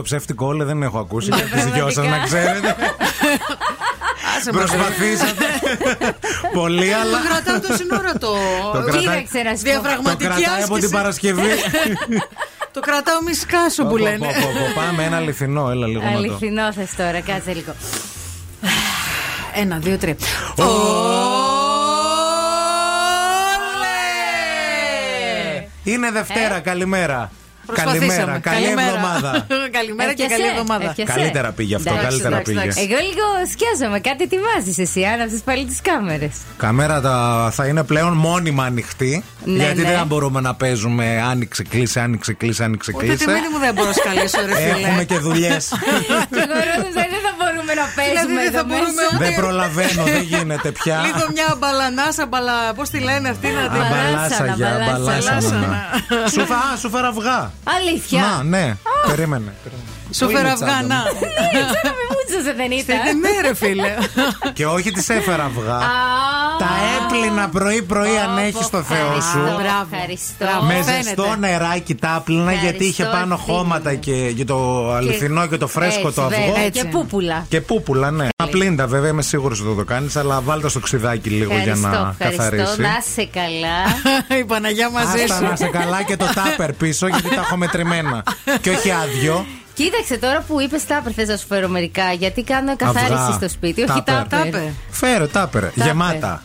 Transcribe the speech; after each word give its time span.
Πιο 0.00 0.08
ψεύτικο 0.08 0.46
όλε 0.46 0.64
δεν 0.64 0.82
έχω 0.82 0.98
ακούσει. 0.98 1.30
Για 1.34 1.44
τις 1.44 1.64
δυο 1.64 1.90
σας 1.90 2.06
να 2.06 2.18
ξέρετε. 2.18 2.76
Άσε 4.38 4.52
μας, 4.52 4.70
ρε. 4.70 4.76
Προσπαθήσατε. 4.76 5.44
Πολύ, 6.52 6.94
αλλά. 6.94 7.18
Το 7.18 7.28
κρατάω 7.28 7.60
το 7.68 7.74
σύνορα 7.76 8.12
το. 8.12 8.32
Το 8.72 8.82
κρατάει- 8.82 9.00
Κοίταξε 9.00 9.42
να 9.42 9.56
σου 9.56 9.62
πω. 9.62 9.70
Το 9.70 9.80
Διαφραγματική 9.80 10.24
κρατάει 10.24 10.62
από 10.62 10.74
την 10.74 10.74
άσκηση. 10.74 10.88
Παρασκευή. 10.90 11.48
Το 12.74 12.80
κρατάω 12.80 13.22
μη 13.22 13.34
σκάσω 13.34 13.82
που 13.82 13.88
Πω, 13.88 13.96
λένε. 13.96 14.16
πω, 14.18 14.26
πω, 14.40 14.48
πω, 14.74 14.80
Πάμε 14.80 15.04
ένα 15.04 15.16
αληθινό, 15.16 15.70
έλα 15.70 15.86
λίγο 15.86 16.02
να 16.02 16.10
το. 16.12 16.16
Αληθινό 16.16 16.72
θες 16.72 16.94
τώρα, 16.96 17.20
κάτσε 17.20 17.52
λίγο. 17.52 17.74
Ένα, 19.54 19.78
δύο, 19.78 19.96
τρία. 19.98 20.16
Είναι 25.84 26.10
Δευτέρα, 26.10 26.56
Ε; 26.56 26.60
καλημέρα. 26.60 27.30
Προσπαθήσαμε. 27.70 28.12
Καλημέρα, 28.14 28.38
καλή 28.48 28.62
Καλημέρα. 28.64 28.88
εβδομάδα. 28.88 29.30
Καλημέρα 29.78 30.10
και 30.14 30.22
Έπιασε, 30.22 30.42
καλή 30.42 30.50
εβδομάδα. 30.54 30.84
έπιασε. 30.90 31.12
Καλύτερα 31.12 31.48
πήγε 31.58 31.74
αυτό, 31.78 31.88
Εντάξει, 31.90 32.06
καλύτερα 32.08 32.34
εντάξει, 32.36 32.52
πήγε. 32.52 32.62
εντάξει. 32.64 32.80
Εγώ 32.86 32.98
λίγο 33.08 33.26
σκιάζομαι. 33.52 33.98
Κάτι 34.08 34.22
ετοιμάζεις 34.28 34.76
εσύ, 34.86 35.00
αν 35.12 35.18
αυτέ 35.26 35.38
πάλι 35.48 35.64
τις 35.70 35.80
κάμερες. 35.88 36.34
Καμέρα 36.64 36.96
τα, 37.06 37.16
θα 37.56 37.64
είναι 37.68 37.82
πλέον 37.90 38.12
μόνιμα 38.26 38.64
ανοιχτή. 38.70 39.12
Ναι, 39.44 39.62
γιατί 39.64 39.80
ναι. 39.80 39.90
δεν 39.90 40.06
μπορούμε 40.06 40.40
να 40.40 40.52
παίζουμε 40.54 41.06
άνοιξε, 41.30 41.62
κλείσε, 41.72 42.00
άνοιξε, 42.00 42.32
κλείσε, 42.40 42.64
άνοιξε, 42.64 42.90
Ούτε 42.94 43.04
κλείσε. 43.06 43.24
τη 43.24 43.26
μήνυ 43.34 43.48
μου 43.52 43.58
δεν 43.64 43.72
μπορώ 43.74 43.86
να 43.86 43.92
σκαλέσω, 44.02 44.38
ρε 44.46 44.54
φίλε. 44.54 44.86
Έχουμε 44.88 45.04
και 45.04 45.18
δουλειές. 45.26 45.64
Και 46.34 46.40
εγώ 46.46 46.56
ρώτησα, 46.70 47.02
δεν 47.14 47.20
θα 47.26 47.32
μπορούμε 47.38 47.62
να 47.66 47.69
παίζουμε 47.96 48.20
Δηλαδή, 48.20 48.34
δεν 48.36 48.46
εδώ 48.46 48.58
θα 48.58 48.64
μπορούμε 48.68 49.02
μέσα. 49.10 49.18
δεν 49.24 49.34
προλαβαίνω, 49.40 50.02
δεν 50.16 50.22
γίνεται 50.32 50.68
πια. 50.78 50.96
Λίγο 51.06 51.24
μια 51.36 51.48
μπαλανάσα, 51.58 52.24
μπαλα. 52.30 52.56
Πώς 52.78 52.88
τη 52.92 52.98
λένε 53.08 53.28
αυτή 53.34 53.46
να 53.58 53.62
την. 53.72 53.80
Αμπαλάσα 53.82 54.44
για 54.58 54.68
Αμπαλάσανα, 54.68 54.96
αμπαλάσανα. 54.96 55.36
αμπαλάσανα. 55.36 56.28
Σου 56.34 56.42
φα- 56.50 56.64
α, 56.72 56.76
σου 56.80 56.88
φέρα 56.94 57.08
αυγά. 57.08 57.40
Αλήθεια. 57.76 58.20
Να, 58.26 58.42
ναι. 58.42 58.64
Περίμενε. 59.06 59.52
Σου 60.12 60.24
Πού 60.26 60.30
φέρα 60.32 60.40
είναι 60.40 60.48
η 60.48 60.52
αυγά, 60.52 60.66
τσάντα 60.66 60.86
να. 60.94 60.98
Ναι, 61.02 61.60
ξέρω, 61.70 61.94
μη 61.98 62.04
μουτσωσε 62.12 62.52
δεν 62.60 62.70
ήταν. 62.70 62.96
Ναι, 63.20 63.48
ρε 63.48 63.54
φίλε. 63.54 63.94
Και 64.52 64.66
όχι 64.66 64.90
της 64.90 65.08
έφερα 65.08 65.44
αυγά. 65.44 65.74
Α, 65.74 65.80
Τα 66.58 66.68
έπλυνα 66.98 67.48
πρωί-πρωί 67.48 68.16
αν 68.18 68.38
έχεις 68.38 68.68
το 68.70 68.82
Θεό 68.82 68.96
ευχαριστώ, 68.96 69.30
σου. 69.30 69.38
Μπράβο. 69.38 69.86
Ευχαριστώ. 69.92 70.34
Μπράβο. 70.44 70.64
Με 70.64 70.74
Φαίνεται. 70.74 71.02
ζεστό 71.02 71.34
νεράκι 71.38 71.94
τα 71.94 72.14
άπλυνα 72.14 72.52
γιατί 72.52 72.84
είχε 72.84 73.02
Ευχαριστώ, 73.02 73.16
πάνω 73.18 73.34
ευθύνη 73.34 73.56
χώματα 73.56 73.90
μου. 73.90 73.98
και, 73.98 74.32
και 74.36 74.44
το 74.44 74.90
αληθινό 74.92 75.46
και 75.46 75.56
το 75.56 75.66
φρέσκο 75.66 76.06
Έτσι, 76.08 76.14
το 76.20 76.22
αυγό. 76.26 76.44
βέβαια, 76.46 76.62
Έτσι. 76.64 76.82
Και 76.82 76.88
πούπουλα. 76.88 77.46
Και 77.48 77.60
πούπουλα, 77.60 77.79
ναι. 78.12 78.28
Απλύντα, 78.36 78.86
βέβαια, 78.86 79.10
είμαι 79.10 79.22
σίγουρος 79.22 79.60
ότι 79.60 79.68
θα 79.68 79.74
το 79.74 79.84
κάνεις, 79.84 80.16
αλλά 80.16 80.40
βάλτε 80.40 80.68
στο 80.68 80.80
ξυδάκι 80.80 81.28
λίγο 81.30 81.52
για 81.52 81.72
Ευχαριστώ, 81.72 81.88
να 81.88 82.14
ευχαριστώ. 82.18 82.42
καθαρίσει. 82.42 82.80
Να 82.80 82.88
σε 83.14 83.24
καλά. 83.32 84.38
Η 84.40 84.44
Παναγιά 84.44 84.90
μαζί 84.90 85.22
Άστα 85.22 85.36
σου. 85.36 85.44
να 85.44 85.56
σε 85.56 85.66
καλά 85.66 86.02
και 86.02 86.16
το 86.16 86.26
τάπερ 86.34 86.72
πίσω, 86.72 87.06
γιατί 87.06 87.28
τα 87.34 87.40
έχω 87.40 87.56
μετρημένα. 87.56 88.22
και 88.62 88.70
όχι 88.70 88.90
άδειο. 88.90 89.46
Κοίταξε 89.74 90.16
τώρα 90.18 90.44
που 90.46 90.60
είπες 90.60 90.86
τάπερ, 90.86 91.12
θες 91.16 91.28
να 91.28 91.36
σου 91.36 91.46
φέρω 91.46 91.68
μερικά. 91.68 92.12
Γιατί 92.12 92.42
κάνω 92.42 92.76
καθάριση 92.76 93.12
Αυγά. 93.12 93.32
στο 93.32 93.48
σπίτι, 93.48 93.80
όχι 93.82 94.02
Τάπερ. 94.04 94.14
τάπερ. 94.28 94.44
Τάπερ. 94.50 94.62
Φέρε 94.90 95.26
τάπερ. 95.26 95.64
Γεμάτα. 95.74 96.42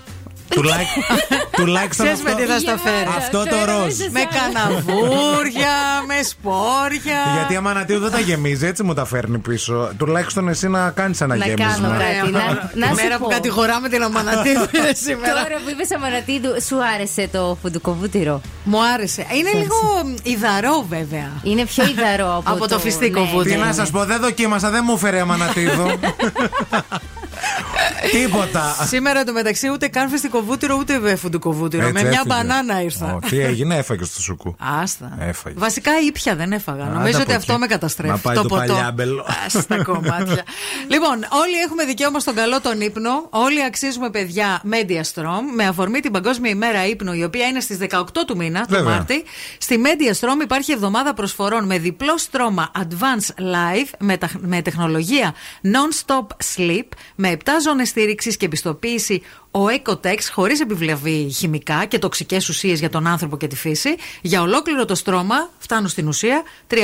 Τουλάχιστον- 0.50 1.04
Τουλάχιστον 1.52 2.06
Ξέρεις 2.06 2.24
με 2.24 2.30
αυτό, 2.32 2.42
τι 2.44 2.48
θα 2.52 2.60
στα 2.60 2.78
φέρεις. 2.78 3.16
αυτό 3.18 3.38
το 3.44 3.56
Φέρε 3.56 3.72
ροζ. 3.72 3.84
μέσα 3.84 4.04
σε 4.04 4.10
Με 4.12 4.24
καναβούρια, 4.38 5.76
με 6.08 6.24
σπόρια. 6.24 7.20
Γιατί 7.36 7.54
η 7.54 7.56
Αμανατίου 7.56 8.00
δεν 8.00 8.12
τα 8.12 8.20
γεμίζει, 8.20 8.66
έτσι 8.66 8.84
μου 8.84 8.94
τα 8.94 9.06
φέρνει 9.06 9.38
πίσω. 9.38 9.92
Τουλάχιστον 9.98 10.48
εσύ 10.50 10.68
να 10.68 10.90
κάνεις 10.90 11.22
ένα 11.22 11.36
Να 11.36 11.46
γέμισμα. 11.46 11.72
κάνω 11.74 11.88
κάτι. 11.90 12.32
Να, 12.32 12.40
να 12.74 12.88
Τη 12.88 12.96
σου 12.98 13.04
μέρα 13.04 13.18
πω. 13.18 13.24
που 13.26 13.32
κατηγοράμε 13.32 13.90
την 13.90 14.04
Αμανατίδου 14.04 14.66
είναι 14.78 14.92
σήμερα. 14.94 15.34
Τώρα 15.34 15.56
που 15.64 15.70
είπες 15.70 15.92
Αμανατίδου, 15.92 16.50
σου 16.68 16.78
άρεσε 16.96 17.30
το 17.32 17.58
φουντουκοβούτυρο; 17.62 18.42
Μου 18.64 18.78
άρεσε. 18.94 19.26
Είναι 19.34 19.52
λίγο 19.54 19.78
υδαρό 20.24 20.86
βέβαια. 20.90 21.32
Είναι 21.44 21.66
πιο 21.66 21.84
υδαρό 21.86 22.36
από, 22.38 22.52
Από 22.54 22.68
το 22.68 22.80
φιστίκο 22.80 23.20
ναι, 23.20 23.26
βούτυρο. 23.26 23.44
Τι 23.44 23.50
ναι, 23.50 23.58
να 23.58 23.66
ναι. 23.66 23.74
σας 23.74 23.90
πω, 23.90 24.06
δεν 24.06 24.20
δοκίμασα, 24.22 24.70
δεν 24.70 24.84
μου 24.88 24.94
έφερε 24.96 25.20
Αμανατίδου. 25.22 25.86
Τίποτα. 28.12 28.76
Σήμερα 28.88 29.24
το 29.24 29.34
μεταξύ 29.34 29.70
ούτε 29.70 29.88
καν 29.88 30.10
φιστικοβούτυρο 30.10 30.76
ούτε 30.80 31.16
φουντουκοβούτυρο. 31.16 31.82
Έτσι 31.88 31.94
Με 31.94 32.10
μια 32.10 32.20
έφυγε. 32.26 32.36
μπανάνα 32.36 32.82
ήρθα. 32.82 33.14
Ω, 33.14 33.20
Τι 33.30 33.40
έγινε, 33.40 33.76
έφαγε 33.76 34.04
στο 34.04 34.22
σουκού. 34.22 34.56
Άστα. 34.82 35.18
Έφαγε. 35.20 35.56
Βασικά 35.60 35.92
ήπια 36.08 36.36
δεν 36.36 36.52
έφαγα. 36.52 36.84
Άντε 36.84 36.94
Νομίζω 36.94 37.16
από 37.18 37.22
ότι 37.26 37.34
αυτό 37.34 37.52
εκεί. 37.52 37.62
με 37.62 37.68
καταστρέφει. 37.68 38.12
Να 38.12 38.18
πάει 38.18 38.36
το 38.36 38.44
παλιάμπελο. 38.44 39.26
Στα 39.48 39.84
κομμάτια. 39.84 40.44
λοιπόν, 40.94 41.14
όλοι 41.32 41.58
έχουμε 41.66 41.84
δικαίωμα 41.86 42.20
στον 42.20 42.36
καλό 42.36 42.62
τον 42.62 42.82
ύπνο. 42.82 43.28
Όλοι 43.30 43.64
αξίζουμε 43.64 44.10
παιδιά 44.10 44.62
Media 44.72 45.02
Strom 45.14 45.42
με 45.56 45.66
αφορμή 45.68 46.00
την 46.00 46.12
Παγκόσμια 46.12 46.50
ημέρα 46.52 46.86
ύπνου, 46.88 47.14
η 47.14 47.24
οποία 47.24 47.48
είναι 47.48 47.60
στις 47.60 47.78
18 47.90 48.04
του 48.28 48.36
μήνα, 48.38 48.62
του 48.62 48.68
Βέβαια. 48.70 48.94
Μάρτη. 48.94 49.24
Στη 49.58 49.80
Media 49.84 50.12
Strom 50.20 50.42
υπάρχει 50.44 50.72
εβδομάδα 50.72 51.14
προσφορών 51.14 51.66
με 51.66 51.78
διπλό 51.78 52.18
στρώμα 52.18 52.72
Advanced 52.80 53.42
Live 53.42 53.90
με, 54.00 54.18
τα- 54.18 54.30
με 54.40 54.62
τεχνολογία 54.62 55.34
Non-Stop 55.64 56.26
Sleep, 56.56 56.88
με 57.16 57.35
7 57.44 57.50
ζώνες 57.64 57.90
στήριξης 57.90 58.38
και 58.38 58.46
επιστοποίηση 58.46 59.22
ο 59.52 59.60
Ecotex 59.84 60.18
χωρίς 60.32 60.60
επιβλαβή 60.60 61.30
χημικά 61.30 61.86
και 61.86 62.00
τοξικές 62.00 62.50
ουσίες 62.50 62.80
για 62.80 62.90
τον 62.90 63.08
άνθρωπο 63.08 63.38
και 63.38 63.48
τη 63.48 63.56
φύση. 63.56 63.96
Για 64.22 64.42
ολόκληρο 64.42 64.86
το 64.86 64.96
στρώμα, 64.96 65.50
φτάνουν 65.58 65.90
στην 65.90 66.08
ουσία, 66.08 66.44
398 66.68 66.78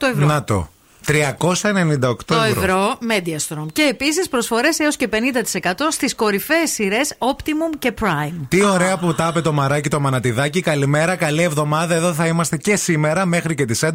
ευρώ. 0.00 0.26
Να 0.26 0.44
το. 0.44 0.68
398 1.06 2.16
Το 2.24 2.34
ευρώ. 2.34 2.60
ευρώ 2.60 2.98
Mediastrom. 3.08 3.66
Και 3.72 3.82
επίσης 3.90 4.28
προσφορές 4.28 4.78
έως 4.78 4.96
και 4.96 5.08
50% 5.08 5.72
στις 5.90 6.14
κορυφαίες 6.14 6.70
σειρές 6.70 7.14
Optimum 7.18 7.76
και 7.78 7.94
Prime. 8.00 8.40
Τι 8.48 8.64
ωραία 8.64 8.96
που 8.98 9.14
τα 9.14 9.26
είπε 9.30 9.40
το 9.40 9.52
μαράκι 9.52 9.88
το 9.88 10.00
μανατιδάκι. 10.00 10.60
Καλημέρα, 10.60 11.16
καλή 11.16 11.42
εβδομάδα. 11.42 11.94
Εδώ 11.94 12.12
θα 12.12 12.26
είμαστε 12.26 12.56
και 12.56 12.76
σήμερα 12.76 13.26
μέχρι 13.26 13.54
και 13.54 13.64
τις 13.64 13.82
11. 13.82 13.90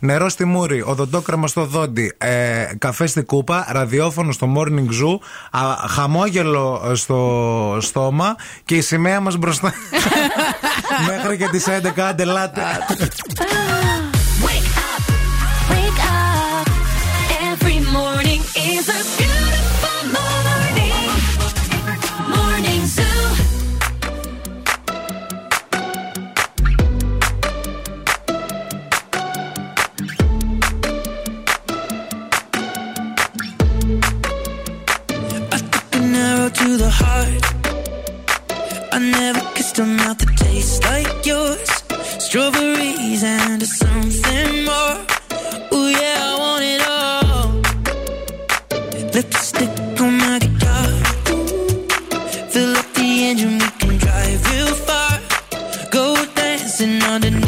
Νερό 0.00 0.28
στη 0.28 0.44
μούρη, 0.44 0.82
οδοντόκρεμα 0.82 1.46
στο 1.46 1.64
δόντι, 1.64 2.14
ε, 2.18 2.64
καφέ 2.78 3.06
στη 3.06 3.22
κούπα, 3.22 3.66
ραδιόφωνο 3.70 4.32
στο 4.32 4.54
morning 4.56 4.88
zoo, 5.04 5.18
α, 5.50 5.74
χαμόγελο 5.88 6.92
στο 6.94 7.78
στόμα 7.80 8.36
και 8.64 8.74
η 8.76 8.80
σημαία 8.80 9.20
μας 9.20 9.36
μπροστά. 9.36 9.72
μέχρι 11.10 11.36
και 11.36 11.48
τις 11.50 11.66
11. 11.68 12.00
Άντε, 12.00 12.24
to 36.68 36.76
the 36.76 36.90
heart. 37.02 37.44
I 38.92 38.98
never 38.98 39.42
kissed 39.54 39.78
a 39.78 39.84
mouth 39.84 40.18
that 40.18 40.32
tastes 40.36 40.78
like 40.90 41.12
yours. 41.24 41.70
Strawberries 42.26 43.22
and 43.22 43.62
something 43.80 44.50
more. 44.68 44.96
Ooh 45.74 45.88
yeah, 46.00 46.28
I 46.28 46.32
want 46.44 46.64
it 46.74 46.82
all. 46.96 47.48
Lipstick 49.14 49.74
on 50.04 50.12
my 50.24 50.36
guitar. 50.44 50.88
Fill 52.52 52.72
up 52.80 52.88
the 52.98 53.08
engine, 53.28 53.56
we 53.62 53.70
can 53.80 53.94
drive 54.04 54.40
real 54.52 54.74
far. 54.88 55.12
Go 55.96 56.04
dancing 56.34 57.02
underneath 57.14 57.47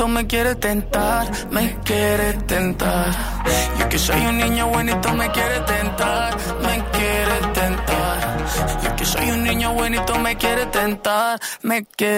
Me 0.00 0.26
quiere 0.26 0.54
tentar, 0.54 1.30
me 1.50 1.76
quiere 1.84 2.32
tentar. 2.46 3.10
Yo 3.78 3.88
que 3.88 3.98
soy 3.98 4.20
un 4.26 4.38
niño 4.38 4.66
bonito 4.68 5.12
me 5.12 5.30
quiere 5.30 5.60
tentar, 5.60 6.36
me 6.62 6.84
quiere 6.96 7.36
tentar. 7.54 8.18
Yo 8.82 8.96
que 8.96 9.04
soy 9.04 9.30
un 9.30 9.44
niño 9.44 9.72
bonito 9.74 10.18
me 10.18 10.36
quiere 10.36 10.66
tentar, 10.66 11.38
me 11.62 11.84
quiere 11.84 12.11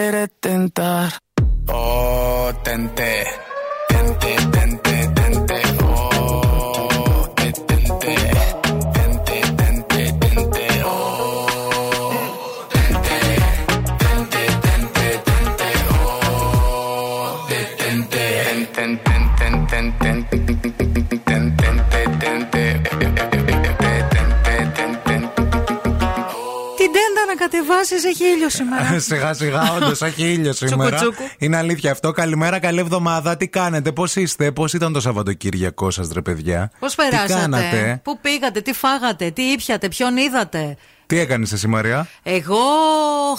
σήμερα. 28.55 28.99
σιγά 29.09 29.35
σιγά, 29.35 29.73
όντως 29.75 30.03
έχει 30.09 30.23
ήλιο 30.33 30.53
σήμερα. 30.53 30.97
τσούκου. 30.97 31.23
Είναι 31.39 31.57
αλήθεια 31.57 31.91
αυτό. 31.91 32.11
Καλημέρα, 32.11 32.59
καλή 32.59 32.81
εβδομάδα. 32.81 33.37
Τι 33.37 33.49
κάνετε, 33.49 33.93
πώς 33.93 34.17
είστε, 34.17 34.53
πώς 34.53 34.73
ήταν 34.73 34.93
το 34.93 35.01
Σαββατοκύριακό 35.01 35.91
σας, 35.91 36.09
ρε 36.13 36.21
παιδιά; 36.21 36.71
Πώς 36.79 36.95
Τι 36.95 37.03
περάσατε, 37.03 37.41
κάνατε, 37.41 38.01
πού 38.05 38.19
πήγατε, 38.21 38.61
τι 38.61 38.73
φάγατε, 38.73 39.31
τι 39.31 39.43
ήπιατε, 39.43 39.89
ποιον 39.89 40.17
είδατε; 40.17 40.77
τι 41.07 41.19
έκανες 41.19 41.53
εσύ, 41.53 41.67
Μαρία; 41.67 42.07
Εγώ, 42.23 42.57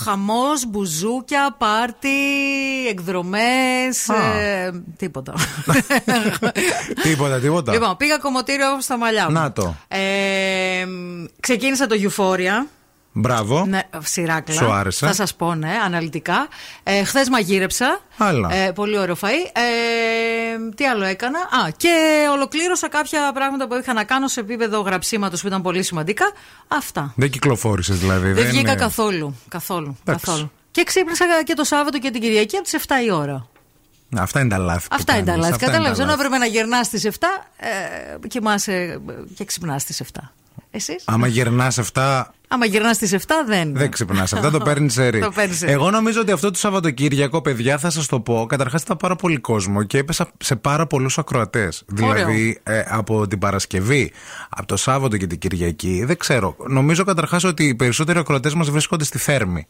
χαμός, 0.03 0.65
μπουζούκια, 0.67 1.55
πάρτι, 1.57 2.09
εκδρομές. 2.89 4.09
Α. 4.09 4.39
Ε, 4.39 4.83
τίποτα. 4.97 5.33
τίποτα, 7.03 7.39
τίποτα. 7.39 7.73
Λοιπόν, 7.73 7.97
πήγα 7.97 8.17
κομμωτήριο 8.17 8.81
στα 8.81 8.97
μαλλιά 8.97 9.25
μου. 9.25 9.31
Να 9.31 9.51
το. 9.51 9.75
Ε, 9.87 9.99
ξεκίνησα 11.39 11.87
το 11.87 11.95
Euphoria. 11.99 12.67
Μπράβο. 13.17 13.65
Ναι, 13.65 13.79
σειράκλα. 14.03 14.55
Σου 14.55 14.71
άρεσε. 14.71 15.05
Θα 15.05 15.13
σας 15.13 15.35
πω, 15.35 15.55
ναι, 15.55 15.71
αναλυτικά. 15.85 16.47
Ε, 16.83 17.03
Χθες 17.03 17.29
μαγείρεψα. 17.29 17.99
Άλλα. 18.17 18.53
Ε, 18.53 18.71
πολύ 18.71 18.97
ωραίο 18.97 19.15
φαΐ. 19.21 19.49
Ε, 19.53 19.61
τι 20.75 20.85
άλλο 20.87 21.03
έκανα; 21.03 21.39
Α, 21.39 21.69
και 21.77 21.89
ολοκλήρωσα 22.31 22.89
κάποια 22.89 23.31
πράγματα 23.33 23.67
που 23.67 23.75
είχα 23.75 23.93
να 23.93 24.03
κάνω 24.03 24.27
σε 24.27 24.39
επίπεδο 24.39 24.79
γραψίματος 24.81 25.41
που 25.41 25.47
ήταν 25.47 25.61
πολύ 25.61 25.83
σημαντικά. 25.83 26.31
Αυτά. 26.67 27.13
Δεν 27.15 27.29
κυκλοφόρησες 27.29 27.99
δηλαδή. 27.99 28.31
Δεν 28.31 28.45
βγήκα 28.45 28.59
είναι- 28.71 28.75
καθόλου. 28.75 29.35
Καθόλου. 29.49 29.97
Εντάξει. 30.05 30.25
καθόλου. 30.25 30.51
Και 30.71 30.83
ξύπνησα 30.83 31.25
και 31.43 31.53
το 31.53 31.63
Σάββατο 31.63 31.99
και 31.99 32.11
την 32.11 32.21
Κυριακή 32.21 32.55
από 32.55 32.63
τις 32.63 32.73
7 32.73 32.81
η 33.05 33.11
ώρα. 33.11 33.47
Αυτά 34.17 34.39
είναι 34.39 34.49
τα 34.49 34.57
λάθη. 34.57 34.87
που 34.87 34.95
Αυτά 34.99 35.13
είναι 35.15 35.25
τα 35.25 35.31
κάνεις, 35.31 35.41
λάθη. 35.49 35.53
αυτά 35.53 35.65
είναι 35.65 35.71
Κατάλαβες. 35.75 35.97
τα 35.97 36.03
Ενώ 36.03 36.11
λάθη. 36.11 36.25
έπρεπε 36.25 36.43
να 36.45 36.51
γερνάς 36.51 36.85
στις 36.85 37.05
7, 37.05 37.27
ε, 38.23 38.27
κοιμάσαι 38.27 38.73
ε, 38.73 38.99
και 39.35 39.45
ξυπνάς 39.45 39.81
στις 39.81 39.99
7. 39.99 40.33
Εσείς; 40.75 41.03
Άμα 41.05 41.27
γυρνάς 41.27 41.77
αυτά, 41.77 42.33
Άμα 42.47 42.65
γυρνάς 42.65 42.95
στις 42.95 43.13
7, 43.13 43.17
δεν. 43.47 43.75
δεν 43.75 43.91
ξυπνάς. 43.91 44.33
Αυτά 44.33 44.51
το 44.51 44.59
παίρνεις 44.59 44.93
σε 44.93 45.07
ρί. 45.09 45.19
Το 45.19 45.31
παίρνεις 45.35 45.57
σε 45.57 45.65
ρί. 45.65 45.71
Εγώ 45.71 45.91
νομίζω 45.91 46.21
ότι 46.21 46.31
αυτό 46.31 46.51
το 46.51 46.57
Σαββατοκύριακο, 46.57 47.41
παιδιά, 47.41 47.77
θα 47.77 47.89
σας 47.89 48.07
το 48.07 48.19
πω. 48.19 48.45
Καταρχάς 48.49 48.81
ήταν 48.81 48.97
πάρα 48.97 49.15
πολύ 49.15 49.37
κόσμο 49.37 49.83
και 49.83 49.97
έπεσα 49.97 50.29
σε 50.37 50.55
πάρα 50.55 50.87
πολλούς 50.87 51.17
ακροατές. 51.17 51.83
Δηλαδή 51.85 52.59
ε, 52.63 52.83
από 52.87 53.27
την 53.27 53.39
Παρασκευή, 53.39 54.11
από 54.49 54.67
το 54.67 54.75
Σάββατο 54.75 55.17
και 55.17 55.27
την 55.27 55.37
Κυριακή, 55.37 56.03
δεν 56.05 56.17
ξέρω. 56.17 56.55
Νομίζω 56.67 57.03
καταρχάς 57.03 57.43
ότι 57.43 57.63
οι 57.63 57.75
περισσότεροι 57.75 58.19
ακροατές 58.19 58.53
μας 58.53 58.69
βρίσκονται 58.69 59.03
στη 59.03 59.17
Θέρμη. 59.17 59.67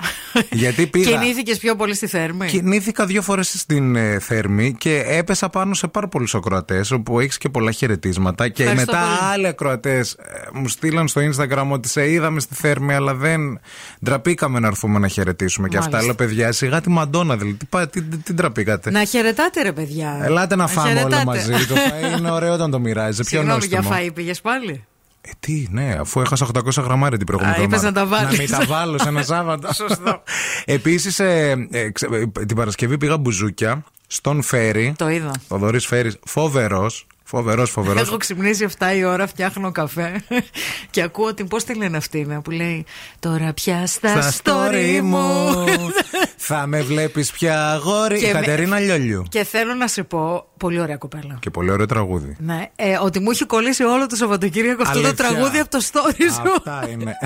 Γιατί 0.50 0.86
πήγα. 0.86 1.10
Κινήθηκες 1.10 1.58
πιο 1.58 1.76
πολύ 1.76 1.94
στη 1.94 2.06
Θέρμη; 2.06 2.46
Κινήθηκα 2.46 3.06
δύο 3.06 3.22
φορές 3.22 3.48
στην 3.58 3.96
ε, 3.96 4.18
Θέρμη 4.18 4.74
και 4.78 5.02
έπεσα 5.06 5.48
πάνω 5.48 5.74
σε 5.74 5.86
πάρα 5.86 6.08
πολλούς 6.08 6.34
ακροατές, 6.34 6.90
όπου 6.90 7.20
έχεις 7.20 7.38
και 7.38 7.48
πολλά 7.48 7.70
χαιρετίσματα. 7.70 8.48
Και 8.48 8.62
Ευχαριστώ 8.62 8.92
μετά 8.92 9.04
πολύ. 9.06 9.30
άλλοι 9.32 9.46
ακροατές 9.46 10.16
μου 10.52 10.68
στείλαν 10.68 11.08
στο 11.08 11.20
Instagram 11.20 11.66
ότι 11.70 11.88
σε 11.88 12.10
είδαμε 12.10 12.40
στη 12.40 12.54
Θέρμη, 12.54 12.94
αλλά 12.94 13.14
δεν 13.14 13.60
ντραπήκαμε 14.04 14.58
να 14.60 14.66
έρθουμε 14.66 14.98
να 14.98 15.08
χαιρετήσουμε. 15.08 15.68
Και 15.68 15.76
αυτά 15.76 15.90
Μάλιστα. 15.90 16.14
λέω, 16.18 16.28
παιδιά, 16.28 16.52
σιγά 16.52 16.80
τη 16.80 16.90
Μαντόνα, 16.90 17.36
δηλαδή. 17.36 17.56
Τι, 17.56 17.64
πά- 17.66 17.90
τι, 17.90 18.02
τι, 18.02 18.16
τι 18.16 18.32
ντραπήκατε; 18.32 18.90
Να 18.90 19.04
χαιρετάτε, 19.04 19.62
ρε 19.62 19.72
παιδιά. 19.72 20.20
Ελάτε 20.22 20.56
να 20.56 20.66
φάμε 20.66 20.90
όλα 20.90 20.98
χαιρετάτε. 20.98 21.24
μαζί. 21.24 21.66
το 21.66 21.74
φαΐ 21.74 22.18
είναι 22.18 22.30
ωραίο 22.30 22.52
όταν 22.52 22.70
το 22.70 22.78
μοιράζει. 22.78 23.22
Πιο 23.24 23.38
Συγγνώμη 23.38 23.66
για 23.66 23.80
νόστιμο. 23.80 23.98
φαΐ, 24.08 24.10
πήγες 24.14 24.40
πάλι; 24.40 24.84
Ε, 25.28 25.30
τι, 25.40 25.66
ναι, 25.70 25.96
αφού 26.00 26.20
έχασα 26.20 26.46
800 26.54 26.82
γραμμάρια 26.82 27.16
την 27.18 27.26
προηγούμενη 27.26 27.56
Α, 27.58 27.62
είπες 27.62 27.82
εβδομάδα. 27.82 28.00
να 28.00 28.20
τα 28.20 28.24
βάλεις. 28.24 28.50
Να 28.50 28.58
μην 28.58 28.66
τα 28.68 28.74
βάλω 28.74 28.98
σε 28.98 29.08
ένα 29.08 29.22
Σάββατο. 29.22 29.72
Σωστό. 29.82 30.22
Επίσης, 30.64 31.18
ε, 31.18 31.66
ε, 31.70 31.90
ξε- 31.90 32.12
ε, 32.12 32.44
την 32.46 32.56
Παρασκευή 32.56 32.98
πήγα 32.98 33.16
μπουζούκια 33.18 33.84
στον 34.06 34.42
Φέρι. 34.42 34.94
Το 34.98 35.08
είδα. 35.08 35.30
Ο 35.48 35.58
Δωρή 35.58 35.78
Φέρι, 35.80 36.12
φοβερός. 36.24 37.06
Φοβερός, 37.28 37.70
φοβερός. 37.70 38.02
Έχω 38.02 38.16
ξυπνήσει 38.16 38.66
7 38.78 38.96
η 38.96 39.04
ώρα, 39.04 39.26
φτιάχνω 39.26 39.72
καφέ 39.72 40.22
και 40.90 41.02
ακούω 41.02 41.34
την. 41.34 41.48
Πώς 41.48 41.64
τη 41.64 41.74
λένε 41.74 41.96
αυτή 41.96 42.18
είναι 42.18 42.40
που 42.40 42.50
λέει 42.50 42.84
Τώρα 43.18 43.52
πια 43.52 43.86
στα, 43.86 44.30
Στα 44.30 44.42
story 44.70 45.00
μου. 45.02 45.50
θα 46.36 46.66
με 46.66 46.82
βλέπεις 46.82 47.30
πια 47.30 47.70
αγόρι. 47.72 48.18
Και 48.18 48.26
Η 48.26 48.32
με- 48.32 48.38
Κατερίνα 48.40 48.78
Λιόλιου. 48.78 49.22
και 49.28 49.44
θέλω 49.44 49.74
να 49.74 49.86
σε 49.88 50.02
πω, 50.02 50.48
πολύ 50.58 50.80
ωραία 50.80 50.96
κοπέλα. 50.96 51.36
Και 51.40 51.50
πολύ 51.50 51.70
ωραίο 51.70 51.86
τραγούδι. 51.86 52.36
Ναι, 52.38 52.70
ε, 52.76 52.98
ότι 53.02 53.20
μου 53.20 53.30
έχει 53.30 53.44
κολλήσει 53.44 53.82
όλο 53.84 54.06
το 54.06 54.16
Σαββατοκύριακο 54.16 54.82
αυτό 54.82 55.00
το 55.00 55.06
Αλήθεια. 55.06 55.26
τραγούδι 55.26 55.58
από 55.58 55.70
το 55.70 55.78
story 55.92 56.22
σου. 56.34 56.52
Αυτά 56.56 56.88
είναι. 56.90 57.16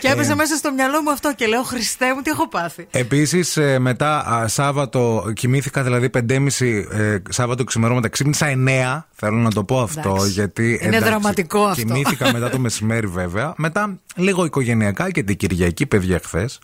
και 0.00 0.08
έπεσε 0.08 0.32
Ε, 0.32 0.34
μέσα 0.34 0.56
στο 0.56 0.72
μυαλό 0.72 1.02
μου 1.02 1.10
αυτό 1.10 1.34
και 1.34 1.46
λέω 1.46 1.62
Χριστέ 1.62 2.14
μου, 2.14 2.20
τι 2.22 2.30
έχω 2.30 2.48
πάθει. 2.48 2.86
Επίσης, 2.90 3.58
μετά 3.78 4.26
α, 4.26 4.48
Σάββατο 4.48 5.32
κοιμήθηκα 5.34 5.82
δηλαδή 5.82 6.10
5.30 6.14 6.46
ε, 6.90 7.18
Σάββατο 7.28 7.64
ξημερώματα. 7.64 8.08
Ξύπνησα 8.08 8.46
9. 8.46 9.02
Θέλω 9.12 9.36
να 9.36 9.50
το 9.50 9.64
πω 9.64 9.80
αυτό. 9.80 10.08
Εντάξει. 10.08 10.30
Γιατί, 10.30 10.80
Είναι 10.82 10.98
δραματικό 10.98 11.64
αυτό. 11.64 11.84
Κοιμήθηκα 11.84 12.32
μετά 12.32 12.50
το 12.50 12.58
μεσημέρι 12.58 13.06
βέβαια. 13.06 13.52
Μετά 13.56 13.98
λίγο 14.16 14.44
οικογενειακά 14.44 15.10
και 15.10 15.22
την 15.22 15.36
Κυριακή, 15.36 15.86
παιδιά, 15.86 16.20
χθες. 16.24 16.58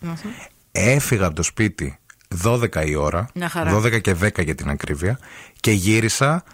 Έφυγα 0.73 1.27
από 1.27 1.35
το 1.35 1.43
σπίτι 1.43 1.99
12 2.45 2.87
η 2.87 2.95
ώρα. 2.95 3.29
Μια 3.35 3.49
χαρά. 3.49 3.73
12 3.77 4.01
και 4.01 4.17
10 4.23 4.45
για 4.45 4.55
την 4.55 4.69
ακρίβεια. 4.69 5.19
Και 5.61 5.71
γύρισα 5.71 6.45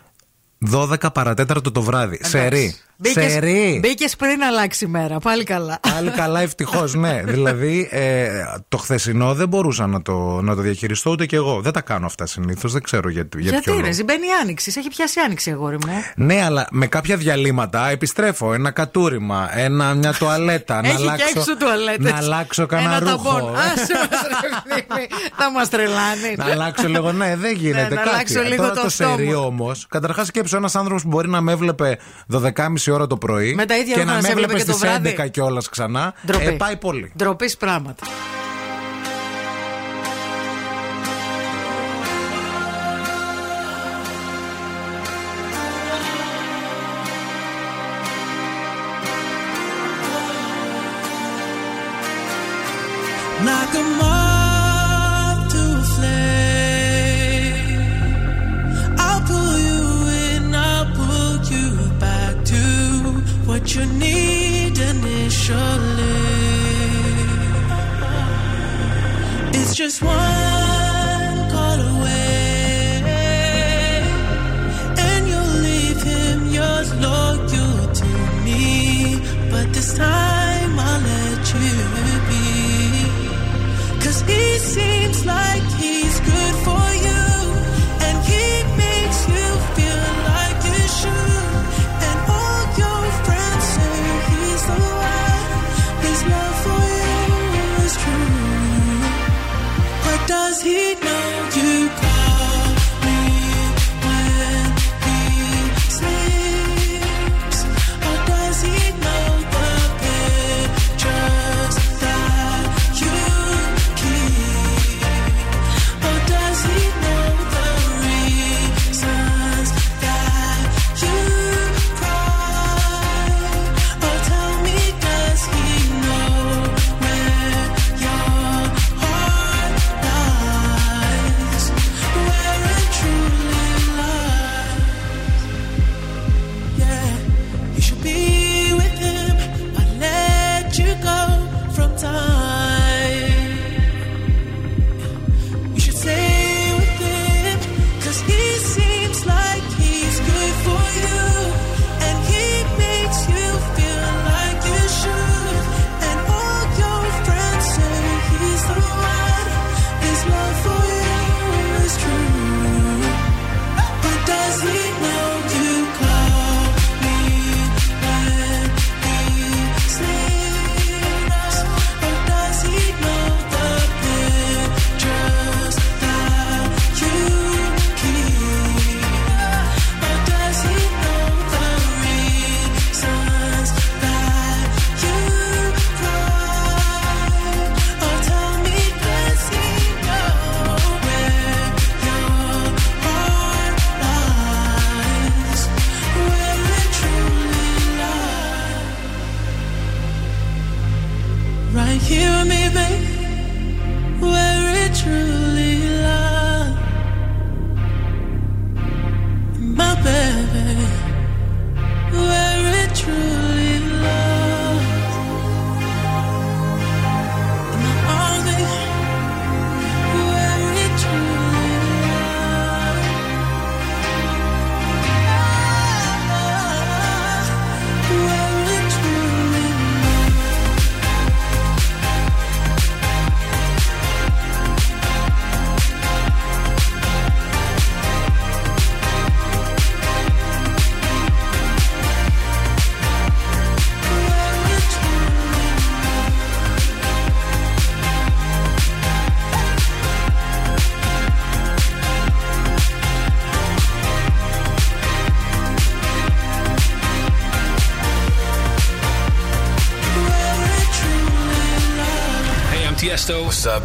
12 0.73 0.97
παρατέταρτο 1.13 1.73
το 1.73 1.83
βράδυ. 1.83 2.19
Σερή. 2.23 2.57
Σερή. 2.57 2.75
Μπήκε 2.97 4.09
πριν 4.19 4.43
αλλάξει 4.43 4.85
η 4.85 4.89
μέρα. 4.89 5.19
Πάλι 5.19 5.45
καλά. 5.45 5.79
Πάλι 5.95 6.11
καλά, 6.11 6.41
ευτυχώς, 6.41 6.95
ναι. 6.95 7.23
δηλαδή, 7.33 7.89
ε, 7.91 8.29
το 8.69 8.77
χθεσινό 8.77 9.35
δεν 9.35 9.49
μπορούσα 9.49 9.87
να 9.87 10.03
το, 10.03 10.41
να 10.43 10.55
το 10.55 10.61
διαχειριστώ 10.61 11.11
ούτε 11.11 11.27
κι 11.27 11.35
εγώ. 11.35 11.61
Δεν 11.61 11.73
τα 11.73 11.81
κάνω 11.81 12.07
αυτά 12.07 12.27
συνήθως. 12.27 12.73
Δεν 12.73 12.83
ξέρω 12.83 13.09
για, 13.09 13.29
για 13.37 13.41
Γιατί 13.51 13.61
ποιο 13.65 13.73
είναι, 13.79 13.89
λόγο. 13.89 14.03
μπαίνει 14.05 14.27
η 14.27 14.31
άνοιξη. 14.43 14.71
Σε 14.71 14.79
Έχει 14.79 14.89
πιάσει 14.89 15.19
η 15.19 15.23
άνοιξη, 15.23 15.51
αγόρι 15.51 15.77
μου. 15.87 15.93
Ναι, 16.17 16.45
αλλά 16.45 16.67
με 16.71 16.87
κάποια 16.87 17.17
διαλύματα 17.17 17.89
επιστρέφω. 17.91 18.53
Ένα 18.55 18.71
κατούριμα, 18.71 19.49
ένα, 19.59 19.95
μια 19.95 20.13
τουαλέτα. 20.13 20.81
να 20.83 20.89
Έχει 20.89 20.97
και 20.97 21.03
αλλάξω, 21.03 21.25
έξω 21.39 21.57
τουαλέτες. 21.57 22.11
Να 22.13 22.17
αλλάξω 22.17 22.67
κανένα 22.67 22.97
Ένα 22.97 23.11
ρούχο. 23.11 23.35
ταμπον. 23.35 23.57
Άσε 23.57 23.93
μας, 24.11 24.23
ρε 24.75 24.83
παιδί. 24.95 25.09
Θα 25.37 25.51
μας 25.51 25.69
τρελάνει. 25.69 26.35
Να 26.37 26.45
αλλάξω 26.45 26.89
λίγο, 26.89 27.13
ναι, 27.13 27.37
δεν 27.37 27.55
γίνεται 27.57 27.83
Ναι, 27.83 27.89
να 27.89 27.97
κάτι. 27.97 28.09
αλλάξω 28.09 28.43
λίγο 28.43 28.63
Τώρα 28.63 28.75
το 28.75 28.83
το 28.83 28.89
στόμα. 28.89 29.17
σερί 29.17 29.35
όμως. 29.35 29.87
Καταρχάς 29.89 30.27
σκέψω 30.27 30.57
ένας 30.57 30.75
άνθρωπος 30.77 31.03
που 31.03 31.09
μπορεί 31.09 31.29
να 31.29 31.41
με 31.41 31.53
έβλεπε 31.53 31.99
12.30 32.33 32.41
ώρα 32.93 33.07
το 33.07 33.17
πρωί 33.17 33.55
Με 33.55 33.67
τα 33.67 33.77
ίδια 33.77 33.95
και 33.95 34.01
ρούχα 34.01 34.13
να 34.13 34.17
να 34.17 34.21
με 34.21 34.27
σε 34.27 34.33
έβλεπε 34.33 34.53
έβλεπες 34.53 34.65
και 34.65 34.71
το 34.71 34.77
στι 34.79 34.87
βράδυ. 34.87 35.17
11 35.27 35.31
κιόλας 35.31 35.69
ξανά. 35.69 36.15
Ντροπή. 36.27 36.45
Ε, 36.45 36.51
πάει 36.51 36.77
πολύ. 36.77 37.13
Ντροπή 37.17 37.51
πράγματα. 37.59 38.07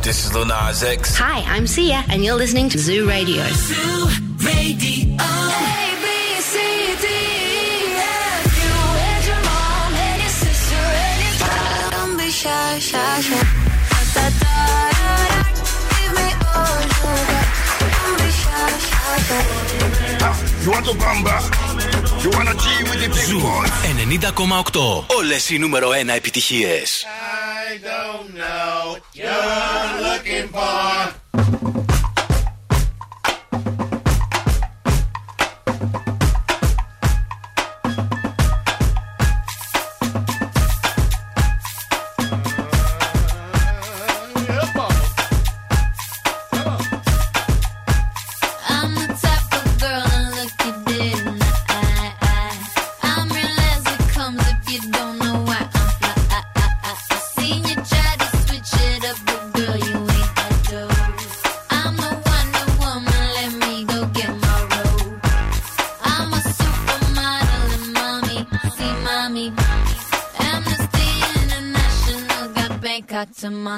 This 0.08 0.24
is 0.24 0.34
Lil 0.34 0.46
Nas 0.46 0.84
X. 0.84 1.18
Hi, 1.18 1.40
I'm 1.54 1.68
Sia, 1.68 2.02
and 2.08 2.24
you're 2.24 2.40
listening 2.44 2.70
to 2.70 2.80
Zoo 2.80 3.10
Radio. 3.10 3.44
Zoo 3.44 4.08
Radio. 4.40 5.20
Don't 11.92 12.16
be 12.16 12.32
shy, 12.32 12.80
shy, 12.80 13.20
shy. 13.28 13.44
Da, 13.92 14.00
da, 14.16 14.26
da, 14.40 14.56
da. 14.96 15.44
Give 15.92 16.14
me 16.16 16.28
all 16.56 16.80
you 16.88 17.12
got. 17.28 17.48
Don't 17.92 18.16
be 18.24 18.30
shy, 18.42 18.64
shy, 18.88 19.20
shy. 19.28 20.64
You 20.64 20.70
want 20.72 20.86
to 20.88 20.94
bamba? 21.04 21.36
You 22.24 22.30
wanna 22.32 22.56
G 22.64 22.66
with 22.88 23.00
the 23.04 23.10
big 23.12 23.28
Ζου 23.28 23.40
boys? 23.42 23.72
90,8. 24.08 25.04
Όλες 25.08 25.50
οι 25.50 25.58
νούμερο 25.58 25.90
1 25.90 26.10
επιτυχίες. 26.16 27.06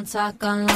sácalo 0.06 0.68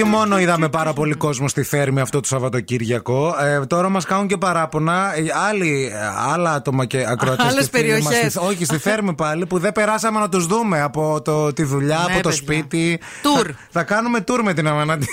όχι 0.00 0.10
μόνο 0.10 0.38
είδαμε 0.38 0.68
πάρα 0.68 0.92
πολύ 0.92 1.14
κόσμο 1.14 1.48
στη 1.48 1.62
Θέρμη 1.62 2.00
αυτό 2.00 2.20
το 2.20 2.28
Σαββατοκύριακο. 2.28 3.34
Ε, 3.40 3.66
τώρα 3.66 3.88
μας 3.88 4.04
κάνουν 4.04 4.26
και 4.26 4.36
παράπονα 4.36 5.12
ε, 5.16 5.22
άλλοι, 5.48 5.90
ε, 5.94 6.32
άλλα 6.32 6.52
άτομα 6.52 6.84
και 6.86 7.04
ακροατές. 7.08 7.46
Άλλες 7.46 7.70
περιοχές. 7.70 8.36
Όχι, 8.36 8.64
στη 8.64 8.78
Θέρμη 8.78 9.14
πάλι 9.14 9.46
που 9.46 9.58
δεν 9.58 9.72
περάσαμε 9.72 10.18
να 10.20 10.28
τους 10.28 10.46
δούμε 10.46 10.80
από 10.80 11.22
το, 11.22 11.52
τη 11.52 11.62
δουλειά, 11.62 11.96
Ναι, 11.96 12.02
από 12.14 12.22
το 12.22 12.28
παιδιά. 12.28 12.32
σπίτι. 12.32 13.00
Tour. 13.22 13.44
Θα, 13.46 13.54
θα 13.70 13.82
κάνουμε 13.82 14.24
tour 14.28 14.40
με 14.44 14.52
την 14.54 14.68
Αμανάτη. 14.68 15.06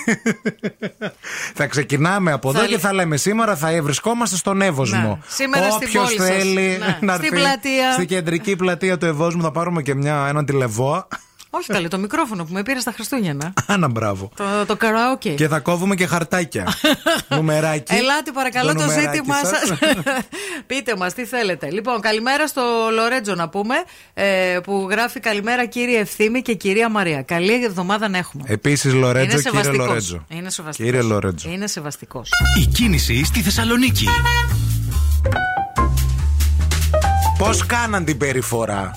θα 1.59 1.67
ξεκινάμε 1.67 2.31
από 2.31 2.49
εδώ 2.49 2.59
Θα 2.59 2.65
και 2.65 2.71
λέ- 2.71 2.79
θα 2.81 2.93
λέμε 2.93 3.17
σήμερα 3.17 3.55
θα 3.55 3.69
βρισκόμαστε 3.81 4.35
στον 4.35 4.61
Εύωσμο. 4.61 5.07
Ναι. 5.09 5.17
Σήμερα 5.27 5.71
στην 5.71 5.87
Όποιος 5.87 6.03
πόλη 6.03 6.17
σας. 6.17 6.27
θέλει 6.27 6.77
Ναι. 6.79 6.97
να 7.01 7.13
Στην 7.13 7.25
έρθει 7.25 7.29
πλατεία. 7.29 7.91
Στην 7.93 8.07
κεντρική 8.07 8.55
πλατεία 8.55 8.97
του 8.97 9.05
Ευώσμου 9.05 9.41
θα 9.41 9.51
πάρουμε 9.51 9.81
και 9.81 9.95
μια, 9.95 10.25
έναν 10.29 10.45
τηλεβόα. 10.45 11.07
Όχι 11.49 11.67
καλή, 11.67 11.87
το 11.87 11.97
μικρόφωνο 11.97 12.43
που 12.43 12.53
με 12.53 12.63
πήρε 12.63 12.79
στα 12.79 12.91
Χριστούγεννα. 12.91 13.53
Άνα 13.67 13.87
μπράβο. 13.87 14.31
Το, 14.35 14.43
το 14.67 14.75
καραόκε. 14.75 15.29
Και 15.29 15.47
θα 15.47 15.59
κόβουμε 15.59 15.95
και 15.95 16.05
χαρτάκια. 16.07 16.67
Νουμεράκι. 17.29 17.93
Ελάτε 17.95 18.31
παρακαλώ 18.31 18.73
το, 18.73 18.79
νουμεράκι 18.79 19.15
ζήτημά 19.15 19.35
σας. 19.35 19.67
σας. 19.67 19.77
Πείτε 20.67 20.95
μας 20.97 21.13
τι 21.13 21.25
θέλετε. 21.25 21.71
Λοιπόν, 21.71 21.99
καλημέρα 22.01 22.47
στο 22.47 22.61
Λορέτζο 22.93 23.35
να 23.35 23.49
πούμε. 23.49 23.75
ε, 24.13 24.57
που 24.63 24.87
γράφει 24.89 25.19
καλημέρα 25.19 25.65
κύριε 25.65 25.99
Ευθύμη 25.99 26.41
και 26.41 26.53
κυρία 26.53 26.89
Μαρία. 26.89 27.21
Καλή 27.21 27.63
εβδομάδα 27.65 28.09
να 28.09 28.17
έχουμε. 28.17 28.43
Επίσης 28.47 28.93
Λορέτζο, 28.93 29.31
Είναι 29.31 29.41
κύριε 29.41 29.61
σεβαστικός. 29.61 29.87
Λορέτζο. 29.87 30.25
Είναι 30.29 30.49
σεβαστικός. 30.49 30.91
Κύριε 30.91 31.01
Λορέτζο. 31.09 31.49
Είναι 31.49 31.67
σεβαστικός. 31.67 32.29
Η 32.59 32.65
κίνηση 32.65 33.23
στη 33.25 33.41
Θεσσαλονίκη. 33.41 34.07
Πώς 37.37 37.65
κάναν 37.65 38.05
την 38.05 38.17
περιφορά; 38.17 38.91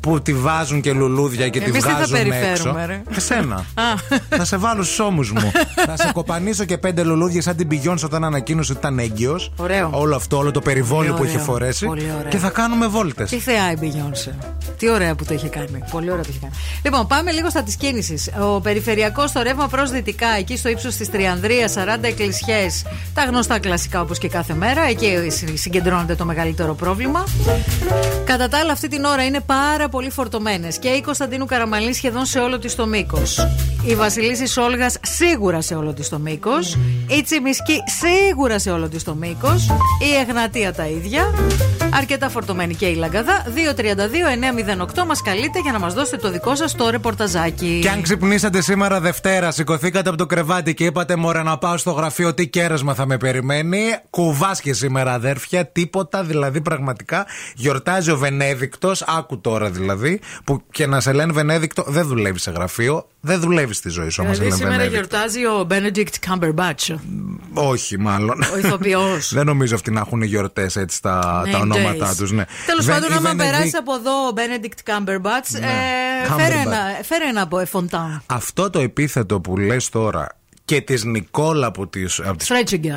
Που 0.00 0.22
τη 0.22 0.34
βάζουν 0.34 0.80
και 0.80 0.92
λουλούδια 0.92 1.48
και 1.48 1.58
Εμείς 1.58 1.70
τη 1.72 1.78
τι 1.78 1.84
θα 1.88 1.94
βγάζουν 1.94 2.16
έξω. 2.16 2.30
περιφέρουμε, 2.40 2.86
ρε; 2.86 3.02
Εσένα. 3.16 3.54
Α. 3.56 3.82
θα 4.28 4.44
σε 4.44 4.56
βάλω 4.56 4.82
στους 4.82 4.98
ώμους 4.98 5.32
μου. 5.32 5.50
θα 5.86 5.96
σε 5.96 6.10
κοπανίσω 6.12 6.64
και 6.64 6.78
πέντε 6.78 7.02
λουλούδια 7.02 7.42
σαν 7.42 7.56
την 7.56 7.68
πηγιόν 7.68 7.98
όταν 8.04 8.24
ανακοίνωσε 8.24 8.72
ότι 8.72 8.80
ήταν 8.80 8.98
έγκυος. 8.98 9.52
Ωραίο. 9.56 9.90
Όλο 9.92 10.16
αυτό, 10.16 10.36
όλο 10.36 10.50
το 10.50 10.60
περιβόλιο 10.60 11.10
Πολύ 11.12 11.22
που 11.22 11.24
είχε 11.28 11.34
ωραίο. 11.34 11.44
φορέσει. 11.52 11.86
Πολύ 11.86 12.12
ωραίο. 12.18 12.28
Και 12.30 12.36
θα 12.38 12.48
κάνουμε 12.50 12.86
βόλτες. 12.86 13.30
Τι 13.30 13.38
θεά 13.38 13.70
η 13.72 13.74
Beyoncé. 13.80 14.32
Τι 14.78 14.90
ωραία 14.90 15.14
που 15.14 15.24
το 15.24 15.34
είχε 15.34 15.48
κάνει. 15.48 15.84
Πολύ 15.90 16.10
ωραία 16.10 16.22
το 16.22 16.28
είχε 16.30 16.38
κάνει. 16.40 16.52
Λοιπόν, 16.84 17.06
πάμε 17.06 17.30
λίγο 17.32 17.50
στα 17.50 17.62
της 17.62 17.76
κίνησης. 17.76 18.30
Ο 18.40 18.60
περιφερειακός 18.60 19.30
στο 19.30 19.42
ρεύμα 19.42 19.68
προς 19.68 19.90
δυτικά, 19.90 20.26
εκεί 20.38 20.56
στο 20.56 20.68
ύψος 20.68 20.94
της 20.96 21.10
Τριανδρίας, 21.10 21.72
40 21.72 22.06
εκκλησιές. 22.08 22.82
Τα 23.14 23.22
γνωστά 23.24 23.58
κλασικά 23.58 24.00
όπως 24.00 24.18
και 24.18 24.28
κάθε 24.28 24.54
μέρα. 24.54 24.82
Εκεί 24.88 25.24
συ- 25.30 25.56
συγκεντρώνεται 25.58 26.14
το 26.14 26.24
μεγαλύτερο 26.24 26.74
πρόβλημα. 26.74 27.24
Κατά 28.24 28.48
τα 28.48 28.58
άλλα, 28.58 28.72
αυτή 28.72 28.88
την 28.88 29.04
ώρα 29.04 29.24
είναι 29.24 29.40
πάρα 29.40 29.88
πολύ 29.90 30.10
φορτωμένες 30.10 30.78
και 30.78 30.88
η 30.88 31.00
Κωνσταντίνου 31.00 31.46
Καραμαλή 31.46 31.92
σχεδόν 31.92 32.24
σε 32.24 32.38
όλο 32.38 32.58
της 32.58 32.74
το 32.74 32.86
μήκος. 32.86 33.46
Η 33.86 33.94
Βασιλίση 33.94 34.46
Σόλγας 34.46 34.98
σίγουρα 35.02 35.60
σε 35.60 35.74
όλο 35.74 35.92
της 35.92 36.08
το 36.08 36.18
μήκος. 36.18 36.78
Η 37.18 37.22
Τσιμισκή 37.22 37.76
σίγουρα 38.00 38.58
σε 38.58 38.70
όλο 38.70 38.88
της 38.88 39.04
το 39.04 39.14
μήκος. 39.14 39.66
Η 40.00 40.14
Εγνατία 40.20 40.72
τα 40.72 40.86
ίδια. 40.86 41.34
Αρκετά 41.94 42.28
φορτωμένη 42.28 42.74
και 42.74 42.86
η 42.86 42.94
Λαγκαδά. 42.94 43.44
232-908 45.00 45.04
μας 45.06 45.22
καλείτε 45.22 45.60
για 45.60 45.72
να 45.72 45.78
μας 45.78 45.94
δώσετε 45.94 46.16
το 46.16 46.30
δικό 46.30 46.54
σας 46.54 46.74
το 46.74 46.90
ρεπορταζάκι. 46.90 47.78
Και 47.82 47.88
αν 47.88 48.02
ξυπνήσατε 48.02 48.62
σήμερα 48.62 49.00
Δευτέρα, 49.00 49.50
σηκωθήκατε 49.50 50.08
από 50.08 50.18
το 50.18 50.26
κρεβάτι 50.26 50.74
και 50.74 50.84
είπατε 50.84 51.16
Μωρέ 51.16 51.42
να 51.42 51.58
πάω 51.58 51.76
στο 51.76 51.90
γραφείο, 51.90 52.34
τι 52.34 52.48
κέρασμα 52.48 52.94
θα 52.94 53.06
με 53.06 53.16
περιμένει. 53.16 53.82
Κουβάσκε 54.10 54.72
σήμερα, 54.72 55.12
αδέρφια. 55.12 55.66
Τίποτα, 55.66 56.22
δηλαδή 56.22 56.60
πραγματικά. 56.60 57.26
Γιορτάζει 57.54 58.10
ο 58.10 58.16
Βενέδικτος, 58.16 59.02
άκου 59.02 59.40
τώρα 59.40 59.70
δηλαδή, 59.70 59.79
που 60.44 60.62
και 60.70 60.86
να 60.86 61.00
σε 61.00 61.12
λένε 61.12 61.32
Βενέδικτο 61.32 61.84
δεν 61.86 62.06
δουλεύει 62.06 62.38
σε 62.38 62.50
γραφείο, 62.50 63.08
δεν 63.20 63.40
δουλεύει 63.40 63.74
στη 63.74 63.88
ζωή 63.88 64.08
σου 64.08 64.22
άμα 64.22 64.34
σε 64.34 64.42
Δηλαδή 64.42 64.62
λένε 64.62 64.72
σήμερα 64.74 64.90
Βενέδικτο. 64.90 65.16
γιορτάζει 65.16 65.46
ο 65.46 65.66
Benedict 65.70 66.28
Cumberbatch. 66.30 66.94
Όχι, 67.54 67.98
μάλλον. 67.98 68.42
Ο 68.54 68.58
ηθοποιός. 68.58 69.28
δεν 69.34 69.46
νομίζω 69.46 69.74
αυτοί 69.74 69.90
να 69.90 70.00
έχουν 70.00 70.22
γιορτές 70.22 70.76
έτσι 70.76 71.02
τα, 71.02 71.42
τα 71.52 71.58
Name 71.58 71.60
ονόματά 71.60 72.12
days. 72.12 72.16
τους. 72.16 72.32
Ναι. 72.32 72.44
Τέλος 72.66 72.84
Βεν- 72.84 72.94
πάντων, 73.00 73.10
η 73.10 73.16
άμα 73.18 73.28
Βενεδίκ- 73.30 73.52
περάσει 73.52 73.76
από 73.76 73.94
εδώ 73.94 74.10
ο 74.28 74.32
Benedict 74.36 74.90
Cumberbatch, 74.92 75.60
Ναι. 75.60 75.66
ε, 75.66 76.28
Cumberbatch. 76.28 76.36
φέρε 76.38 76.54
ένα, 76.60 76.78
φέρε 77.02 77.24
ένα 77.28 77.42
από 77.42 77.58
εφοντάν. 77.58 78.22
Αυτό 78.26 78.70
το 78.70 78.78
επίθετο 78.80 79.40
που 79.40 79.56
λες 79.56 79.88
τώρα 79.88 80.26
και 80.64 80.80
της 80.80 81.04
Νικόλα 81.04 81.66
από 81.66 81.86
τις, 81.86 82.20
από 82.20 82.36
τις, 82.36 82.46
Στρέτσιγκερ. 82.46 82.94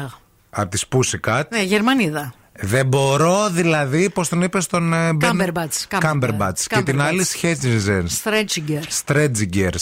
από 0.50 0.70
τις 0.70 0.86
Pussycat 0.96 1.44
Ναι, 1.50 1.62
Γερμανίδα. 1.64 2.34
Δεν 2.60 2.86
μπορώ 2.88 3.50
δηλαδή, 3.52 4.10
πώς 4.10 4.30
τον 4.30 4.42
είπες 4.42 4.64
στον. 4.64 4.94
ε, 4.94 5.14
Μπεν- 5.14 5.32
Cumberbatch, 5.42 6.00
Cumberbatch. 6.00 6.60
Και 6.68 6.82
την 6.82 6.96
Cumberbatch. 7.00 7.04
άλλη 7.06 7.24
Σχέτζιζερ. 7.24 8.08
Στρέτσιγκερ. 8.08 8.84
Στρέτζιγκερ. 8.90 9.78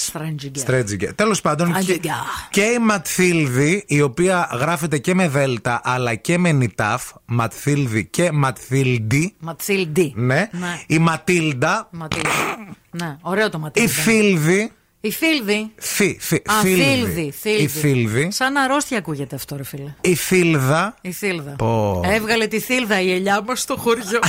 Στρέτζιγκερ. 0.53 1.13
Τέλος 1.15 1.41
πάντων, 1.41 1.71
και, 1.71 1.77
Άντζιγκα. 1.77 2.15
και 2.49 2.61
η 2.61 2.79
Ματθίλδη, 2.79 3.83
η 3.87 4.01
οποία 4.01 4.49
γράφεται 4.59 4.97
και 4.97 5.13
με 5.15 5.27
Δέλτα 5.29 5.81
αλλά 5.83 6.15
και 6.15 6.37
με 6.37 6.51
Νιτάφ. 6.51 7.03
Ματθίλδη 7.25 8.05
και 8.05 8.31
Ματθίλντι. 8.31 9.35
Ματσίλντι. 9.39 10.13
Ναι. 10.15 10.49
Ναι. 10.51 10.79
Η 10.87 10.99
Ματίλντα. 10.99 11.87
Ματίλντι. 11.91 12.27
Ναι, 12.91 13.17
ωραίο 13.21 13.49
το 13.49 13.57
Η 13.57 13.61
Ματίλντι. 13.61 13.91
Φίλδη. 13.91 14.71
Η 15.03 15.11
Φίλδη. 15.11 15.71
Φι, 15.75 16.17
φι, 16.19 16.35
Α, 16.35 16.53
Φίλδη. 16.61 16.83
Φίλδη. 16.83 17.33
Φίλδη. 17.39 17.63
Η 17.63 17.67
Φίλδη. 17.67 18.27
Σαν 18.31 18.57
αρρώστια 18.57 18.97
ακούγεται 18.97 19.35
αυτό, 19.35 19.55
ρε 19.55 19.63
φίλε. 19.63 19.95
Η 20.01 20.15
Φίλδα. 20.15 20.95
Η 21.01 21.11
Θήλδα. 21.11 21.51
Πω. 21.51 22.01
Έβγαλε 22.05 22.47
τη 22.47 22.59
Θήλδα 22.59 23.01
η 23.01 23.11
ελιά 23.13 23.41
μας 23.47 23.61
στο 23.61 23.75
χωριό. 23.77 24.19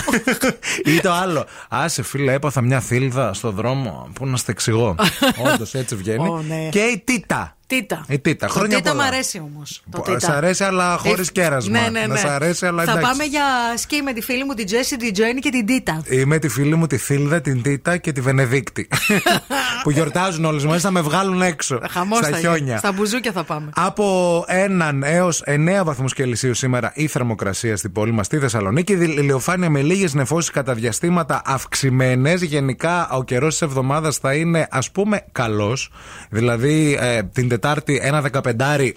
Ή 0.97 1.01
το 1.01 1.13
άλλο. 1.13 1.47
Άσε 1.69 2.03
φίλε, 2.03 2.33
έπαθα 2.33 2.61
μια 2.61 2.81
θύλδα 2.81 3.33
στο 3.33 3.51
δρόμο. 3.51 4.11
Πού 4.13 4.27
να 4.27 4.37
στα 4.37 4.51
εξηγώ. 4.51 4.95
Όντως 5.53 5.75
έτσι 5.75 5.97
βγαίνει. 5.97 6.29
Ω, 6.29 6.45
ναι. 6.49 6.69
Και 6.71 6.81
η 6.81 7.03
Τίτα. 7.05 7.57
Τίτα. 7.77 8.05
Η 8.09 8.19
Τίτα. 8.19 8.47
Το 8.47 8.53
Χρόνια 8.53 8.77
τίτα 8.77 8.91
πολλά. 8.91 9.03
μ' 9.03 9.07
αρέσει 9.07 9.39
όμως. 9.45 9.83
Σ' 10.17 10.29
αρέσει, 10.29 10.65
αλλά 10.65 10.97
χωρίς 10.97 11.33
κέρασμα. 11.33 11.81
Ναι, 11.81 11.89
ναι, 11.89 12.01
ναι. 12.01 12.07
Να 12.07 12.17
σ' 12.17 12.25
αρέσει, 12.25 12.67
αλλά 12.67 12.85
Θα 12.85 12.91
εντάξει. 12.91 13.11
πάμε 13.11 13.25
για 13.25 13.43
σκι 13.77 14.03
με 14.03 14.13
τη 14.13 14.21
φίλη 14.21 14.45
μου 14.45 14.55
την 14.55 14.67
Τζέσι, 14.67 14.97
την 14.97 15.13
Τζέννη 15.13 15.41
και 15.41 15.51
την 15.51 15.67
Τίτα. 15.67 16.03
Είμαι 16.09 16.39
τη 16.39 16.49
φίλη 16.49 16.75
μου 16.75 16.87
τη 16.87 16.97
Θήλδα, 16.97 17.41
την 17.41 17.63
Τίτα 17.63 17.97
και 17.97 18.13
τη 18.13 18.21
Βενεδίκτη. 18.21 18.89
που 19.83 19.91
γιορτάζουν 19.91 20.45
όλες 20.45 20.65
μαζί, 20.65 20.81
θα 20.81 20.91
με 20.91 21.01
βγάλουν 21.01 21.43
έξω. 21.43 21.81
Χαμός 21.91 22.19
στα 22.19 22.29
θα 22.29 22.39
γίνει. 22.39 22.55
χιόνια. 22.55 22.79
Στα 22.79 22.93
μπουζούκια 22.93 23.33
θα 23.33 23.45
πάμε. 23.45 23.71
Από 23.75 24.45
1 24.49 25.01
έως 25.03 25.43
9 25.47 25.83
βαθμούς 25.85 26.15
Κελσίου 26.15 26.55
σήμερα 26.55 26.93
η 26.95 27.07
θερμοκρασία 27.07 27.77
στην 27.77 27.93
πόλη 27.93 28.13
μας 28.13 28.27
στη 28.27 28.39
Θεσσαλονίκη. 28.39 28.93
Η 28.93 28.97
ηλιοφάνεια 29.19 29.71
με 29.71 29.81
λίγες 29.83 30.15
νεφώσεις 30.15 30.51
κατά 30.51 30.75
διαστήματα 30.75 31.43
αυξημένες. 31.45 32.43
Γενικά 32.43 33.09
ο 33.11 33.23
καιρός 33.25 33.51
της 33.53 33.63
εβδομάδας 33.63 34.17
θα 34.17 34.35
είναι 34.35 34.67
ας 34.71 34.91
πούμε 34.91 35.25
καλός. 35.33 35.91
Δηλαδή 36.31 36.99
ε, 37.01 37.23
την 37.23 37.49
Τετάρτη 37.63 38.01
ένα 38.03 38.23
15 38.33 38.91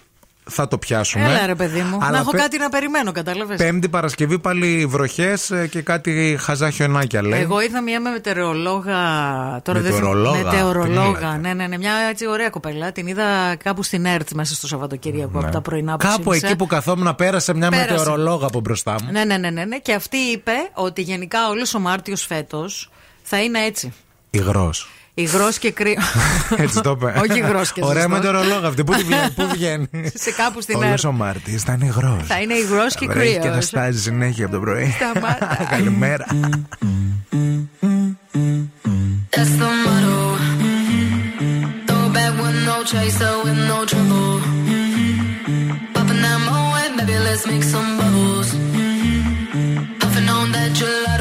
θα 0.49 0.67
το 0.67 0.77
πιάσουμε. 0.77 1.25
Έλα 1.25 1.45
ρε 1.45 1.55
παιδί 1.55 1.81
μου. 1.81 1.97
Αλλά 2.01 2.11
να 2.11 2.17
έχω 2.17 2.31
πέ- 2.31 2.41
κάτι 2.41 2.57
να 2.57 2.69
περιμένω, 2.69 3.11
κατάλαβες; 3.11 3.57
Πέμπτη 3.57 3.89
Παρασκευή 3.89 4.39
πάλι 4.39 4.85
βροχές 4.85 5.51
και 5.69 5.81
κάτι 5.81 6.37
χαζά 6.39 6.69
χιονάκια 6.69 7.21
λέει. 7.21 7.41
Εγώ 7.41 7.61
είδα 7.61 7.81
μια 7.81 7.99
με 8.01 8.09
μετεωρολόγα. 8.09 8.93
Τώρα 9.61 9.79
δεν 9.79 9.91
θυμ- 9.91 9.93
Μετεωρολόγα, 9.93 10.37
τι 10.39 10.43
Μετεωρολόγα. 10.45 11.27
λέτε. 11.31 11.37
Ναι, 11.41 11.53
ναι, 11.53 11.67
ναι. 11.67 11.77
Μια 11.77 11.93
έτσι 12.09 12.27
ωραία 12.27 12.49
κοπέλα. 12.49 12.91
Την 12.91 13.07
είδα 13.07 13.55
κάπου 13.63 13.83
στην 13.83 14.05
ΕΡΤ 14.05 14.31
μέσα 14.31 14.55
στο 14.55 14.67
Σαββατοκύριακο 14.67 15.39
από 15.39 15.51
τα 15.51 15.61
πρωινά 15.61 15.97
που 15.97 16.05
Ναι. 16.05 16.11
Κάπου 16.11 16.21
ξύπνησα. 16.29 16.47
εκεί 16.47 16.55
που 16.55 16.65
καθόμουν 16.67 17.15
πέρασε 17.15 17.53
μια 17.53 17.69
Πέρασε. 17.69 17.91
μετεωρολόγα 17.91 18.45
από 18.47 18.59
μπροστά 18.59 18.95
μου. 19.03 19.11
Ναι, 19.11 19.23
ναι, 19.23 19.37
ναι, 19.37 19.49
ναι, 19.49 19.65
ναι. 19.65 19.77
Και 19.77 19.93
αυτή 19.93 20.17
είπε 20.17 20.51
ότι 20.73 21.01
γενικά 21.01 21.49
όλος 21.49 21.73
ο 21.73 21.79
Μάρτιος 21.79 22.25
φέτος 22.25 22.91
θα 23.23 23.41
είναι 23.43 23.59
έτσι. 23.59 23.93
Υγρός. 24.29 24.89
Υγρό 25.17 25.49
και 25.59 25.71
κρύο. 25.71 25.93
Έτσι 26.63 26.81
το 26.81 26.89
είπε. 26.89 27.13
Όχι 27.29 27.37
υγρό 27.39 27.61
και 27.73 27.79
Ωραία 27.83 28.01
ζεστός. 28.01 28.11
μετεωρολόγα 28.19 28.67
αυτή. 28.67 28.83
Πού, 28.83 28.93
τη 28.93 29.03
βγαίνει, 29.03 29.29
πού 29.37 29.47
βγαίνει; 29.51 29.87
Σε 30.13 30.31
κάπου 30.31 30.61
στην 30.61 30.75
Όλος 30.75 30.89
ΕΡΤ. 30.91 31.05
ο 31.05 31.11
Μάρτιο 31.11 31.59
θα 31.65 31.73
είναι 31.73 31.85
υγρό. 31.85 32.19
Θα 32.27 32.41
είναι 32.41 32.53
υγρό 32.53 32.85
και 32.99 33.07
Βρέχει 33.07 33.33
και 33.33 33.39
θα 33.41 33.49
κρύο. 33.49 33.61
στάζει 33.61 33.99
συνέχεια 34.01 34.45
από 34.45 34.53
το 34.53 34.59
πρωί. 34.59 34.95
Σταμάτα. 34.95 35.57
Καλημέρα. 35.75 36.25
That's 39.35 39.53
the 39.61 39.69
motto. 39.85 40.17
Throw 41.87 42.05
back 42.17 42.33
with 42.41 42.57
no 42.69 42.77
chaser, 42.91 43.33
with 43.43 43.59
no 43.71 43.79
trouble. 43.91 44.33
Popping 45.95 46.21
that 46.25 46.39
moe, 46.47 46.97
baby, 46.97 47.17
let's 47.27 47.43
make 47.51 47.65
some 47.73 47.89
bubbles. 47.99 48.49
Puffing 50.01 50.29
on 50.37 50.45
that 50.55 50.69
gelato. 50.79 51.14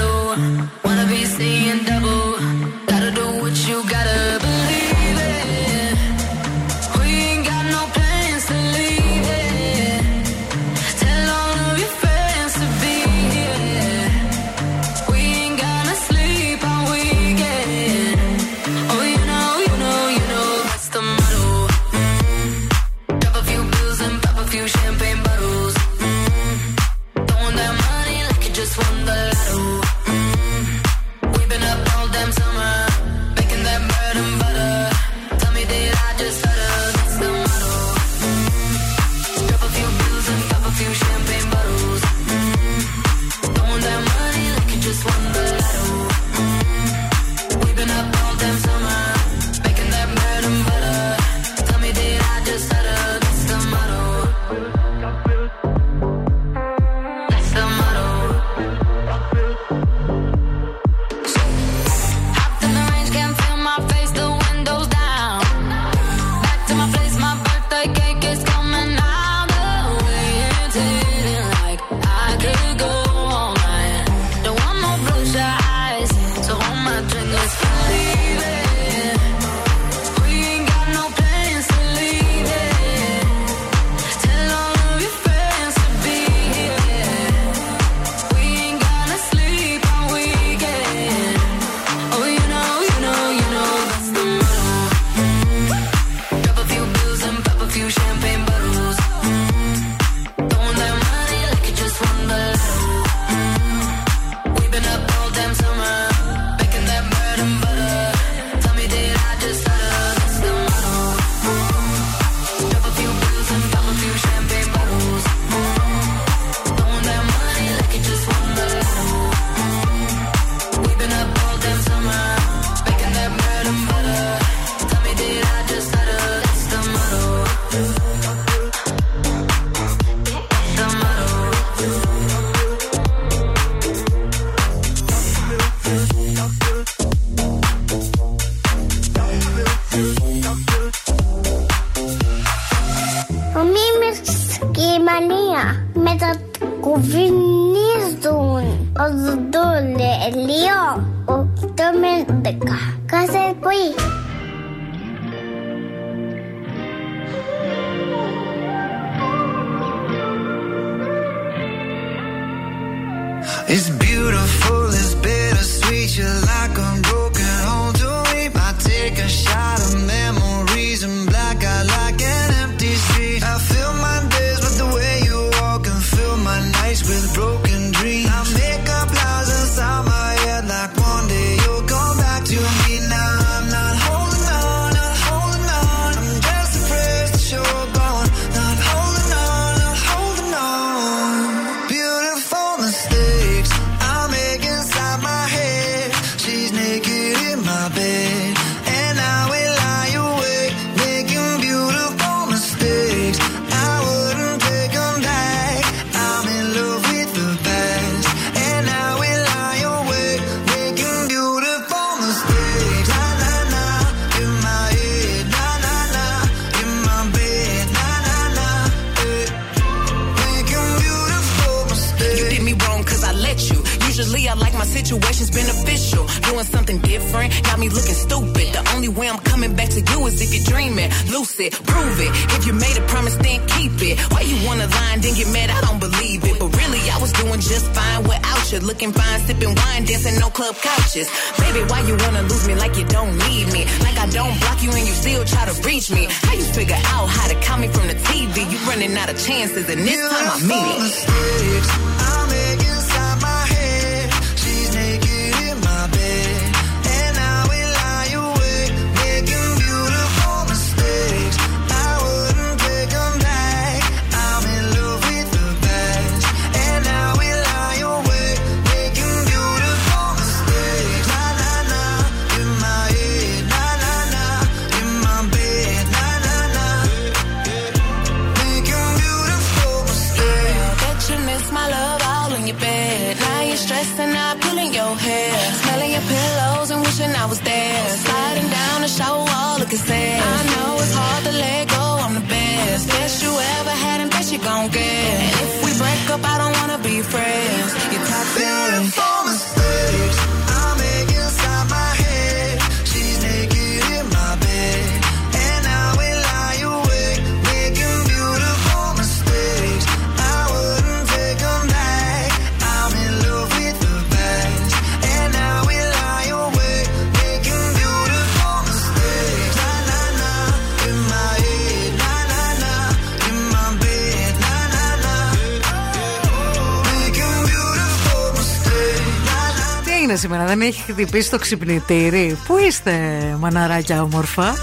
Χτυπήσει 331.25 331.51
το 331.51 331.59
ξυπνητήρι. 331.59 332.59
Πού 332.67 332.79
είστε, 332.89 333.13
μαναράκια 333.59 334.23
όμορφα; 334.23 334.75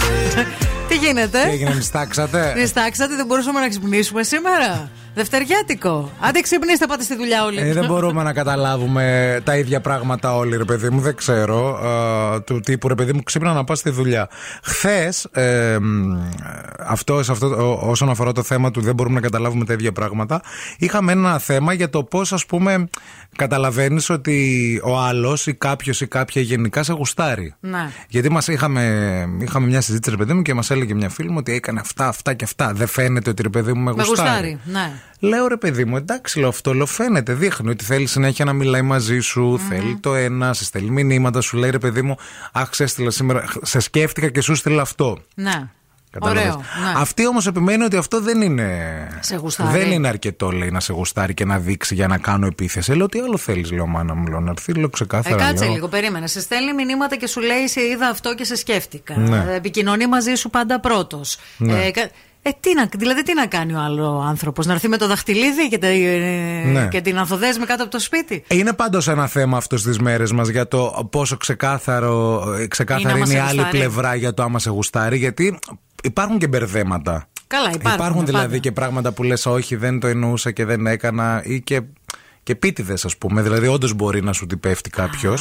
Τι 0.88 0.96
γίνεται; 0.96 1.42
Τι 1.42 1.50
έγινε, 1.50 1.74
μιστάξατε. 1.74 2.54
Νιστάξατε, 2.56 3.16
δεν 3.16 3.26
μπορούσαμε 3.26 3.60
να 3.60 3.68
ξυπνήσουμε 3.68 4.22
σήμερα; 4.22 4.90
Δευτεριάτικο. 5.14 6.10
Άντε 6.20 6.40
ξυπνήστε, 6.40 6.86
πάτε 6.86 7.02
στη 7.02 7.16
δουλειά 7.16 7.44
όλοι. 7.44 7.58
Ε, 7.60 7.72
δεν 7.72 7.84
μπορούμε 7.86 8.22
να 8.22 8.32
καταλάβουμε 8.32 9.38
τα 9.44 9.56
ίδια 9.56 9.80
πράγματα 9.80 10.36
όλοι, 10.36 10.56
ρε 10.56 10.64
παιδί 10.64 10.90
μου. 10.90 11.00
Δεν 11.00 11.14
ξέρω. 11.14 11.80
ε, 12.36 12.40
του 12.40 12.60
τύπου, 12.60 12.88
ρε 12.88 12.94
παιδί 12.94 13.12
μου, 13.12 13.22
ξύπνα 13.22 13.52
να 13.52 13.64
πας 13.64 13.78
στη 13.78 13.90
δουλειά. 13.90 14.28
Χθες, 14.62 15.26
ε, 15.32 15.76
μ, 15.80 16.18
αυτό, 16.92 17.22
σε 17.22 17.32
αυτό, 17.32 17.46
ό- 17.46 17.88
όσον 17.90 18.10
αφορά 18.10 18.32
το 18.32 18.42
θέμα 18.42 18.70
του 18.70 18.80
δεν 18.80 18.94
μπορούμε 18.94 19.14
να 19.14 19.20
καταλάβουμε 19.20 19.64
τα 19.64 19.72
ίδια 19.72 19.92
πράγματα, 19.92 20.42
είχαμε 20.78 21.12
ένα 21.12 21.38
θέμα 21.38 21.72
για 21.72 21.90
το 21.90 22.04
πώς, 22.04 22.32
ας 22.32 22.46
πούμε, 22.46 22.88
καταλαβαίνεις 23.36 24.10
ότι 24.10 24.80
ο 24.84 24.98
άλλος 24.98 25.46
ή 25.46 25.54
κάποιος 25.54 26.00
ή 26.00 26.06
κάποια 26.06 26.42
γενικά 26.42 26.82
σε 26.82 26.92
γουστάρει. 26.92 27.54
Ναι. 27.60 27.90
Γιατί 28.08 28.30
μας 28.30 28.48
είχαμε, 28.48 28.82
είχαμε 29.40 29.66
μια 29.66 29.80
συζήτηση, 29.80 30.10
ρε 30.10 30.16
παιδί 30.16 30.32
μου, 30.32 30.42
και 30.42 30.54
μας 30.54 30.70
έλεγε 30.70 30.94
μια 30.94 31.08
φίλη 31.08 31.28
μου 31.30 31.36
ότι 31.38 31.52
έκανε 31.52 31.80
αυτά, 31.80 32.08
αυτά 32.08 32.34
και 32.34 32.44
αυτά. 32.44 32.72
Δεν 32.72 32.86
φαίνεται 32.86 33.30
ότι 33.30 33.42
ρε 33.42 33.48
παιδί 33.48 33.72
μου 33.72 33.82
με 33.82 33.92
Με 33.96 34.02
γουστάρει. 34.04 34.28
γουστάρει. 34.30 34.58
Ναι. 34.64 34.92
Λέω 35.28 35.46
ρε 35.46 35.56
παιδί 35.56 35.84
μου, 35.84 35.96
εντάξει, 35.96 36.38
λέω 36.38 36.48
αυτό, 36.48 36.74
λέω 36.74 36.86
φαίνεται, 36.86 37.32
δείχνει 37.34 37.70
ότι 37.70 37.84
θέλει 37.84 38.06
συνέχεια 38.06 38.44
να 38.44 38.52
μιλάει 38.52 38.82
μαζί 38.82 39.18
σου, 39.20 39.60
θέλει 39.68 39.96
το 40.00 40.14
ένα, 40.14 40.52
σε 40.52 40.64
στέλνει 40.64 41.04
μηνύματα, 41.04 41.40
σου 41.40 41.56
λέει 41.56 41.70
ρε 41.70 41.78
παιδί 41.78 42.02
μου, 42.02 42.16
Αχ, 42.52 42.74
σε 42.74 42.82
έστειλα 42.82 43.10
σήμερα, 43.10 43.44
σε 43.62 43.80
σκέφτηκα 43.80 44.28
και 44.28 44.40
σου 44.40 44.54
στείλα 44.54 44.82
αυτό. 44.82 45.18
Ναι. 45.34 45.68
Κατάλαβες; 46.12 46.42
Ωραίο. 46.42 46.56
Ναι. 46.56 46.92
Αυτή 46.96 47.26
όμως 47.26 47.46
επιμένει 47.46 47.84
ότι 47.84 47.96
αυτό 47.96 48.20
δεν 48.20 48.40
είναι. 48.40 48.68
Σε 49.20 49.36
γουστάρει. 49.36 49.78
Δεν 49.78 49.90
είναι 49.90 50.08
αρκετό, 50.08 50.50
λέει, 50.50 50.70
να 50.70 50.80
σε 50.80 50.92
γουστάρει 50.92 51.34
και 51.34 51.44
να 51.44 51.58
δείξει 51.58 51.94
για 51.94 52.06
να 52.06 52.18
κάνω 52.18 52.46
επίθεση. 52.46 52.92
Λέω, 52.94 53.06
τι 53.06 53.18
άλλο 53.20 53.36
θέλεις, 53.36 53.70
λέω, 53.72 53.86
μάνα 53.86 54.14
μου, 54.14 54.26
λέω, 54.26 54.40
να 54.40 54.50
έρθει, 54.50 54.72
λέω 54.72 54.84
Ε, 54.84 54.88
ξεκάθαρα. 54.92 55.36
κάτσε 55.36 55.64
λέω. 55.64 55.72
λίγο, 55.74 55.88
περίμενε. 55.88 56.26
Σε 56.26 56.40
στέλνει 56.40 56.72
μηνύματα 56.72 57.16
και 57.16 57.26
σου 57.26 57.40
λέει: 57.40 57.68
Σε 57.68 57.80
είδα 57.80 58.06
αυτό 58.08 58.34
και 58.34 58.44
σε 58.44 58.56
σκέφτηκα. 58.56 59.16
Ναι. 59.16 59.44
Ε, 59.50 59.54
Επικοινωνεί 59.54 60.06
μαζί 60.06 60.34
σου 60.34 60.50
πάντα 60.50 60.80
πρώτος. 60.80 61.36
Ναι. 61.56 61.84
Ε, 61.84 61.90
κα- 61.90 62.10
ε, 62.44 62.50
τι 62.60 62.74
να, 62.74 62.88
δηλαδή, 62.96 63.22
τι 63.22 63.34
να 63.34 63.46
κάνει 63.46 63.74
ο 63.74 63.78
άλλο 63.78 64.24
άνθρωπος, 64.28 64.66
να 64.66 64.72
έρθει 64.72 64.88
με 64.88 64.96
το 64.96 65.06
δαχτυλίδι 65.06 65.68
και, 65.68 65.78
τε- 65.78 65.90
ε, 66.04 66.68
Ναι. 66.70 66.88
και 66.90 67.00
την 67.00 67.18
ανθοδέσμη 67.18 67.64
κάτω 67.66 67.82
από 67.82 67.92
το 67.92 67.98
σπίτι; 67.98 68.44
Είναι 68.48 68.72
πάντως 68.72 69.08
ένα 69.08 69.26
θέμα 69.26 69.56
αυτός 69.56 69.80
στι 69.80 70.02
μέρες 70.02 70.32
μας 70.32 70.48
για 70.48 70.68
το 70.68 71.08
πόσο 71.10 71.36
ξεκάθαρο, 71.36 72.44
ε, 72.60 72.66
ξεκάθαρη 72.66 73.02
Είναι 73.04 73.12
άμα 73.12 73.24
είναι, 73.24 73.34
η 73.34 73.36
σε 73.36 73.42
άλλη 73.42 73.54
γουστάρει. 73.60 73.78
πλευρά 73.78 74.14
για 74.14 74.34
το 74.34 74.42
άμα 74.42 74.58
σε 74.58 74.70
γουστάρει. 74.70 75.16
Γιατί 75.18 75.58
υπάρχουν 76.02 76.38
και 76.38 76.48
μπερδέματα. 76.48 77.26
Καλά, 77.46 77.70
υπάρχουν. 77.74 78.26
δηλαδή 78.26 78.46
πάντα. 78.46 78.58
και 78.58 78.72
πράγματα 78.72 79.12
που 79.12 79.22
λες, 79.22 79.46
Όχι, 79.46 79.76
δεν 79.76 80.00
το 80.00 80.06
εννοούσα 80.06 80.50
και 80.50 80.64
δεν 80.64 80.86
έκανα, 80.86 81.42
ή 81.44 81.60
και, 81.60 81.80
και 82.42 82.52
επίτηδε, 82.52 82.92
ας 82.92 83.16
πούμε. 83.16 83.42
Δηλαδή, 83.42 83.66
όντως 83.66 83.92
μπορεί 83.94 84.22
να 84.22 84.32
σου 84.32 84.46
την 84.46 84.60
πέφτει 84.60 84.90
κάποιο. 84.90 85.34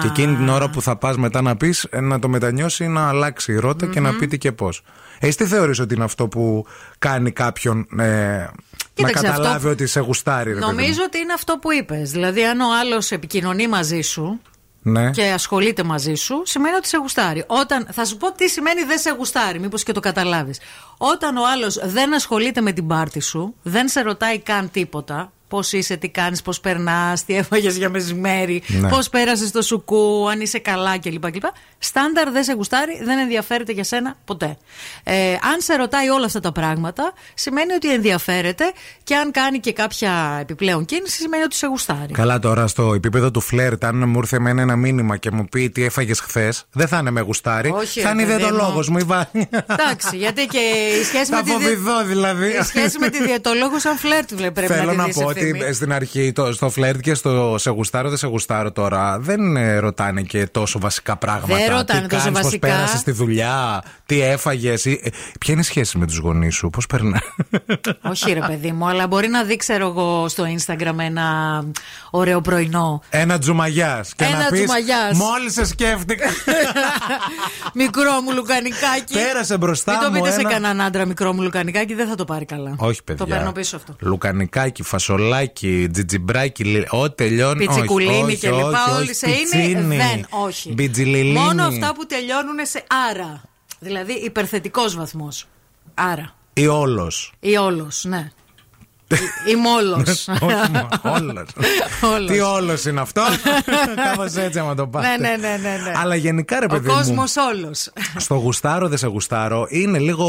Και 0.00 0.06
εκείνη 0.06 0.36
την 0.36 0.48
ώρα 0.48 0.70
που 0.70 0.82
θα 0.82 0.96
πας 0.96 1.16
μετά 1.16 1.42
να 1.42 1.56
πεις, 1.56 1.86
να 2.00 2.18
το 2.18 2.28
μετανιώσει, 2.28 2.86
να 2.86 3.08
αλλάξει 3.08 3.52
η 3.52 3.56
ρώτα 3.56 3.86
και 3.86 4.00
να 4.00 4.14
πει 4.14 4.26
τι 4.26 4.38
και 4.38 4.52
πώς. 4.52 4.82
Εσύ 5.18 5.36
τι 5.36 5.44
θεωρείς 5.46 5.78
ότι 5.78 5.94
είναι 5.94 6.04
αυτό 6.04 6.28
που 6.28 6.66
κάνει 6.98 7.30
κάποιον 7.30 7.86
ε, 7.98 8.04
να 8.04 8.52
Κοίταξε, 8.94 9.26
καταλάβει 9.26 9.56
αυτό- 9.56 9.68
ότι 9.68 9.86
σε 9.86 10.00
γουστάρει, 10.00 10.48
ρε 10.52 10.54
παιδί 10.54 10.64
μου; 10.66 10.70
Νομίζω 10.72 11.00
ότι 11.06 11.18
είναι 11.18 11.32
αυτό 11.32 11.58
που 11.58 11.72
είπες. 11.72 12.10
Δηλαδή, 12.10 12.44
αν 12.44 12.60
ο 12.60 12.66
άλλος 12.80 13.10
επικοινωνεί 13.10 13.68
μαζί 13.68 14.00
σου 14.00 14.40
Ναι. 14.82 15.10
και 15.10 15.22
ασχολείται 15.22 15.82
μαζί 15.82 16.14
σου, 16.14 16.42
σημαίνει 16.44 16.76
ότι 16.76 16.88
σε 16.88 16.96
γουστάρει. 16.96 17.44
Όταν, 17.46 17.86
θα 17.90 18.04
σου 18.04 18.16
πω 18.16 18.32
τι 18.32 18.48
σημαίνει 18.48 18.82
δεν 18.82 18.98
σε 18.98 19.10
γουστάρει, 19.10 19.60
μήπως 19.60 19.82
και 19.82 19.92
το 19.92 20.00
καταλάβεις. 20.00 20.60
Όταν 20.96 21.36
ο 21.36 21.42
άλλος 21.52 21.78
δεν 21.82 22.14
ασχολείται 22.14 22.60
με 22.60 22.72
την 22.72 22.86
πάρτη 22.86 23.20
σου, 23.20 23.54
δεν 23.62 23.88
σε 23.88 24.00
ρωτάει 24.00 24.38
καν 24.38 24.70
τίποτα. 24.70 25.32
Πώς 25.50 25.72
είσαι, 25.72 25.96
τι 25.96 26.08
κάνεις, 26.08 26.42
πώς 26.42 26.60
περνάς, 26.60 27.24
τι 27.24 27.36
έφαγε 27.36 27.68
για 27.70 27.88
μεσημέρι, 27.90 28.62
Ναι. 28.66 28.88
πώς 28.88 29.08
πέρασες 29.08 29.50
το 29.50 29.62
σουκού, 29.62 30.28
αν 30.30 30.40
είσαι 30.40 30.58
καλά 30.58 30.98
κλπ. 30.98 31.30
κλπ. 31.30 31.42
Στάνταρ 31.78 32.30
δεν 32.30 32.44
σε 32.44 32.52
γουστάρει, 32.52 33.00
δεν 33.04 33.18
ενδιαφέρεται 33.18 33.72
για 33.72 33.84
σένα 33.84 34.16
ποτέ. 34.24 34.56
Ε, 35.04 35.32
αν 35.32 35.56
σε 35.58 35.74
ρωτάει 35.74 36.08
όλα 36.08 36.24
αυτά 36.24 36.40
τα 36.40 36.52
πράγματα, 36.52 37.12
σημαίνει 37.34 37.72
ότι 37.72 37.92
ενδιαφέρεται 37.92 38.64
και 39.04 39.16
αν 39.16 39.30
κάνει 39.30 39.58
και 39.60 39.72
κάποια 39.72 40.38
επιπλέον 40.40 40.84
κίνηση, 40.84 41.20
σημαίνει 41.20 41.42
ότι 41.42 41.54
σε 41.54 41.66
γουστάρει. 41.66 42.12
Καλά 42.12 42.38
τώρα 42.38 42.66
στο 42.66 42.94
επίπεδο 42.94 43.30
του 43.30 43.40
φλερτ, 43.40 43.84
αν 43.84 44.08
μου 44.08 44.18
ήρθε 44.18 44.36
εμένα 44.36 44.62
ένα 44.62 44.76
μήνυμα 44.76 45.16
και 45.16 45.30
μου 45.30 45.44
πει 45.44 45.70
τι 45.70 45.84
έφαγες 45.84 46.20
χθες, 46.20 46.64
δεν 46.72 46.88
θα 46.88 46.98
είναι 46.98 47.10
με 47.10 47.20
γουστάρι. 47.20 47.70
Όχι, 47.70 48.00
θα 48.00 48.12
ρε 48.12 48.22
είναι 48.22 48.32
παιδί 48.32 48.42
μου. 48.42 48.48
ιδεολόγο 48.48 48.84
μου 48.90 48.98
η 48.98 49.02
Βάνια. 49.02 49.64
Εντάξει, 49.66 50.16
γιατί 50.16 50.46
και 50.46 50.58
η 51.00 51.04
σχέση, 51.04 51.24
Θα 51.30 51.36
με 51.36 51.42
τη, 51.42 51.50
δι- 51.50 51.62
φοβηθώ 51.62 52.04
δηλαδή. 52.04 52.46
η 52.48 52.62
σχέση 52.62 52.98
με 52.98 53.08
τη 53.08 53.24
διαιτολόγος 53.24 53.80
σαν 53.80 53.96
φλερτ 53.96 54.34
βλέ- 54.34 54.50
πρέπει 54.50 54.72
Θέλω 54.72 54.84
να 54.84 54.92
να 54.92 55.04
τη 55.04 55.10
δεις 55.10 55.22
πω 55.22 55.28
ότι 55.28 55.39
ευθύμη. 55.48 55.72
στην 55.72 55.92
αρχή 55.92 56.32
το, 56.32 56.52
στο 56.52 56.70
φλερτ 56.70 57.00
και 57.00 57.14
στο 57.14 57.54
σε 57.58 57.70
γουστάρω 57.70 58.08
δεν 58.08 58.18
σε 58.18 58.26
γουστάρω 58.26 58.72
τώρα 58.72 59.18
δεν 59.18 59.56
ε, 59.56 59.78
ρωτάνε 59.78 60.22
και 60.22 60.46
τόσο 60.46 60.78
βασικά 60.78 61.16
πράγματα. 61.16 61.54
Δεν 61.54 61.70
ρωτάνε 61.70 62.00
τι 62.00 62.06
τόσο 62.08 62.22
κάνεις, 62.22 62.40
βασικά. 62.42 62.66
Πώς 62.66 62.76
πέρασες 62.76 63.00
στη 63.00 63.10
δουλειά, 63.10 63.82
τι 64.06 64.20
έφαγες. 64.22 64.82
Ποια 65.40 65.52
είναι 65.52 65.60
η 65.60 65.64
σχέση 65.64 65.98
με 65.98 66.06
τους 66.06 66.16
γονείς 66.16 66.54
σου, 66.54 66.70
πώς 66.70 66.86
περνά. 66.86 67.22
Όχι, 68.10 68.32
ρε 68.32 68.40
παιδί 68.40 68.72
μου, 68.72 68.88
αλλά 68.88 69.06
μπορεί 69.06 69.28
να 69.28 69.44
δει, 69.44 69.56
ξέρω 69.56 69.86
εγώ, 69.86 70.28
στο 70.28 70.44
Instagram 70.58 70.98
ένα 70.98 71.64
ωραίο 72.10 72.40
πρωινό. 72.40 73.02
Ένα 73.10 73.38
τζουμαγιάς. 73.38 74.14
Και 74.14 74.24
Ένα 74.24 74.38
να 74.38 74.48
πεις, 74.48 74.58
τζουμαγιάς. 74.58 75.16
Μόλις 75.18 75.52
σε 75.52 75.64
σκέφτηκα. 75.64 76.26
μικρό 77.74 78.20
μου 78.20 78.32
λουκανικάκι. 78.32 79.14
Πέρασε 79.14 79.58
μπροστά 79.58 79.92
Μην 79.92 80.00
το 80.00 80.10
μου 80.10 80.14
πείτε 80.20 80.30
σε 80.34 80.40
ένα- 80.40 80.50
κανέναν 80.50 80.80
άντρα 80.80 81.04
μικρό 81.04 81.32
μου 81.32 81.42
λουκανικάκι, 81.42 81.94
δεν 81.94 82.08
θα 82.08 82.14
το 82.14 82.24
πάρει 82.24 82.44
καλά. 82.44 82.74
Όχι, 82.76 83.02
παιδιά. 83.04 83.24
Το 83.24 83.30
παίρνω 83.30 83.52
πίσω 83.52 83.76
αυτό. 83.76 83.96
Λουκανικάκι, 84.00 84.82
φασολάκι, 84.82 85.29
τζιτζιμπράκι, 85.92 86.64
λι- 86.64 86.86
ό,τι 86.92 87.14
τελειώνει. 87.14 87.66
Πιτσικουλίνη 87.66 88.22
όχι, 88.22 88.36
και 88.38 88.50
λοιπά, 88.50 88.66
όχι, 88.84 88.90
όλοι 88.96 89.02
όχι, 89.02 89.14
σε 89.14 89.26
είναι. 89.30 89.38
πιτσίνι, 89.40 89.96
Δεν, 89.96 90.26
όχι. 90.30 90.72
μπιτζιλιλίνι. 90.72 91.38
Μόνο 91.38 91.62
αυτά 91.64 91.94
που 91.94 92.06
τελειώνουν 92.06 92.56
σε 92.62 92.84
άρα. 93.10 93.42
Δηλαδή 93.78 94.12
υπερθετικός 94.12 94.94
βαθμός. 94.96 95.46
Άρα. 95.94 96.34
Ή 96.52 96.66
όλος. 96.66 97.32
Ή 97.40 97.56
όλος, 97.56 98.04
ναι. 98.08 98.30
Είμαι 99.50 99.68
όλο. 99.68 99.94
Όλος. 101.16 101.48
Όλος. 102.14 102.30
Τι 102.30 102.40
όλος 102.40 102.84
είναι 102.84 103.00
αυτό; 103.00 103.22
Κάπω 104.04 104.22
έτσι, 104.40 104.58
άμα 104.58 104.74
το 104.74 104.86
πάτε. 104.86 105.08
Ναι, 105.08 105.16
ναι, 105.28 105.36
ναι, 105.36 105.56
ναι, 105.56 105.76
ναι. 105.84 105.92
Αλλά 105.96 106.14
γενικά, 106.14 106.58
ρε 106.58 106.64
Ο 106.64 106.68
παιδί 106.68 106.88
κόσμος 106.88 107.34
μου. 107.36 107.44
όλος. 107.54 107.90
Στο 108.16 108.34
γουστάρω, 108.34 108.88
δεν 108.88 108.98
σε 108.98 109.06
γουστάρω. 109.06 109.66
Είναι 109.68 109.98
λίγο. 109.98 110.26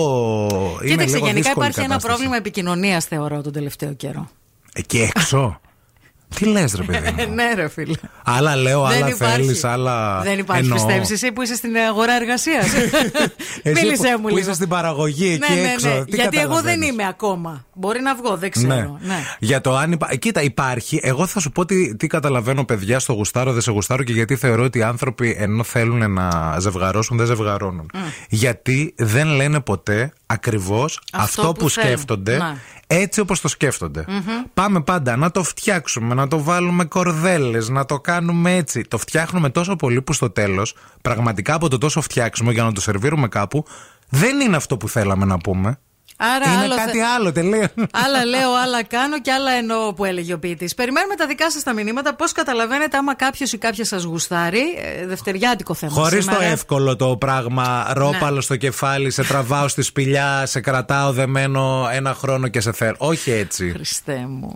είναι 0.81 0.91
Κοίταξε, 0.91 1.13
λίγο 1.15 1.25
γενικά 1.25 1.33
δύσκολη 1.33 1.51
υπάρχει 1.51 1.79
ένα 1.79 1.87
κατάσταση. 1.87 2.07
πρόβλημα 2.07 2.35
επικοινωνίας, 2.35 3.05
θεωρώ, 3.05 3.41
τον 3.41 3.51
τελευταίο 3.53 3.93
καιρό. 3.93 4.29
Εκεί 4.73 5.11
έξω; 5.15 5.59
Τι 6.35 6.45
λες, 6.45 6.73
ρε 6.75 6.83
παιδί 6.83 7.11
μου; 7.27 7.33
ναι, 7.35 7.53
ρε 7.55 7.69
φίλε. 7.69 7.95
Άλλα 8.23 8.55
λέω, 8.55 8.87
Δεν 8.87 8.97
άλλα 9.03 9.09
υπάρχει. 9.09 9.35
θέλεις, 9.43 9.63
άλλα. 9.63 10.21
Δεν 10.21 10.39
υπάρχει, 10.39 10.63
εννοώ. 10.63 10.77
πιστεύεις 10.77 11.11
εσύ 11.11 11.31
που 11.31 11.41
είσαι 11.41 11.55
στην 11.55 11.75
αγορά 11.89 12.13
εργασίας; 12.13 12.65
Εσύ 13.63 13.83
Μίλησέ 13.83 14.03
που- 14.03 14.09
μου 14.15 14.21
που 14.21 14.27
λίγο. 14.27 14.39
είσαι 14.39 14.53
στην 14.53 14.67
παραγωγή 14.67 15.27
εκεί 15.31 15.53
ναι, 15.53 15.61
ναι, 15.61 15.71
έξω. 15.71 15.87
ναι. 15.87 16.05
Τι 16.05 16.15
Γιατί 16.15 16.37
εγώ 16.37 16.47
δεν 16.47 16.53
καταλαβαίνεις; 16.53 16.89
είμαι 16.89 17.07
ακόμα. 17.07 17.65
Μπορεί 17.73 18.01
να 18.01 18.15
βγω, 18.15 18.37
δεν 18.37 18.51
ξέρω. 18.51 18.67
Ναι. 18.67 18.89
Ναι. 19.01 19.19
Για 19.39 19.61
το 19.61 19.75
αν 19.75 19.91
υπά... 19.91 20.15
Κοίτα, 20.15 20.41
υπάρχει. 20.41 20.99
Εγώ 21.03 21.25
θα 21.25 21.39
σου 21.39 21.51
πω 21.51 21.65
τι, 21.65 21.95
τι 21.95 22.07
καταλαβαίνω, 22.07 22.65
παιδιά, 22.65 22.99
στο 22.99 23.13
γουστάρω, 23.13 23.51
δεν 23.51 23.61
σε 23.61 23.71
γουστάρω 23.71 24.03
και 24.03 24.13
γιατί 24.13 24.35
θεωρώ 24.35 24.63
ότι 24.63 24.77
οι 24.79 24.83
άνθρωποι 24.83 25.35
ενώ 25.39 25.63
θέλουν 25.63 26.11
να 26.13 26.55
ζευγαρώσουν, 26.59 27.17
δεν 27.17 27.25
ζευγαρώνουν. 27.25 27.91
Γιατί 28.29 28.93
δεν 28.97 29.27
λένε 29.27 29.59
ποτέ 29.59 30.13
ακριβώς 30.25 31.01
αυτό, 31.11 31.41
που 31.41 31.53
που, 31.53 31.69
θέλουν. 31.69 31.89
σκέφτονται. 31.89 32.37
Ναι. 32.91 32.99
Έτσι 32.99 33.19
όπως 33.19 33.41
το 33.41 33.47
σκέφτονται. 33.47 34.05
Πάμε 34.53 34.81
πάντα 34.81 35.15
να 35.15 35.31
το 35.31 35.43
φτιάξουμε, 35.43 36.13
να 36.13 36.27
το 36.27 36.43
βάλουμε 36.43 36.85
κορδέλες, 36.85 37.69
να 37.69 37.85
το 37.85 37.99
κάνουμε 37.99 38.55
έτσι. 38.55 38.81
Το 38.81 38.97
φτιάχνουμε 38.97 39.49
τόσο 39.49 39.75
πολύ 39.75 40.01
που 40.01 40.13
στο 40.13 40.29
τέλος, 40.29 40.75
πραγματικά 41.01 41.53
από 41.53 41.69
το 41.69 41.77
τόσο 41.77 42.01
φτιάξουμε 42.01 42.51
για 42.51 42.63
να 42.63 42.71
το 42.71 42.81
σερβίρουμε 42.81 43.27
κάπου, 43.27 43.65
δεν 44.09 44.39
είναι 44.39 44.55
αυτό 44.55 44.77
που 44.77 44.89
θέλαμε 44.89 45.25
να 45.25 45.37
πούμε. 45.37 45.79
Άρα 46.35 46.53
είναι 46.53 46.63
άλλος 46.63 46.75
κάτι 46.75 46.97
θε- 46.97 47.07
άλλο, 47.15 47.31
τελείως. 47.31 47.67
Άλλα 47.91 48.25
λέω, 48.25 48.53
άλλα 48.63 48.83
κάνω 48.83 49.19
και 49.21 49.31
άλλα 49.31 49.51
εννοώ 49.51 49.93
που 49.93 50.05
έλεγε 50.05 50.33
ο 50.33 50.39
ποιητής. 50.39 50.75
Περιμένουμε 50.75 51.15
τα 51.15 51.27
δικά 51.27 51.51
σας 51.51 51.63
τα 51.63 51.73
μηνύματα. 51.73 52.15
Πώς 52.15 52.31
καταλαβαίνετε 52.31 52.97
άμα 52.97 53.15
κάποιος 53.15 53.53
ή 53.53 53.57
κάποια 53.57 53.85
σας 53.85 54.03
γουστάρει. 54.03 54.63
Ε, 55.01 55.05
δευτεριάτικο 55.05 55.73
θέμα. 55.73 55.91
Χωρίς 55.93 56.25
το 56.25 56.31
σήμερα. 56.31 56.51
εύκολο 56.51 56.95
το 56.95 57.17
πράγμα, 57.17 57.91
ρόπαλο 57.93 58.35
Ναι. 58.35 58.41
στο 58.41 58.55
κεφάλι, 58.55 59.11
σε 59.11 59.23
τραβάω 59.23 59.67
στη 59.67 59.81
σπηλιά, 59.81 60.45
σε 60.45 60.59
κρατάω 60.59 61.11
δεμένο 61.11 61.89
ένα 61.93 62.13
χρόνο 62.13 62.47
και 62.47 62.59
σε 62.61 62.71
θέλω. 62.71 62.95
Όχι 62.97 63.31
έτσι. 63.31 63.71
Χριστέ 63.75 64.25
μου. 64.27 64.55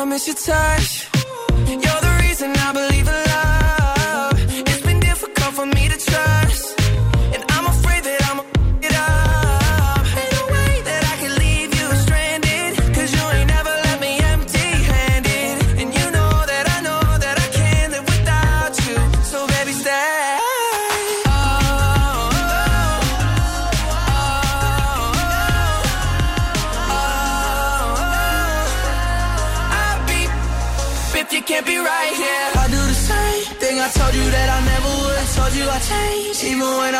I 0.00 0.04
miss 0.06 0.26
your 0.26 0.34
touch. 0.34 1.10
You're 1.68 1.78
the 1.78 2.19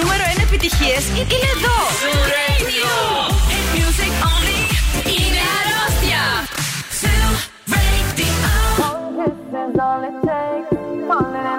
Νούμερο 0.00 0.24
1 0.36 0.42
επιτυχίες 0.48 1.02
είναι 1.32 1.48
εδώ. 1.56 1.78
Music 3.74 4.14
only 4.32 4.58
είναι 5.14 5.42
αρρώστια. 5.58 6.22
Let 10.04 10.12
me 10.12 11.53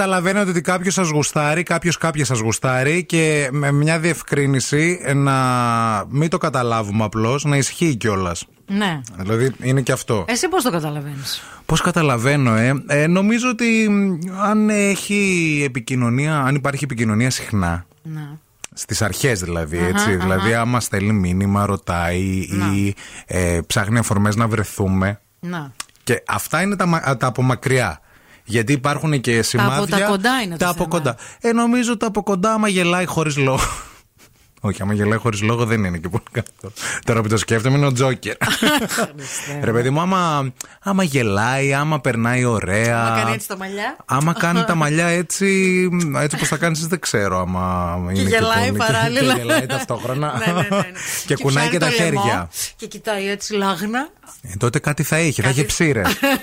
καταλαβαίνετε 0.00 0.50
ότι 0.50 0.60
κάποιος 0.60 0.94
σας 0.94 1.08
γουστάρει, 1.08 1.62
κάποιος 1.62 1.96
κάποια 1.96 2.24
σας 2.24 2.38
γουστάρει 2.38 3.04
και 3.04 3.48
με 3.52 3.72
μια 3.72 3.98
διευκρίνηση 3.98 5.00
να 5.14 5.34
μην 6.08 6.28
το 6.30 6.38
καταλάβουμε 6.38 7.04
απλώς, 7.04 7.44
να 7.44 7.56
ισχύει 7.56 7.96
κιόλας. 7.96 8.46
Ναι. 8.66 9.00
Δηλαδή 9.16 9.52
είναι 9.62 9.80
και 9.80 9.92
αυτό. 9.92 10.24
Εσύ 10.28 10.48
πώς 10.48 10.62
το 10.62 10.70
καταλαβαίνεις; 10.70 11.42
Πώς 11.66 11.80
καταλαβαίνω, 11.80 12.56
ε; 12.56 12.84
ε. 12.86 13.06
Νομίζω 13.06 13.48
ότι 13.48 13.88
μ, 13.90 14.18
αν 14.42 14.70
έχει 14.70 15.62
επικοινωνία, 15.66 16.38
αν 16.40 16.54
υπάρχει 16.54 16.84
επικοινωνία 16.84 17.30
συχνά. 17.30 17.86
Ναι. 18.02 18.28
Στις 18.74 19.02
αρχές 19.02 19.40
δηλαδή, 19.40 19.76
Αχα, 19.78 19.86
έτσι. 19.86 20.08
αχα. 20.10 20.16
Δηλαδή, 20.18 20.54
άμα 20.54 20.80
στέλνει 20.80 21.12
μήνυμα, 21.12 21.66
ρωτάει 21.66 22.20
ή 22.74 22.94
ε, 23.26 23.60
ψάχνει 23.66 23.98
αφορμές 23.98 24.36
να 24.36 24.48
βρεθούμε. 24.48 25.20
Να. 25.40 25.72
Και 26.04 26.22
αυτά 26.26 26.62
είναι 26.62 26.76
τα, 26.76 26.86
μα- 26.86 27.16
τα 27.16 27.26
από 27.26 27.42
μακριά. 27.42 28.00
Γιατί 28.50 28.72
υπάρχουν 28.72 29.20
και 29.20 29.42
σημάδια. 29.42 29.76
από 29.78 29.86
τα 29.90 30.00
κοντά 30.00 30.40
είναι 30.42 30.56
το 30.56 30.64
Τα 30.64 30.68
από 30.68 30.76
θέμα. 30.76 30.88
κοντά. 30.88 31.16
Ε, 31.40 31.52
νομίζω 31.52 31.96
τα 31.96 32.06
από 32.06 32.22
κοντά, 32.22 32.52
άμα 32.52 32.68
γελάει 32.68 33.04
χωρίς 33.06 33.36
λόγο. 33.36 33.60
Όχι, 34.60 34.82
άμα 34.82 34.94
γελάει 34.94 35.18
χωρίς 35.18 35.42
λόγο 35.42 35.64
δεν 35.64 35.84
είναι 35.84 35.98
και 35.98 36.08
πολύ 36.08 36.24
καλό. 36.32 36.72
Τώρα 37.10 37.22
που 37.22 37.28
το 37.28 37.36
σκέφτομαι 37.36 37.76
είναι 37.76 37.86
ο 37.86 37.92
Τζόκερ. 37.92 38.36
Ρε 39.62 39.72
παιδί 39.72 39.90
μου, 39.90 40.00
άμα, 40.00 40.52
άμα 40.82 41.02
γελάει, 41.02 41.72
άμα 41.74 42.00
περνάει 42.00 42.44
ωραία. 42.44 43.02
Μα 43.10 43.16
κάνει 43.20 43.32
έτσι 43.34 43.48
τα 43.48 43.56
μαλλιά. 43.56 43.96
Άμα 44.04 44.32
κάνει 44.32 44.64
τα 44.64 44.74
μαλλιά 44.74 45.06
έτσι, 45.06 45.46
έτσι 46.16 46.36
όπως 46.36 46.48
τα 46.48 46.56
κάνεις, 46.56 46.86
δεν 46.86 47.00
ξέρω. 47.00 47.40
Άμα 47.40 47.96
είναι 48.14 48.22
γελάει 48.22 48.66
πολύ- 48.66 48.78
παράλληλα. 48.78 49.32
Και 49.34 49.38
γελάει 49.40 49.66
ταυτόχρονα. 49.66 50.42
Ναι, 50.46 50.52
ναι, 50.52 50.60
ναι, 50.70 50.76
ναι. 50.76 50.82
και 51.26 51.36
κουνάει 51.36 51.68
και 51.68 51.76
πιάνει 51.76 51.94
τα 51.96 51.98
το 51.98 52.04
λαιμό 52.04 52.20
χέρια. 52.22 52.48
Και 52.76 52.86
κοιτάει 52.86 53.28
έτσι 53.28 53.52
λάγνα. 53.54 54.08
Ε, 54.42 54.48
τότε 54.58 54.78
κάτι 54.78 55.02
θα 55.02 55.16
έχει, 55.16 55.42
θα 55.42 55.48
έχει 55.48 55.64
ψήρε. 55.66 56.02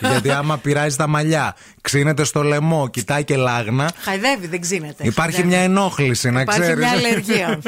Γιατί 0.09 0.31
άμα 0.31 0.57
πειράζει 0.57 0.95
τα 0.95 1.07
μαλιά, 1.07 1.55
ξύνεται 1.81 2.23
στο 2.23 2.43
λαιμό, 2.43 2.87
κοιτάει 2.89 3.23
και 3.23 3.35
λάγνα. 3.35 3.91
Χαϊδεύει, 3.99 4.47
δεν 4.47 4.61
ξύνεται. 4.61 5.03
Υπάρχει 5.07 5.35
Χαϊδεύει. 5.35 5.55
μια 5.55 5.63
ενόχληση, 5.65 6.29
να 6.31 6.41
Υπάρχει 6.41 6.61
ξέρεις. 6.61 6.79
μια 6.79 6.91
αλλεργία. 6.91 7.59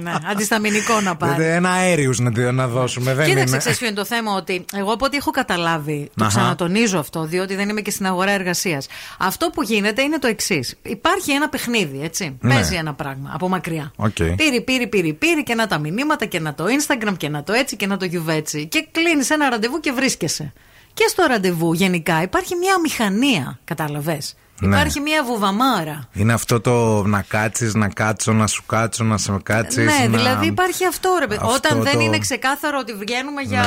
ναι, 0.00 0.12
αντισταμινικό 0.30 1.00
να 1.00 1.16
πάρει. 1.16 1.44
Ένα 1.44 1.70
αέριου 1.70 2.12
να, 2.18 2.30
να 2.52 2.68
δώσουμε, 2.68 3.14
δεν 3.14 3.26
Κοίταξε, 3.26 3.48
είναι. 3.48 3.58
ξέρεις 3.58 3.78
ποιο 3.78 3.86
είναι 3.86 3.96
το 3.96 4.04
θέμα, 4.04 4.32
ότι 4.32 4.64
εγώ 4.74 4.92
από 4.92 5.04
ό,τι 5.04 5.16
έχω 5.16 5.30
καταλάβει, 5.30 6.10
το 6.16 6.24
Αχα. 6.24 6.38
ξανατονίζω 6.38 6.98
αυτό, 6.98 7.24
διότι 7.24 7.54
δεν 7.54 7.68
είμαι 7.68 7.80
και 7.80 7.90
στην 7.90 8.06
αγορά 8.06 8.30
εργασίας. 8.30 8.86
Αυτό 9.18 9.50
που 9.50 9.62
γίνεται 9.62 10.02
είναι 10.02 10.18
το 10.18 10.26
εξής. 10.26 10.74
Υπάρχει 10.82 11.30
ένα 11.32 11.48
παιχνίδι, 11.48 12.00
έτσι. 12.02 12.36
Ναι. 12.40 12.54
Παίζει 12.54 12.74
ένα 12.74 12.94
πράγμα 12.94 13.30
από 13.34 13.48
μακριά. 13.48 13.92
Οκ. 13.96 14.14
Πήρε, 14.14 14.60
πήρε, 14.60 14.86
πήρε, 14.86 15.12
πήρε 15.12 15.40
και 15.40 15.54
να 15.54 15.66
τα 15.66 15.78
μηνύματα 15.78 16.24
και 16.24 16.40
να 16.40 16.54
το 16.54 16.64
Instagram 16.64 17.14
και 17.16 17.28
να 17.28 17.42
το 17.42 17.52
έτσι 17.52 17.76
και 17.76 17.86
να 17.86 17.96
το 17.96 18.04
γιουβέτσι. 18.04 18.66
Και 18.66 18.86
κλείνεις 18.90 19.30
ένα 19.30 19.48
ραντεβού 19.48 19.80
και 19.80 19.92
βρίσκεσαι. 19.92 20.52
Και 20.94 21.04
στο 21.08 21.24
ραντεβού 21.28 21.72
γενικά 21.72 22.22
υπάρχει 22.22 22.54
μια 22.54 22.80
αμηχανία, 22.80 23.58
κατάλαβες. 23.64 24.34
Ναι. 24.60 24.68
Υπάρχει 24.76 25.00
μια 25.00 25.24
βουβαμάρα. 25.24 26.08
Είναι 26.12 26.32
αυτό 26.32 26.60
το 26.60 27.02
να 27.06 27.22
κάτσεις, 27.28 27.74
να 27.74 27.88
κάτσω, 27.88 28.32
να 28.32 28.46
σου 28.46 28.62
κάτσω, 28.66 29.04
να 29.04 29.18
σε 29.18 29.36
κάτσεις. 29.42 29.84
ναι, 29.84 30.06
να... 30.08 30.18
δηλαδή 30.18 30.46
υπάρχει 30.46 30.86
αυτό 30.86 31.16
ρε 31.20 31.26
παιδί. 31.26 31.40
Αυτό 31.42 31.54
Όταν 31.54 31.82
δεν 31.82 31.92
το- 31.92 32.00
είναι 32.00 32.18
ξεκάθαρο 32.18 32.78
ότι 32.80 32.92
βγαίνουμε 32.92 33.42
για 33.42 33.60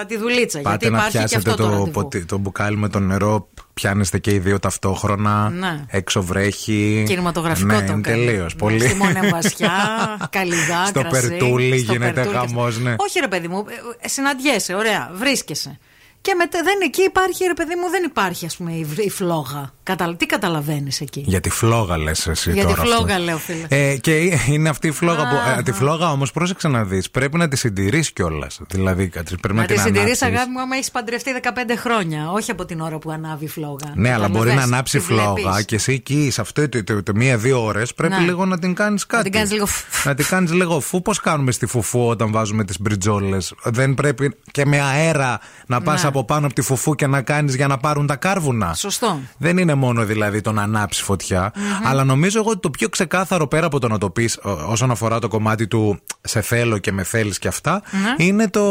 Ναι, 0.00 0.04
τη 0.04 0.16
δουλίτσα. 0.16 0.58
Πάτε 0.60 0.76
γιατί 0.86 0.90
να 0.90 0.96
υπάρχει 0.98 1.12
και 1.12 1.18
πιάσετε 1.18 1.50
αυτό 1.50 1.62
το, 1.62 1.68
το, 1.68 1.76
ραντεβού. 1.78 1.90
ποτι- 1.90 2.26
το 2.26 2.38
μπουκάλι 2.38 2.76
με 2.76 2.88
το 2.88 2.98
νερό, 2.98 3.48
πιάνεστε 3.74 4.18
και 4.18 4.30
οι 4.30 4.38
δύο 4.38 4.58
ταυτόχρονα. 4.58 5.48
Ναι. 5.50 5.84
Έξω 5.88 6.22
βρέχει. 6.22 7.04
Κινηματογραφικό 7.06 7.66
ναι, 7.66 7.84
το 7.86 7.92
είναι 7.92 8.00
κάνει. 8.00 8.24
τελείως. 8.26 8.56
Πολύ. 8.56 8.80
Στη 8.88 8.94
Μονεμβασιά, 8.94 9.70
καλυδά, 10.30 10.86
Στο 10.86 11.00
κρασί, 11.00 11.28
περτούλι 11.28 11.78
στο 11.78 11.92
γίνεται 11.92 12.12
περτούλι. 12.12 12.36
χαμός, 12.36 12.78
ναι. 12.78 12.94
Όχι, 12.98 13.20
ρε 13.20 13.28
παιδί 13.28 13.48
μου, 13.48 13.64
ε, 14.00 14.08
συναντιέσαι, 14.08 14.74
ωραία, 14.74 15.10
βρίσκεσαι. 15.14 15.78
Και 16.22 16.34
μετά 16.38 16.60
δεν 16.64 16.74
εκεί 16.84 17.02
υπάρχει, 17.02 17.44
ρε 17.44 17.54
παιδί 17.54 17.74
μου, 17.74 17.90
δεν 17.90 18.02
υπάρχει, 18.04 18.46
ας 18.46 18.56
πούμε, 18.56 18.72
η, 18.72 18.86
η 18.96 19.10
φλόγα. 19.10 19.72
Καταλα... 19.82 20.16
Τι 20.16 20.26
καταλαβαίνεις 20.26 21.00
εκεί; 21.00 21.22
Για 21.26 21.40
τη 21.40 21.50
φλόγα 21.50 21.98
λες 21.98 22.26
εσύ 22.26 22.52
Για 22.52 22.64
τη 22.66 22.74
τώρα. 22.74 22.82
φλόγα, 22.82 23.12
αυτό. 23.14 23.24
λέω, 23.24 23.38
φίλε. 23.38 23.66
Ε, 23.68 23.96
και 23.96 24.16
είναι 24.48 24.68
αυτή 24.68 24.86
η 24.88 24.90
φλόγα 24.90 25.28
που. 25.28 25.34
ε, 25.58 25.62
τη 25.62 25.72
φλόγα 25.72 26.10
όμως 26.10 26.32
πρόσεξε 26.32 26.68
να 26.68 26.84
δεις. 26.84 27.10
Πρέπει 27.10 27.36
να 27.36 27.48
τη 27.48 27.56
συντηρείς 27.56 28.12
κιόλας. 28.12 28.60
Δηλαδή 28.68 29.08
κάτι- 29.08 29.36
πρέπει 29.36 29.54
να, 29.54 29.60
Να 29.60 29.66
τη 29.66 29.74
την 29.74 29.82
συντηρείς, 29.82 30.22
ανάψεις. 30.22 30.22
αγάπη 30.22 30.50
μου, 30.50 30.60
άμα 30.60 30.76
έχεις 30.76 30.90
παντρευτεί 30.90 31.32
15 31.32 31.76
χρόνια. 31.76 32.30
Όχι 32.30 32.50
από 32.50 32.64
την 32.64 32.80
ώρα 32.80 32.98
που 32.98 33.10
ανάβει 33.10 33.44
η 33.44 33.48
φλόγα. 33.48 33.92
Ναι, 33.94 34.12
αλλά 34.12 34.28
μπορεί 34.28 34.38
να 34.38 34.44
Καταλαβες, 34.44 34.64
ανάψει 34.72 34.98
τη 34.98 35.04
βλέπεις. 35.04 35.42
φλόγα 35.42 35.62
και 35.62 35.74
εσύ 35.74 35.92
εκεί, 35.92 36.30
σε 36.30 36.40
αυτό 36.40 36.68
το, 36.68 36.84
το, 36.84 37.02
το 37.02 37.12
μία-δύο 37.14 37.64
ώρες, 37.64 37.94
πρέπει 37.94 38.14
Ναι. 38.14 38.20
λίγο 38.20 38.44
να 38.46 38.58
την 38.58 38.74
κάνεις 38.74 39.06
κάτι. 39.06 39.22
την 39.22 39.32
κάνεις 39.32 39.50
λίγο 39.52 39.66
Να 40.04 40.14
την 40.14 40.26
κάνεις 40.26 40.52
λίγο 40.52 40.80
φου. 40.80 41.02
Πώς 41.02 41.20
κάνουμε 41.20 41.52
στη 41.52 41.66
φουφού 41.66 42.06
όταν 42.08 42.32
βάζουμε 42.32 42.64
τις 42.64 42.80
μπριτζόλε. 42.80 43.36
Δεν 43.64 43.94
πρέπει 43.94 44.34
και 44.50 44.66
με 44.66 44.80
αέρα 44.80 45.40
να 45.66 45.80
πας 45.80 46.02
Ναι. 46.02 46.08
Από 46.18 46.24
πάνω 46.24 46.46
από 46.46 46.54
τη 46.54 46.62
φουφού 46.62 46.94
και 46.94 47.06
να 47.06 47.22
κάνεις 47.22 47.54
για 47.54 47.66
να 47.66 47.76
πάρουν 47.76 48.06
τα 48.06 48.16
κάρβουνα. 48.16 48.74
Σωστό. 48.74 49.20
Δεν 49.38 49.56
είναι 49.58 49.74
μόνο 49.74 50.04
δηλαδή 50.04 50.40
το 50.40 50.52
να 50.52 50.62
ανάψεις 50.62 51.02
φωτιά, 51.02 51.52
αλλά 51.84 52.04
νομίζω 52.04 52.38
εγώ 52.38 52.50
ότι 52.50 52.60
το 52.60 52.70
πιο 52.70 52.88
ξεκάθαρο 52.88 53.46
πέρα 53.46 53.66
από 53.66 53.78
το 53.80 53.88
να 53.88 53.98
το 53.98 54.10
πεις 54.10 54.38
όσον 54.68 54.90
αφορά 54.90 55.18
το 55.18 55.28
κομμάτι 55.28 55.66
του 55.66 56.00
σε 56.20 56.40
θέλω 56.40 56.78
και 56.78 56.92
με 56.92 57.02
θέλεις 57.02 57.38
και 57.38 57.48
αυτά, 57.48 57.82
Ναι. 57.90 58.24
είναι 58.24 58.48
το. 58.50 58.62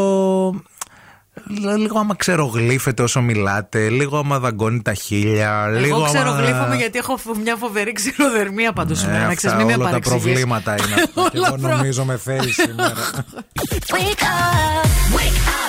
Λίγο 1.78 1.98
άμα 1.98 2.14
ξερογλύφετε 2.14 3.02
όσο 3.02 3.20
μιλάτε, 3.20 3.88
λίγο 3.88 4.18
άμα 4.18 4.38
δαγκώνει 4.38 4.82
τα 4.82 4.94
χίλια, 4.94 5.66
λίγο 5.80 5.96
Εγώ 5.96 6.04
ξέρω 6.04 6.30
άμα... 6.30 6.40
γλύφομαι 6.40 6.76
γιατί 6.76 6.98
έχω 6.98 7.16
φο- 7.16 7.34
μια 7.42 7.56
φοβερή 7.56 7.92
ξηροδερμία 7.92 8.72
πάντως 8.72 8.98
σήμερα. 8.98 9.16
Ε, 9.18 9.20
να 9.20 9.26
αυτά 9.28 9.34
ξέρει, 9.48 9.56
μην 9.56 9.66
με 9.66 9.72
όλα 9.72 9.84
τα 9.84 9.88
παρεξηγείς. 9.90 10.22
προβλήματα 10.22 10.74
είναι 10.74 10.94
αυτά. 10.94 11.28
και 11.30 11.38
Όλα 11.38 11.46
εγώ 11.46 11.56
προ- 11.56 11.70
νομίζω 11.76 12.04
με 12.04 12.16
θέλει 12.16 12.50
σήμερα. 12.52 12.92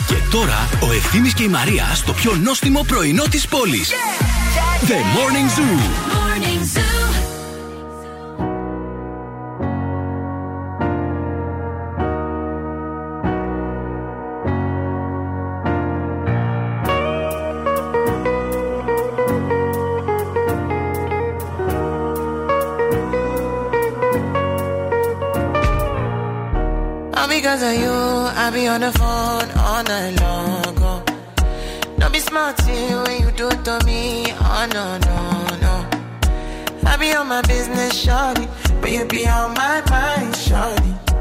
Και 0.07 0.15
τώρα 0.31 0.69
ο 0.89 0.91
Ευθύμης 0.93 1.33
και 1.33 1.43
η 1.43 1.47
Μαρία 1.47 1.83
στο 1.93 2.13
πιο 2.13 2.35
νόστιμο 2.43 2.83
πρωινό 2.87 3.23
της 3.23 3.47
πόλης. 3.47 3.89
The 4.87 4.91
Morning 4.91 5.59
Zoo. 5.59 6.22
Because 27.43 27.61
of 27.61 27.73
you, 27.73 27.91
I 27.91 28.51
be 28.53 28.67
on 28.69 28.79
the 28.79 28.91
phone 28.93 29.51
all 29.59 29.83
night 29.83 30.15
long. 30.21 30.75
Oh. 30.79 31.03
Don't 31.99 32.13
be 32.13 32.19
smart 32.19 32.57
when 32.65 33.21
you 33.21 33.31
do 33.31 33.49
it 33.49 33.65
to 33.65 33.85
me. 33.85 34.31
Oh 34.31 34.65
no, 34.71 34.85
no, 35.07 35.17
no. 35.65 35.73
I 36.89 36.95
be 36.95 37.13
on 37.13 37.27
my 37.27 37.41
business, 37.41 37.91
shawty, 38.01 38.47
but 38.79 38.89
you 38.93 39.03
be 39.07 39.27
on 39.27 39.53
my 39.55 39.83
mind. 39.89 40.33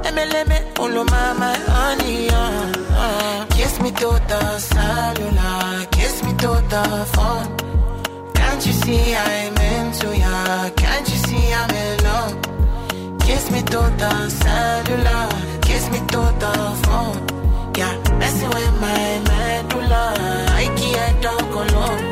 Let 0.04 0.14
me, 0.14 0.24
let 0.26 0.46
me, 0.46 0.58
all 0.78 1.04
my, 1.04 1.32
my 1.42 1.56
honey, 1.74 2.28
uh, 2.28 2.72
uh. 3.02 3.46
Kiss 3.46 3.80
me 3.80 3.90
to 3.90 4.10
the 4.30 4.58
cellular, 4.60 5.86
kiss 5.90 6.22
me 6.22 6.30
to 6.42 6.50
the 6.72 6.84
phone. 7.14 8.32
Can't 8.34 8.64
you 8.64 8.72
see 8.72 9.16
I'm 9.16 9.56
into 9.74 10.16
ya? 10.16 10.70
Can't 10.76 11.08
you 11.10 11.18
see 11.26 11.52
I'm 11.52 11.70
in 11.82 12.04
love? 12.04 13.18
Kiss 13.26 13.50
me 13.50 13.60
to 13.62 13.80
the 14.02 14.30
cellular, 14.30 15.61
kiss 15.82 15.90
me 15.90 16.06
to 16.08 16.22
the 16.38 16.54
phone. 16.84 17.74
Yeah, 17.76 17.94
messing 18.18 18.50
with 18.50 18.80
my 18.80 19.20
medulla. 19.28 20.14
I 20.48 20.64
can't 20.76 21.22
talk 21.22 21.54
alone. 21.54 22.11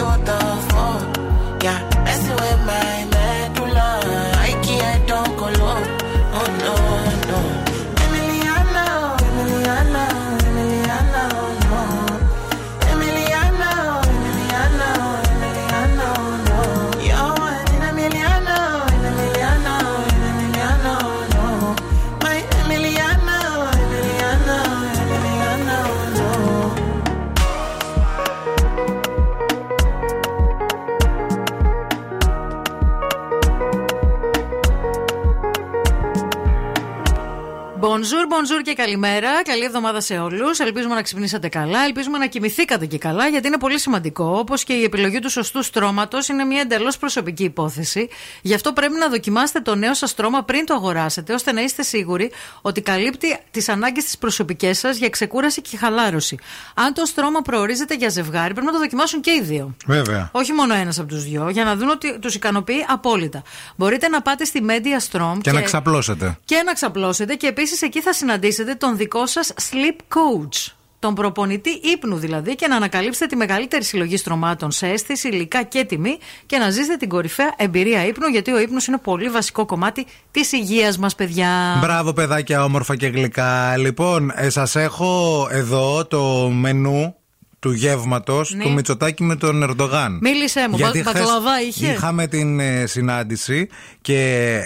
toda 0.00 0.69
Bonjour, 37.90 38.24
bonjour 38.34 38.62
και 38.62 38.72
καλημέρα. 38.72 39.42
Καλή 39.42 39.64
εβδομάδα 39.64 40.00
σε 40.00 40.18
όλους. 40.18 40.58
Ελπίζουμε 40.58 40.94
να 40.94 41.02
ξυπνήσατε 41.02 41.48
καλά. 41.48 41.84
Ελπίζουμε 41.84 42.18
να 42.18 42.26
κοιμηθήκατε 42.26 42.86
και 42.86 42.98
καλά, 42.98 43.26
γιατί 43.28 43.46
είναι 43.46 43.58
πολύ 43.58 43.78
σημαντικό. 43.78 44.38
Όπως 44.38 44.64
και 44.64 44.72
η 44.72 44.82
επιλογή 44.82 45.18
του 45.18 45.30
σωστού 45.30 45.62
στρώματος 45.62 46.28
είναι 46.28 46.44
μια 46.44 46.60
εντελώς 46.60 46.98
προσωπική 46.98 47.44
υπόθεση. 47.44 48.08
Γι' 48.42 48.54
αυτό 48.54 48.72
πρέπει 48.72 48.94
να 48.98 49.08
δοκιμάσετε 49.08 49.60
το 49.60 49.74
νέο 49.74 49.94
σας 49.94 50.10
στρώμα 50.10 50.42
πριν 50.42 50.66
το 50.66 50.74
αγοράσετε, 50.74 51.32
ώστε 51.32 51.52
να 51.52 51.62
είστε 51.62 51.82
σίγουροι 51.82 52.30
ότι 52.62 52.80
καλύπτει 52.80 53.38
τις 53.50 53.68
ανάγκες 53.68 54.04
τη 54.04 54.16
προσωπικές 54.20 54.78
σας 54.78 54.96
για 54.96 55.08
ξεκούραση 55.08 55.62
και 55.62 55.76
χαλάρωση. 55.76 56.38
Αν 56.74 56.94
το 56.94 57.04
στρώμα 57.04 57.40
προορίζεται 57.42 57.94
για 57.94 58.08
ζευγάρι, 58.08 58.52
πρέπει 58.52 58.66
να 58.66 58.72
το 58.72 58.78
δοκιμάσουν 58.78 59.20
και 59.20 59.30
οι 59.30 59.40
δύο. 59.42 59.76
Βέβαια. 59.86 60.28
Όχι 60.32 60.52
μόνο 60.52 60.74
ένας 60.74 60.98
από 60.98 61.08
τους 61.08 61.24
δυο, 61.24 61.48
για 61.48 61.64
να 61.64 61.76
δουν 61.76 61.88
ότι 61.88 62.18
τους 62.18 62.34
ικανοποιεί 62.34 62.84
απόλυτα. 62.88 63.42
Μπορείτε 63.76 64.08
να 64.08 64.22
πάτε 64.22 64.44
στη 64.44 64.62
Media 64.68 65.10
Strom 65.10 65.38
Και 65.40 65.52
να 65.52 65.62
ξαπλώσετε. 65.62 66.38
και 66.44 66.62
να 66.66 66.72
ξαπλώσετε 66.72 67.34
και 67.34 67.46
επίσης 67.46 67.79
εκεί 67.82 68.00
θα 68.00 68.12
συναντήσετε 68.12 68.74
τον 68.74 68.96
δικό 68.96 69.26
σας 69.26 69.52
sleep 69.70 70.16
coach. 70.16 70.72
Τον 70.98 71.14
προπονητή 71.14 71.70
ύπνου 71.70 72.16
δηλαδή 72.16 72.54
και 72.54 72.66
να 72.66 72.76
ανακαλύψετε 72.76 73.26
τη 73.26 73.36
μεγαλύτερη 73.36 73.84
συλλογή 73.84 74.16
στρωμάτων 74.16 74.70
σε 74.70 74.86
αίσθηση, 74.86 75.28
υλικά 75.28 75.62
και 75.62 75.84
τιμή 75.84 76.18
και 76.46 76.58
να 76.58 76.70
ζήσετε 76.70 76.96
την 76.96 77.08
κορυφαία 77.08 77.54
εμπειρία 77.56 78.06
ύπνου 78.06 78.26
γιατί 78.26 78.52
ο 78.52 78.60
ύπνος 78.60 78.86
είναι 78.86 78.98
πολύ 78.98 79.28
βασικό 79.28 79.64
κομμάτι 79.64 80.06
της 80.30 80.52
υγείας 80.52 80.98
μας 80.98 81.14
παιδιά. 81.14 81.78
Μπράβο, 81.80 82.12
παιδάκια, 82.12 82.64
όμορφα 82.64 82.96
και 82.96 83.06
γλυκά. 83.06 83.76
Λοιπόν, 83.76 84.32
ε, 84.34 84.48
σας 84.48 84.76
έχω 84.76 85.48
εδώ 85.50 86.06
το 86.06 86.48
μενού 86.48 87.14
του 87.60 87.72
γεύματος 87.72 88.54
Ναι. 88.54 88.62
του 88.62 88.72
Μητσοτάκη 88.72 89.22
με 89.22 89.36
τον 89.36 89.62
Ερντογάν. 89.62 90.18
Μίλησέ 90.22 90.66
μου, 90.70 90.76
Γιατί 90.76 91.02
μπα- 91.02 91.10
χθες 91.10 91.22
μπακλαβά 91.24 91.60
είχε. 91.68 91.86
Είχαμε 91.92 92.26
την 92.26 92.60
ε, 92.60 92.86
συνάντηση 92.86 93.68
και 94.00 94.18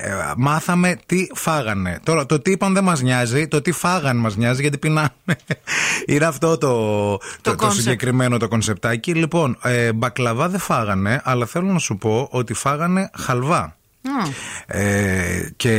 ε, 0.03 0.11
μάθαμε 0.36 0.97
τι 1.07 1.26
φάγανε. 1.34 2.01
Τώρα, 2.05 2.26
το 2.26 2.40
τι 2.40 2.51
είπαν 2.51 2.72
δεν 2.74 2.84
μας 2.84 3.01
νοιάζει, 3.03 3.49
το 3.49 3.61
τι 3.62 3.72
φάγανε 3.72 4.20
μας 4.20 4.36
νοιάζει 4.36 4.61
γιατί 4.61 4.78
πεινάμε. 4.78 5.09
Είναι 6.07 6.24
αυτό 6.24 6.59
το, 6.59 6.68
το, 7.16 7.20
το, 7.42 7.55
κόνσεπτ. 7.55 7.82
συγκεκριμένο 7.82 8.36
το 8.36 8.49
κονσεπτάκι. 8.49 9.14
Λοιπόν, 9.14 9.59
ε, 9.62 9.92
μπακλαβά 9.92 10.49
δεν 10.49 10.61
φάγανε, 10.61 11.20
αλλά 11.24 11.47
θέλω 11.47 11.66
να 11.72 11.78
σου 11.78 11.97
πω 11.97 12.28
ότι 12.30 12.55
φάγανε 12.55 13.11
χαλβά. 13.18 13.76
Μμ. 14.07 14.30
Ε, 14.66 15.53
και 15.57 15.78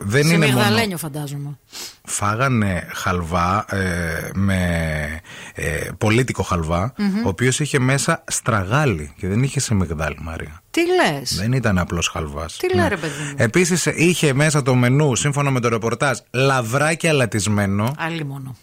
δεν 0.00 0.24
Σε 0.26 0.34
είναι 0.34 0.46
μόνο. 0.46 0.58
μυγδαλένιο 0.58 0.96
φαντάζομαι. 0.96 1.58
Φάγανε 2.10 2.86
χαλβά 2.94 3.64
ε, 3.68 4.30
με 4.34 4.58
ε, 5.54 5.88
πολίτικο 5.98 6.42
χαλβά, 6.42 6.92
Μμμ. 6.96 7.24
ο 7.24 7.28
οποίος 7.28 7.60
είχε 7.60 7.78
μέσα 7.78 8.24
στραγάλι 8.26 9.12
και 9.16 9.28
δεν 9.28 9.42
είχε 9.42 9.60
σιμιγδάλι, 9.60 10.16
Μαρία. 10.20 10.62
Τι 10.70 10.80
λες; 10.86 11.36
Δεν 11.36 11.52
ήταν 11.52 11.78
απλός 11.78 12.08
χαλβάς. 12.08 12.56
Τι 12.56 12.74
λέει 12.74 12.88
ρε 12.88 12.96
παιδί 12.96 13.22
μου. 13.22 13.34
Επίσης 13.36 13.86
είχε 13.86 14.32
μέσα 14.34 14.62
το 14.62 14.74
μενού, 14.74 15.14
σύμφωνα 15.16 15.50
με 15.50 15.60
το 15.60 15.68
ρεπορτάζ, 15.68 16.18
λαβράκι 16.30 17.08
αλατισμένο. 17.08 17.94
Άλλη 17.98 18.24
μόνο. 18.24 18.56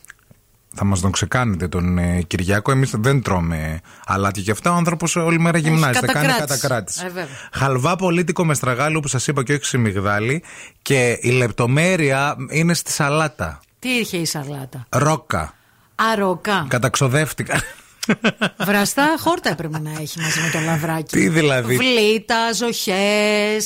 Θα 0.80 0.86
μας 0.86 1.00
τον 1.00 1.12
ξεκάνετε 1.12 1.68
τον 1.68 1.98
ε, 1.98 2.22
Κυριάκο. 2.22 2.72
Εμείς 2.72 2.94
δεν 2.98 3.22
τρώμε 3.22 3.80
αλάτι 4.06 4.42
και 4.42 4.52
αυτά. 4.52 4.72
Ο 4.72 4.74
άνθρωπος 4.74 5.16
όλη 5.16 5.40
μέρα 5.40 5.58
γυμνάζεται. 5.58 6.06
Κάνει 6.06 6.28
κατακράτηση. 6.28 6.60
κατακράτηση. 6.60 7.02
Ε, 7.06 7.08
βέβαια. 7.08 7.28
Χαλβά 7.52 7.96
πολίτικο 7.96 8.46
με 8.46 8.54
στραγάλι, 8.54 9.00
που 9.00 9.08
σας 9.08 9.28
είπα 9.28 9.44
και 9.44 9.54
όχι 9.54 9.66
σε 9.66 9.78
μυγδάλι. 9.78 10.44
Και 10.82 11.18
η 11.22 11.30
λεπτομέρεια 11.30 12.36
είναι 12.50 12.74
στη 12.74 12.92
σαλάτα. 12.92 13.60
Τι 13.80 13.90
είχε 13.90 14.18
η 14.18 14.26
σαλάτα; 14.26 14.86
Ρόκα. 14.90 15.54
Αροκά. 15.96 16.66
Καταξοδεύτηκα. 16.70 17.62
Βραστά 18.58 19.16
χόρτα 19.20 19.50
έπρεπε 19.50 19.80
να 19.80 19.90
έχει 20.02 20.20
μαζί 20.22 20.40
με 20.40 20.50
το 20.52 20.60
λαβράκι. 20.66 21.16
Τι 21.18 21.28
δηλαδή; 21.30 21.76
Βλήτα, 21.76 22.54
ζοχέ, 22.54 22.94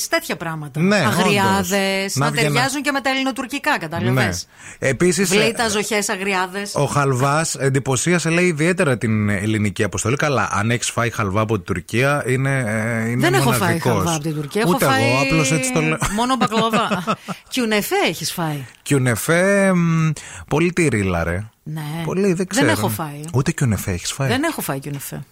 τέτοια 0.08 0.36
πράγματα. 0.36 0.80
Ναι, 0.80 0.96
Αγριάδες. 0.96 1.70
όντως. 2.00 2.14
Να, 2.14 2.24
Να 2.24 2.30
βγαινα- 2.30 2.48
ταιριάζουν 2.50 2.82
και 2.82 2.90
με 2.92 3.00
τα 3.00 3.10
ελληνοτουρκικά, 3.10 3.78
κατάλαβες; 3.78 4.46
Ναι. 4.78 4.88
Επίσης, 4.88 5.28
Βλήτα, 5.28 5.64
ε, 5.64 5.68
ζοχέ, 5.68 6.02
αγριάδες. 6.10 6.74
Ο 6.74 6.84
χαλβάς 6.84 7.54
εντυπωσίασε, 7.54 8.28
λέει, 8.30 8.44
ιδιαίτερα 8.46 8.98
την 8.98 9.28
ελληνική 9.28 9.84
αποστολή. 9.84 10.16
Καλά, 10.16 10.48
αν 10.52 10.70
έχεις 10.70 10.90
φάει 10.90 11.10
χαλβά 11.10 11.40
από 11.40 11.54
την 11.56 11.64
Τουρκία, 11.64 12.24
είναι. 12.26 12.58
ε, 13.04 13.08
είναι 13.10 13.20
Δεν 13.20 13.34
έχω 13.34 13.50
φάει 13.50 13.58
μοναδικός. 13.60 13.92
χαλβά 13.92 14.14
από 14.14 14.22
την 14.22 14.34
Τουρκία. 14.34 14.62
Ούτε 14.66 14.84
έχω 14.84 14.94
εγώ, 14.94 15.02
φάει 15.14 15.26
απλώς 15.26 15.52
έτσι 15.52 15.72
το 15.72 15.80
λέω. 15.80 15.98
Μόνο 16.14 16.36
μπακλαβά. 16.36 17.04
Κιουνεφέ 17.52 17.94
έχεις 18.08 18.32
φάει. 18.32 18.64
Κιουνεφέ, 18.82 19.72
μ, 19.74 20.10
πολύ 20.48 20.72
τυρίλα, 20.72 21.24
ρε. 21.24 21.44
Ναι. 21.62 22.02
Πολύ, 22.04 22.32
δεν 22.32 22.46
ξέρω. 22.46 22.70
έχω 22.70 22.88
φάει. 22.88 23.20
Ούτε 23.32 23.50
κιουνεφέ 23.52 23.90
έχεις 23.90 24.12
φάει; 24.12 24.28
Δεν 24.28 24.42
έχω 24.42 24.60
φάει 24.60 24.78
κιουνεφέ. 24.78 25.22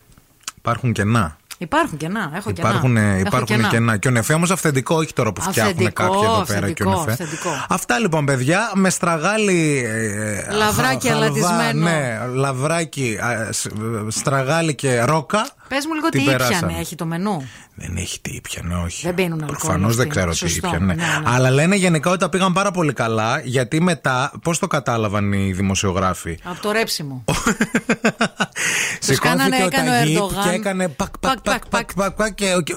Υπάρχουν 0.56 0.92
κενά. 0.92 1.36
Υπάρχουν 1.58 1.96
κενά. 1.98 2.30
Έχω 2.34 2.50
κενά. 2.50 2.68
Υπάρχουν, 2.68 2.96
ε, 2.96 3.10
Έχω 3.10 3.20
υπάρχουν 3.36 3.68
κενά. 3.68 3.96
Κιουνεφέ 3.96 4.32
όμως 4.34 4.50
αυθεντικό, 4.50 4.94
όχι 4.96 5.12
τώρα 5.12 5.32
που 5.32 5.40
φτιάχνουν 5.42 5.72
Αυθεντικό, 5.76 6.02
κάποιοι 6.02 6.20
εδώ 6.22 6.32
πέρα 6.32 6.40
αυθεντικό, 6.58 6.90
κιουνεφέ. 6.90 7.10
αυθεντικό. 7.10 7.50
Αυτά 7.68 7.98
λοιπόν, 7.98 8.24
παιδιά, 8.24 8.70
με 8.74 8.90
στραγάλι. 8.90 9.82
ε, 9.86 10.52
Λαβράκι 10.52 11.08
χα- 11.08 11.14
χαλβά, 11.14 11.26
αλατισμένο. 11.26 11.88
Ναι, 11.90 12.18
λαβράκι, 12.34 13.18
α, 13.22 13.52
σ- 13.52 13.70
στραγάλι 14.08 14.74
και 14.74 15.00
ρόκα. 15.02 15.48
Πες 15.74 15.86
μου 15.86 15.94
λίγο 15.94 16.08
Την 16.08 16.20
τι 16.20 16.26
περάσαμε. 16.26 16.56
ήπιανε, 16.56 16.78
έχει 16.80 16.94
το 16.94 17.06
μενού. 17.06 17.48
Δεν 17.74 17.96
έχει 17.96 18.20
τι 18.20 18.30
ήπιανε, 18.34 18.74
όχι. 18.74 19.06
Δεν 19.06 19.14
πίνουν 19.14 19.32
αλκοόλ. 19.42 19.58
Προφανώς 19.58 19.96
δεν 19.96 20.06
αυτοί. 20.06 20.18
ξέρω 20.18 20.30
τι 20.30 20.36
Σωστό. 20.36 20.66
ήπιανε. 20.66 20.94
Ναι, 20.94 21.02
ναι. 21.02 21.22
Αλλά 21.24 21.50
λένε 21.50 21.76
γενικά 21.76 22.10
ότι 22.10 22.18
τα 22.18 22.28
πήγαν 22.28 22.52
πάρα 22.52 22.70
πολύ 22.70 22.92
καλά, 22.92 23.40
γιατί 23.44 23.80
μετά, 23.82 24.32
πώς 24.42 24.58
το 24.58 24.66
κατάλαβαν 24.66 25.32
οι 25.32 25.52
δημοσιογράφοι; 25.52 26.38
Από 26.44 26.60
το 26.62 26.70
ρέψιμο. 26.72 27.24
Σηκώθηκε 29.00 29.28
κάνανε, 29.28 29.56
ο 29.62 29.66
έκανε 29.66 29.88
ο 29.88 29.92
Ταγίπ 29.92 30.16
Ερντογάν. 30.16 30.42
και 30.48 30.54
έκανε 30.54 30.88
πακ, 30.88 31.18
πακ, 31.18 31.40
πακ, 31.40 31.66
πακ, 31.68 31.94
πακ, 31.94 32.12
πακ 32.12 32.34
και. 32.34 32.46
και- 32.64 32.74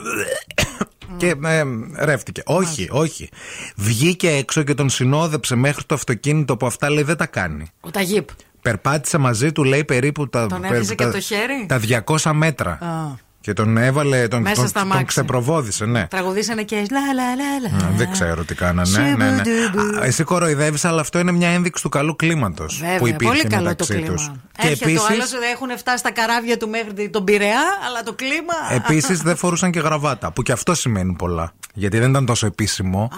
Και 1.17 1.35
ε, 1.43 1.63
ρεύτηκε. 2.05 2.41
Όχι, 2.45 2.87
όχι. 2.91 3.29
Βγήκε 3.75 4.29
έξω 4.29 4.63
και 4.63 4.73
τον 4.73 4.89
συνόδεψε 4.89 5.55
μέχρι 5.55 5.83
το 5.83 5.95
αυτοκίνητο 5.95 6.57
που 6.57 6.65
αυτά 6.65 6.89
λέει 6.89 7.03
δεν 7.03 7.17
τα 7.17 7.25
κάνει. 7.25 7.65
Ο 7.81 7.91
Ταγίπ. 7.91 8.29
Περπάτησε 8.63 9.17
μαζί 9.17 9.51
του, 9.51 9.63
λέει 9.63 9.83
περίπου 9.83 10.29
τα, 10.29 10.47
Τον 10.47 10.61
περ- 10.61 10.71
έπιασε 10.73 10.95
και 10.95 11.03
τα- 11.03 11.11
το 11.11 11.19
χέρι; 11.19 11.65
τα 11.67 11.79
200 11.79 12.31
μέτρα. 12.33 12.71
Α. 12.71 13.21
Και 13.41 13.53
τον 13.53 13.77
έβαλε, 13.77 14.27
τον, 14.27 14.41
Μέσα 14.41 14.55
τον, 14.55 14.67
στα 14.67 14.79
τον 14.79 14.87
μάξι. 14.89 15.05
ξεπροβόδισε, 15.05 15.85
ναι. 15.85 16.07
Τραγουδήσανε 16.07 16.63
και. 16.63 16.75
Λα, 16.75 16.99
λα, 17.13 17.23
λα, 17.35 17.77
λα. 17.79 17.85
Α, 17.87 17.89
Δεν 17.95 18.11
ξέρω 18.11 18.43
τι 18.43 18.55
κάνανε. 18.55 18.89
Ναι, 18.99 19.15
ναι. 19.25 19.41
Σιμπουντουμπου. 19.43 19.99
Α, 19.99 20.03
Εσύ 20.05 20.23
κοροϊδεύεις, 20.23 20.85
αλλά 20.85 21.01
αυτό 21.01 21.19
είναι 21.19 21.31
μια 21.31 21.49
ένδειξη 21.49 21.83
του 21.83 21.89
καλού 21.89 22.15
κλίματος 22.15 22.75
που 22.77 22.81
Βέβαια, 22.85 22.97
υπήρχε 23.13 23.17
πολύ 23.25 23.43
καλό 23.43 23.63
το 23.63 23.69
μεταξύ 23.69 23.93
κλίμα. 23.93 24.13
τους. 24.15 24.31
Και 24.51 24.67
Έρχεται 24.67 24.89
επίση. 24.89 25.03
ο 25.03 25.07
άλλος, 25.11 25.29
έχουν 25.53 25.77
φτάσει 25.77 26.03
τα 26.03 26.11
καράβια 26.11 26.57
του 26.57 26.69
μέχρι 26.69 27.09
τον 27.09 27.23
Πειραιά, 27.23 27.61
αλλά 27.87 28.03
το 28.03 28.13
κλίμα. 28.13 28.53
Επίσης 28.85 29.21
δεν 29.21 29.35
φορούσαν 29.35 29.71
και 29.71 29.79
γραβάτα, 29.79 30.31
που 30.31 30.41
και 30.43 30.51
αυτό 30.51 30.73
σημαίνει 30.73 31.13
πολλά. 31.13 31.51
Γιατί 31.73 31.99
δεν 31.99 32.09
ήταν 32.09 32.25
τόσο 32.25 32.45
επίσημο. 32.45 33.09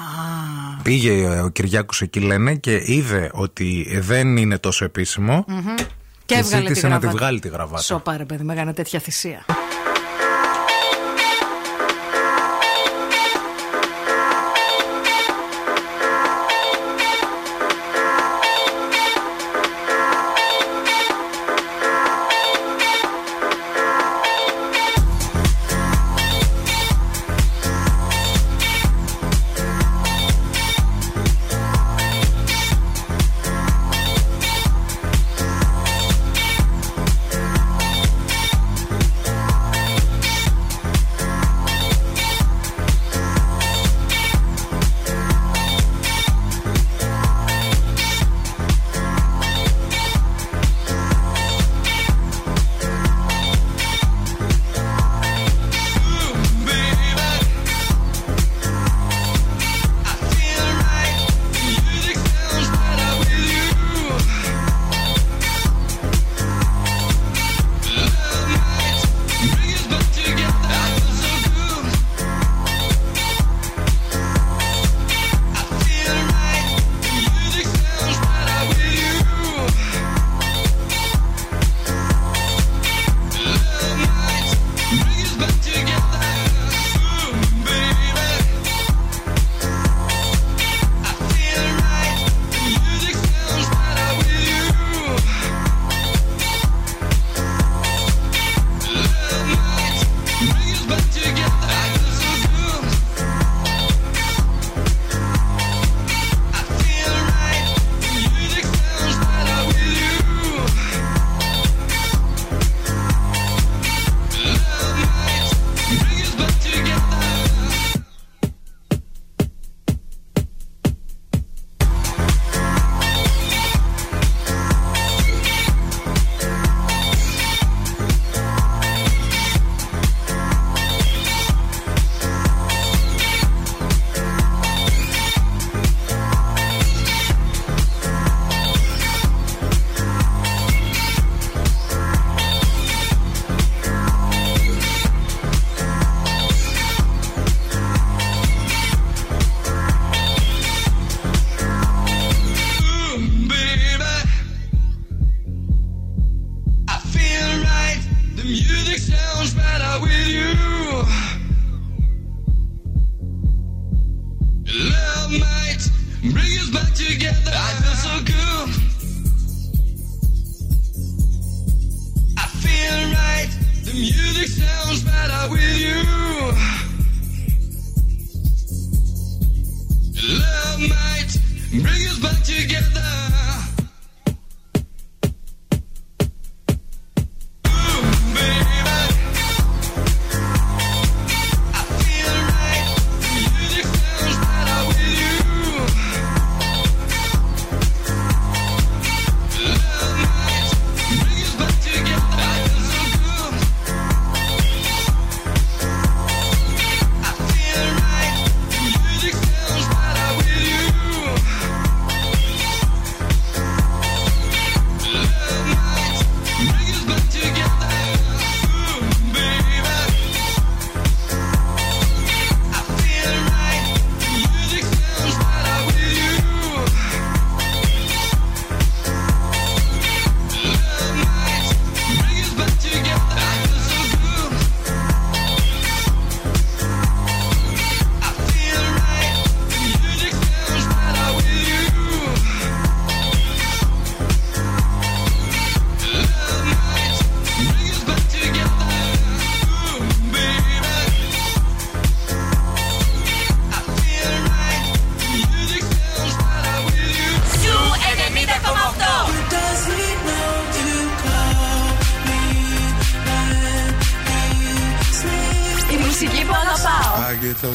Πήγε 0.86 1.40
ο 1.42 1.50
Κυριάκος 1.50 2.02
εκεί 2.02 2.20
λένε 2.20 2.56
και 2.56 2.82
είδε 2.86 3.30
ότι 3.34 3.98
δεν 4.00 4.38
είναι 4.38 4.58
τόσο 4.58 4.86
επίσημο. 4.86 5.46
Μμμ. 5.48 5.76
Και, 5.76 5.84
Και 6.26 6.36
έβγαλε 6.36 6.62
τη 6.62 6.68
ζήτησε 6.68 6.88
να 6.88 6.96
τη 7.00 7.02
γραβάτα. 7.02 7.18
βγάλει 7.18 7.40
τη 7.40 7.48
γραβάτα. 7.48 7.82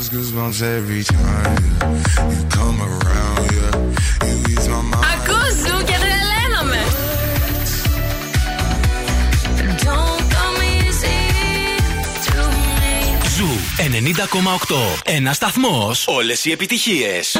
I 0.00 0.04
get 0.04 0.16
goosebumps 0.16 0.62
every 0.62 1.04
time 1.04 1.64
you 2.32 2.42
come 2.58 2.78
around. 2.80 3.44
Yeah, 3.56 4.48
you 4.48 4.56
Zoo 5.66 5.84
και 5.84 5.96
τρελαίνομαι. 6.02 6.82
Zoo 13.36 13.48
90,8. 13.76 15.02
Ένας 15.04 15.36
σταθμός. 15.36 16.04
Όλες 16.06 16.44
οι 16.44 16.50
επιτυχίες. 16.50 17.36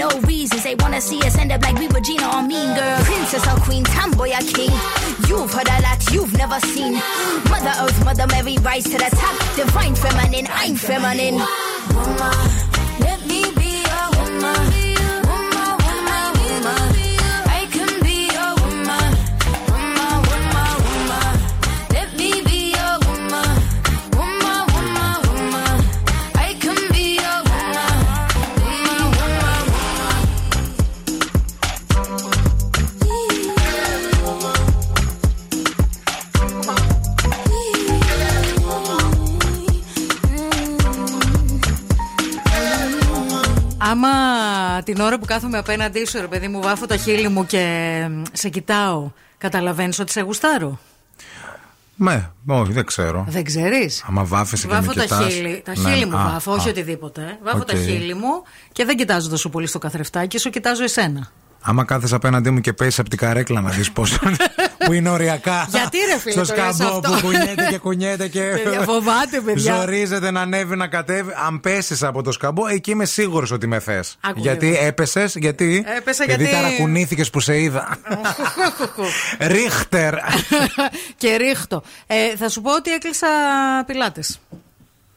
no 0.00 0.29
την 45.00 45.08
ώρα 45.08 45.18
που 45.18 45.26
κάθομαι 45.26 45.58
απέναντί 45.58 46.06
σου, 46.06 46.20
ρε 46.20 46.26
παιδί 46.26 46.48
μου, 46.48 46.60
βάφω 46.60 46.86
τα 46.86 46.96
χείλη 46.96 47.28
μου 47.28 47.46
και 47.46 48.06
σε 48.32 48.48
κοιτάω, 48.48 49.10
καταλαβαίνεις 49.38 49.98
ότι 49.98 50.12
σε 50.12 50.20
γουστάρω; 50.20 50.78
Ναι, 51.96 52.30
όχι, 52.46 52.72
δεν 52.72 52.84
ξέρω. 52.84 53.24
Δεν 53.28 53.44
ξέρεις; 53.44 54.04
Άμα 54.06 54.24
βάφεσαι 54.24 54.66
και 54.66 54.72
βάφω 54.72 54.92
τα 54.92 55.06
χείλη. 55.06 55.62
Τα 55.64 55.72
ναι, 55.76 56.06
μου 56.06 56.10
βάφω, 56.10 56.50
α, 56.50 56.54
όχι 56.54 56.68
οτιδήποτε. 56.68 57.38
Βάφω 57.42 57.64
τα 57.64 57.74
χείλη 57.74 58.14
μου 58.14 58.42
και 58.72 58.84
δεν 58.84 58.96
κοιτάζω 58.96 59.28
τόσο 59.28 59.48
πολύ 59.48 59.66
στο 59.66 59.78
καθρεφτάκι 59.78 60.38
σου, 60.38 60.50
κοιτάζω 60.50 60.82
εσένα. 60.82 61.30
Άμα 61.62 61.84
κάθεσαι 61.84 62.14
απέναντί 62.14 62.50
μου 62.50 62.60
και 62.60 62.72
πέσεις 62.72 62.98
από 62.98 63.08
την 63.08 63.18
καρέκλα 63.18 63.60
να 63.60 63.70
δεις 63.70 63.92
πόσο. 63.92 64.18
που 64.84 64.92
είναι 64.92 65.08
οριακά. 65.10 65.66
Γιατί, 65.70 65.98
ρε 66.12 66.18
φίλε, 66.18 66.44
Στο 66.44 66.54
το 66.54 66.62
λες 66.62 66.74
σκαμπό 66.76 66.96
αυτό; 66.96 67.10
που 67.10 67.20
κουνιέται 67.20 67.66
και 67.70 67.78
κουνιέται 67.78 68.28
και. 68.28 68.40
Παιδιά, 68.64 68.80
φοβάται, 68.80 69.40
παιδιά. 69.44 69.74
Ζορίζεται 69.74 70.30
να 70.30 70.40
ανέβει, 70.40 70.76
να 70.76 70.86
κατέβει. 70.86 71.30
Αν 71.46 71.60
πέσεις 71.60 72.02
από 72.02 72.22
το 72.22 72.32
σκαμπό, 72.32 72.66
εκεί 72.66 72.90
είμαι 72.90 73.04
σίγουρος 73.04 73.50
ότι 73.50 73.66
με 73.66 73.78
θες. 73.78 74.16
Άκου 74.20 74.40
Γιατί 74.40 74.66
λίγο. 74.66 74.84
έπεσες, 74.84 75.34
γιατί. 75.36 75.84
Έπεσα 75.96 76.24
γιατί 76.24 76.42
γιατί- 76.44 76.56
ταρακουνήθηκες 76.62 77.30
που 77.30 77.40
σε 77.40 77.60
είδα. 77.60 77.96
Ρίχτερ. 79.40 80.14
και 81.16 81.36
ρίχτω. 81.36 81.82
Ε, 82.06 82.36
θα 82.36 82.48
σου 82.48 82.60
πω 82.60 82.74
ότι 82.74 82.90
έκλεισα 82.92 83.26
πιλάτες. 83.86 84.40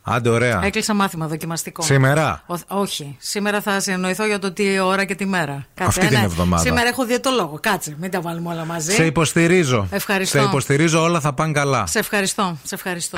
Άντε, 0.06 0.30
ωραία. 0.30 0.60
Έκλεισα 0.64 0.94
μάθημα 0.94 1.28
δοκιμαστικό. 1.28 1.82
Σήμερα; 1.82 2.44
Ο- 2.48 2.56
όχι. 2.80 3.16
Σήμερα 3.20 3.62
θα 3.62 3.80
συνεννοηθώ 3.80 4.26
για 4.26 4.40
το 4.40 4.52
τι 4.52 4.80
ώρα 4.80 5.06
και 5.06 5.16
τη 5.16 5.26
μέρα. 5.26 5.66
Κάτσε, 5.74 6.00
Αυτή 6.00 6.08
την 6.12 6.20
ναι. 6.20 6.26
εβδομάδα. 6.26 6.64
Σήμερα 6.64 6.88
έχω 6.88 7.06
διαιτολόγο. 7.06 7.58
Κάτσε, 7.62 7.96
μην 8.00 8.12
τα 8.12 8.22
βάλουμε 8.22 8.50
όλα 8.54 8.66
μαζί. 8.66 8.92
Σε 8.92 9.06
υποστηρίζω. 9.06 9.88
Ευχαριστώ. 9.92 10.38
Σε 10.40 10.44
υποστηρίζω, 10.44 11.02
όλα 11.02 11.20
θα 11.20 11.34
πάνε 11.34 11.52
καλά. 11.52 11.86
Σε 11.86 12.00
ευχαριστώ. 12.00 12.58
Σε 12.64 12.76
ευχαριστώ. 12.76 13.18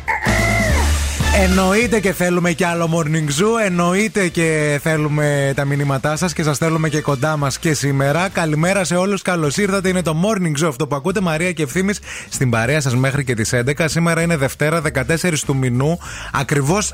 Εννοείται 1.35 1.99
και 1.99 2.13
θέλουμε 2.13 2.51
κι 2.51 2.63
άλλο 2.63 2.89
morning 3.03 3.27
zoo. 3.41 3.65
Εννοείται 3.65 4.27
και 4.27 4.79
θέλουμε 4.83 5.53
τα 5.55 5.65
μηνύματά 5.65 6.15
σας 6.15 6.33
και 6.33 6.43
σας 6.43 6.57
θέλουμε 6.57 6.89
και 6.89 7.01
κοντά 7.01 7.37
μας 7.37 7.59
και 7.59 7.73
σήμερα. 7.73 8.29
Καλημέρα 8.29 8.83
σε 8.83 8.95
όλους. 8.95 9.21
Καλώς 9.21 9.57
ήρθατε. 9.57 9.89
Είναι 9.89 10.01
το 10.01 10.15
morning 10.23 10.63
zoo 10.63 10.67
αυτό 10.67 10.87
που 10.87 10.95
ακούτε. 10.95 11.21
Μαρία 11.21 11.51
και 11.51 11.63
ευθύνη 11.63 11.93
στην 12.29 12.49
παρέα 12.49 12.81
σας 12.81 12.95
μέχρι 12.95 13.23
και 13.23 13.33
τις 13.33 13.53
11. 13.53 13.87
Σήμερα 13.87 14.21
είναι 14.21 14.37
Δευτέρα 14.37 14.81
14 14.81 15.43
του 15.45 15.55
μηνού. 15.55 15.99
Ακριβώς 16.31 16.93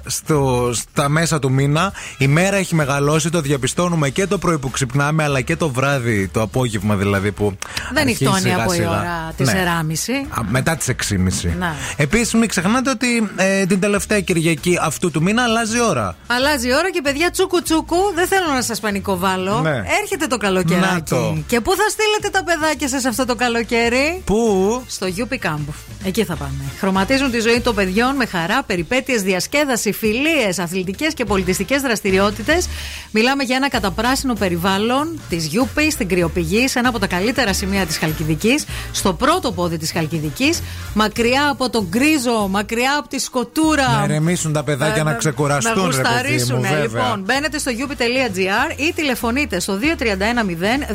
στα 0.71 1.09
μέσα 1.09 1.39
του 1.39 1.51
μήνα. 1.51 1.93
Η 2.17 2.27
μέρα 2.27 2.55
έχει 2.55 2.75
μεγαλώσει. 2.75 3.29
Το 3.29 3.41
διαπιστώνουμε 3.41 4.09
και 4.09 4.27
το 4.27 4.37
πρωί 4.37 4.57
που 4.57 4.69
ξυπνάμε, 4.69 5.23
αλλά 5.23 5.41
και 5.41 5.55
το 5.55 5.69
βράδυ, 5.69 6.27
το 6.27 6.41
απόγευμα 6.41 6.95
δηλαδή 6.95 7.31
που. 7.31 7.57
Δεν 7.93 7.97
αρχίζει 8.03 8.23
νυχτώνει 8.23 8.41
σιγά 8.41 8.61
από 8.63 8.73
η 8.73 8.75
σιγά. 8.75 8.89
ώρα 8.89 9.33
της 9.37 9.47
Ναι. 9.53 9.59
1.30. 9.59 10.39
Α, 10.39 10.41
Μετά 10.49 10.75
τις 10.75 10.87
6.30. 10.87 11.53
Να. 11.59 11.75
Επίσης, 11.97 12.33
μην 12.33 12.47
ξεχνάτε 12.47 12.89
ότι 12.89 13.29
ε, 13.35 13.65
την 13.65 13.79
τελευταία 13.79 14.19
Κυριακή 14.27 14.77
αυτού 14.81 15.11
του 15.11 15.21
μήνα 15.21 15.43
αλλάζει 15.43 15.77
η 15.77 15.81
ώρα. 15.81 16.15
Αλλάζει 16.27 16.67
η 16.67 16.73
ώρα 16.73 16.91
και 16.91 17.01
παιδιά 17.01 17.31
τσούκου 17.31 17.61
τσούκου. 17.61 17.97
Δεν 18.15 18.27
θέλω 18.27 18.47
να 18.53 18.61
σας 18.61 18.79
πανικοβάλω. 18.79 19.59
Ναι. 19.59 19.83
Έρχεται 20.01 20.27
το 20.27 20.37
καλοκαιράκι. 20.37 20.93
Να 20.93 21.03
το. 21.03 21.37
Και 21.47 21.61
πού 21.61 21.75
θα 21.75 21.89
στείλετε 21.89 22.29
τα 22.29 22.43
παιδάκια 22.43 22.87
σας 22.87 23.05
αυτό 23.05 23.25
το 23.25 23.35
καλοκαίρι; 23.35 24.21
Πού; 24.25 24.83
Στο 24.87 25.07
UP 25.17 25.33
Camp. 25.33 25.73
Εκεί 26.05 26.23
θα 26.23 26.35
πάμε. 26.35 26.63
Χρωματίζουν 26.79 27.31
τη 27.31 27.39
ζωή 27.39 27.59
των 27.59 27.75
παιδιών 27.75 28.15
με 28.15 28.25
χαρά, 28.25 28.63
περιπέτειες, 28.63 29.21
διασκέδαση, 29.21 29.91
φιλίες, 29.91 30.59
αθλητικές 30.59 31.13
και 31.13 31.25
πολιτιστικές 31.25 31.81
δραστηριότητες. 31.81 32.67
Μιλάμε 33.11 33.43
για 33.43 33.55
ένα 33.55 33.69
καταπράσινο 33.69 34.33
περιβάλλον 34.33 35.19
της 35.29 35.49
UP 35.53 35.87
στην 35.91 36.07
Κρυοπηγή, 36.07 36.67
σε 36.67 36.79
ένα 36.79 36.89
από 36.89 36.99
τα 36.99 37.07
καλύτερα 37.07 37.53
σημεία 37.53 37.85
της 37.85 37.97
Χαλκιδικής, 37.97 38.65
στο 38.91 39.13
πρώτο 39.13 39.51
πόδι 39.51 39.77
της 39.77 39.91
Χαλκιδικής, 39.91 40.61
μακριά 40.93 41.49
από 41.49 41.69
τον 41.69 41.87
γκρίζο, 41.89 42.47
μακριά 42.47 42.97
από 42.99 43.07
τη 43.07 43.19
σκοτούρα. 43.19 44.07
Να 44.07 44.07
ηρεμήσουν 44.17 44.53
τα 44.53 44.63
παιδάκια 44.63 45.03
να 45.03 45.11
Ε, 45.11 45.15
ξεκουραστούν, 45.17 45.73
Να 45.75 45.83
ρε 45.83 45.89
παιδί 45.91 45.97
μου, 46.01 46.09
γουσταρίσουν. 46.11 46.61
βέβαια. 46.61 46.81
Λοιπόν, 47.03 47.21
μπαίνετε 47.25 47.57
στο 47.59 47.71
upi.gr 47.71 48.79
ή 48.87 48.93
τηλεφωνείτε 48.95 49.59
στο 49.59 49.77
2310 49.77 50.85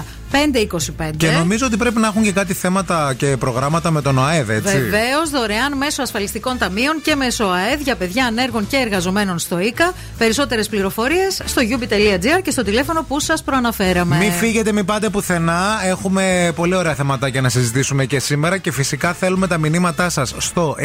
223 0.00 0.04
525. 0.32 1.10
Και 1.16 1.30
νομίζω 1.30 1.66
ότι 1.66 1.76
πρέπει 1.76 1.98
να 2.00 2.06
έχουν 2.06 2.22
και 2.22 2.32
κάτι 2.32 2.52
θέματα 2.54 3.14
και 3.16 3.36
προγράμματα 3.38 3.90
με 3.90 4.02
τον 4.02 4.18
ΟΑΕΔ, 4.18 4.50
έτσι. 4.50 4.78
Βεβαίως, 4.78 5.30
δωρεάν 5.30 5.76
μέσω 5.76 6.02
ασφαλιστικών 6.02 6.58
ταμείων 6.58 7.00
και 7.02 7.14
μέσω 7.14 7.44
ΑΕΔ 7.44 7.80
για 7.80 7.96
παιδιά 7.96 8.26
ανέργων 8.26 8.66
και 8.66 8.76
εργαζομένων 8.76 9.38
στο 9.38 9.58
ΙΚΑ. 9.60 9.92
Περισσότερες 10.18 10.68
πληροφορίες 10.68 11.42
στο 11.44 11.62
ubi.gr 11.78 12.42
και 12.42 12.50
στο 12.50 12.62
τηλέφωνο 12.62 13.02
που 13.08 13.20
σας 13.20 13.42
προαναφέραμε. 13.42 14.16
Μην 14.16 14.32
φύγετε, 14.32 14.72
μην 14.72 14.84
πάτε 14.84 15.08
πουθενά. 15.08 15.80
Έχουμε 15.84 16.52
πολύ 16.54 16.74
ωραία 16.74 16.94
θεματάκια 16.94 17.40
να 17.40 17.48
συζητήσουμε 17.48 18.04
και 18.04 18.18
σήμερα 18.18 18.58
και 18.58 18.72
φυσικά 18.72 19.12
θέλουμε 19.12 19.46
τα 19.46 19.58
μηνύματά 19.58 20.08
σας 20.08 20.34
στο 20.38 20.76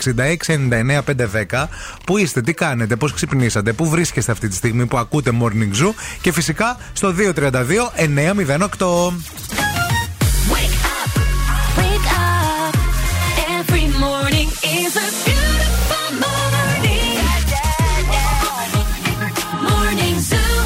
694-6699-510. 0.00 1.66
Πού 2.04 2.16
είστε, 2.18 2.40
τι 2.40 2.54
κάνετε, 2.54 2.96
πώ 2.96 3.08
ξυπνήσατε, 3.08 3.72
πού 3.72 3.88
βρίσκεστε 3.88 4.32
αυτή 4.32 4.48
τη 4.48 4.54
στιγμή 4.54 4.86
που 4.86 4.98
ακούτε 4.98 5.30
Morning 5.42 5.72
Zoo 5.82 5.92
και 6.20 6.32
φυσικά 6.32 6.78
στο 6.92 7.14
232-908. 7.18 9.12
Wake 11.76 12.08
up. 12.20 12.72
Every 13.58 13.86
morning 14.04 14.48
is 14.78 14.92
a 15.06 15.08
beautiful 15.26 16.08
morning. 16.24 17.24
Morning 19.68 20.16
Zoo. 20.30 20.56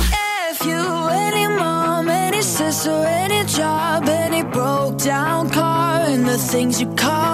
If 0.50 0.58
you, 0.68 0.82
any 1.26 1.46
mom, 1.60 2.04
any 2.26 2.42
sister, 2.56 2.98
any 3.22 3.42
job, 3.58 4.00
any 4.24 4.42
broke 4.56 4.96
down 5.12 5.40
car, 5.58 5.96
and 6.12 6.22
the 6.32 6.38
things 6.52 6.74
you 6.82 6.88
call 7.04 7.33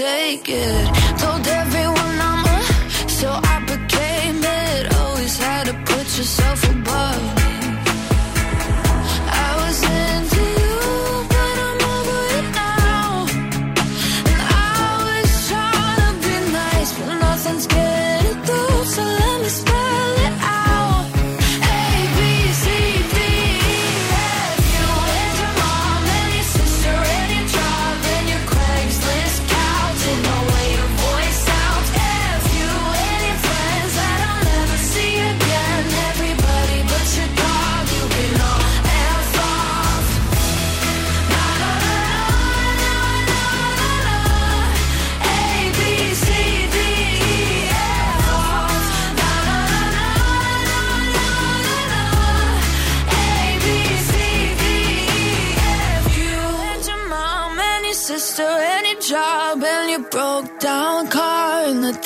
Take 0.00 0.48
it. 0.48 1.19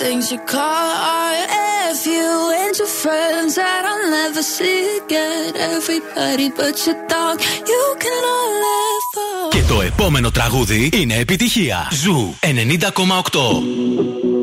Things 0.05 0.31
you 0.33 0.41
call 0.55 0.89
art. 1.21 1.49
If 1.91 2.01
you 2.15 2.31
and 2.61 2.73
your 2.81 2.93
friends 3.03 3.53
that 3.61 3.83
I'll 3.91 4.07
never 4.21 4.43
see 4.57 4.81
again. 5.03 5.51
Everybody 5.75 6.47
but 6.59 6.77
your 6.87 6.99
dog, 7.15 7.37
you 7.71 7.85
can 8.03 8.21
all 8.35 8.51
laugh 8.67 9.13
off. 9.27 9.51
Και 9.51 9.63
το 9.69 9.81
επόμενο 9.81 10.31
τραγούδι 10.31 10.91
είναι 10.93 11.15
επιτυχία. 11.15 11.89
Ζου 11.93 12.35
90,8. 12.41 14.34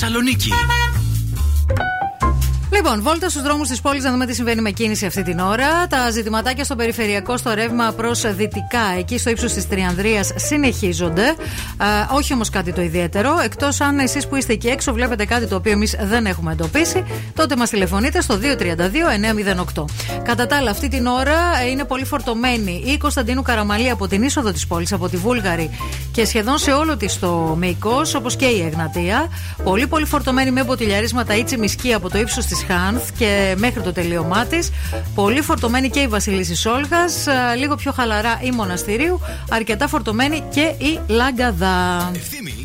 Θεσσαλονίκη. 0.00 0.50
Λοιπόν, 2.72 3.02
βόλτα 3.02 3.28
στους 3.28 3.42
δρόμους 3.42 3.68
της 3.68 3.80
πόλης 3.80 4.04
να 4.04 4.10
δούμε 4.10 4.26
τι 4.26 4.34
συμβαίνει 4.34 4.60
με 4.60 4.70
κίνηση 4.70 5.06
αυτή 5.06 5.22
την 5.22 5.38
ώρα. 5.38 5.86
Τα 5.86 6.10
ζητηματάκια 6.10 6.64
στο 6.64 6.76
περιφερειακό, 6.76 7.36
στο 7.36 7.54
ρεύμα 7.54 7.92
προς 7.92 8.34
δυτικά, 8.34 8.94
εκεί 8.98 9.18
στο 9.18 9.30
ύψος 9.30 9.52
της 9.52 9.68
Τριανδρίας, 9.68 10.32
συνεχίζονται. 10.36 11.26
Α, 11.76 11.86
όχι 12.12 12.32
όμως 12.32 12.50
κάτι 12.50 12.72
το 12.72 12.82
ιδιαίτερο. 12.82 13.38
Εκτός 13.44 13.80
αν 13.80 13.98
εσείς 13.98 14.26
που 14.26 14.36
είστε 14.36 14.52
εκεί 14.52 14.68
έξω 14.68 14.92
βλέπετε 14.92 15.24
κάτι 15.24 15.46
το 15.46 15.56
οποίο 15.56 15.72
εμείς 15.72 15.96
δεν 16.00 16.26
έχουμε 16.26 16.52
εντοπίσει, 16.52 17.04
τότε 17.34 17.56
μας 17.56 17.70
τηλεφωνείτε 17.70 18.20
στο 18.20 18.38
232-908. 19.74 19.84
Κατά 20.22 20.46
τα 20.46 20.56
άλλα, 20.56 20.70
αυτή 20.70 20.88
την 20.88 21.06
ώρα 21.06 21.36
ε, 21.62 21.70
είναι 21.70 21.84
πολύ 21.84 22.04
φορτωμένη 22.04 22.82
η 22.86 22.96
Κωνσταντίνου 22.96 23.42
Καραμαλή 23.42 23.90
από 23.90 24.08
την 24.08 24.22
είσοδο 24.22 24.52
της 24.52 24.66
πόλης, 24.66 24.92
από 24.92 25.08
τη 25.08 25.16
Βούλγαρη 25.16 25.70
και 26.18 26.24
σχεδόν 26.24 26.58
σε 26.58 26.70
όλο 26.70 26.96
της 26.96 27.18
το 27.18 27.54
μεϊκό, 27.58 28.00
όπως 28.16 28.36
και 28.36 28.44
η 28.44 28.60
Εγνατία. 28.60 29.28
Πολύ 29.64 29.86
πολύ 29.86 30.04
φορτωμένη 30.04 30.50
με 30.50 30.64
μποτιλιαρίσματα 30.64 31.36
ή 31.36 31.44
τσιμισκή 31.44 31.92
από 31.92 32.10
το 32.10 32.18
ύψος 32.18 32.46
της 32.46 32.64
Χάνθ 32.68 33.10
και 33.18 33.54
μέχρι 33.58 33.80
το 33.80 33.92
τελείωμά 33.92 34.46
της. 34.46 34.70
Πολύ 35.14 35.40
φορτωμένη 35.40 35.90
και 35.90 36.00
η 36.00 36.06
Βασιλίσης 36.06 36.60
Σόλγα. 36.60 36.98
Λίγο 37.58 37.74
πιο 37.74 37.92
χαλαρά 37.92 38.38
η 38.42 38.50
Μοναστηρίου. 38.50 39.20
Αρκετά 39.50 39.88
φορτωμένη 39.88 40.42
και 40.50 40.74
η 40.78 41.00
Λαγκαδά. 41.06 42.10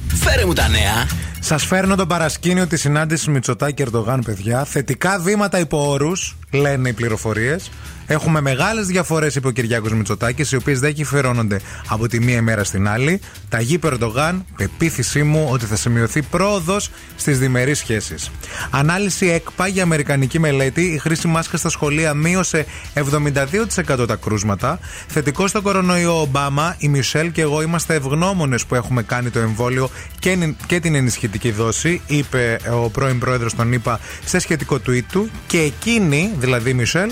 Φέρε 0.08 0.46
μου 0.46 0.54
τα 0.54 0.68
νέα. 0.68 1.08
Σας 1.40 1.66
φέρνω 1.66 1.96
το 1.96 2.06
παρασκήνιο 2.06 2.68
της 2.68 2.82
συνάντησης 2.82 3.28
Μητσοτάκη 3.28 3.82
Ερντογάν, 3.82 4.24
παιδιά. 4.26 4.64
Θετικά 4.64 5.20
βήματα 5.20 5.60
υπό 5.60 5.90
όρους, 5.90 6.38
λένε 6.54 6.90
οι 6.90 6.94
πληροφορίες. 6.94 7.70
Έχουμε 8.06 8.42
μεγάλες 8.42 8.86
διαφορές, 8.86 9.36
είπε 9.36 9.48
ο 9.48 9.52
Κυριάκος 9.52 9.94
Μητσοτάκης, 9.94 10.52
οι 10.52 10.56
οποίες 10.56 10.80
δεν 10.80 10.94
κυφερώνονται 10.94 11.60
από 11.88 12.08
τη 12.08 12.20
μία 12.20 12.36
ημέρα 12.36 12.64
στην 12.64 12.88
άλλη. 12.88 13.20
Τα 13.50 13.62
γήπε 13.62 13.88
Ερντογάν, 13.88 14.46
πεποίθησή 14.56 15.24
μου 15.24 15.48
ότι 15.52 15.66
θα 15.66 15.76
σημειωθεί 15.76 16.22
πρόοδος 16.22 16.90
στις 17.16 17.40
διμερείς 17.40 17.78
σχέσεις. 17.78 18.32
Ανάλυση 18.70 19.28
ΕΚΠΑ 19.28 19.68
για 19.68 19.84
αμερικανική 19.84 20.40
μελέτη. 20.40 20.82
Η 20.82 20.98
χρήση 20.98 21.28
μάσκας 21.28 21.60
στα 21.60 21.70
σχολεία 21.70 22.14
μείωσε 22.14 22.66
72% 22.94 24.08
τα 24.08 24.16
κρούσματα. 24.16 24.80
Θετικό 25.08 25.48
στο 25.48 25.62
κορονοϊό 25.62 26.22
Ομπάμα, 26.22 26.76
η 26.78 26.88
Μισελ 26.88 27.32
και 27.32 27.42
εγώ 27.42 27.62
είμαστε 27.62 27.94
ευγνώμονες 27.94 28.66
που 28.66 28.76
έχουμε 28.76 29.04
κάνει 29.04 29.30
το 29.30 29.40
εμβόλιο 29.40 29.90
και, 30.20 30.54
και 30.66 30.80
την 30.80 30.96
ενισχυτική 30.96 31.52
δόση, 31.52 32.02
είπε 32.08 32.60
ο 32.72 32.90
πρώην 32.90 33.20
πρόεδρος 33.20 33.56
των 33.56 33.74
ΗΠΑ 33.74 34.00
σε 34.26 34.40
σχετικό 34.40 34.80
tweet 34.88 35.04
του. 35.12 35.30
Και 35.48 35.60
εκείνη, 35.60 36.32
δηλαδή 36.44 36.70
η 36.70 36.74
Μισελ, 36.74 37.12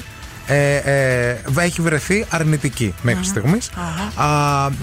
ε, 0.51 0.75
ε, 0.75 1.37
έχει 1.57 1.81
βρεθεί 1.81 2.25
αρνητική 2.29 2.93
μέχρι 3.01 3.23
στιγμής. 3.23 3.69
Α, 4.15 4.27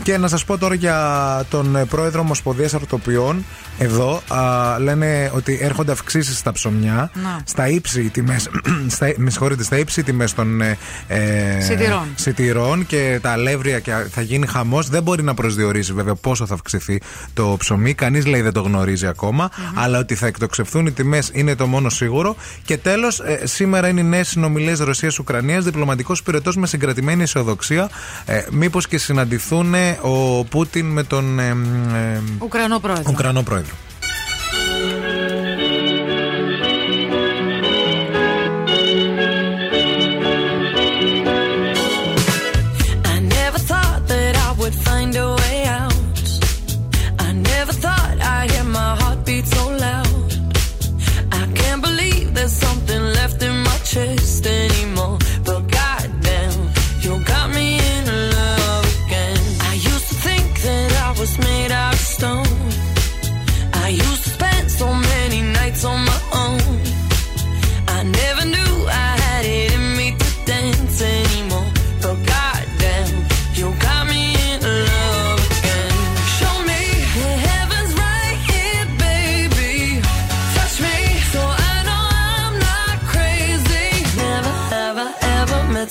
και 0.02 0.18
να 0.18 0.28
σας 0.28 0.44
πω 0.44 0.58
τώρα 0.58 0.74
για 0.74 1.44
τον 1.50 1.76
ε, 1.76 1.84
πρόεδρο 1.84 2.20
Ομοσπονδίας 2.20 2.74
Αρτοπιών. 2.74 3.44
Εδώ 3.78 4.22
α, 4.28 4.78
λένε 4.78 5.30
ότι 5.34 5.58
έρχονται 5.62 5.92
αυξήσεις 5.92 6.38
στα 6.38 6.52
ψωμιά. 6.52 7.10
Να. 7.14 7.40
Στα 7.44 7.68
ύψη 7.68 8.00
οι 8.00 8.08
τιμές, 8.08 8.48
στα, 8.96 9.12
με 9.16 9.30
συγχωρείτε, 9.30 9.62
στα 9.62 9.78
ύψη 9.78 10.00
οι 10.00 10.02
τιμές 10.02 10.34
των 10.34 10.60
ε, 10.60 10.78
ε, 11.08 11.60
Σιτηρών. 11.60 12.06
σιτηρών 12.14 12.86
και 12.86 13.18
τα 13.22 13.30
αλεύρια 13.30 13.78
και 13.78 13.92
θα 14.10 14.20
γίνει 14.20 14.46
χαμός. 14.46 14.88
Δεν 14.88 15.02
μπορεί 15.02 15.22
να 15.22 15.34
προσδιορίσει 15.34 15.92
βέβαια 15.92 16.14
πόσο 16.14 16.46
θα 16.46 16.54
αυξηθεί 16.54 17.00
το 17.34 17.56
ψωμί. 17.58 17.94
Κανείς 17.94 18.26
λέει 18.26 18.40
δεν 18.40 18.52
το 18.52 18.60
γνωρίζει 18.60 19.06
ακόμα. 19.06 19.50
Αλλά 19.74 19.98
ότι 19.98 20.14
θα 20.14 20.26
εκτοξευθούν 20.26 20.86
οι 20.86 20.92
τιμές 20.92 21.30
είναι 21.32 21.54
το 21.54 21.66
μόνο 21.66 21.88
σίγουρο. 21.88 22.36
Και 22.64 22.76
τέλος, 22.76 23.20
ε, 23.20 23.40
σήμερα 23.46 23.88
είναι 23.88 24.00
οι 24.00 24.04
νέες 24.04 24.28
συνομιλίες 24.28 24.80
Ρωσίας-Ουκρανίας. 25.58 25.64
Διπλωματικός 25.64 26.22
πυρετός 26.22 26.56
με 26.56 26.66
συγκρατημένη 26.66 27.22
αισιοδοξία. 27.22 27.90
Ε, 28.24 28.44
μήπως 28.50 28.88
και 28.88 28.98
συναντηθούν 28.98 29.74
ε, 29.74 29.98
ο 30.02 30.44
Πούτιν 30.44 30.86
με 30.86 31.02
τον 31.02 31.38
ε, 31.38 31.48
ε, 31.48 32.20
Ουκρανό 32.38 32.78
πρόεδρο. 32.78 33.10
Ουκρανό 33.10 33.42
πρόεδρο. 33.42 33.74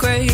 great. 0.00 0.29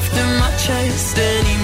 Left 0.00 0.16
in 0.16 0.38
my 0.38 0.50
chest 0.56 1.18
anymore. 1.18 1.59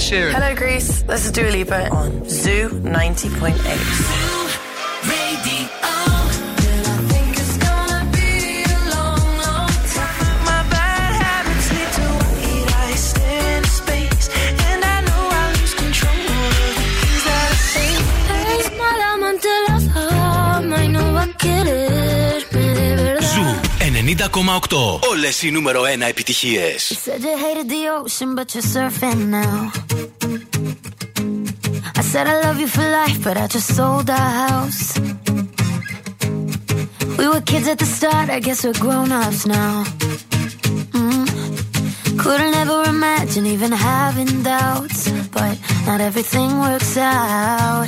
Ed 0.00 0.02
Sheeran. 0.02 0.32
Hello, 0.32 0.54
Greece. 0.54 1.02
This 1.02 1.26
is 1.26 1.32
Dua 1.32 1.50
Lipa 1.50 1.90
on 1.90 2.26
Zoo 2.26 2.70
90.8. 2.70 4.29
Όλες 25.11 25.41
οι 25.41 25.51
νούμερο 25.51 25.81
1 25.81 26.07
επιτυχίες. 26.09 26.91
You 26.91 27.09
said 27.09 27.21
you 27.21 27.35
hated 27.45 27.67
the 27.69 27.83
ocean, 27.97 28.29
but 28.37 28.47
you're 28.53 28.69
surfing 28.75 29.21
now. 29.39 29.71
I 31.99 32.01
said 32.11 32.25
I 32.33 32.35
love 32.45 32.57
you 32.63 32.69
for 32.75 32.85
life, 33.01 33.19
but 33.27 33.35
I 33.43 33.45
just 33.55 33.69
sold 33.77 34.07
our 34.19 34.31
house. 34.45 34.83
We 37.19 37.25
were 37.31 37.43
kids 37.51 37.67
at 37.73 37.77
the 37.83 37.89
start, 37.97 38.27
I 38.37 38.39
guess 38.45 38.59
we're 38.65 38.79
grown 38.85 39.09
ups 39.23 39.41
now. 39.57 39.73
Mm. 40.99 41.25
Couldn't 42.23 42.55
ever 42.63 42.79
imagine 42.95 43.45
even 43.55 43.71
having 43.71 44.31
doubts, 44.53 45.01
but 45.37 45.55
not 45.87 45.99
everything 46.09 46.49
works 46.67 46.93
out. 46.97 47.87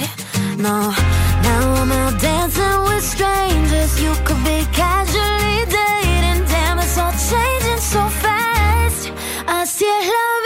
No, 0.65 0.77
now 1.47 1.61
I'm 1.81 1.91
out 2.01 2.15
dancing 2.27 2.79
with 2.87 3.03
strangers. 3.13 3.91
You 4.03 4.11
could 4.25 4.41
be 4.51 4.59
casually 4.81 5.59
dating. 5.75 6.00
changing 7.16 7.78
so 7.80 8.08
fast. 8.08 9.12
I 9.46 9.64
still 9.64 9.88
love. 9.88 10.41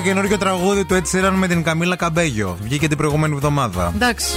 Το 0.00 0.06
καινούργιο 0.06 0.38
τραγούδι 0.38 0.84
του 0.84 0.94
Ed 0.94 1.02
Sheeran 1.16 1.32
με 1.34 1.46
την 1.48 1.62
Καμίλα 1.62 1.96
Καμπέγιο. 1.96 2.58
Βγήκε 2.62 2.88
την 2.88 2.96
προηγούμενη 2.96 3.34
εβδομάδα. 3.34 3.92
Εντάξει. 3.94 4.36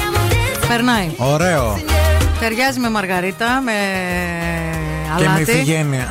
Περνάει. 0.67 1.11
Ωραίο. 1.17 1.79
Ταιριάζει 2.39 2.79
με 2.79 2.89
Μαργαρίτα, 2.89 3.61
με 3.61 3.71
Και 5.17 5.23
με 5.23 5.29
αλάτι. 5.29 5.41
Ιφηγένεια. 5.41 6.07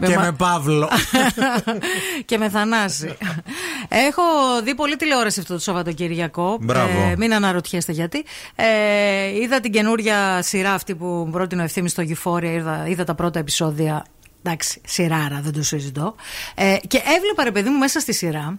και 0.06 0.16
μα- 0.16 0.22
με 0.22 0.32
Παύλο. 0.32 0.88
και 2.28 2.38
με 2.38 2.48
Θανάση. 2.48 3.16
Έχω 3.88 4.22
δει 4.64 4.74
πολύ 4.74 4.96
τηλεόραση 4.96 5.40
αυτό 5.40 5.54
το 5.54 5.60
Σαββατοκυριακό. 5.60 6.58
Μπράβο. 6.60 7.14
μην 7.16 7.34
αναρωτιέστε 7.34 7.92
γιατί. 7.92 8.24
Ε, 8.54 9.40
είδα 9.42 9.60
την 9.60 9.72
καινούρια 9.72 10.42
σειρά 10.42 10.72
αυτή 10.72 10.94
που 10.94 11.04
μου 11.04 11.30
πρότεινε 11.30 11.60
ο 11.62 11.64
ευθύνη 11.64 11.88
στο 11.88 12.02
Euphoria. 12.08 12.42
Είδα, 12.44 12.84
είδα 12.88 13.04
τα 13.04 13.14
πρώτα 13.14 13.38
επεισόδια. 13.38 14.04
Εντάξει, 14.42 14.80
σειράρα, 14.86 15.40
δεν 15.42 15.52
το 15.52 15.62
συζητώ. 15.62 16.14
Ε, 16.54 16.76
και 16.86 17.02
έβλεπα, 17.16 17.44
ρε 17.44 17.50
παιδί 17.50 17.68
μου, 17.68 17.78
μέσα 17.78 18.00
στη 18.00 18.12
σειρά. 18.12 18.58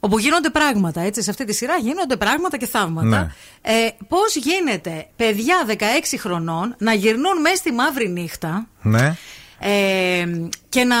Όπου 0.00 0.18
γίνονται 0.18 0.50
πράγματα, 0.50 1.00
έτσι. 1.00 1.22
Σε 1.22 1.30
αυτή 1.30 1.44
τη 1.44 1.52
σειρά 1.54 1.76
γίνονται 1.76 2.16
πράγματα 2.16 2.56
και 2.56 2.66
θαύματα. 2.66 3.06
Ναι. 3.06 3.30
Ε, 3.62 3.88
Πώς 4.08 4.36
γίνεται 4.36 5.08
παιδιά 5.16 5.66
16 5.68 5.74
χρονών 6.18 6.74
να 6.78 6.92
γυρνούν 6.92 7.40
μέσα 7.40 7.56
στη 7.56 7.72
μαύρη 7.72 8.08
νύχτα 8.08 8.66
ναι. 8.82 9.16
Ε, 9.60 10.24
και 10.68 10.84
να 10.84 10.96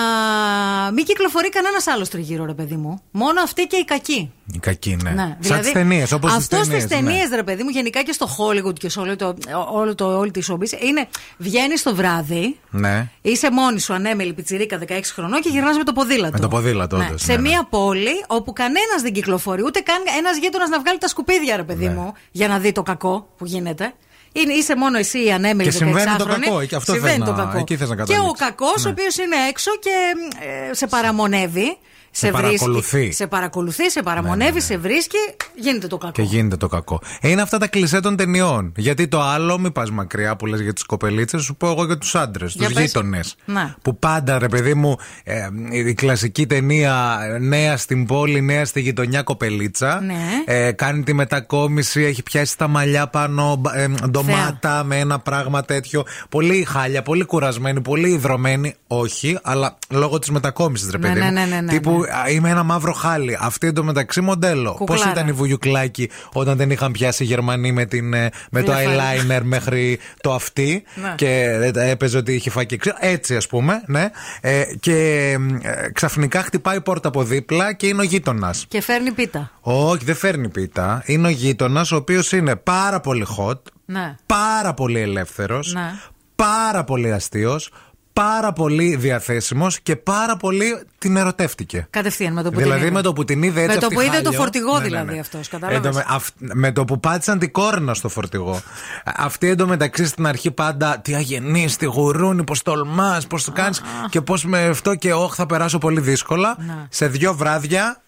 μην 0.92 1.04
κυκλοφορεί 1.04 1.48
κανένας 1.48 1.86
άλλος 1.86 2.08
τριγύρω, 2.08 2.44
ρε 2.44 2.54
παιδί 2.54 2.74
μου. 2.76 3.02
Μόνο 3.10 3.40
αυτή 3.40 3.62
και 3.66 3.76
η 3.76 3.84
κακή. 3.84 4.32
Η 4.52 4.58
κακή, 4.58 4.96
ναι. 5.02 5.10
Ναι, 5.10 5.36
Σαν 5.40 5.60
τις 5.60 5.72
ταινίες, 5.72 6.12
όπως 6.12 6.30
τις 6.34 6.38
Αυτός 6.42 6.60
ταινίες. 6.60 6.82
στι 6.82 6.94
ταινίες, 6.94 7.28
ρε 7.34 7.42
παιδί 7.42 7.62
μου, 7.62 7.68
γενικά 7.68 8.02
και 8.02 8.12
στο 8.12 8.26
Hollywood 8.38 8.78
και 8.78 8.88
σε 8.88 9.00
όλο 9.00 9.16
το, 9.16 9.34
όλο 9.72 9.94
το, 9.94 10.18
όλη 10.18 10.30
τη 10.30 10.40
showbiz, 10.50 10.82
είναι 10.82 11.06
βγαίνει 11.36 11.74
το 11.82 11.94
βράδυ, 11.94 12.58
Ναι. 12.70 13.08
είσαι 13.22 13.50
μόνη 13.50 13.80
σου 13.80 13.94
ανέμελη 13.94 14.32
πιτσιρίκα 14.32 14.78
16 14.88 15.00
χρονών 15.14 15.40
και 15.40 15.48
γυρνάς 15.48 15.76
με 15.76 15.84
το 15.84 15.92
ποδήλατο. 15.92 16.32
Με 16.32 16.38
το 16.40 16.48
ποδήλατο, 16.48 16.96
Ναι, 16.96 17.06
όντως, 17.06 17.22
σε 17.22 17.32
ναι, 17.32 17.38
ναι. 17.40 17.48
μία 17.48 17.66
πόλη 17.70 18.24
όπου 18.26 18.52
κανένας 18.52 19.02
δεν 19.02 19.12
κυκλοφορεί, 19.12 19.62
ούτε 19.64 19.80
καν 19.80 20.02
ένας 20.18 20.36
γείτονας 20.38 20.68
να 20.68 20.80
βγάλει 20.80 20.98
τα 20.98 21.08
σκουπίδια, 21.08 21.56
ρε 21.56 21.62
παιδί 21.64 21.86
Ναι. 21.86 21.92
μου, 21.94 22.12
για 22.30 22.48
να 22.48 22.58
δει 22.58 22.72
το 22.72 22.82
κακό 22.82 23.28
που 23.36 23.44
γίνεται. 23.44 23.92
Είναι, 24.32 24.52
είσαι 24.52 24.76
μόνο 24.76 24.98
εσύ 24.98 25.24
η 25.24 25.32
ανέμελη 25.32 25.68
Και 25.70 25.74
συμβαίνει 25.76 26.16
το 26.18 26.24
16χρονη. 26.28 26.40
κακό, 26.44 26.64
και 26.64 26.76
αυτό 26.76 26.92
συμβαίνει 26.92 27.16
θες 27.18 27.26
το 27.26 27.32
να- 27.32 27.44
κακό. 27.44 27.58
εκεί 27.58 27.76
θες 27.76 27.88
να 27.88 27.94
και 27.94 28.02
ο 28.02 28.04
καταλήξεις. 28.04 28.38
κακός, 28.46 28.82
Ναι. 28.84 28.88
ο 28.88 28.92
οποίος 28.92 29.16
είναι 29.16 29.36
έξω 29.48 29.70
και 29.80 29.90
ε, 30.70 30.74
σε 30.74 30.86
παραμονεύει. 30.86 31.78
Σε 32.18 32.30
βρίσκει- 32.30 32.58
παρακολουθεί. 32.58 33.12
σε 33.12 33.26
παρακολουθεί, 33.26 33.90
σε 33.90 34.02
παραμονεύει, 34.02 34.60
σε 34.60 34.76
βρίσκει, 34.78 35.16
γίνεται 35.54 35.86
το 35.86 35.98
κακό. 35.98 36.12
Και 36.12 36.22
γίνεται 36.22 36.56
το 36.56 36.68
κακό. 36.68 37.00
Ε, 37.20 37.28
Είναι 37.28 37.42
αυτά 37.42 37.58
τα 37.58 37.66
κλισέ 37.66 38.00
των 38.00 38.16
ταινιών. 38.16 38.72
Γιατί 38.76 39.08
το 39.08 39.20
άλλο, 39.22 39.58
μην 39.58 39.72
πας 39.72 39.90
μακριά 39.90 40.36
που 40.36 40.46
λες 40.46 40.60
για 40.60 40.72
τις 40.72 40.82
κοπελίτσες, 40.84 41.42
σου 41.42 41.56
πω 41.56 41.68
εγώ 41.70 41.84
για 41.84 41.98
τους 41.98 42.14
άντρες, 42.14 42.52
τους 42.52 42.60
Για 42.66 42.74
πες. 42.74 42.84
γείτονες. 42.84 43.34
Ναι. 43.44 43.74
Που 43.82 43.98
πάντα, 43.98 44.38
ρε 44.38 44.48
παιδί 44.48 44.74
μου, 44.74 44.96
ε, 45.24 45.48
η 45.70 45.94
κλασική 45.94 46.46
ταινία 46.46 47.18
ε, 47.34 47.38
νέα 47.38 47.76
στην 47.76 48.06
πόλη, 48.06 48.40
νέα 48.40 48.64
στη 48.64 48.80
γειτονιά 48.80 49.22
κοπελίτσα. 49.22 50.00
Ναι. 50.00 50.14
Ε, 50.44 50.72
κάνει 50.72 51.02
τη 51.02 51.12
μετακόμιση, 51.12 52.02
έχει 52.02 52.22
πιάσει 52.22 52.58
τα 52.58 52.68
μαλλιά 52.68 53.06
πάνω, 53.06 53.56
μπα- 53.56 53.76
ε, 53.78 53.88
ντομάτα 54.10 54.84
με 54.84 54.98
ένα 54.98 55.18
πράγμα 55.18 55.62
τέτοιο. 55.62 56.04
Πολύ 56.28 56.64
χάλια, 56.64 57.02
πολύ 57.02 57.24
κουρασμένη, 57.24 57.80
πολύ 57.80 58.10
υδρωμένη. 58.10 58.74
Όχι, 58.86 59.38
αλλά 59.42 59.78
λόγω 59.90 60.18
της 60.18 60.30
μετακόμισης, 60.30 60.90
ρε 60.90 60.98
Ναι, 60.98 61.08
παιδί 61.08 61.18
ναι, 61.20 61.26
μου. 61.26 61.32
ναι, 61.32 61.44
ναι, 61.44 61.60
ναι, 61.60 61.72
Τύπου 61.72 61.90
ναι. 62.00 62.07
α, 62.07 62.07
είμαι 62.30 62.50
ένα 62.50 62.62
μαύρο 62.62 62.92
χάλι. 62.92 63.38
Αυτή 63.40 63.66
εντωμεταξύ 63.66 64.20
μοντέλο. 64.20 64.70
Πώς 64.70 64.78
Κουκλάρα. 64.78 65.10
ήταν 65.10 65.28
η 65.28 65.32
Βουγιουκλάκη 65.32 66.10
όταν 66.32 66.56
δεν 66.56 66.70
είχαν 66.70 66.92
πιάσει 66.92 67.22
οι 67.22 67.26
Γερμανοί 67.26 67.72
με, 67.72 67.84
την, 67.84 68.14
ε, 68.14 68.30
με 68.50 68.62
το 68.62 68.72
Φιλεφάλη. 68.72 69.20
eyeliner 69.28 69.40
μέχρι 69.42 69.98
το 70.20 70.34
αυτί 70.34 70.82
Ναι. 70.94 71.14
και 71.16 71.42
ε, 71.74 71.90
έπαιζε 71.90 72.16
ότι 72.16 72.32
είχε 72.34 72.50
φάει 72.50 72.66
και 72.66 72.76
ξύλο. 72.76 72.94
Έτσι, 73.00 73.36
ας 73.36 73.46
πούμε, 73.46 73.82
ναι. 73.86 74.10
Ε, 74.40 74.62
και 74.80 75.30
ε, 75.62 75.90
ξαφνικά 75.92 76.42
χτυπάει 76.42 76.76
η 76.76 76.80
πόρτα 76.80 77.08
από 77.08 77.22
δίπλα 77.24 77.72
και 77.72 77.86
είναι 77.86 78.00
ο 78.00 78.04
γείτονας. 78.04 78.64
Και 78.68 78.82
φέρνει 78.82 79.10
πίτα. 79.12 79.50
Όχι, 79.60 80.04
δεν 80.04 80.14
φέρνει 80.14 80.48
πίτα. 80.48 81.02
Είναι 81.06 81.26
ο 81.26 81.30
γείτονας, 81.30 81.92
ο 81.92 81.96
οποίος 81.96 82.32
είναι 82.32 82.56
πάρα 82.56 83.00
πολύ 83.00 83.26
hot, 83.38 83.58
Ναι. 83.84 84.14
πάρα 84.26 84.74
πολύ 84.74 85.00
ελεύθερος, 85.00 85.72
Ναι. 85.72 85.92
πάρα 86.36 86.84
πολύ 86.84 87.12
αστείος, 87.12 87.70
πάρα 88.22 88.52
πολύ 88.52 88.96
διαθέσιμος 88.96 89.80
και 89.80 89.96
πάρα 89.96 90.36
πολύ 90.36 90.80
την 90.98 91.16
ερωτεύτηκε. 91.16 91.86
Κατευθείαν 91.90 92.32
με 92.32 92.42
το 92.42 92.50
που 92.50 92.58
δηλαδή 92.58 92.78
την 92.84 92.92
με 92.92 92.98
είδε. 92.98 93.02
το 93.08 93.12
που 93.12 93.24
την 93.24 93.42
είδε 93.42 93.62
έτσι. 93.62 93.74
Με 93.74 93.80
το 93.80 93.86
αυτή 93.86 93.94
που 93.94 94.00
είδε 94.00 94.16
το 94.16 94.22
χάλιο. 94.24 94.38
φορτηγό 94.38 94.72
Ναι, 94.72 94.78
ναι, 94.78 94.84
δηλαδή 94.84 95.12
ναι. 95.14 95.18
αυτός, 95.20 95.48
Εν 95.48 95.60
κατάλαβες; 95.60 95.90
τω 95.90 95.96
με- 95.98 96.04
αυ- 96.08 96.34
με 96.38 96.72
το 96.72 96.84
που 96.84 97.00
πάτησαν 97.00 97.38
την 97.38 97.52
κόρνα 97.52 97.94
στο 97.94 98.08
φορτηγό. 98.08 98.60
Αυτή 99.16 99.48
εντωμεταξύ 99.48 100.06
στην 100.06 100.26
αρχή 100.26 100.50
πάντα 100.50 100.98
τι 101.02 101.14
αγενή, 101.14 101.68
τι 101.78 101.84
γουρούνι, 101.86 102.44
πώς 102.44 102.62
τολμάς, 102.62 103.26
πώς 103.26 103.44
το 103.44 103.52
κάνεις 103.52 103.80
και 104.10 104.20
πώς 104.20 104.44
με 104.44 104.64
αυτό 104.64 104.94
και 104.94 105.12
όχι 105.14 105.34
θα 105.34 105.46
περάσω 105.46 105.78
πολύ 105.78 106.00
δύσκολα. 106.00 106.56
Να. 106.58 106.86
Σε 106.90 107.06
δύο 107.08 107.34
βράδια 107.34 108.02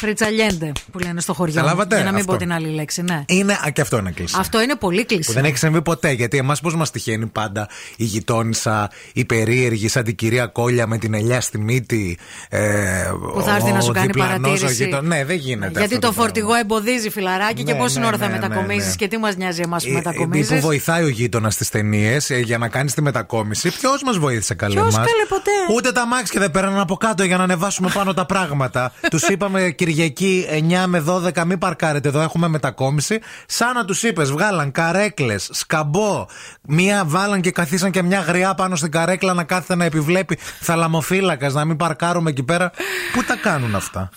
Φριτσαλιέντε 0.00 0.72
που 0.92 0.98
λένε 0.98 1.20
στο 1.20 1.32
χωριό. 1.34 1.54
Καταλάβατε 1.54 1.94
Για 1.94 2.04
να 2.04 2.10
μην 2.10 2.20
αυτό. 2.20 2.32
πω 2.32 2.38
την 2.38 2.52
άλλη 2.52 2.68
λέξη, 2.68 3.02
ναι. 3.02 3.24
είναι. 3.26 3.52
Α, 3.52 3.70
και 3.72 3.80
αυτό 3.80 3.98
είναι 3.98 4.10
κλεισί. 4.10 4.34
Αυτό 4.38 4.62
είναι 4.62 4.74
πολύ 4.76 5.00
Που 5.00 5.06
κλεισί. 5.14 5.32
δεν 5.32 5.44
έχει 5.44 5.56
συμβεί 5.58 5.82
ποτέ. 5.82 6.10
Γιατί 6.10 6.36
εμάς 6.36 6.60
πώς 6.60 6.76
μας 6.76 6.90
τυχαίνει 6.90 7.26
πάντα 7.26 7.68
η 7.96 8.04
γειτόνισσα, 8.04 8.90
η 9.12 9.24
περίεργη, 9.24 9.88
σαν 9.88 10.04
την 10.04 10.14
κυρία 10.14 10.46
Κόλια 10.46 10.86
με 10.86 10.98
την 10.98 11.14
ελιά 11.14 11.40
στη 11.40 11.58
μύτη. 11.58 12.18
Ε, 12.48 12.58
Που 13.34 13.42
θα 13.42 13.54
έρθει 13.54 13.70
ο 13.70 13.74
να 13.74 13.80
σου 13.80 13.92
κάνει 13.92 14.06
διπλανός, 14.06 14.36
ο 14.38 14.40
παρατήρηση. 14.42 14.84
γείτον- 14.84 15.06
Ναι, 15.06 15.24
δεν 15.24 15.36
γίνεται. 15.36 15.78
Γιατί 15.78 15.94
αυτό 15.94 16.06
το 16.06 16.12
φορτηγό 16.12 16.54
εμποδίζει 16.54 17.10
φιλαράκι 17.10 17.62
και 17.62 17.72
Ναι, 17.72 17.78
πόση 17.78 17.98
ναι, 17.98 18.06
ώρα 18.06 18.16
θα 18.16 18.26
ναι, 18.26 18.32
ναι, 18.32 18.38
μετακομίσεις 18.38 18.88
ναι. 18.88 18.94
και 18.96 19.08
τι 19.08 19.18
μας 19.18 19.36
νοιάζει 19.36 19.60
εμάς 19.64 19.82
που 19.84 19.88
Ε, 19.88 19.92
ε, 19.92 19.94
μετακομίζεις. 19.94 20.48
Που 20.60 20.66
βοηθάει 20.66 21.02
ο 21.04 21.08
γείτονας 21.08 21.54
στις 21.54 21.68
ταινίες 21.68 22.30
για 22.30 22.58
να 22.58 22.68
κάνεις 22.68 22.94
τη 22.94 23.02
μετακόμιση. 23.02 23.70
Ποιος 23.70 24.02
μας 24.02 24.18
βοήθησε 24.18 24.54
καλή 24.54 24.74
Ποιος, 24.74 24.84
μας; 24.84 24.94
καλέ, 24.94 25.24
ποτέ. 25.28 25.50
Ούτε 25.76 25.92
τα 25.92 26.06
μάξια 26.06 26.40
δεν 26.40 26.50
πέραναν 26.50 26.80
από 26.80 26.96
κάτω 26.96 27.24
για 27.24 27.36
να 27.36 27.42
ανεβάσουμε 27.42 27.90
πάνω 27.94 28.14
τα 28.14 28.26
πράγματα. 28.26 28.92
τους 29.10 29.22
είπαμε 29.28 29.70
Κυριακή 29.86 30.46
9 30.50 30.84
με 30.86 31.04
12 31.08 31.44
μην 31.44 31.58
παρκάρετε 31.58 32.08
εδώ, 32.08 32.20
έχουμε 32.20 32.48
μετακόμιση. 32.48 33.20
Σαν 33.46 33.74
να 33.74 33.84
τους 33.84 34.02
είπες, 34.02 34.30
βγάλαν 34.30 34.72
καρέκλες, 34.72 35.48
σκαμπό. 35.52 36.26
Μία 36.62 37.04
βάλαν 37.06 37.40
και 37.40 37.50
καθίσαν 37.50 37.90
και 37.90 38.02
μια 38.02 38.20
γριά 38.20 38.54
πάνω 38.54 38.76
στην 38.76 38.90
καρέκλα 38.90 39.34
να 39.34 39.44
κάθεται 39.44 39.74
να 39.74 39.84
επιβλέπει 39.84 40.38
θαλαμοφύλακας, 40.60 41.54
να 41.54 41.64
μην 41.64 41.76
παρκάρουμε 41.76 42.30
εκεί 42.30 42.42
πέρα. 42.42 42.70
Πού 43.12 43.24
τα 43.24 43.36
κάνουν 43.36 43.74
αυτά; 43.74 44.10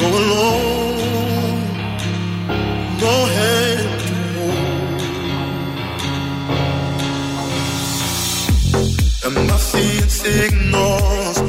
Go 0.00 0.08
along, 0.22 1.58
no 3.04 3.14
hand 3.36 3.90
to 4.04 4.14
hold. 4.36 5.00
And 9.24 9.34
my 9.48 9.58
seeing 9.70 10.10
signals. 10.24 11.39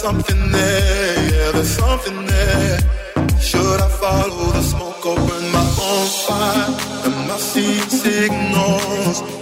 Something 0.00 0.50
there, 0.50 1.30
yeah, 1.30 1.50
there's 1.52 1.68
something 1.68 2.24
there. 2.24 2.78
Should 3.38 3.80
I 3.80 3.88
follow 3.88 4.46
the 4.52 4.62
smoke 4.62 5.04
or 5.04 5.16
burn 5.16 5.52
my 5.52 5.66
own 5.88 6.06
fire? 6.26 6.68
Am 7.04 7.30
I 7.30 7.36
seeing 7.36 7.90
signals 7.90 9.39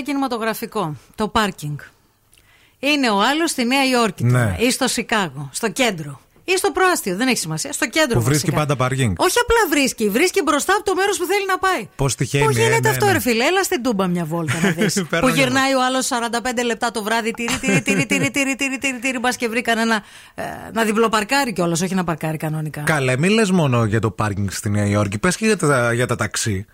κινηματογραφικό. 0.00 0.96
Το 1.14 1.28
πάρκινγκ. 1.28 1.78
Είναι 2.78 3.10
ο 3.10 3.20
άλλος 3.20 3.50
στη 3.50 3.64
Νέα 3.64 3.84
Υόρκη 3.84 4.24
ναι. 4.24 4.56
ή 4.58 4.70
στο 4.70 4.88
Σικάγο, 4.88 5.48
στο 5.52 5.70
κέντρο. 5.70 6.20
Ή 6.54 6.56
στο 6.56 6.70
προάστιο, 6.70 7.16
δεν 7.16 7.28
έχει 7.28 7.36
σημασία. 7.36 7.72
Στο 7.72 7.88
κέντρο. 7.88 8.18
Που 8.18 8.24
βρίσκει 8.24 8.50
βασικά. 8.50 8.66
πάντα 8.66 8.76
πάρκινγκ. 8.76 9.14
Όχι 9.18 9.36
απλά 9.42 9.78
βρίσκει, 9.78 10.08
βρίσκει 10.08 10.42
μπροστά 10.42 10.74
από 10.74 10.84
το 10.84 10.94
μέρος 10.94 11.18
που 11.18 11.24
θέλει 11.24 11.46
να 11.46 11.58
πάει. 11.58 11.88
Πώς 11.96 12.14
τυχαίνει. 12.14 12.44
Πώ 12.44 12.50
γίνεται 12.50 12.80
ναι, 12.80 12.88
αυτό, 12.88 13.06
ναι. 13.06 13.12
ρε 13.12 13.20
φίλε. 13.20 13.44
Έλα 13.44 13.62
στην 13.62 13.82
τούμπα 13.82 14.06
μια 14.06 14.24
βόλτα 14.24 14.60
να 14.62 14.70
δεις. 14.70 15.04
που 15.22 15.28
γυρνάει 15.28 15.74
ο 15.74 15.84
άλλος 15.84 16.08
45 16.60 16.64
λεπτά 16.64 16.90
το 16.90 17.02
βράδυ. 17.02 17.30
Τυρί, 17.30 17.58
τυρί, 17.60 17.82
τυρί, 17.82 18.06
τυρί, 18.06 18.30
τυρί, 18.30 18.54
τυρί, 18.56 18.78
τυρί, 18.78 18.98
τυρί. 18.98 19.18
Μπας 19.18 19.36
και 19.36 19.48
βρει 19.48 19.62
κανένα. 19.62 20.02
Ε, 20.34 20.42
να 20.72 20.84
διπλοπαρκάρει 20.84 21.52
κιόλας, 21.52 21.80
όχι 21.80 21.94
να 21.94 22.04
παρκάρει 22.04 22.36
κανονικά. 22.36 22.80
Καλέ, 22.80 23.16
μην 23.18 23.30
λες 23.30 23.50
μόνο 23.50 23.84
για 23.84 24.00
το 24.00 24.10
πάρκινγκ 24.10 24.48
στη 24.50 24.70
Νέα 24.70 24.86
Υόρκη. 24.86 25.18
Πες 25.18 25.36
και 25.36 25.46
για 25.46 25.56
τα, 25.56 25.92
για 25.92 26.06
τα 26.06 26.16
ταξί. 26.16 26.66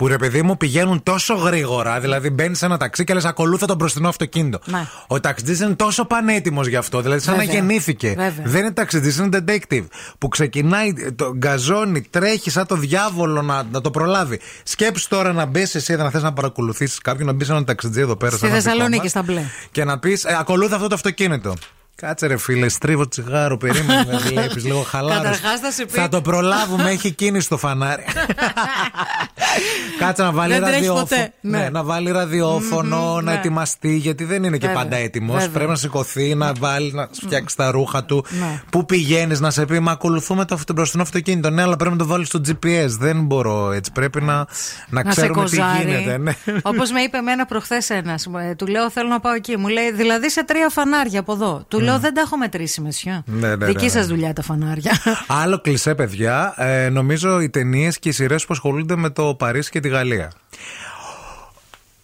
Που 0.00 0.08
ρε 0.08 0.16
παιδί 0.16 0.42
μου 0.42 0.56
πηγαίνουν 0.56 1.02
τόσο 1.02 1.34
γρήγορα. 1.34 2.00
Δηλαδή 2.00 2.30
μπαίνεις 2.30 2.58
σε 2.58 2.64
ένα 2.64 2.76
ταξί 2.76 3.04
και 3.04 3.14
λες 3.14 3.24
ακολούθα 3.24 3.66
τον 3.66 3.76
μπροστινό 3.76 4.08
αυτοκίνητο. 4.08 4.58
Ναι. 4.64 4.86
Ο 5.06 5.20
ταξιτζής 5.20 5.60
είναι 5.60 5.74
τόσο 5.74 6.04
πανέτοιμος 6.04 6.66
γι' 6.66 6.76
αυτό. 6.76 7.00
Δηλαδή 7.00 7.20
σαν 7.20 7.34
να 7.36 7.40
Βέβαια. 7.40 7.54
γεννήθηκε. 7.54 8.08
Βέβαια. 8.08 8.44
Δεν 8.44 8.60
είναι 8.60 8.72
ταξιτζής, 8.72 9.16
είναι 9.16 9.44
detective. 9.46 9.86
Που 10.18 10.28
ξεκινάει, 10.28 10.92
το 11.16 11.34
γκαζόνι, 11.36 12.02
τρέχει 12.10 12.50
σαν 12.50 12.66
το 12.66 12.76
διάβολο 12.76 13.42
να, 13.42 13.62
να 13.62 13.80
το 13.80 13.90
προλάβει. 13.90 14.40
Σκέψου 14.62 15.08
τώρα 15.08 15.32
να 15.32 15.44
μπεις 15.44 15.74
εσύ 15.74 15.96
να 15.96 16.10
θες 16.10 16.22
να 16.22 16.32
παρακολουθήσεις 16.32 16.98
κάποιον, 16.98 17.26
να 17.26 17.32
μπεις 17.32 17.46
σε 17.46 17.52
έναν 17.52 17.64
ταξιτζή 17.64 18.00
εδώ 18.00 18.16
πέρα. 18.16 18.36
Στη 18.36 18.40
σαν 18.40 18.48
ένα 18.48 18.58
δικό 18.58 18.70
Θεσσαλονίκη, 18.70 19.02
μας, 19.02 19.10
στα 19.10 19.22
μπλε. 19.22 19.42
Και 19.70 19.84
να 19.84 19.98
πεις 19.98 20.24
ε, 20.24 20.36
ακολούθα 20.40 20.74
αυτό 20.74 20.88
το 20.88 20.94
αυτοκίνητο. 20.94 21.54
Κάτσε 22.00 22.26
ρε 22.26 22.36
φίλε, 22.36 22.68
στρίβω 22.68 23.08
τσιγάρο, 23.08 23.56
περίμενε 23.56 24.04
να 24.12 24.18
βλέπεις 24.18 24.64
λίγο 24.64 24.80
χαλάρωση. 24.82 25.22
Καταρχάς 25.22 25.60
θα 25.60 25.70
σε 25.70 25.84
πει- 25.84 25.98
Θα 25.98 26.08
το 26.08 26.20
προλάβουμε, 26.20 26.90
έχει 26.90 27.10
κίνηση 27.10 27.48
το 27.48 27.56
φανάρι. 27.56 28.04
Κάτσε 29.98 30.22
να 30.22 30.32
βάλει 30.32 30.52
Δεν 30.52 30.62
τρέχεις 30.62 30.76
ραδιόφωνο. 30.78 31.06
ποτέ. 31.06 31.32
Ναι, 31.40 31.58
Ναι. 31.58 31.68
να 31.68 31.82
βάλει 31.84 32.10
ραδιόφωνο, 32.10 33.14
να 33.14 33.22
ναι. 33.22 33.32
ετοιμαστεί, 33.38 33.96
γιατί 33.96 34.24
δεν 34.24 34.44
είναι 34.44 34.58
και 34.58 34.66
Βέβαια. 34.66 34.82
πάντα 34.82 34.96
έτοιμος. 34.96 35.34
Βέβαια. 35.36 35.50
Πρέπει 35.50 35.70
να 35.70 35.76
σηκωθεί, 35.76 36.34
να 36.34 36.52
βάλει, 36.58 36.92
να 36.92 37.08
φτιάξει 37.12 37.56
τα 37.56 37.70
ρούχα 37.70 38.04
του. 38.04 38.24
Ναι. 38.28 38.62
Πού 38.70 38.84
πηγαίνεις, 38.84 39.40
να 39.40 39.50
σε 39.50 39.64
πει, 39.64 39.78
Μα 39.80 39.92
ακολουθούμε 39.92 40.44
το 40.44 40.54
αυτό- 40.54 40.72
μπροστινό 40.74 41.02
αυτοκίνητο. 41.02 41.50
Ναι, 41.50 41.62
αλλά 41.62 41.76
πρέπει 41.76 41.92
να 41.92 41.98
το 41.98 42.06
βάλεις 42.06 42.28
στο 42.28 42.40
GPS. 42.48 42.86
Δεν 42.98 43.22
μπορώ 43.24 43.72
έτσι. 43.72 43.92
Πρέπει 43.92 44.20
να, 44.22 44.34
να, 44.88 45.02
να 45.04 45.12
σε 45.12 45.20
ξέρουμε 45.20 45.44
τι 45.44 45.56
κοζάρει. 45.56 45.90
γίνεται. 45.90 46.18
Ναι. 46.18 46.32
Όπως 46.62 46.90
με 46.90 47.00
είπε 47.00 47.16
εμένα 47.16 47.46
προχθές 47.46 47.90
ένας. 47.90 48.26
Του 48.56 48.66
λέω 48.66 48.90
θέλω 48.90 49.08
να 49.08 49.20
πάω 49.20 49.32
εκεί. 49.32 49.56
Μου 49.56 49.68
λέει 49.68 49.92
δηλαδή 49.92 50.30
σε 50.30 50.44
τρία 50.44 50.68
φανάρια 50.68 51.20
από 51.20 51.32
εδώ. 51.32 51.64
Του 51.68 51.80
λέω 51.90 51.98
δεν 52.00 52.14
τα 52.14 52.20
έχω 52.20 52.36
μετρήσει, 52.36 52.80
μεσιό. 52.80 53.22
Ναι, 53.26 53.48
ναι, 53.48 53.56
ναι, 53.56 53.66
Δική 53.66 53.84
ναι. 53.84 53.90
σας 53.90 54.06
δουλειά 54.06 54.32
τα 54.32 54.42
φανάρια. 54.42 54.92
Άλλο 55.26 55.60
κλεισέ, 55.60 55.94
παιδιά. 55.94 56.54
Ε, 56.56 56.88
νομίζω 56.88 57.40
οι 57.40 57.50
ταινίες 57.50 57.98
και 57.98 58.08
οι 58.08 58.12
σειρές 58.12 58.44
που 58.44 58.52
ασχολούνται 58.52 58.96
με 58.96 59.10
το 59.10 59.34
Παρίσι 59.34 59.70
και 59.70 59.80
τη 59.80 59.88
Γαλλία. 59.88 60.32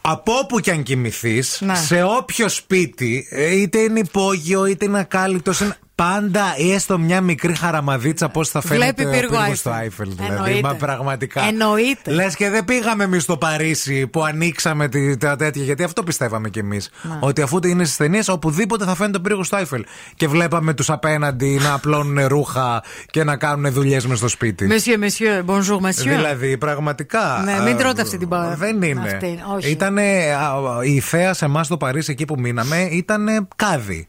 Από 0.00 0.32
όπου 0.32 0.60
και 0.60 0.70
αν 0.70 0.82
κοιμηθείς, 0.82 1.60
Ναι. 1.60 1.74
σε 1.74 2.02
όποιο 2.02 2.48
σπίτι, 2.48 3.26
ε, 3.30 3.54
είτε 3.60 3.78
είναι 3.78 3.98
υπόγειο 3.98 4.66
είτε 4.66 4.84
είναι 4.84 4.98
ακάλυπτο, 4.98 5.52
πάντα 5.97 6.44
ή 6.56 6.73
έστω 6.73 6.98
μια 6.98 7.20
μικρή 7.20 7.55
χαραμαδίτσα 7.55 8.28
πώς 8.28 8.48
θα 8.48 8.60
Βλέπει 8.60 8.81
φαίνεται 8.81 9.06
ο 9.06 9.10
πύργος 9.10 9.20
πύργος 9.20 9.39
Άιφελ. 9.40 9.56
στο 9.56 9.70
Άιφελ. 9.70 10.09
Δηλαδή, 10.16 10.32
Εννοείται. 10.35 10.60
μα 10.68 10.74
πραγματικά. 10.74 11.43
Εννοείται. 11.48 12.10
Λες 12.10 12.36
και 12.36 12.51
δεν 12.51 12.64
πήγαμε 12.64 13.05
εμείς 13.05 13.23
στο 13.23 13.36
Παρίσι 13.36 14.06
που 14.06 14.24
ανοίξαμε 14.24 14.89
τη, 14.89 15.16
τα 15.16 15.36
τέτοια, 15.36 15.62
γιατί 15.64 15.82
αυτό 15.82 16.02
πιστεύαμε 16.02 16.48
κι 16.48 16.59
εμείς. 16.59 16.90
Ναι. 17.02 17.16
Ότι 17.20 17.43
αφού 17.43 17.59
είναι 17.64 17.85
στις 17.85 17.97
ταινίες, 17.97 18.28
οπουδήποτε 18.28 18.85
θα 18.85 18.94
φαίνεται 18.94 19.18
ο 19.18 19.20
πύργος 19.20 19.48
του 19.48 19.56
Άιφελ. 19.56 19.85
Και 20.16 20.28
βλέπαμε 20.28 20.74
τους 20.74 20.90
απέναντι 20.90 21.59
να 21.62 21.73
απλώνουν 21.74 22.27
ρούχα 22.27 22.82
και 23.10 23.24
να 23.24 23.36
κάνουν 23.36 23.73
δουλειές 23.73 24.06
μες 24.06 24.18
στο 24.18 24.28
σπίτι. 24.28 24.66
Μεσιό, 24.66 24.98
μεσιό, 24.98 25.44
bonjour, 25.47 25.78
μεσιό. 25.81 26.14
Δηλαδή, 26.16 26.56
πραγματικά. 26.59 27.43
Ναι, 27.44 27.60
μην 27.64 27.74
α, 27.74 27.77
τρώτε 27.78 28.02
αυτή 28.02 28.18
την 28.18 28.28
πα- 28.28 28.55
Δεν 28.59 28.82
είναι. 28.82 29.01
αυτή, 29.01 29.39
όχι. 29.56 29.70
Ήτανε, 29.70 30.02
α, 30.35 30.85
η 30.85 31.01
θέα 31.01 31.35
σε 31.35 31.44
εμάς 31.44 31.66
στο 31.66 31.77
Παρίσι, 31.77 32.10
εκεί 32.12 32.24
που 32.24 32.35
μείναμε, 32.39 32.89
ήταν 32.90 33.48
κάδι. 33.56 34.09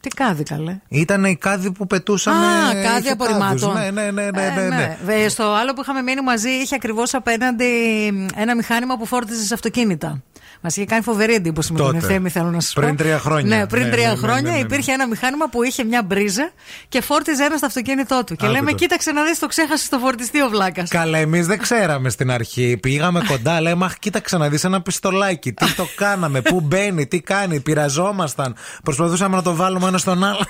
Τι 0.00 0.08
κάδι 0.08 0.42
καλέ. 0.42 0.78
Ήταν 0.88 1.24
οι 1.24 1.36
κάδοι 1.36 1.72
που 1.72 1.86
πετούσαν. 1.86 2.34
Α, 2.34 2.70
ε, 2.70 2.82
κάδι 2.82 3.00
είχε 3.00 3.10
απορριμμάτων. 3.10 3.74
κάδους. 3.74 3.92
Ναι, 3.92 4.02
ναι, 4.02 4.10
ναι. 4.10 4.30
ναι, 4.30 4.46
Ε, 4.46 4.50
ναι, 4.68 4.68
ναι. 5.04 5.22
Ε, 5.22 5.28
Στο 5.28 5.42
άλλο 5.52 5.72
που 5.72 5.80
είχαμε 5.80 6.02
μείνει 6.02 6.20
μαζί 6.22 6.48
είχε 6.48 6.74
ακριβώς 6.74 7.14
απέναντι 7.14 7.66
ένα 8.36 8.54
μηχάνημα 8.54 8.96
που 8.96 9.06
φόρτιζε 9.06 9.44
σε 9.44 9.54
αυτοκίνητα. 9.54 10.22
Μας 10.60 10.76
είχε 10.76 10.86
κάνει 10.86 11.02
φοβερή 11.02 11.34
εντύπωση 11.34 11.72
με 11.72 11.78
τον 11.78 11.86
Τότε. 11.86 11.98
ευθέμη, 11.98 12.28
θέλω 12.30 12.50
να 12.50 12.60
σας 12.60 12.72
πω. 12.72 12.80
Πριν 12.80 12.96
τρία 12.96 13.18
χρόνια. 13.18 13.56
Ναι, 13.56 13.66
πριν 13.66 13.84
Ναι, 13.84 13.90
τρία 13.90 14.06
ναι, 14.06 14.12
ναι, 14.12 14.16
χρόνια 14.18 14.42
ναι, 14.42 14.48
ναι, 14.48 14.54
ναι. 14.54 14.60
υπήρχε 14.62 14.92
ένα 14.92 15.06
μηχάνημα 15.06 15.48
που 15.48 15.62
είχε 15.62 15.84
μια 15.84 16.02
μπρίζα 16.02 16.50
και 16.88 17.00
φόρτιζε 17.00 17.44
ένα 17.44 17.56
στο 17.56 17.66
αυτοκίνητό 17.66 18.24
του. 18.26 18.36
Και 18.36 18.44
Άκου 18.44 18.54
λέμε, 18.54 18.70
το. 18.70 18.76
κοίταξε 18.76 19.12
να 19.12 19.24
δεις, 19.24 19.38
το 19.38 19.46
ξέχασε 19.46 19.84
στο 19.84 19.98
φορτιστή 19.98 20.42
ο 20.42 20.48
Βλάκας. 20.48 20.88
Καλά, 20.90 21.18
εμείς 21.18 21.46
δεν 21.46 21.58
ξέραμε 21.58 22.10
στην 22.10 22.30
αρχή. 22.30 22.76
Πήγαμε 22.82 23.22
κοντά, 23.28 23.60
λέμε, 23.60 23.84
Αχ, 23.84 23.98
κοίταξε 23.98 24.36
να 24.36 24.48
δεις 24.48 24.64
ένα 24.64 24.82
πιστολάκι. 24.82 25.52
Τι 25.52 25.72
το 25.74 25.86
κάναμε, 25.96 26.40
πού 26.40 26.60
μπαίνει, 26.60 27.06
τι 27.06 27.20
κάνει. 27.20 27.60
Πειραζόμασταν. 27.60 28.54
Προσπαθούσαμε 28.82 29.36
να 29.36 29.42
το 29.42 29.54
βάλουμε 29.54 29.88
ένα 29.88 29.98
στον 29.98 30.24
άλλο. 30.24 30.46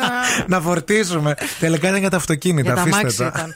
να 0.46 0.60
φορτίσουμε. 0.60 1.34
Τελικά 1.60 1.88
ήταν 1.88 2.00
για 2.00 2.10
τα 2.10 2.16
αυτοκίνητα. 2.16 2.62
Για 2.62 2.74
τα 2.74 2.80
αφήστε 2.80 2.98
αμάξια 3.00 3.30
τα. 3.30 3.52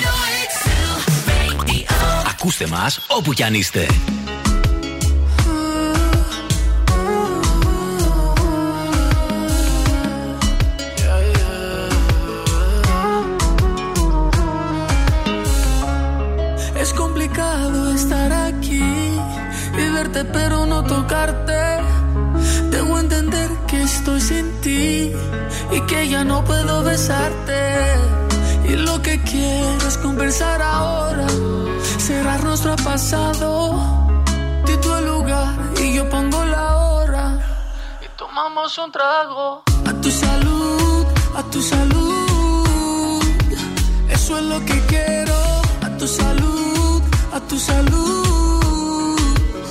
Ακούστε 2.30 2.66
μας 2.66 3.00
όπου 3.06 3.32
κι 3.32 3.42
αν 3.42 3.54
είστε. 3.54 3.86
Es 16.82 16.90
complicado 17.02 17.78
estar 17.98 18.30
aquí 18.48 18.88
y 19.82 19.84
verte 19.96 20.24
pero 20.34 20.56
no 20.72 20.78
tocarte. 20.94 21.60
Debo 22.74 22.92
entender 23.04 23.50
que 23.68 23.78
estoy 23.90 24.20
sin 24.30 24.46
ti 24.62 25.12
y 25.76 25.78
que 25.88 26.00
ya 26.12 26.22
no 26.30 26.36
puedo 26.48 26.74
besarte. 26.90 27.61
Pasado. 32.93 33.49
Tú 34.83 34.93
el 34.99 35.05
lugar 35.05 35.55
y 35.83 35.93
yo 35.95 36.03
pongo 36.09 36.39
la 36.45 36.65
hora. 36.77 37.23
Y 38.05 38.07
tomamos 38.17 38.77
un 38.77 38.91
trago. 38.91 39.63
A 39.89 39.93
tu 40.03 40.11
salud, 40.11 41.05
a 41.39 41.41
tu 41.53 41.59
salud. 41.73 43.21
Eso 44.15 44.31
es 44.39 44.45
lo 44.53 44.59
que 44.67 44.77
quiero. 44.91 45.37
A 45.87 45.89
tu 45.99 46.07
salud, 46.07 47.01
a 47.37 47.39
tu 47.49 47.57
salud. 47.57 49.17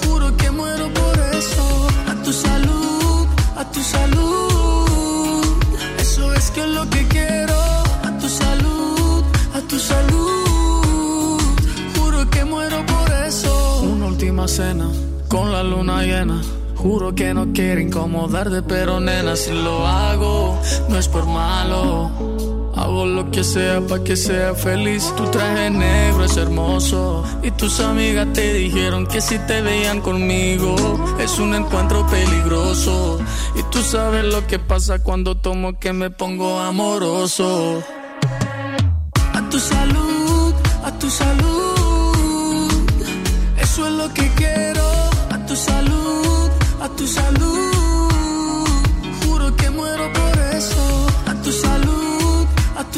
Juro 0.00 0.26
que 0.40 0.50
muero 0.50 0.86
por 1.00 1.16
eso. 1.40 1.64
A 2.12 2.14
tu 2.24 2.32
salud, 2.32 3.26
a 3.62 3.64
tu 3.74 3.82
salud. 3.94 5.44
Eso 6.04 6.22
es 6.38 6.50
que 6.50 6.60
es 6.66 6.72
lo 6.78 6.84
que 6.94 7.02
quiero. 7.14 7.58
A 8.08 8.10
tu 8.20 8.28
salud, 8.28 9.22
a 9.58 9.60
tu 9.70 9.78
salud. 9.78 10.21
Con 15.28 15.52
la 15.52 15.62
luna 15.62 16.02
llena. 16.02 16.42
Juro 16.74 17.14
que 17.14 17.32
no 17.32 17.52
quiero 17.52 17.80
incomodarte, 17.80 18.62
pero 18.62 18.98
nena, 18.98 19.36
si 19.36 19.52
lo 19.52 19.86
hago, 19.86 20.58
no 20.88 20.98
es 20.98 21.06
por 21.06 21.26
malo. 21.26 22.10
Hago 22.74 23.06
lo 23.06 23.30
que 23.30 23.44
sea 23.44 23.80
para 23.82 24.02
que 24.02 24.16
sea 24.16 24.54
feliz. 24.54 25.14
Tu 25.16 25.24
traje 25.26 25.70
negro 25.70 26.24
es 26.24 26.36
hermoso. 26.36 27.22
Y 27.44 27.52
tus 27.52 27.78
amigas 27.78 28.32
te 28.32 28.52
dijeron 28.54 29.06
que 29.06 29.20
si 29.20 29.38
te 29.38 29.62
veían 29.62 30.00
conmigo 30.00 30.74
es 31.20 31.38
un 31.38 31.54
encuentro 31.54 32.04
peligroso. 32.08 33.20
Y 33.54 33.62
tú 33.70 33.80
sabes 33.82 34.24
lo 34.24 34.44
que 34.48 34.58
pasa 34.58 35.04
cuando 35.04 35.36
tomo 35.36 35.78
que 35.78 35.92
me 35.92 36.10
pongo 36.10 36.58
amoroso. 36.58 37.80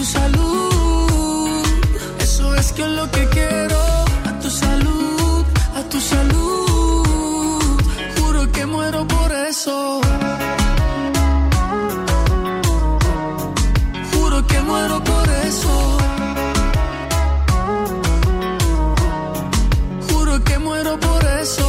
Tu 0.04 0.10
salud. 0.10 1.62
Eso 2.20 2.54
es 2.54 2.72
que 2.72 2.82
es 2.82 2.88
lo 2.88 3.10
que 3.10 3.26
quiero. 3.28 3.80
A 4.28 4.32
tu 4.42 4.50
salud, 4.50 5.44
a 5.78 5.82
tu 5.92 5.98
salud. 6.00 7.80
Juro 8.16 8.52
que 8.52 8.66
muero 8.66 9.06
por 9.06 9.30
eso. 9.50 10.00
Juro 14.12 14.46
que 14.46 14.60
muero 14.60 14.96
por 15.10 15.28
eso. 15.48 15.74
Juro 20.08 20.44
que 20.44 20.58
muero 20.58 21.00
por 21.00 21.24
eso. 21.42 21.68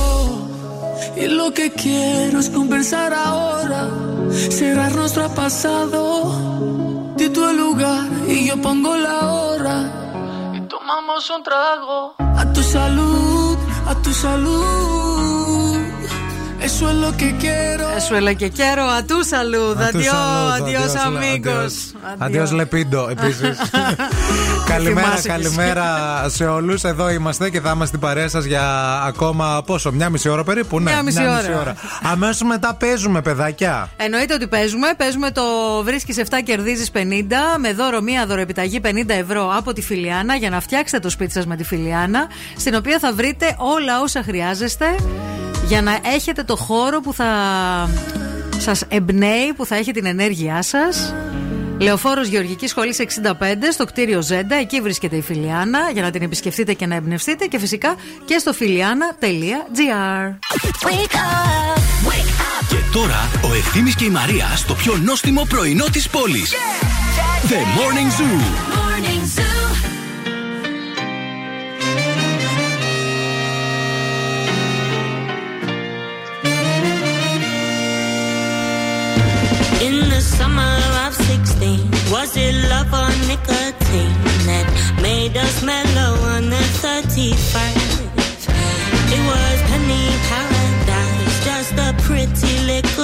Y 1.15 1.27
lo 1.27 1.53
que 1.53 1.71
quiero 1.71 2.39
es 2.39 2.49
conversar 2.49 3.13
ahora, 3.13 3.81
cerrar 4.49 4.93
nuestro 4.93 5.29
pasado. 5.33 6.55
Yo 8.56 8.61
pongo 8.61 8.95
la 8.95 9.34
hora. 9.34 9.76
Y 10.53 10.61
tomamos 10.68 11.30
un 11.30 11.44
trago. 11.44 12.15
A 12.19 12.53
tu 12.53 12.61
salud, 12.64 13.57
a 13.88 13.95
tu 13.95 14.14
salud. 14.14 15.55
Eso 16.61 16.90
es 16.90 16.95
lo 16.95 17.11
que 17.18 17.36
quiero. 17.38 17.90
Eso 17.98 18.15
es 18.18 18.36
και 18.36 18.49
quiero. 18.49 18.90
A 18.90 19.03
tu 19.06 19.23
salud. 19.23 19.77
A 19.82 19.90
tu 19.91 19.98
Adiós, 19.98 20.14
salud, 20.14 20.52
adiós, 20.61 20.95
adiós, 20.95 21.06
amigos. 21.06 21.73
Αντίο 22.18 22.48
Λεπίντο 22.52 23.07
επίσης. 23.10 23.57
καλημέρα, 24.72 25.07
Θυμάσαι 25.07 25.18
εσύ. 25.18 25.27
καλημέρα 25.27 25.86
σε 26.30 26.45
όλους. 26.45 26.84
Εδώ 26.84 27.10
είμαστε 27.10 27.49
και 27.49 27.60
θα 27.60 27.69
είμαστε 27.69 27.86
στην 27.86 27.99
παρέα 27.99 28.27
σας 28.27 28.45
για 28.45 28.64
ακόμα 29.06 29.64
πόσο, 29.65 29.91
μια 29.91 30.10
μισή 30.10 30.30
ώρα 30.30 30.44
περίπου; 30.44 30.80
Ναι, 30.80 30.91
Μια 30.91 31.03
μισή 31.03 31.22
ώρα. 31.60 31.76
Αμέσως 32.02 32.41
μετά 32.48 32.73
παίζουμε, 32.73 33.22
παιδάκια. 33.22 33.90
Εννοείται 33.98 34.34
ότι 34.34 34.48
παίζουμε. 34.48 34.88
Παίζουμε 34.98 35.32
το 35.32 35.44
βρίσκεις 35.84 36.18
7 36.18 36.23
κερδίζεις 36.44 36.91
50 36.91 36.98
με 37.60 37.73
δώρο 37.73 38.02
μία 38.02 38.26
δωροεπιταγή 38.26 38.82
50 38.86 38.90
ευρώ 39.07 39.52
από 39.57 39.73
τη 39.73 39.82
Φιλιάνα 39.82 40.36
για 40.36 40.49
να 40.49 40.60
φτιάξετε 40.60 40.99
το 41.02 41.10
σπίτι 41.10 41.32
σας 41.32 41.45
με 41.45 41.56
τη 41.56 41.64
Φιλιάνα. 41.64 42.27
Στην 42.57 42.76
οποία 42.76 42.99
θα 42.99 43.14
βρείτε 43.14 43.56
όλα 43.57 44.02
όσα 44.02 44.23
χρειάζεστε 44.23 44.86
για 45.67 45.81
να 45.81 45.99
έχετε 46.03 46.43
το 46.43 46.55
χώρο 46.55 47.01
που 47.01 47.13
θα 47.13 47.29
σας 48.57 48.83
εμπνέει, 48.87 49.53
που 49.55 49.65
θα 49.65 49.75
έχει 49.75 49.91
την 49.91 50.05
ενέργειά 50.05 50.61
σας. 50.61 51.13
Λεωφόρος 51.79 52.27
Γεωργικής 52.27 52.69
Σχολής 52.69 52.99
65 52.99 53.71
στο 53.71 53.85
κτίριο 53.85 54.21
Ζέντα. 54.21 54.55
Εκεί 54.55 54.81
βρίσκεται 54.81 55.15
η 55.15 55.21
Φιλιάνα 55.21 55.79
για 55.93 56.01
να 56.01 56.11
την 56.11 56.21
επισκεφτείτε 56.21 56.73
και 56.73 56.85
να 56.85 56.95
εμπνευστείτε. 56.95 57.45
Και 57.45 57.59
φυσικά 57.59 57.95
και 58.25 58.37
στο 58.37 58.51
filiana.gr. 58.59 60.35
Και 62.69 62.77
τώρα 62.91 63.29
ο 63.43 63.53
Ευθύμης 63.53 63.95
και 63.95 64.05
η 64.05 64.09
Μαρία 64.09 64.47
στο 64.55 64.73
πιο 64.73 64.97
νόστιμο 65.03 65.45
πρωινό 65.49 65.85
της 65.91 66.09
πόλης. 66.09 66.53
The 67.49 67.53
Morning 67.53 68.21
Zoo. 68.21 68.84
Was 82.26 82.38
it 82.38 82.56
love 82.72 82.91
or 82.91 83.11
nicotine 83.30 84.18
that 84.49 84.68
made 84.99 85.38
us 85.38 85.61
mellow 85.61 86.14
on 86.34 86.49
the 86.49 86.64
31st? 86.81 88.49
It 89.15 89.23
was 89.31 89.57
penny 89.69 90.06
paradise, 90.30 91.35
just 91.45 91.73
a 91.88 91.93
pretty 92.07 92.53
little 92.65 92.94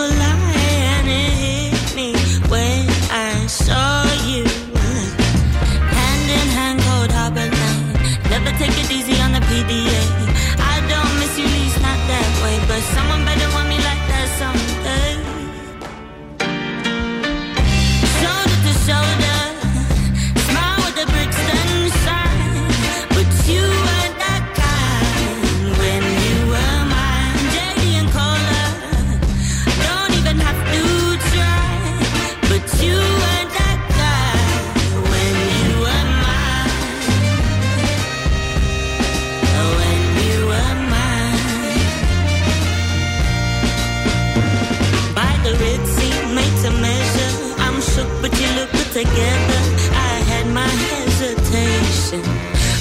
together. 49.04 49.62
I 50.10 50.14
had 50.32 50.46
my 50.54 50.72
hesitation, 50.90 52.22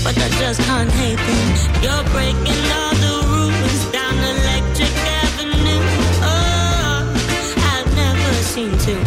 but 0.05 0.15
I 0.19 0.29
just 0.41 0.61
can't 0.69 0.93
hate 1.01 1.23
them. 1.29 1.47
You're 1.85 2.05
breaking 2.13 2.65
all 2.79 2.95
the 3.05 3.17
rules 3.33 3.83
down 3.97 4.15
Electric 4.33 4.95
Avenue. 5.23 5.83
Oh, 6.33 6.99
I've 7.73 7.91
never 7.97 8.33
seen 8.53 8.73
too 8.87 9.00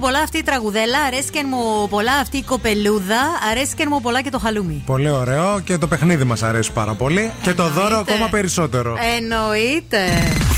πολλά 0.00 0.18
αυτή 0.18 0.38
η 0.38 0.42
τραγουδέλα, 0.42 0.98
αρέσκεν 1.06 1.46
μου 1.50 1.88
πολλά 1.88 2.12
αυτή 2.12 2.36
η 2.36 2.42
κοπελούδα, 2.42 3.20
αρέσκεν 3.50 3.86
μου 3.90 4.00
πολλά 4.00 4.22
και 4.22 4.30
το 4.30 4.38
χαλούμι. 4.38 4.82
Πολύ 4.86 5.10
ωραίο 5.10 5.60
και 5.64 5.78
το 5.78 5.86
παιχνίδι 5.86 6.24
μας 6.24 6.42
αρέσει 6.42 6.72
πάρα 6.72 6.94
πολύ. 6.94 7.32
Και 7.42 7.54
το 7.54 7.68
δώρο 7.68 7.96
ακόμα 7.96 8.28
περισσότερο. 8.28 8.96
Εννοείται. 9.16 10.06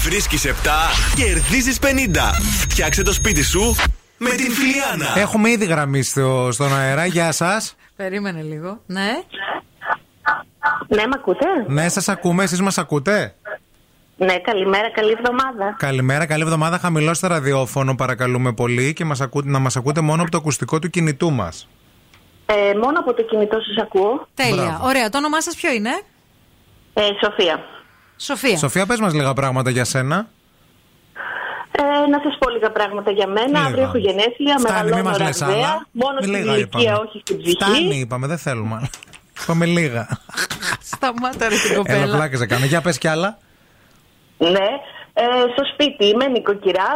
Βρίσκεις 0.02 0.47
7, 0.47 0.51
κερδίζεις 1.16 1.78
50. 1.82 1.86
Φτιάξε 2.69 3.02
το 3.02 3.12
σπίτι 3.12 3.43
σου 3.43 3.77
με 4.16 4.31
την 4.31 4.52
Φιλιάνα. 4.52 5.19
Έχουμε 5.20 5.51
ήδη 5.51 5.64
γραμμή 5.64 6.02
στο, 6.02 6.48
στον 6.52 6.77
αέρα. 6.77 7.06
Γεια 7.06 7.32
σας. 7.32 7.77
Περίμενε 7.97 8.43
λίγο. 8.43 8.81
Ναι. 8.86 9.10
Ναι, 10.89 11.06
με 11.06 11.12
ακούτε; 11.14 11.47
Ναι, 11.66 11.89
σας 11.89 12.09
ακούμε. 12.09 12.43
Εσείς 12.43 12.60
μας 12.60 12.78
ακούτε; 12.78 13.35
Ναι, 14.16 14.39
καλημέρα, 14.39 14.90
καλή 14.90 15.10
εβδομάδα. 15.18 15.74
Καλημέρα, 15.78 16.26
καλή 16.26 16.43
εβδομάδα. 16.43 16.78
Χαμηλώστε 16.78 17.26
ραδιόφωνο, 17.26 17.94
παρακαλούμε 17.94 18.52
πολύ. 18.52 18.93
Και 18.93 19.05
μας 19.05 19.20
ακούτε, 19.20 19.48
να 19.51 19.59
μας 19.59 19.76
ακούτε 19.76 20.01
μόνο 20.01 20.22
από 20.22 20.30
το 20.30 20.36
ακουστικό 20.36 20.78
του 20.78 20.90
κινητού 20.90 21.32
μας. 21.32 21.68
Ε, 22.47 22.55
μόνο 22.82 22.98
από 22.98 23.14
το 23.14 23.22
κινητό 23.22 23.59
σας 23.60 23.82
ακούω. 23.84 24.28
Τέλεια. 24.34 24.55
Μπράβο. 24.62 24.86
Ωραία. 24.86 25.09
Το 25.09 25.18
όνομά 25.18 25.40
σας 25.43 25.55
ποιο 25.55 25.72
είναι, 25.72 25.90
Ε, 26.94 27.01
Σοφία. 27.24 27.64
Σοφία. 28.16 28.56
Σοφία, 28.59 28.86
πες 28.86 29.01
μας 29.01 29.12
λίγα 29.14 29.32
πράγματα 29.32 29.70
για 29.70 29.84
σένα. 29.84 30.26
Ε, 31.70 31.82
να 32.10 32.18
σας 32.24 32.36
πω 32.39 32.51
λίγα 32.51 32.70
πράγματα 32.70 33.10
για 33.10 33.26
μένα. 33.26 33.47
Λίγα. 33.47 33.64
Αύριο 33.64 33.82
έχω 33.82 33.98
γενέθλια, 33.98 34.56
Φτάνει, 34.59 34.82
μη 34.84 34.90
μεγαλώνω 34.90 35.02
μας 35.10 35.18
λες 35.18 35.39
ραγδαία. 35.39 35.56
άλλα. 35.59 35.86
Μόνο 35.93 36.14
Μη 36.20 36.26
στην 36.26 36.34
λίγα 36.34 36.56
ηλικία, 36.56 36.80
είπαμε. 36.82 36.98
όχι 37.06 37.18
στην 37.24 37.36
ψυχή. 37.39 37.56
Φτάνει, 37.60 37.98
είπαμε, 37.98 38.26
δεν 38.26 38.39
θέλουμε. 38.39 38.74
άλλα. 38.76 38.89
Είπαμε 39.43 39.66
λίγα. 39.66 40.09
Σταμάτα 40.82 41.48
ρε 41.48 41.55
την 41.56 41.70
Έλα, 41.70 41.76
κοπέλα. 41.76 42.14
πλάκα 42.16 42.36
σε 42.36 42.47
κάνω. 42.47 42.64
Για 42.64 42.80
πες 42.80 42.98
κι 42.98 43.09
άλλα. 43.09 43.39
Ναι. 44.51 44.69
Ε, 45.12 45.23
στο 45.52 45.64
σπίτι 45.73 46.05
είμαι 46.06 46.27
νοικοκυρά. 46.27 46.93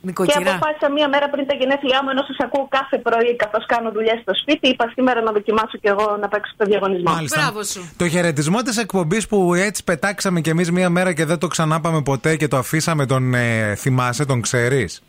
Και 0.00 0.12
Νοικοκυρά. 0.12 0.50
αποφάσισα 0.50 0.90
μία 0.92 1.08
μέρα 1.08 1.30
πριν 1.30 1.46
τα 1.46 1.54
γενέθλιά 1.54 2.02
μου, 2.02 2.10
ενώ 2.10 2.22
σας 2.22 2.36
ακούω 2.38 2.66
κάθε 2.70 2.98
πρωί 2.98 3.36
καθώς 3.36 3.66
κάνω 3.66 3.90
δουλειά 3.90 4.18
στο 4.22 4.34
σπίτι, 4.34 4.68
είπα 4.68 4.92
σήμερα 4.94 5.20
να 5.22 5.32
δοκιμάσω 5.32 5.78
κι 5.80 5.86
εγώ 5.88 6.16
να 6.20 6.28
παίξω 6.28 6.52
στο 6.54 6.64
διαγωνισμό. 6.64 7.12
Μάλιστα. 7.12 7.52
Το 7.96 8.08
χαιρετισμό 8.08 8.62
της 8.62 8.76
εκπομπής 8.76 9.26
που 9.26 9.54
έτσι 9.54 9.84
πετάξαμε 9.84 10.40
κι 10.40 10.50
εμείς 10.50 10.70
μία 10.70 10.90
μέρα 10.90 11.12
και 11.12 11.24
δεν 11.24 11.38
το 11.38 11.46
ξανάπαμε 11.46 12.02
ποτέ 12.02 12.36
και 12.36 12.48
το 12.48 12.56
αφήσαμε 12.56 13.06
τον 13.06 13.34
ε, 13.34 13.74
θυμάσαι, 13.74 14.24
τον 14.24 14.40
ξέρεις; 14.40 15.02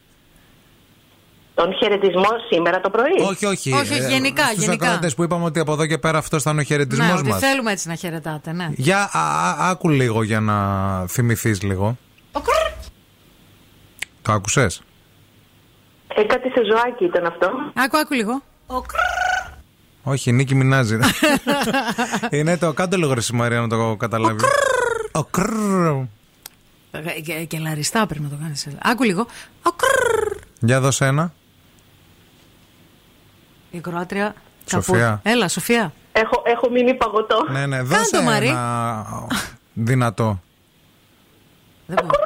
Τον 1.60 1.74
χαιρετισμό 1.76 2.28
σήμερα 2.50 2.80
το 2.82 2.90
πρωί. 2.90 3.28
Όχι, 3.30 3.46
όχι. 3.46 3.74
Όχι, 3.74 3.94
όχι, 3.94 4.08
γενικά, 4.12 4.44
στους 4.46 4.64
γενικά. 4.64 4.86
ακροατές 4.86 5.16
που 5.16 5.24
είπαμε 5.24 5.44
ότι 5.46 5.60
από 5.60 5.72
εδώ 5.74 5.86
και 5.86 5.98
πέρα 5.98 6.18
αυτό 6.18 6.40
θα 6.40 6.52
είναι 6.52 6.62
ο 6.62 6.64
χαιρετισμός 6.64 7.08
Ναι, 7.08 7.14
ότι 7.14 7.28
μας. 7.30 7.40
θέλουμε 7.40 7.72
έτσι 7.72 7.88
να 7.88 7.96
χαιρετάτε, 7.96 8.52
ναι. 8.52 8.68
Για 8.76 9.10
α, 9.14 9.20
α, 9.50 9.70
άκου 9.70 9.90
λίγο 9.90 10.24
για 10.24 10.40
να 10.40 10.58
θυμηθείς 11.08 11.62
λίγο. 11.62 11.98
Το 14.22 14.32
άκουσες; 14.32 14.82
Ε, 16.16 16.24
κάτι 16.24 16.50
σε 16.50 16.62
ζωάκι 16.72 17.04
ήταν 17.04 17.26
αυτό. 17.26 17.50
Άκου, 17.74 17.98
άκου 17.98 18.14
λίγο. 18.14 18.42
Όχι, 20.04 20.32
Νίκη 20.32 20.56
Μινάζη. 20.56 20.98
είναι 22.38 22.58
το 22.58 22.74
κάτω 22.74 22.98
λίγο 22.98 23.14
ρε 23.14 23.20
εσύ, 23.20 23.34
Μαρία 23.34 23.60
να 23.60 23.68
το 23.68 23.96
καταλάβεις. 23.96 24.44
Ο 25.12 25.24
κρρρρ. 25.24 25.88
Ε, 26.92 27.22
Και, 27.24 27.34
και 27.34 27.60
λαριστά 27.60 28.06
πρέπει 28.08 28.24
να 28.24 28.30
το 28.30 28.36
κάνεις. 28.42 28.68
Άκου 28.84 29.04
λίγο. 29.04 29.28
Για 30.60 30.80
δώσε 30.82 31.06
ένα. 31.06 31.34
Η 33.78 33.82
Κροάτρια. 33.82 34.34
θα 34.66 34.82
Σοφία. 34.82 35.20
πω- 35.24 35.32
Έλα, 35.32 35.48
Σοφία. 35.48 35.94
Έχω, 36.12 36.42
έχω 36.46 36.70
μείνει 36.70 36.94
παγωτό. 36.94 37.46
Ναι, 37.52 37.66
ναι, 37.66 37.82
δώσε 37.82 38.10
Κάντο, 38.12 38.24
Μαρή. 38.24 38.48
ένα 38.48 39.06
δυνατό. 39.74 40.40
Δεν 41.86 41.98
μπορώ. 42.02 42.26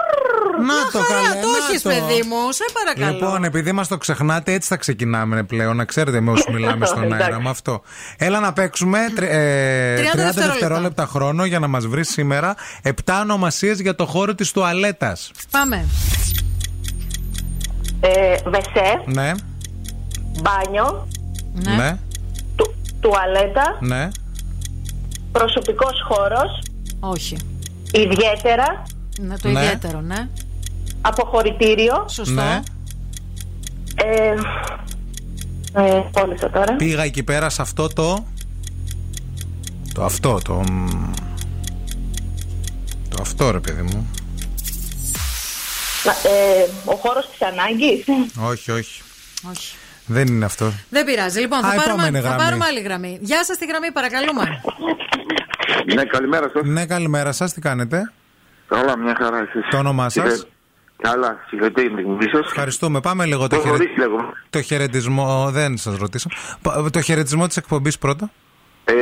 Να 0.66 0.92
το 0.92 1.00
Χαρά, 1.00 1.22
καλέ, 1.28 1.42
το 1.42 1.48
να 1.48 1.58
έχεις, 1.58 1.82
το. 1.82 1.90
παιδί 1.90 2.22
μου, 2.28 2.52
σε 2.52 2.64
παρακαλώ. 2.74 3.14
Λοιπόν, 3.26 3.44
επειδή 3.44 3.72
μας 3.72 3.88
το 3.88 3.98
ξεχνάτε, 3.98 4.54
έτσι 4.54 4.68
θα 4.70 4.78
ξεκινάμε 4.78 5.44
πλέον. 5.44 5.76
Να 5.76 5.86
ξέρετε 5.86 6.20
με 6.22 6.32
όσους 6.32 6.46
μιλάμε 6.54 6.86
στον 6.86 7.04
αέρα 7.04 7.16
Εντάξει. 7.16 7.42
με 7.42 7.50
αυτό. 7.50 7.82
Έλα 8.18 8.40
να 8.40 8.54
παίξουμε 8.54 9.00
τρι- 9.16 9.30
ε, 9.32 9.96
30 9.96 10.02
30 10.02 10.16
δευτερόλεπτα. 10.16 10.46
δευτερόλεπτα 10.52 11.06
χρόνο 11.06 11.46
για 11.46 11.60
να 11.60 11.68
μας 11.68 11.86
βρεις 11.88 12.10
σήμερα 12.10 12.56
7 12.84 13.20
ονομασίες 13.22 13.80
για 13.80 13.96
το 13.96 14.06
χώρο 14.06 14.36
της 14.36 14.52
τουαλέτας. 14.52 15.32
Πάμε. 15.52 15.86
Ε, 18.02 18.36
βεσέ, 18.46 19.02
Ναι, 19.06 19.32
μπάνιο, 20.42 21.08
Ναι. 21.54 21.76
ναι, 21.76 21.98
τουαλέτα, 23.00 23.78
ναι. 23.80 24.08
προσωπικός 25.32 25.94
χώρος, 26.08 26.62
Όχι. 27.00 27.38
ιδιαίτερα, 27.92 28.84
Ναι, 29.20 29.38
το 29.38 29.50
Ναι. 29.50 29.60
ιδιαίτερο, 29.64 30.02
ναι. 30.02 30.28
αποχωρητήριο. 31.02 32.06
Σωστό. 32.10 32.34
ναι. 32.34 32.60
Ε, 33.96 34.34
ε, 35.74 36.04
κόλλησα 36.12 36.50
τώρα. 36.50 36.76
Πήγα 36.76 37.04
εκεί 37.04 37.24
πέρα 37.24 37.50
σε 37.50 37.62
αυτό 37.62 37.88
το. 37.88 38.26
Το 39.94 40.04
αυτό, 40.04 40.40
το. 40.44 40.54
μ, 40.54 40.88
Το 43.10 43.18
αυτό, 43.22 43.52
ρε 43.52 43.60
παιδί 43.60 43.82
μου. 43.82 44.08
Να- 46.06 46.30
ε, 46.30 46.70
ο 46.86 46.96
χώρος 46.96 47.30
της 47.32 47.42
ανάγκης. 47.48 48.06
Όχι, 48.50 48.72
όχι. 48.72 49.02
Όχι. 49.52 49.76
Δεν 50.12 50.28
είναι 50.28 50.46
αυτό. 50.46 50.74
Δεν 50.90 51.06
πειράζει. 51.06 51.40
Λοιπόν, 51.40 51.60
θα, 51.62 51.68
Α, 51.68 51.72
πάρουμε, 51.76 51.92
επόμενη 51.94 52.16
θα 52.20 52.22
γραμμή. 52.28 52.44
πάρουμε 52.44 52.66
άλλη 52.66 52.80
γραμμή. 52.82 53.18
Γεια 53.22 53.44
σας 53.44 53.58
τη 53.58 53.66
γραμμή, 53.66 53.92
παρακαλούμε. 53.92 54.62
Ναι, 55.96 56.04
καλημέρα 56.04 56.50
σας. 56.54 56.62
Ναι, 56.66 56.86
καλημέρα 56.86 57.32
σας, 57.32 57.54
τι 57.54 57.62
κάνετε; 57.62 58.12
Καλά, 58.68 58.98
μια 58.98 59.16
χαρά 59.22 59.38
εσείς. 59.38 59.68
Το 59.70 59.78
όνομά 59.78 60.10
σας; 60.10 60.32
Συγχα- 60.32 60.48
Καλά, 61.02 61.38
συγχαρητήρια 61.48 61.90
για 61.90 61.98
την 61.98 62.06
εκπομπή 62.12 62.30
σας. 62.30 62.46
Ευχαριστούμε. 62.46 63.00
Πάμε 63.02 63.26
λίγο 63.26 63.42
το, 63.48 63.56
Το 63.56 63.56
χαιρε... 63.62 63.70
χωρίς 63.70 63.98
λέγομαι; 63.98 64.24
το 64.50 64.62
χαιρετισμό. 64.62 65.50
Δεν 65.52 65.78
σας 65.78 65.98
ρωτήσω. 65.98 66.30
Πα- 66.62 66.90
Το 66.92 67.02
χαιρετισμό 67.02 67.48
της 67.48 67.58
εκπομπής 67.58 67.98
πρώτα. 67.98 68.32
Ε, 68.84 68.94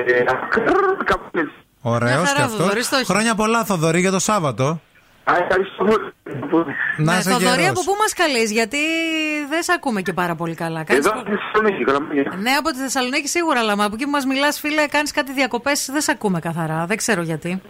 κάπου 1.06 1.30
έτσι. 1.38 1.52
Ωραίος 1.81 2.11
Μια 2.11 2.26
χαρά, 2.26 2.38
και 2.38 2.41
αυτός. 2.41 2.57
Θοδωρής, 2.60 2.90
το 2.90 2.95
έχει. 2.95 3.06
Χρόνια 3.06 3.36
πολλά, 3.36 3.64
Θοδωρή, 3.65 3.99
για 3.99 4.11
το 4.11 4.19
Σάββατο. 4.19 4.81
Α, 5.24 5.34
ευχαριστώ 5.38 5.84
πολύ. 6.50 6.74
Να 6.98 7.12
ναι, 7.14 7.20
είσαι 7.20 7.30
Θοδωρή, 7.30 7.46
γερός. 7.62 7.70
από 7.70 7.82
πού 7.84 7.96
μας 8.00 8.14
καλείς, 8.14 8.52
γιατί 8.52 8.78
δεν 9.50 9.64
σε 9.64 9.72
ακούμε 9.76 10.02
και 10.02 10.14
πάρα 10.14 10.36
πολύ 10.36 10.56
καλά. 10.56 10.84
Κάνεις 10.84 11.06
Εδώ 11.06 11.16
πο- 11.16 11.20
στη 11.26 11.32
Θεσσαλονίκη, 11.36 11.84
Καλαμάρια. 11.84 12.34
Ναι, 12.41 12.52
από 12.52 12.70
τη 12.70 12.78
Θεσσαλονίκη 12.78 13.28
σίγουρα, 13.28 13.60
αλλά 13.60 13.74
από 13.74 13.94
εκεί 13.94 14.04
που 14.04 14.10
μας 14.10 14.26
μιλάς, 14.26 14.60
φίλε, 14.60 14.88
κάνεις 14.88 15.12
κάτι 15.12 15.32
διακοπές, 15.34 15.90
δεν 15.91 16.02
σε 16.02 16.12
ακούμε 16.12 16.40
καθαρά. 16.40 16.86
Δεν 16.86 16.98
ξέρω 16.98 17.22
γιατί. 17.22 17.62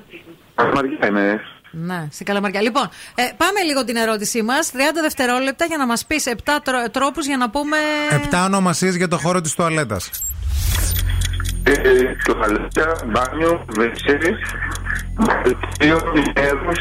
Καλαμάρια 0.56 1.08
είναι. 1.08 1.40
Ναι, 1.72 2.08
στην 2.12 2.26
Καλαμαριά. 2.26 2.62
Λοιπόν, 2.62 2.90
ε, 3.16 3.24
πάμε 3.38 3.62
λίγο 3.66 3.84
την 3.84 3.96
ερώτησή 3.96 4.42
μας. 4.42 4.72
30 4.72 5.02
δευτερόλεπτα 5.02 5.66
για 5.66 5.78
να 5.78 5.86
μας 5.86 6.06
πεις 6.06 6.26
7 6.26 6.60
τρόπους 6.92 7.26
για 7.26 7.38
να 7.38 7.50
πούμε. 7.50 7.78
Επτά 8.12 8.46
ονομασίες 8.46 8.96
για 8.96 9.08
το 9.08 9.18
χώρο 9.18 9.42
της 9.42 9.54
τουαλέτας. 9.54 10.10
Ε, 11.64 11.74
Τουαλέτα, 12.24 12.96
μπάνιο, 13.06 13.66
βεσέ, 13.68 14.18
δελτίο, 15.44 16.02
νερός, 16.36 16.80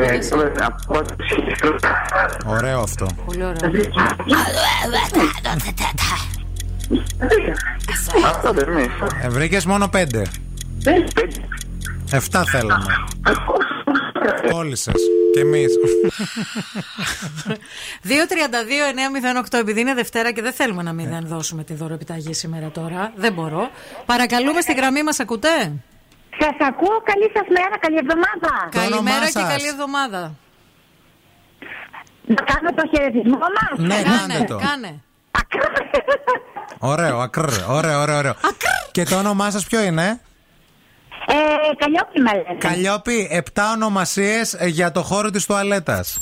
ε, 0.00 0.52
απόσταση. 0.64 1.42
Ωραίο 2.46 2.80
αυτό. 2.80 3.06
Πολύ 3.26 3.44
ωραίο. 3.44 3.70
Αυτό 8.26 8.52
δεν 8.52 8.68
είναι. 8.72 8.88
Ε, 9.22 9.28
Βρήκε 9.28 9.60
μόνο 9.66 9.88
πέντε. 9.88 10.22
Εφτά 12.10 12.44
θέλαμε. 12.44 12.94
Κόλλησε. 14.52 14.92
Και 15.34 15.40
εμείς. 15.40 15.70
2-32-908 19.52 19.58
επειδή 19.58 19.80
είναι 19.80 19.94
Δευτέρα 19.94 20.32
και 20.32 20.42
δεν 20.42 20.52
θέλουμε 20.52 20.82
να 20.82 20.92
μην 20.92 21.08
δεν 21.08 21.26
δώσουμε 21.26 21.64
τη 21.64 21.74
δωρεπιταγή 21.74 22.34
σήμερα 22.34 22.70
τώρα. 22.70 23.12
Δεν 23.16 23.32
μπορώ. 23.32 23.70
Παρακαλούμε 24.06 24.60
στη 24.60 24.72
γραμμή 24.74 25.02
μας 25.02 25.20
ακούτε; 25.20 25.48
Σας 26.40 26.56
ακούω, 26.68 27.02
καλή 27.04 27.30
σας 27.34 27.46
μέρα, 27.48 27.78
καλή 27.78 27.96
εβδομάδα. 27.96 28.68
Καλημέρα 28.70 29.24
και 29.24 29.30
σας. 29.30 29.48
καλή 29.48 29.66
εβδομάδα. 29.66 30.34
Να 32.26 32.34
κάνω 32.34 32.70
το 32.74 32.82
χαιρετισμό 32.96 33.38
μας. 33.38 33.78
Ναι, 33.78 34.02
Κάνε, 34.02 34.16
κάνε 34.34 34.44
το. 34.44 34.56
κάνε. 34.56 35.00
Ωραίο, 36.78 37.18
ακρ. 37.18 37.44
Ωραίο, 37.68 38.00
ωραίο, 38.00 38.16
ωραίο. 38.18 38.34
Και 38.92 39.04
το 39.04 39.16
όνομά 39.18 39.50
σα 39.50 39.60
ποιο 39.60 39.82
είναι; 39.82 40.20
Ε, 41.26 41.34
Καλλιόπη 41.78 42.20
με 42.20 42.32
λένε. 42.32 42.58
Καλλιόπη, 42.58 43.28
7 43.54 43.62
ονομασίες 43.74 44.56
για 44.66 44.92
το 44.92 45.02
χώρο 45.02 45.30
της 45.30 45.46
τουαλέτας. 45.46 46.18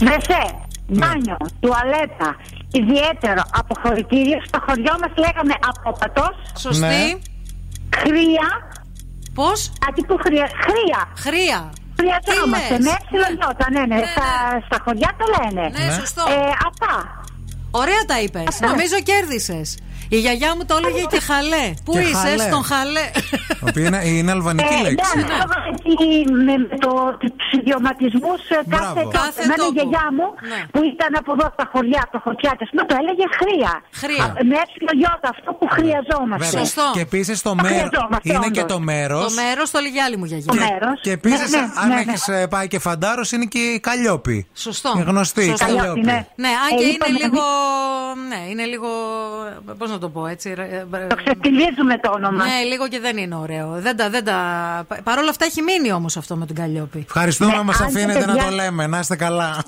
Βρεσέ, 0.00 0.44
Ναι. 0.86 0.98
μπάνιο, 1.06 1.36
τουαλέτα, 1.60 2.36
ιδιαίτερο 2.72 3.42
αποχωρητήριο. 3.52 4.38
Στο 4.46 4.58
χωριό 4.66 4.94
μας 5.02 5.12
λέγαμε 5.16 5.54
απόπατος. 5.70 6.34
Σωστή. 6.58 6.80
Ναι. 6.86 7.18
Χρία. 7.96 8.48
Πώς; 9.34 9.72
Αντί 9.88 10.02
που 10.06 10.16
χρία. 10.24 10.48
Χρία. 10.66 11.00
Χρία. 11.16 11.60
Χρειαζόμαστε. 12.00 12.74
Τι 12.76 12.82
λες; 12.82 12.92
Με 12.92 12.98
έψιλον 13.00 13.32
ναι, 13.72 13.94
ναι. 13.94 14.02
Στα, 14.06 14.28
στα 14.66 14.78
χωριά 14.84 15.10
το 15.18 15.24
λένε. 15.34 15.68
Ναι, 15.68 15.84
Ναι. 15.84 15.92
σωστό. 15.92 16.22
Ε, 16.28 16.34
αυτά. 16.68 16.94
Ωραία 17.70 18.02
τα 18.06 18.20
είπες. 18.20 18.60
Νομίζω 18.60 18.96
κέρδισες. 19.02 19.78
Η 20.16 20.18
γιαγιά 20.24 20.50
μου 20.56 20.64
το 20.68 20.74
έλεγε 20.80 21.04
και 21.12 21.20
χαλέ. 21.28 21.64
Πού 21.84 21.92
Και 21.92 21.98
είσαι, 22.08 22.14
χαλέ. 22.24 22.44
στον 22.50 22.62
χαλέ; 22.70 23.06
Η 23.62 23.64
οποία 23.68 23.86
είναι, 23.88 24.00
είναι 24.18 24.30
αλβανική 24.36 24.74
Ε, 24.80 24.82
λέξη. 24.86 25.16
ναι, 25.16 25.22
ανάλογα 25.24 25.56
με- 25.64 26.44
με, 26.46 26.54
με 26.70 26.76
το, 26.84 26.90
τους 27.20 27.48
ιδιωματισμούς 27.60 28.40
ε, 28.48 28.54
κάθε 28.54 28.66
Μπράβο. 28.72 28.94
τόπο. 29.00 29.10
Κάθε 29.22 29.40
Εμένα 29.42 29.54
η 29.54 29.66
τόπο. 29.66 29.72
γιαγιά 29.76 30.06
μου 30.16 30.26
Ναι. 30.50 30.60
που 30.72 30.80
ήταν 30.92 31.10
από 31.20 31.30
εδώ 31.36 31.46
στα 31.56 31.64
χωριά, 31.72 32.02
το 32.12 32.18
χωριάτε, 32.24 32.64
το 32.90 32.94
έλεγε 33.00 33.24
χρία. 33.40 33.72
Χρία. 34.02 34.24
Α, 34.24 34.44
Με 34.50 34.54
έψιλο 34.62 34.92
γιώτα, 35.00 35.28
αυτό 35.34 35.50
που 35.58 35.66
χρειαζόμαστε. 35.76 36.44
Βέβαια. 36.44 36.60
Σωστό. 36.64 36.86
Και 36.96 37.02
επίσης 37.08 37.36
το 37.46 37.48
Το 37.48 37.54
μέρο. 37.64 37.74
χρειαζόμαστε, 37.74 38.26
Είναι 38.32 38.48
και 38.56 38.62
όντως. 38.66 38.72
το 38.74 38.78
μέρος. 38.90 39.22
Το 39.28 39.32
μέρος 39.42 39.66
το 39.72 39.76
έλεγε 39.82 40.00
άλλη 40.06 40.16
μου 40.20 40.26
γιαγιά. 40.30 40.50
Το 40.52 40.56
μέρος. 40.64 40.96
Και 41.06 41.12
επίσης, 41.18 41.50
Ναι, 41.54 41.60
ναι, 41.60 41.72
αν 41.82 41.88
ναι, 41.88 42.00
ναι. 42.08 42.12
έχει 42.16 42.48
πάει 42.54 42.66
και 42.72 42.78
φαντάρος, 42.88 43.26
είναι 43.34 43.46
και 43.54 43.58
η 43.76 43.80
Καλλιόπη. 43.88 44.36
Σωστό. 44.66 44.90
Η 45.00 45.02
γνωστή 45.10 45.42
η 45.44 45.50
Σωστό. 45.54 45.64
Καλλιόπη. 45.64 46.00
ναι. 46.10 46.18
Ναι, 46.44 46.48
αν 46.64 46.68
Ε, 46.72 46.76
και 46.78 46.82
είναι 46.84 46.92
είπαμε- 46.92 47.18
λίγο. 47.22 47.42
Ναι, 48.30 48.40
είναι 48.50 48.64
λίγο. 48.72 48.88
Πώς 49.78 49.90
να 49.90 49.97
το 49.98 50.08
πω 50.08 50.26
έτσι. 50.26 50.54
ρε, 50.54 50.62
ε, 50.62 51.06
Το 51.08 51.14
ξεφτιλίζουμε 51.16 51.98
το 51.98 52.10
όνομα. 52.14 52.44
Ναι, 52.44 52.62
λίγο 52.68 52.88
και 52.88 53.00
δεν 53.00 53.16
είναι 53.16 53.34
ωραίο. 53.34 53.76
Δεν 53.80 53.96
τα, 53.96 54.10
δεν 54.10 54.24
τα... 54.24 54.36
Παρ' 55.02 55.18
όλα 55.18 55.30
αυτά 55.30 55.44
έχει 55.44 55.62
μείνει 55.62 55.92
όμως 55.92 56.16
αυτό 56.16 56.36
με 56.36 56.46
τον 56.46 56.56
Καλλιόπη. 56.56 56.98
Ευχαριστούμε 57.06 57.50
Ναι, 57.52 57.58
που 57.58 57.64
μας 57.64 57.80
αν 57.80 57.86
και 57.92 57.98
αφήνετε 57.98 58.26
να 58.26 58.32
παιδιά- 58.32 58.44
το 58.48 58.54
λέμε. 58.54 58.86
Να 58.86 58.98
είστε 58.98 59.16
καλά. 59.16 59.64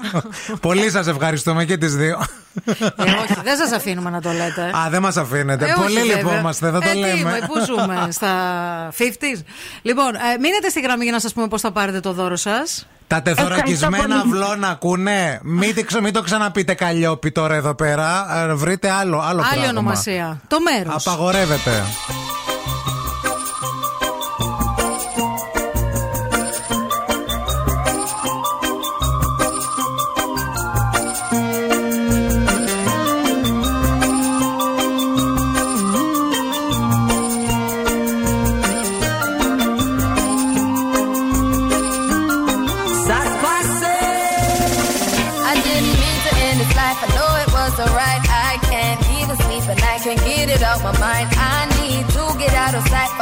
Πολύ 0.60 0.90
σας 0.90 1.06
ευχαριστούμε 1.06 1.64
και 1.64 1.76
τις 1.76 1.96
δύο. 1.96 2.22
Ε, 2.64 3.02
όχι, 3.02 3.34
δεν 3.44 3.56
σας 3.56 3.72
αφήνουμε 3.72 4.10
να 4.10 4.20
το 4.20 4.30
λέτε. 4.30 4.62
Α, 4.62 4.88
δεν 4.90 5.02
μας 5.02 5.16
αφήνετε. 5.16 5.64
Ε, 5.64 5.68
όχι, 5.70 5.80
Πολύ 5.82 5.94
βέβαια. 6.08 6.16
λυπόμαστε, 6.16 6.70
δεν 6.70 6.80
το 6.80 6.88
ε, 6.88 6.92
τι, 6.92 6.98
λέμε. 6.98 7.22
μα, 7.40 7.46
Πού 7.46 7.64
ζούμε, 7.64 8.08
στα 8.10 8.32
50s. 8.98 9.42
Λοιπόν, 9.82 10.14
ε, 10.14 10.38
μείνετε 10.40 10.68
στη 10.68 10.80
γραμμή 10.80 11.02
για 11.04 11.12
να 11.12 11.20
σας 11.20 11.32
πούμε 11.32 11.48
πώς 11.48 11.60
θα 11.60 11.70
πάρετε 11.72 12.00
το 12.00 12.12
δώρο 12.12 12.36
σας. 12.36 12.86
Τα 13.10 13.22
τεθωρακισμένα 13.22 13.96
Ευχαριστώ 13.96 14.28
πολύ. 14.28 14.42
αυλώνα 14.42 14.68
ακούνε. 14.68 15.40
Μην, 15.42 15.74
τη 15.74 15.84
ξε- 15.84 16.00
μην 16.02 16.12
το 16.12 16.22
ξαναπείτε 16.22 16.74
Καλλιόπη 16.74 17.30
τώρα 17.32 17.54
εδώ 17.54 17.74
πέρα. 17.74 18.26
Ε, 18.50 18.54
Βρείτε 18.54 18.90
άλλο, 18.90 19.18
άλλο 19.18 19.40
Άλλη 19.40 19.50
πράγμα. 19.50 19.68
ονομασία. 19.68 20.40
Το 20.48 20.56
μέρος. 20.60 21.06
Απαγορεύεται. 21.06 21.82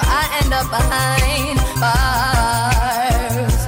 I 0.01 0.23
end 0.43 0.53
up 0.53 0.69
behind 0.71 1.59
bars. 1.83 3.59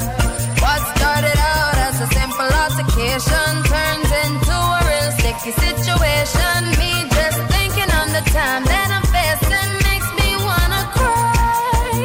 What 0.63 0.81
started 0.97 1.39
out 1.39 1.77
as 1.89 1.97
a 2.01 2.09
simple 2.19 2.51
altercation 2.65 3.53
turns 3.73 4.11
into 4.25 4.55
a 4.55 4.81
real 4.91 5.11
sticky 5.19 5.53
situation. 5.65 6.59
Me 6.81 6.93
just 7.17 7.39
thinking 7.55 7.91
on 8.01 8.09
the 8.17 8.23
time 8.31 8.63
that 8.65 8.89
I'm 8.97 9.07
facing 9.17 9.73
makes 9.89 10.11
me 10.21 10.29
wanna 10.47 10.83
cry. 10.97 11.99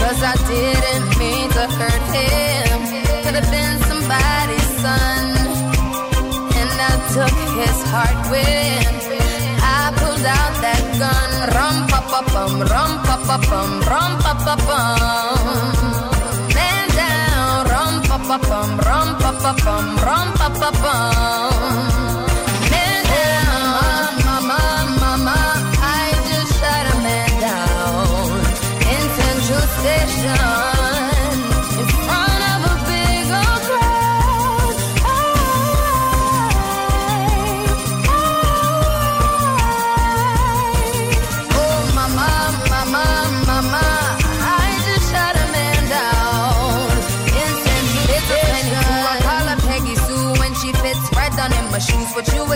Cause 0.00 0.20
I 0.32 0.34
didn't 0.50 1.08
mean 1.20 1.48
to 1.56 1.64
hurt 1.78 2.04
him. 2.16 2.78
Could 3.24 3.36
have 3.40 3.50
been 3.50 3.76
somebody's 3.90 4.70
son. 4.84 5.24
And 6.60 6.72
I 6.90 6.92
took 7.14 7.36
his 7.60 7.78
heart 7.92 8.18
when 8.32 8.86
I 9.62 9.92
pulled 9.98 10.26
out 10.38 10.54
that 10.62 10.84
gun. 10.98 11.35
Pa 12.16 12.22
pa 12.22 12.32
bum, 12.32 12.60
rum 12.72 12.92
pa 13.04 13.16
pa 13.28 13.36
bum, 13.36 13.70
rum 13.90 14.12
pa 14.24 14.32
pa 14.44 14.54
bum. 14.66 15.68
Man 16.56 16.88
down, 16.96 17.68
rum 17.68 17.94
pa 18.08 18.16
pa 18.28 18.36
bum, 18.48 18.70
rum 18.86 19.08
pa 19.20 19.30
pa 19.42 19.52
bum, 19.64 19.86
rum 20.00 20.28
pa 20.40 20.48
pa 20.48 20.70
bum. 20.80 22.15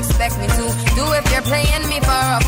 Expect 0.01 0.39
me 0.39 0.47
to 0.47 0.65
do 0.97 1.05
if 1.13 1.31
you're 1.31 1.43
playing 1.43 1.85
me 1.89 2.01
for 2.01 2.21
a 2.37 2.40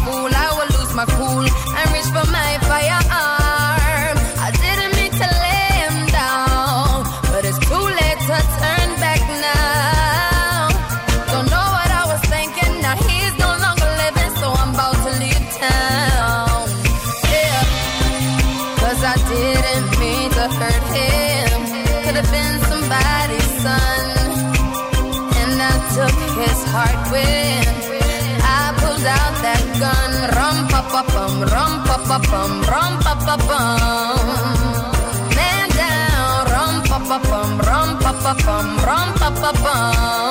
pa 32.12 32.18
bum, 32.30 32.52
rum 32.70 32.92
pa 33.04 33.14
pa 33.26 33.36
bum. 33.48 34.26
Man 35.36 35.68
down, 35.78 36.44
rum 36.52 36.74
pa 36.88 36.98
pa 37.08 37.18
bum, 37.28 37.50
rum 37.68 37.88
pa 38.02 38.12
pa 38.22 38.32
bum, 38.44 38.66
rum 38.86 39.08
pa 39.20 39.28
pa 39.40 39.50
bum. 39.62 40.21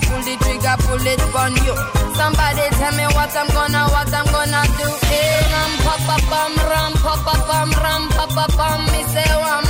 Pull 0.00 0.20
the 0.22 0.34
trigger, 0.42 0.76
pull 0.84 1.06
it 1.06 1.22
on 1.34 1.54
you. 1.64 1.76
Somebody 2.16 2.64
tell 2.80 2.94
me 2.96 3.06
what 3.16 3.32
I'm 3.36 3.48
gonna, 3.52 3.82
what 3.92 4.12
I'm 4.12 4.26
gonna 4.32 4.62
do. 4.80 4.88
Hey, 5.08 5.40
ram, 5.52 5.72
pa, 5.84 5.94
pa, 6.06 6.16
bam, 6.30 6.52
ram, 6.70 6.92
pa, 7.04 7.14
pa, 7.24 7.34
bam, 7.48 7.70
ram, 7.84 8.02
pa, 8.16 8.24
pa, 8.26 8.46
bam. 8.56 8.80
Me 8.92 9.00
say 9.12 9.32
one 9.36 9.65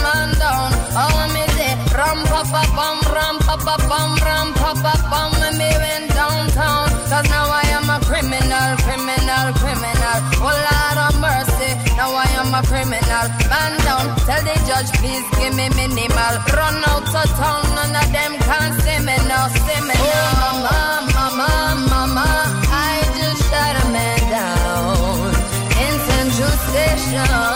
ram, 1.96 2.18
pa, 2.30 2.40
pa, 2.52 2.62
bam, 2.76 2.98
ram, 3.14 3.36
pa, 3.46 3.56
pa, 3.56 3.76
bam, 3.88 4.10
ram, 4.26 4.48
pa, 4.54 4.70
pa, 4.84 4.94
bam. 5.10 5.30
When 5.40 5.58
me 5.58 5.70
went 5.82 6.08
downtown. 6.14 6.96
Cause 7.06 7.30
now 7.30 7.46
I 7.48 7.64
am 7.78 7.88
a 7.88 7.98
criminal, 8.04 8.70
criminal, 8.84 9.46
criminal. 9.62 10.18
Oh 10.42 10.52
Lord 10.66 10.98
of 11.06 11.14
mercy, 11.22 11.70
now 11.96 12.10
I 12.12 12.26
am 12.42 12.52
a 12.52 12.60
criminal. 12.66 13.26
Man 13.48 13.72
down, 13.86 14.04
tell 14.26 14.42
the 14.42 14.56
judge 14.68 14.90
please 14.98 15.26
give 15.38 15.54
me 15.54 15.70
minimal. 15.78 16.34
Run 16.50 16.76
out 16.92 17.06
of 17.06 17.28
town, 17.40 17.62
none 17.78 17.94
of 17.94 18.08
them 18.10 18.32
can 18.42 18.70
see 18.82 18.98
me 19.06 19.16
now, 19.30 19.46
see 19.48 19.80
me 19.86 19.94
now. 19.94 20.02
Oh 20.02 20.60
mama, 20.66 20.76
mama, 21.16 21.50
mama, 21.88 22.28
I 22.68 23.06
just 23.16 23.40
shot 23.48 23.74
a 23.80 23.84
man 23.94 24.20
down 24.34 25.30
in 25.78 25.94
Central 26.10 26.54
Station 26.66 27.55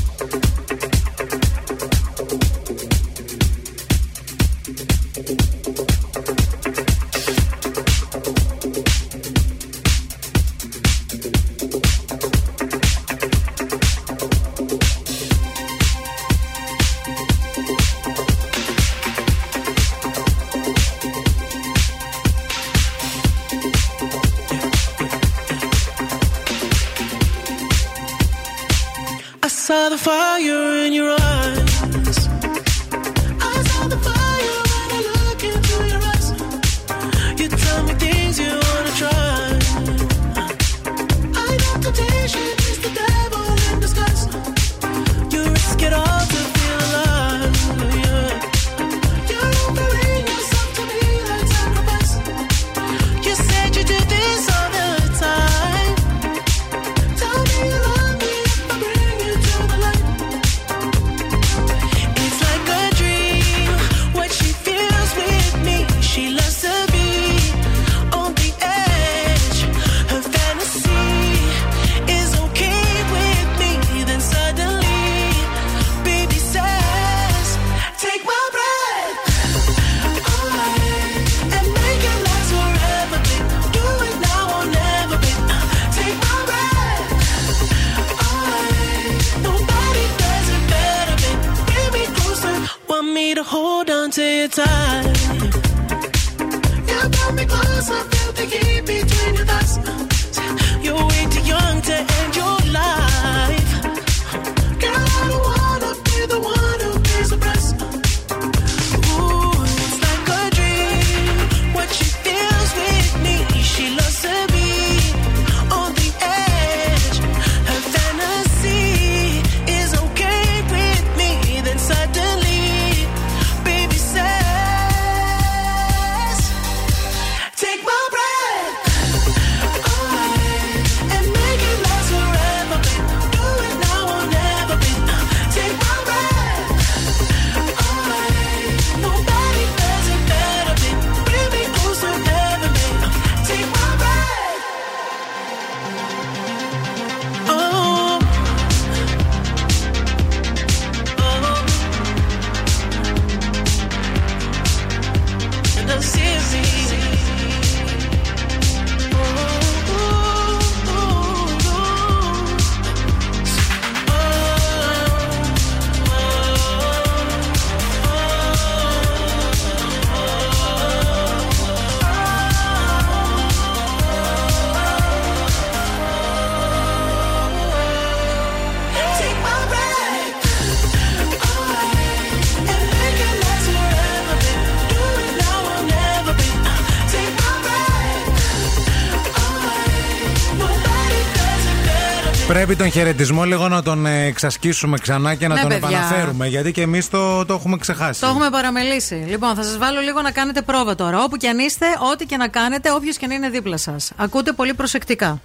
Πρέπει 192.71 192.85
τον 192.89 192.91
χαιρετισμό 193.01 193.43
λίγο 193.43 193.67
να 193.67 193.83
τον 193.83 194.05
ε, 194.05 194.23
εξασκήσουμε 194.25 194.97
ξανά 194.97 195.35
και 195.35 195.47
να 195.47 195.53
Ναι, 195.53 195.59
τον 195.61 195.69
παιδιά. 195.69 195.87
επαναφέρουμε. 195.87 196.47
Γιατί 196.47 196.71
και 196.71 196.81
εμείς 196.81 197.09
το, 197.09 197.45
το 197.45 197.53
έχουμε 197.53 197.77
ξεχάσει. 197.77 198.19
Το 198.21 198.27
έχουμε 198.27 198.49
παραμελήσει. 198.49 199.13
Λοιπόν, 199.15 199.55
θα 199.55 199.63
σας 199.63 199.77
βάλω 199.77 199.99
λίγο 199.99 200.21
να 200.21 200.31
κάνετε 200.31 200.61
πρόβα 200.61 200.95
τώρα. 200.95 201.23
Όπου 201.23 201.37
και 201.37 201.47
αν 201.47 201.59
είστε, 201.59 201.85
ό,τι 202.11 202.25
και 202.25 202.37
να 202.37 202.47
κάνετε, 202.47 202.91
όποιος 202.91 203.17
και 203.17 203.25
αν 203.25 203.31
είναι 203.31 203.49
δίπλα 203.49 203.77
σας. 203.77 204.11
Ακούτε 204.15 204.51
πολύ 204.51 204.73
προσεκτικά. 204.73 205.41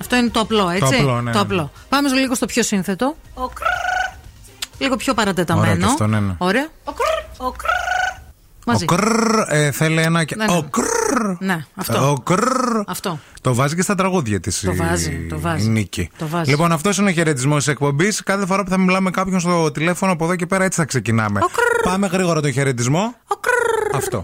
Αυτό 0.00 0.16
είναι 0.16 0.28
το 0.28 0.40
απλό, 0.40 0.68
έτσι; 0.68 0.80
Το 0.80 0.86
απλό, 0.86 1.20
ναι, 1.20 1.30
Το 1.30 1.36
ναι. 1.38 1.40
απλό. 1.40 1.70
Πάμε 1.88 2.08
λίγο 2.08 2.34
στο 2.34 2.46
πιο 2.46 2.62
σύνθετο. 2.62 3.16
Ο 3.34 3.46
κρρρ. 3.48 4.14
Λίγο 4.78 4.96
πιο 4.96 5.14
παρατεταμένο. 5.14 5.66
Ωραία 5.72 5.76
και 5.76 5.84
αυτό, 5.84 6.06
ναι, 6.06 6.20
ναι. 6.20 6.34
Ωραία. 6.38 6.66
Ο 6.84 6.92
κρρρ, 6.92 7.46
ο 7.46 7.50
κρρρ. 7.50 7.70
Μαζί. 8.66 8.84
Ο 8.88 8.94
κρρρ, 8.94 9.38
ε, 9.48 9.70
θέλει 9.70 10.00
ένα. 10.00 10.24
και- 10.24 10.36
Ναι, 10.36 10.44
ναι. 10.44 10.52
Ο 10.56 10.62
κρρρ. 10.70 11.36
Ναι, 11.38 11.64
αυτό. 11.74 12.10
Ο 12.10 12.20
κρρρ. 12.20 12.80
Αυτό. 12.86 13.18
Το 13.46 13.54
βάζει 13.54 13.74
και 13.74 13.82
στα 13.82 13.94
τραγούδια 13.94 14.40
της 14.40 14.60
Το 14.60 14.74
βάζει, 14.74 15.26
το 15.28 15.40
βάζει. 15.40 15.66
η 15.66 15.68
Νίκη. 15.68 16.10
Το 16.18 16.28
βάζει. 16.28 16.50
Λοιπόν, 16.50 16.72
αυτός 16.72 16.98
είναι 16.98 17.10
ο 17.10 17.12
χαιρετισμός 17.12 17.56
της 17.56 17.72
εκπομπής. 17.72 18.22
Κάθε 18.22 18.46
φορά 18.46 18.62
που 18.62 18.70
θα 18.70 18.78
μιλάμε 18.78 19.00
με 19.00 19.10
κάποιον 19.10 19.40
στο 19.40 19.70
τηλέφωνο 19.70 20.12
από 20.12 20.24
εδώ 20.24 20.36
και 20.36 20.46
πέρα, 20.46 20.64
έτσι 20.64 20.78
θα 20.80 20.86
ξεκινάμε. 20.86 21.40
Πάμε 21.82 22.06
γρήγορα 22.06 22.40
το 22.40 22.52
χαιρετισμό. 22.52 23.14
Αυτό. 23.94 24.22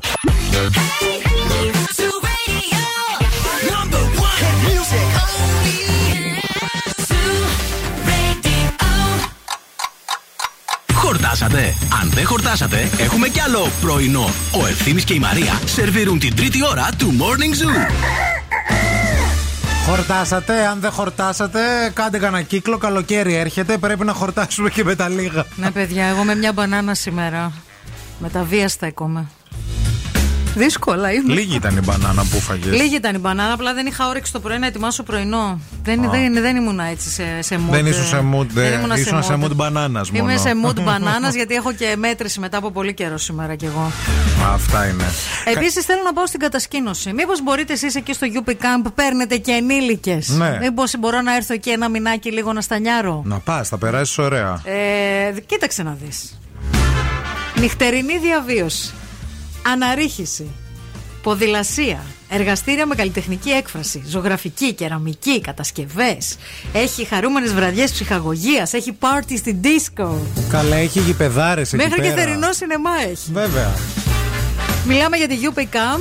Χορτάσατε. 10.95 11.75
Αν 12.03 12.11
δεν 12.11 12.27
χορτάσατε, 12.27 12.91
έχουμε 12.99 13.29
κι 13.29 13.41
άλλο 13.41 13.69
πρωινό. 13.81 14.31
Ο 14.63 14.67
Ευθύμης 14.67 15.05
και 15.05 15.15
η 15.15 15.19
Μαρία 15.19 15.61
σερβίρουν 15.65 16.19
την 16.19 16.37
τρίτη 16.37 16.65
ώρα 16.67 16.89
του 16.99 17.17
Morning 17.19 17.63
Zoo. 17.63 18.32
Χορτάσατε, 19.97 20.67
αν 20.67 20.81
δεν 20.81 20.91
χορτάσατε, 20.91 21.61
κάντε 21.95 22.19
κανένα 22.19 22.43
κύκλο. 22.43 22.79
Καλοκαίρι 22.79 23.35
έρχεται, 23.35 23.79
πρέπει 23.79 24.05
να 24.05 24.13
χορτάσουμε 24.13 24.71
και 24.71 24.85
με 24.85 24.95
τα 24.95 25.09
λίγα. 25.09 25.45
Ναι, 25.57 25.71
παιδιά, 25.71 26.07
εγώ 26.07 26.25
με 26.25 26.35
μια 26.35 26.53
μπανάνα 26.53 26.95
σήμερα. 26.95 27.53
Με 28.19 28.29
τα 28.31 28.43
βία 28.43 28.69
στέκομαι. 28.69 29.27
Δύσκολα 30.55 31.13
είμαι. 31.13 31.35
Λίγη 31.35 31.57
ήταν 31.57 31.77
η 31.77 31.81
μπανάνα 31.85 32.23
που 32.31 32.41
φαγε. 32.41 32.71
Λίγη 32.71 32.95
ήταν 32.95 33.15
η 33.15 33.19
μπανάνα, 33.19 33.53
απλά 33.53 33.75
δεν 33.75 33.87
είχα 33.87 34.09
όρεξη 34.09 34.33
το 34.33 34.41
πρωί 34.41 34.59
να 34.59 34.67
ετοιμάσω 34.67 35.03
πρωινό. 35.03 35.61
Δεν, 35.83 36.05
Α. 36.05 36.11
δεν, 36.11 36.33
δεν 36.33 36.57
ήμουν 36.57 36.81
έτσι 36.81 37.11
σε, 37.11 37.23
σε 37.41 37.55
mood. 37.55 37.71
Δεν 37.71 37.87
ήσουν 37.87 38.05
σε 38.05 38.25
mood, 38.35 38.47
Δεν 38.47 38.73
ε, 38.73 38.77
ήμουνα 38.77 38.99
ήσουν 38.99 39.23
σε 39.23 39.39
mood 39.43 39.55
μπανάνας 39.55 40.11
μόνο. 40.11 40.25
Είμαι 40.25 40.37
σε 40.41 40.51
mood 40.65 40.81
μπανάνας 40.85 41.35
γιατί 41.35 41.55
έχω 41.55 41.73
και 41.73 41.95
μέτρηση 41.99 42.41
μετά 42.41 42.57
από 42.57 42.71
πολύ 42.71 42.95
καιρό 42.95 43.19
σήμερα 43.19 43.55
κι 43.55 43.65
εγώ. 43.65 43.93
Αυτά 44.53 44.87
είναι. 44.87 45.05
Επίσης 45.57 45.85
θέλω 45.85 46.01
να 46.05 46.13
πάω 46.13 46.27
στην 46.27 46.41
κατασκήνωση. 46.41 47.13
Μήπως 47.13 47.43
μπορείτε 47.43 47.73
εσείς 47.73 47.95
εκεί 47.95 48.13
στο 48.13 48.27
UP 48.35 48.51
Camp 48.51 48.91
παίρνετε 48.95 49.37
και 49.37 49.53
ενήλικες; 49.53 50.29
Ναι. 50.29 50.59
Μήπως 50.61 50.95
μπορώ 50.99 51.21
να 51.21 51.37
έρθω 51.37 51.55
εκεί 51.55 51.71
ένα 51.71 51.89
μηνάκι 51.89 52.31
λίγο 52.31 52.53
να 52.53 52.61
στανιάρω; 52.61 53.23
Να 53.25 53.39
πας, 53.39 53.69
θα 53.69 53.79
περάσεις 53.79 54.19
ωραία. 54.19 54.63
Ε, 54.65 55.41
κοίταξε 55.47 55.83
να 55.83 55.97
δεις 56.03 56.39
Νυχτερινή 57.61 58.19
διαβίωση 58.19 58.95
Αναρρίχηση 59.67 60.47
Ποδηλασία 61.23 62.03
Εργαστήρια 62.29 62.87
με 62.87 62.95
καλλιτεχνική 62.95 63.51
έκφραση 63.51 64.03
Ζωγραφική, 64.07 64.73
κεραμική, 64.73 65.41
κατασκευές 65.41 66.37
Έχει 66.73 67.05
χαρούμενες 67.05 67.55
βραδιές 67.55 67.93
ψυχαγωγίας 67.93 68.73
Έχει 68.73 68.93
πάρτι 68.93 69.37
στην 69.37 69.57
disco 69.63 70.09
Καλά, 70.51 70.77
έχει 70.77 71.01
γηπεδάρες 71.01 71.73
εκεί 71.73 71.83
Μέχρι 71.85 72.03
και 72.03 72.09
πέρα. 72.09 72.23
θερινό 72.23 72.53
σινεμά 72.53 72.91
έχει 73.11 73.33
Βέβαια. 73.33 73.71
Μιλάμε 74.87 75.17
για 75.17 75.29
τη 75.29 75.37
UP 75.55 75.59
Camp 75.59 76.01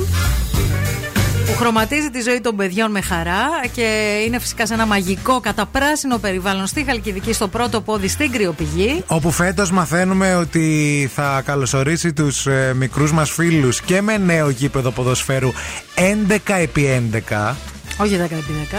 που 1.46 1.54
χρωματίζει 1.56 2.10
τη 2.10 2.20
ζωή 2.20 2.40
των 2.40 2.56
παιδιών 2.56 2.90
με 2.90 3.00
χαρά 3.00 3.48
και 3.72 4.18
είναι 4.26 4.38
φυσικά 4.38 4.66
σε 4.66 4.74
ένα 4.74 4.86
μαγικό 4.86 5.40
καταπράσινο 5.40 6.18
περιβάλλον 6.18 6.66
στη 6.66 6.84
Χαλκιδική 6.84 7.32
στο 7.32 7.48
πρώτο 7.48 7.80
πόδι 7.80 8.08
στην 8.08 8.32
Κρυοπηγή. 8.32 9.02
Όπου 9.06 9.30
φέτος 9.30 9.70
μαθαίνουμε 9.70 10.34
ότι 10.34 11.10
θα 11.14 11.42
καλωσορίσει 11.44 12.12
τους 12.12 12.46
ε, 12.46 12.72
μικρούς 12.76 13.12
μας 13.12 13.30
φίλους 13.30 13.80
και 13.80 14.00
με 14.00 14.16
νέο 14.16 14.50
γήπεδο 14.50 14.90
ποδοσφαίρου 14.90 15.52
11x11. 15.94 17.54
Όχι 17.96 18.18
10 18.20 18.22
επί 18.22 18.68
10. 18.72 18.76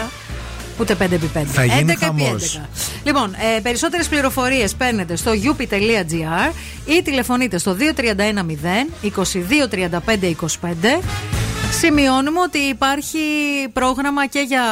Ούτε 0.80 0.94
5 0.94 1.00
επί 1.00 1.30
5. 1.34 1.42
Θα 1.46 1.64
γίνει 1.64 1.84
11 1.86 1.88
επί 1.88 2.04
χαμός. 2.04 2.60
11. 2.62 2.68
Λοιπόν, 3.04 3.34
ε, 3.56 3.60
περισσότερες 3.60 4.08
πληροφορίες 4.08 4.74
παίρνετε 4.74 5.16
στο 5.16 5.32
up.gr 5.32 6.52
ή 6.84 7.02
τηλεφωνείτε 7.02 7.58
στο 7.58 7.74
2310 7.74 8.86
2235 9.02 10.34
25. 10.40 11.43
Σημειώνουμε 11.78 12.40
ότι 12.40 12.58
υπάρχει 12.58 13.18
πρόγραμμα 13.72 14.26
και 14.26 14.44
για 14.48 14.62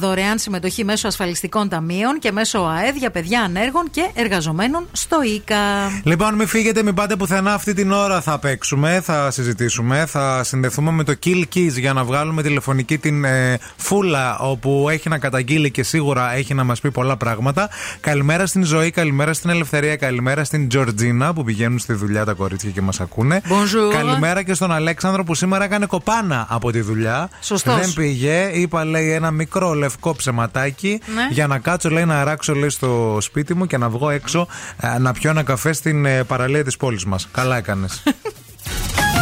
δωρεάν 0.00 0.38
συμμετοχή 0.38 0.84
μέσω 0.84 1.06
ασφαλιστικών 1.06 1.68
ταμείων 1.68 2.18
και 2.18 2.32
μέσω 2.32 2.58
ΑΕΔ 2.58 2.96
για 2.96 3.10
παιδιά 3.10 3.40
ανέργων 3.40 3.90
και 3.90 4.10
εργαζομένων 4.14 4.86
στο 4.92 5.22
ΙΚΑ. 5.22 5.56
Λοιπόν, 6.04 6.34
μην 6.34 6.46
φύγετε, 6.46 6.82
μην 6.82 6.94
πάτε 6.94 7.16
πουθενά. 7.16 7.54
Αυτή 7.54 7.72
την 7.74 7.92
ώρα 7.92 8.20
θα 8.20 8.38
παίξουμε, 8.38 9.00
θα 9.04 9.30
συζητήσουμε. 9.30 10.06
Θα 10.06 10.44
συνδεθούμε 10.44 10.90
με 10.90 11.04
το 11.04 11.14
Kill 11.24 11.42
Keys 11.54 11.72
για 11.78 11.92
να 11.92 12.04
βγάλουμε 12.04 12.42
τηλεφωνική 12.42 12.98
την 12.98 13.24
ε, 13.24 13.58
Φούλα, 13.76 14.38
όπου 14.38 14.86
έχει 14.90 15.08
να 15.08 15.18
καταγγείλει 15.18 15.70
και 15.70 15.82
σίγουρα 15.82 16.34
έχει 16.34 16.54
να 16.54 16.64
μας 16.64 16.80
πει 16.80 16.90
πολλά 16.90 17.16
πράγματα. 17.16 17.68
Καλημέρα 18.00 18.46
στην 18.46 18.64
Ζωή, 18.64 18.90
καλημέρα 18.90 19.32
στην 19.32 19.50
Ελευθερία, 19.50 19.96
καλημέρα 19.96 20.44
στην 20.44 20.68
Τζορτζίνα 20.68 21.32
που 21.32 21.44
πηγαίνουν 21.44 21.78
στη 21.78 21.92
δουλειά 21.92 22.24
τα 22.24 22.32
κορίτσια 22.32 22.70
και 22.70 22.80
μας 22.80 23.00
ακούνε. 23.00 23.42
Bonjour. 23.44 23.92
Καλημέρα 23.92 24.42
και 24.42 24.54
στον 24.54 24.72
Αλέξανδρο 24.72 25.24
που 25.24 25.34
σήμερα 25.34 25.64
έκανε 25.64 25.86
κοπάνα 25.86 26.41
από 26.48 26.72
τη 26.72 26.80
δουλειά. 26.80 27.30
Σωστός. 27.40 27.80
Δεν 27.80 27.92
πήγε, 27.92 28.50
είπα 28.52 28.84
λέει 28.84 29.10
ένα 29.10 29.30
μικρό 29.30 29.72
λευκό 29.72 30.14
ψεματάκι 30.16 31.00
Ναι. 31.14 31.28
για 31.30 31.46
να 31.46 31.58
κάτσω 31.58 31.90
λέει 31.90 32.04
να 32.04 32.20
αράξω 32.20 32.54
λέει 32.54 32.68
στο 32.68 33.18
σπίτι 33.20 33.54
μου 33.54 33.66
και 33.66 33.76
να 33.78 33.88
βγω 33.88 34.10
έξω 34.10 34.46
ε, 34.80 34.98
να 34.98 35.12
πιω 35.12 35.30
ένα 35.30 35.42
καφέ 35.42 35.72
στην 35.72 36.04
ε, 36.04 36.24
παραλία 36.24 36.64
της 36.64 36.76
πόλης 36.76 37.04
μας. 37.04 37.28
Καλά 37.32 37.56
έκανες. 37.56 38.02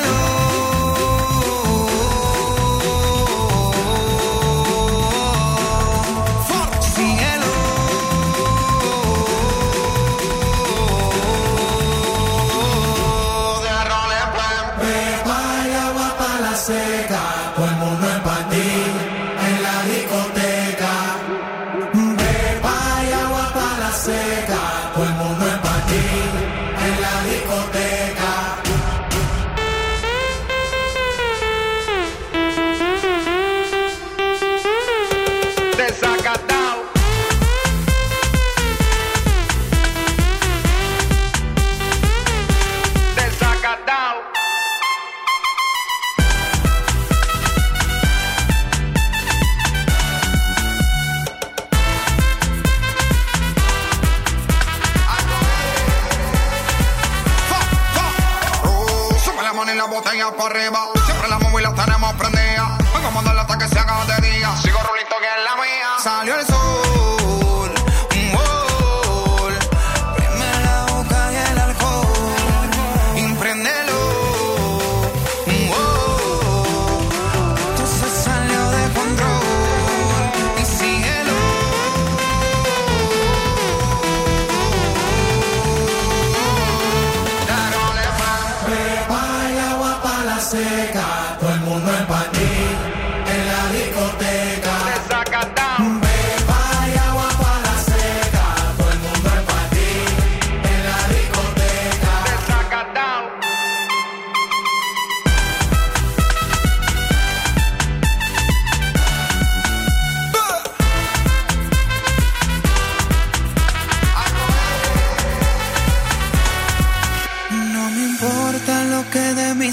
para 60.41 60.59
arriba. 60.59 60.90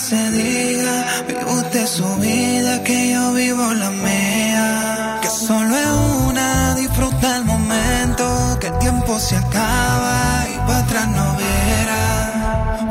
Se 0.08 0.30
diga. 0.30 1.04
Vive 1.26 1.44
usted 1.44 1.86
su 1.86 2.08
vida, 2.16 2.82
que 2.82 3.12
yo 3.12 3.32
vivo 3.32 3.74
la 3.74 3.90
mía. 3.90 5.18
Que 5.22 5.28
solo 5.28 5.72
es 5.76 5.92
una, 6.28 6.74
disfruta 6.74 7.36
el 7.36 7.44
momento. 7.44 8.24
Que 8.60 8.68
el 8.68 8.78
tiempo 8.78 9.18
se 9.18 9.36
acaba 9.36 10.46
y 10.54 10.56
para 10.66 10.78
atrás 10.78 11.08
no 11.08 11.26
verá. 11.42 12.06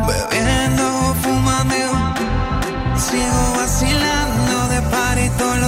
Bebiendo, 0.08 0.86
fumando, 1.24 1.76
sigo 3.06 3.44
vacilando 3.60 4.56
de 4.74 4.82
party 4.94 5.30
todos 5.40 5.58
los 5.66 5.67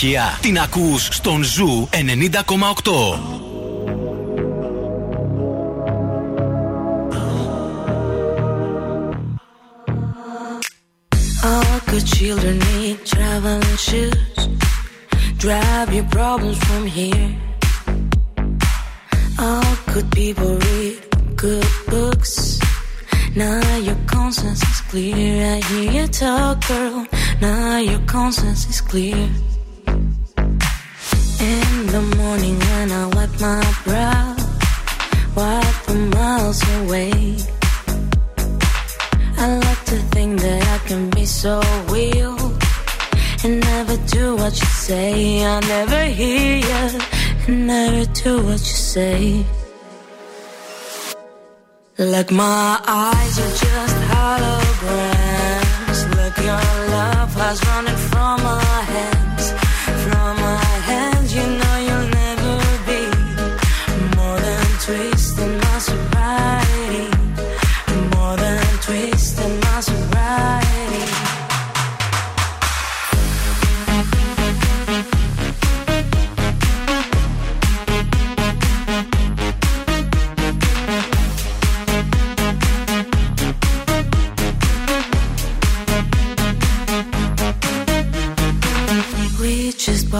επιτυχία. 0.00 0.38
Την 0.40 0.58
ακούς 0.58 1.08
στον 1.10 1.44
Ζου 1.44 1.88
90,8. 1.90 2.92
All 11.50 11.78
good 11.90 12.06
children 12.16 12.56
need 12.70 12.96
traveling 13.12 13.78
shoes. 13.88 14.38
Drive 15.44 15.88
your 15.96 16.08
problems 16.18 16.58
from 16.68 16.82
here. 16.98 17.28
All 19.46 19.74
good 19.92 20.08
people 20.20 20.52
read 20.66 20.96
good 21.44 21.70
books. 21.92 22.32
Now 23.44 23.68
your 23.88 24.00
conscience 24.14 24.62
is 24.72 24.80
clear. 24.90 25.30
I 25.54 25.58
hear 25.68 25.88
you 25.96 26.06
talk, 26.22 26.54
girl. 26.70 26.98
Now 27.46 27.78
your 27.90 28.02
conscience 28.16 28.62
is 28.72 28.80
clear. 28.92 29.22
In 31.41 31.87
the 31.87 32.01
morning 32.17 32.57
when 32.59 32.91
I 32.91 33.05
wipe 33.15 33.35
my 33.41 33.63
brow, 33.83 34.35
wipe 35.35 35.79
the 35.87 35.95
miles 36.15 36.61
away. 36.79 37.11
I 39.37 39.57
like 39.65 39.83
to 39.85 39.97
think 40.13 40.39
that 40.41 40.61
I 40.75 40.77
can 40.87 41.09
be 41.09 41.25
so 41.25 41.59
real 41.89 42.37
and 43.43 43.59
never 43.59 43.97
do 44.15 44.35
what 44.35 44.53
you 44.61 44.67
say. 44.87 45.43
I 45.43 45.59
never 45.61 46.05
hear 46.05 46.57
you 46.57 46.99
and 47.47 47.65
never 47.65 48.05
do 48.23 48.37
what 48.45 48.61
you 48.69 48.77
say. 48.93 49.43
Like 51.97 52.31
my 52.31 52.79
eyes 52.87 53.39
are 53.39 53.55
just 53.65 53.97
holograms. 54.13 55.99
Like 56.17 56.37
your 56.37 56.65
love 56.95 57.33
has 57.41 57.59
running 57.67 58.01
from 58.09 58.43
my 58.43 58.63
hands, 58.93 59.20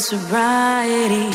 sobriety. 0.00 1.28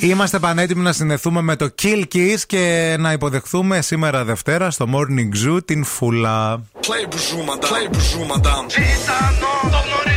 Είμαστε 0.00 0.38
πανέτοιμοι 0.38 0.82
να 0.82 0.92
συνδεθούμε 0.92 1.40
με 1.40 1.56
το 1.56 1.74
Kill 1.82 2.04
Kiss 2.14 2.36
και 2.46 2.96
να 2.98 3.12
υποδεχθούμε 3.12 3.80
σήμερα 3.80 4.24
Δευτέρα 4.24 4.70
στο 4.70 4.86
Morning 4.92 5.46
Zoo 5.46 5.64
την 5.64 5.84
Φούλα. 5.84 6.62
Play 6.88 7.04
bonjour 7.12 7.44
madame, 7.50 7.60
play 7.68 7.86
bonjour 7.94 8.24
madame. 8.34 10.07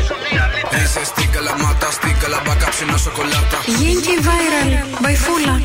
Είσαι 0.84 1.04
στην 1.06 1.32
καλαμάτα, 1.32 1.92
στην 1.92 2.20
καλαμπάκα 2.20 2.70
ψινό 2.70 2.98
σοκολάτα. 2.98 3.58
Γίνκι 3.66 4.16
viral, 4.28 4.72
by 5.04 5.16
Φούλα. 5.26 5.56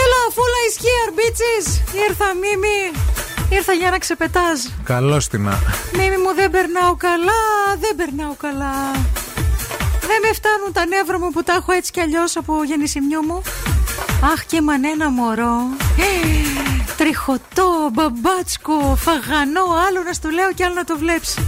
Έλα, 0.00 0.20
Φούλα 0.34 0.60
is 0.68 0.76
here, 0.84 1.10
bitches. 1.18 1.66
Ήρθα, 2.08 2.28
Μίμη. 2.42 2.80
Ήρθα 3.48 3.72
για 3.72 3.90
να 3.90 3.98
ξεπετάζ. 3.98 4.58
Καλώς 4.84 5.28
την 5.28 5.42
να. 5.42 5.58
Μίμη 5.92 6.16
μου 6.16 6.34
δεν 6.34 6.50
περνάω 6.50 6.94
καλά, 6.96 7.42
δεν 7.80 7.96
περνάω 7.96 8.34
καλά. 8.34 8.74
Δεν 10.08 10.18
με 10.22 10.30
φτάνουν 10.32 10.72
τα 10.72 10.86
νεύρα 10.86 11.18
μου 11.18 11.30
που 11.30 11.42
τα 11.42 11.52
έχω 11.52 11.72
έτσι 11.72 11.90
κι 11.90 12.00
αλλιώς 12.00 12.36
από 12.36 12.64
γεννησιμιού 12.64 13.22
μου. 13.24 13.42
Αχ 14.32 14.44
και 14.44 14.60
μανένα 14.62 15.10
μωρό. 15.10 15.56
Ε, 15.98 16.06
Τριχωτό, 16.96 17.90
μπαμπάτσκο, 17.92 18.96
φαγανό, 19.04 19.64
άλλο 19.86 20.02
να 20.06 20.12
στο 20.12 20.28
λέω 20.28 20.52
και 20.52 20.64
άλλο 20.64 20.74
να 20.74 20.84
το 20.84 20.98
βλέψει. 20.98 21.46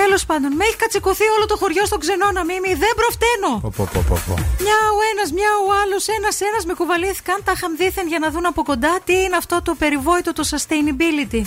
Τέλος 0.00 0.22
πάντων, 0.30 0.50
με 0.58 0.64
έχει 0.68 0.76
κατσικωθεί 0.84 1.26
όλο 1.36 1.44
το 1.52 1.56
χωριό 1.56 1.84
στον 1.90 1.98
ξενώνα 2.04 2.42
μίμη. 2.50 2.72
Δεν 2.84 2.92
προφταίνω. 3.00 3.52
Πω, 3.64 3.72
πω, 3.76 3.84
πω, 3.92 4.00
πω, 4.08 4.16
πω. 4.26 4.34
Μια 4.64 4.80
ο 4.98 5.00
ένας, 5.10 5.28
μια 5.38 5.52
ο 5.66 5.68
άλλος, 5.80 6.04
ένας 6.16 6.36
ένας 6.48 6.62
με 6.68 6.74
κουβαλήθηκαν. 6.80 7.36
Τα 7.46 7.52
είχαν 7.56 7.70
δίθεν 7.80 8.06
για 8.12 8.20
να 8.24 8.28
δουν 8.34 8.46
από 8.52 8.62
κοντά 8.70 8.92
τι 9.06 9.14
είναι 9.24 9.36
αυτό 9.42 9.56
το 9.66 9.72
περιβόητο 9.82 10.30
το 10.38 10.44
sustainability. 10.52 11.42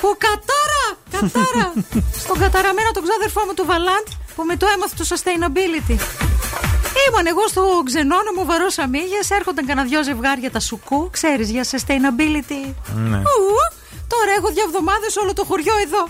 Που 0.00 0.08
κατάρα! 0.26 0.86
Κατάρα! 1.14 1.66
Στον 2.24 2.36
καταραμένο 2.44 2.90
τον 2.96 3.02
ξάδερφό 3.06 3.40
μου 3.46 3.54
του 3.58 3.64
Βαλάντ 3.70 4.06
που 4.34 4.42
με 4.48 4.56
το 4.60 4.66
έμαθε 4.74 4.94
το 5.00 5.04
sustainability. 5.12 5.96
Ήμουν 7.04 7.26
εγώ 7.32 7.44
στο 7.52 7.62
ξενώνα 7.84 8.30
μου, 8.36 8.44
βαρόσα 8.44 8.86
μύγε, 8.88 9.20
έρχονταν 9.38 9.66
κανένα 9.66 9.86
δυο 9.88 10.02
ζευγάρια 10.02 10.50
τα 10.50 10.60
σουκού, 10.60 11.10
ξέρεις 11.10 11.50
για 11.50 11.64
sustainability. 11.70 12.62
Ναι. 13.10 13.16
Ου, 13.16 13.56
τώρα 14.12 14.30
έχω 14.38 14.48
δύο 14.54 14.64
εβδομάδες 14.68 15.16
όλο 15.16 15.32
το 15.32 15.44
χωριό 15.44 15.74
εδώ. 15.86 16.02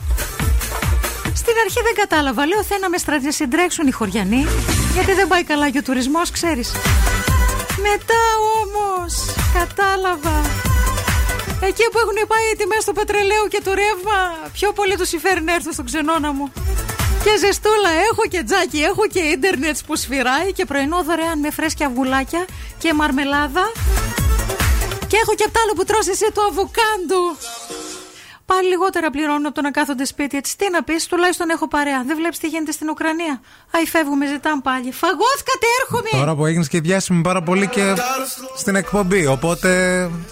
Στην 1.34 1.54
αρχή 1.64 1.80
δεν 1.82 1.94
κατάλαβα. 1.94 2.46
Λέω 2.46 2.62
θέλω 2.64 2.80
να 2.80 2.88
με 2.88 2.98
στρα- 2.98 3.32
συντρέξουν 3.32 3.86
οι 3.86 3.90
χωριανοί, 3.90 4.46
γιατί 4.94 5.12
δεν 5.12 5.28
πάει 5.28 5.44
καλά 5.44 5.70
και 5.70 5.78
ο 5.78 5.82
τουρισμός, 5.82 6.30
ξέρεις. 6.30 6.72
Μετά 7.88 8.22
όμως 8.62 9.12
κατάλαβα. 9.58 10.36
Εκεί 11.68 11.84
που 11.92 11.98
έχουν 11.98 12.18
πάει 12.28 12.44
οι 12.52 12.56
τιμές 12.56 12.84
του 12.84 12.92
πετρελαίου 12.92 13.46
και 13.48 13.60
του 13.64 13.72
ρεύμα, 13.74 14.18
πιο 14.52 14.72
πολύ 14.72 14.96
τους 14.96 15.08
συμφέρει 15.08 15.42
να 15.42 15.54
έρθουν 15.54 15.72
στον 15.72 15.84
ξενώνα 15.84 16.32
μου. 16.32 16.52
Και 17.24 17.38
ζεστούλα 17.38 17.90
έχω 18.10 18.22
και 18.30 18.42
τζάκι, 18.42 18.78
έχω 18.78 19.06
και 19.06 19.18
ίντερνετ 19.20 19.76
που 19.86 19.96
σφυράει 19.96 20.52
και 20.52 20.64
πρωινό 20.64 21.02
δωρεάν 21.02 21.38
με 21.38 21.50
φρέσκια 21.50 21.86
αυγουλάκια 21.86 22.44
και 22.78 22.94
μαρμελάδα. 22.94 23.72
Και 25.06 25.16
έχω 25.22 25.34
και 25.34 25.44
απ' 25.44 25.52
τ' 25.52 25.60
άλλο 25.62 25.72
που 25.72 25.84
τρως 25.84 26.08
εσύ 26.08 26.26
του 26.34 26.42
αβουκάντου. 26.48 27.24
Πάλι 28.46 28.68
λιγότερα 28.68 29.10
πληρώνουν 29.10 29.46
από 29.46 29.54
το 29.54 29.60
να 29.60 29.70
κάθονται 29.70 30.04
σπίτι. 30.04 30.36
Έτσι, 30.36 30.56
τι 30.56 30.70
να 30.70 30.82
πεις, 30.82 31.06
τουλάχιστον 31.06 31.50
έχω 31.50 31.68
παρέα. 31.68 32.02
Δεν 32.06 32.16
βλέπεις 32.16 32.38
τι 32.38 32.46
γίνεται 32.48 32.72
στην 32.72 32.88
Ουκρανία. 32.88 33.40
Αϊ, 33.70 33.86
φεύγουμε, 33.86 34.26
ζητάμε 34.26 34.60
πάλι. 34.64 34.92
Φαγώθηκατε, 34.92 35.66
έρχομαι! 35.80 36.08
Τώρα 36.10 36.34
που 36.34 36.46
έγινε 36.46 36.64
και 36.68 36.80
διάσημη 36.80 37.22
πάρα 37.22 37.42
πολύ 37.42 37.68
και 37.68 37.94
στην 38.56 38.76
εκπομπή. 38.76 39.26
Οπότε 39.26 39.70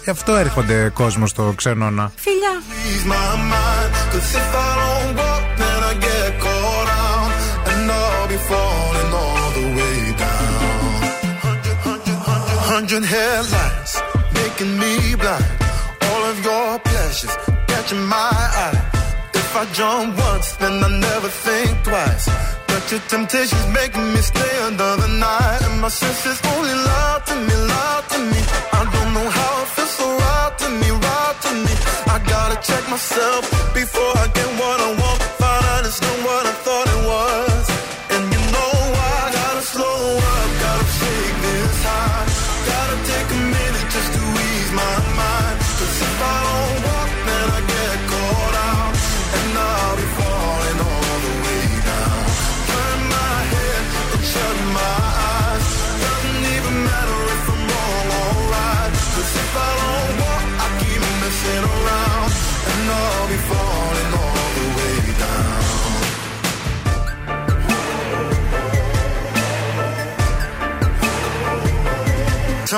γι' 0.03 0.09
αυτό 0.09 0.35
έρχονται 0.35 0.89
κόσμος 0.93 1.29
στο 1.29 1.53
ξενώνα. 1.55 2.11
Φιλιά! 2.15 2.61
ease 2.91 3.05
my 3.05 3.29
mind. 3.53 3.91
Cause 4.11 4.31
if 4.41 4.49
I 4.67 4.71
don't 4.81 5.11
walk, 5.21 5.43
then 5.61 5.79
I 5.91 5.93
get 6.07 6.29
caught 6.45 6.89
out. 7.05 7.31
And 7.71 7.81
I'll 7.99 8.27
be 8.33 8.39
falling 8.51 9.11
all 9.21 9.49
the 9.59 9.67
way 9.77 9.97
down. 10.25 10.59
Hundred, 11.47 11.77
hundred, 11.87 12.17
hundred, 12.29 12.59
hundred 12.71 13.03
headlights 13.13 13.93
making 14.39 14.71
me 14.81 14.93
blind. 15.21 15.49
All 16.09 16.23
of 16.31 16.37
your 16.47 16.69
pleasures 16.89 17.35
catching 17.81 18.05
my 18.05 18.31
eye. 18.63 18.77
If 19.33 19.55
I 19.55 19.65
jump 19.73 20.17
once, 20.17 20.55
then 20.61 20.83
I 20.83 20.89
never 21.07 21.29
think 21.29 21.83
twice. 21.83 22.25
But 22.67 22.83
your 22.91 23.01
temptation's 23.13 23.67
making 23.73 24.07
me 24.13 24.21
stay 24.21 24.53
another 24.71 25.07
night. 25.07 25.61
And 25.67 25.81
my 25.81 25.89
senses 25.89 26.39
only 26.53 26.75
lie 26.89 27.21
to 27.29 27.35
me, 27.47 27.55
lie 27.73 28.03
to 28.13 28.19
me. 28.31 28.41
I 28.79 28.81
don't 28.93 29.11
know 29.15 29.27
how 29.39 29.53
it 29.63 29.69
feels 29.75 29.93
so 29.99 30.07
right 30.23 30.53
to 30.61 30.69
me, 30.81 30.89
right 31.07 31.37
to 31.45 31.51
me. 31.65 31.73
I 32.13 32.17
gotta 32.33 32.57
check 32.67 32.83
myself 32.89 33.43
before 33.73 34.13
I 34.23 34.27
get 34.37 34.49
what 34.61 34.77
I 34.87 34.89
want. 35.01 35.19
Find 35.41 35.65
out 35.73 35.85
it's 35.85 36.01
not 36.01 36.17
what 36.25 36.43
I 36.45 36.53
thought 36.63 36.70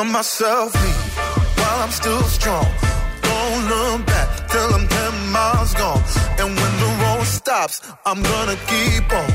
Tell 0.03 0.11
myself 0.11 0.75
leave 0.83 1.17
while 1.57 1.79
I'm 1.83 1.91
still 1.91 2.23
strong. 2.23 2.67
Don't 3.21 3.61
look 3.69 4.05
back 4.05 4.49
till 4.49 4.75
I'm 4.75 4.85
ten 4.85 5.31
miles 5.31 5.73
gone. 5.75 6.03
And 6.39 6.49
when 6.59 6.73
the 6.83 6.89
road 7.03 7.23
stops, 7.23 7.79
I'm 8.05 8.21
gonna 8.21 8.57
keep 8.67 9.07
on 9.21 9.31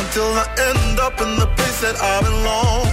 until 0.00 0.28
I 0.42 0.46
end 0.68 1.00
up 1.00 1.18
in 1.22 1.30
the 1.40 1.48
place 1.56 1.80
that 1.80 1.96
I 1.96 2.20
belong. 2.20 2.84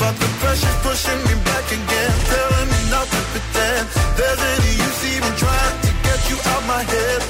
But 0.00 0.18
the 0.18 0.26
pressure's 0.42 0.78
pushing 0.82 1.20
me 1.28 1.34
back 1.46 1.66
again, 1.70 2.12
telling 2.34 2.68
me 2.74 2.80
not 2.90 3.06
to 3.06 3.20
pretend 3.30 3.86
there's 4.18 4.42
any 4.54 4.72
use 4.82 5.00
even 5.14 5.32
trying 5.38 5.78
to 5.86 5.90
get 6.02 6.20
you 6.28 6.38
out 6.42 6.62
my 6.66 6.82
head. 6.82 7.27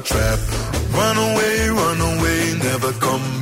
Trap. 0.00 0.38
Run 0.94 1.16
away, 1.16 1.68
run 1.70 2.00
away, 2.00 2.54
never 2.58 2.92
come 3.00 3.41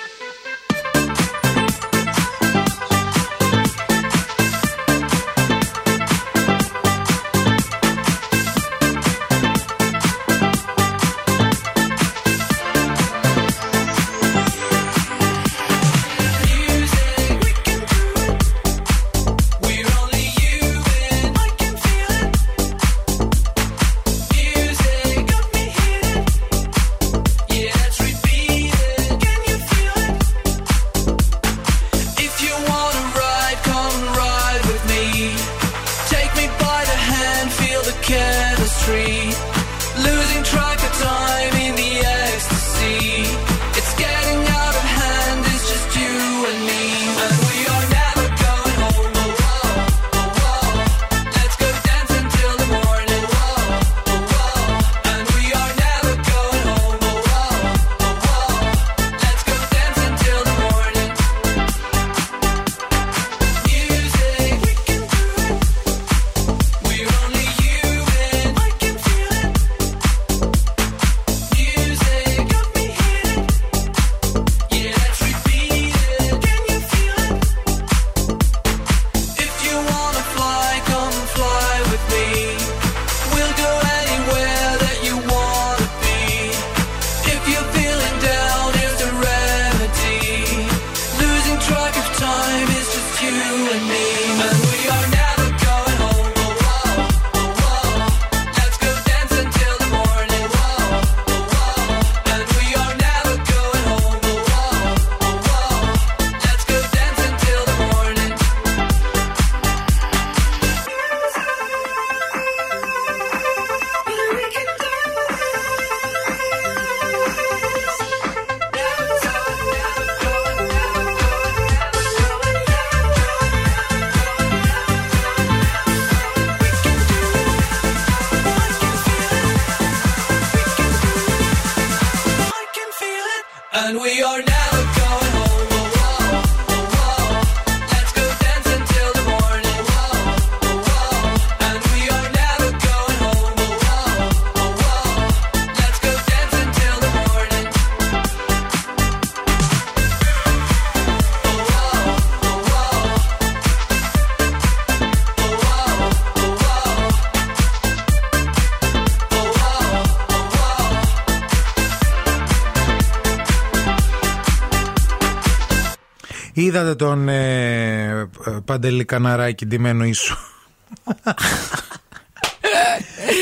Είδατε 166.71 166.95
τον 166.95 167.29
ε, 167.29 168.09
ε, 168.09 168.27
Παντελή 168.65 169.05
Καναράκη 169.05 169.65
ντυμένο 169.65 170.03
Ιησού. 170.03 170.35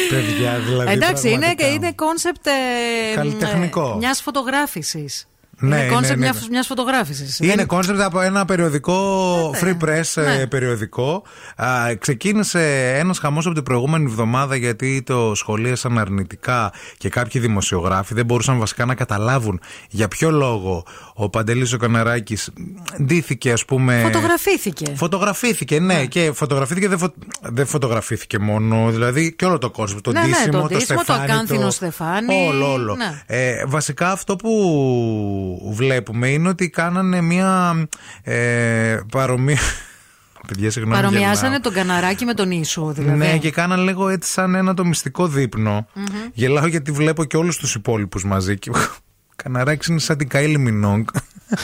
Παιδιά, 0.09 0.59
δηλαδή. 0.59 0.91
Εντάξει, 0.91 1.27
είναι, 1.27 1.37
πραγματικά. 1.39 1.67
είναι 1.67 1.91
κόνσεπτ 1.91 2.47
Καλλιτεχνικό. 3.15 3.95
μιας 3.95 4.21
φωτογράφησης. 4.21 5.27
Ναι, 5.61 5.75
είναι 5.75 5.85
ναι, 5.85 5.91
κόνσεπτ 5.91 6.19
ναι, 6.19 6.25
μια 6.25 6.33
ναι. 6.41 6.47
μιας 6.49 6.67
φωτογράφησης. 6.67 7.39
Είναι 7.39 7.65
κόνσεπτ 7.65 8.01
από 8.01 8.21
ένα 8.21 8.45
περιοδικό, 8.45 9.51
free 9.61 9.77
press 9.85 10.23
Ναι. 10.23 10.33
ε, 10.41 10.45
περιοδικό. 10.45 11.23
Α, 11.55 11.95
ξεκίνησε 11.99 12.93
ένας 12.97 13.19
χαμός 13.19 13.45
από 13.45 13.55
την 13.55 13.63
προηγούμενη 13.63 14.05
εβδομάδα 14.05 14.55
γιατί 14.55 15.03
το 15.05 15.31
σχολίασαν 15.35 15.97
αρνητικά 15.97 16.71
και 16.97 17.09
κάποιοι 17.09 17.41
δημοσιογράφοι 17.41 18.13
δεν 18.13 18.25
μπορούσαν 18.25 18.57
βασικά 18.59 18.85
να 18.85 18.95
καταλάβουν 18.95 19.61
για 19.89 20.07
ποιο 20.07 20.31
λόγο 20.31 20.83
ο 21.13 21.29
Παντελής 21.29 21.73
ο 21.73 21.77
Καναράκης 21.77 22.49
ντύθηκε 23.03 23.51
ας 23.51 23.65
πούμε... 23.65 23.99
Φωτογραφήθηκε. 24.03 24.85
Φωτογραφήθηκε, 24.95 25.79
ναι, 25.79 26.05
και 26.05 26.31
φωτογραφήθηκε, 26.33 26.87
δεν, 26.87 26.97
φω... 26.97 27.13
δεν 27.41 27.65
φωτογραφήθηκε 27.65 28.39
μόνο, 28.39 28.89
δηλαδή 28.91 29.35
και 29.35 29.45
όλο 29.45 29.57
το 29.57 29.69
κόσμο. 29.69 30.01
Το 30.01 30.11
Ναι, 30.11 30.19
ναι, 30.19 30.25
ντύσιμο, 30.27 30.51
το 30.61 30.67
το, 30.67 30.75
ντύσιμο, 30.75 30.97
το 30.97 31.03
στεφάνι. 31.03 31.31
ακάνθινο 31.31 31.69
στεφάνι. 31.69 32.47
Όλο, 32.47 32.71
όλο. 32.71 32.95
Ναι. 32.95 33.21
Ε, 33.25 33.65
βασικά 33.67 34.11
αυτό 34.11 34.35
που 34.35 34.49
βλέπουμε 35.71 36.27
είναι 36.27 36.49
ότι 36.49 36.69
κάνανε 36.69 37.21
μια 37.21 37.73
ε, 38.23 38.99
παρομοία. 39.11 39.59
Παιδιά, 40.47 40.71
συγγνώμη. 40.71 41.01
Παρομοιάζανε 41.01 41.47
γελάω. 41.47 41.59
τον 41.59 41.73
καναράκι 41.73 42.25
με 42.25 42.33
τον 42.33 42.51
ίσο, 42.51 42.91
δηλαδή. 42.91 43.17
Ναι, 43.17 43.37
και 43.37 43.51
κάναν 43.51 43.83
λίγο 43.83 44.09
έτσι 44.09 44.31
σαν 44.31 44.55
ένα 44.55 44.73
το 44.73 44.85
μυστικό 44.85 45.27
δείπνο. 45.27 45.87
Μμμ. 45.93 46.05
Γελάω 46.33 46.67
γιατί 46.67 46.91
βλέπω 46.91 47.23
και 47.23 47.37
όλους 47.37 47.57
τους 47.57 47.75
υπόλοιπους 47.75 48.23
μαζί. 48.25 48.57
Και... 48.59 48.71
Καναράκι 49.43 49.91
είναι 49.91 49.99
σαν 49.99 50.17
την 50.17 50.27
Κάιλι 50.29 50.57
Μινόγκ. 50.59 51.03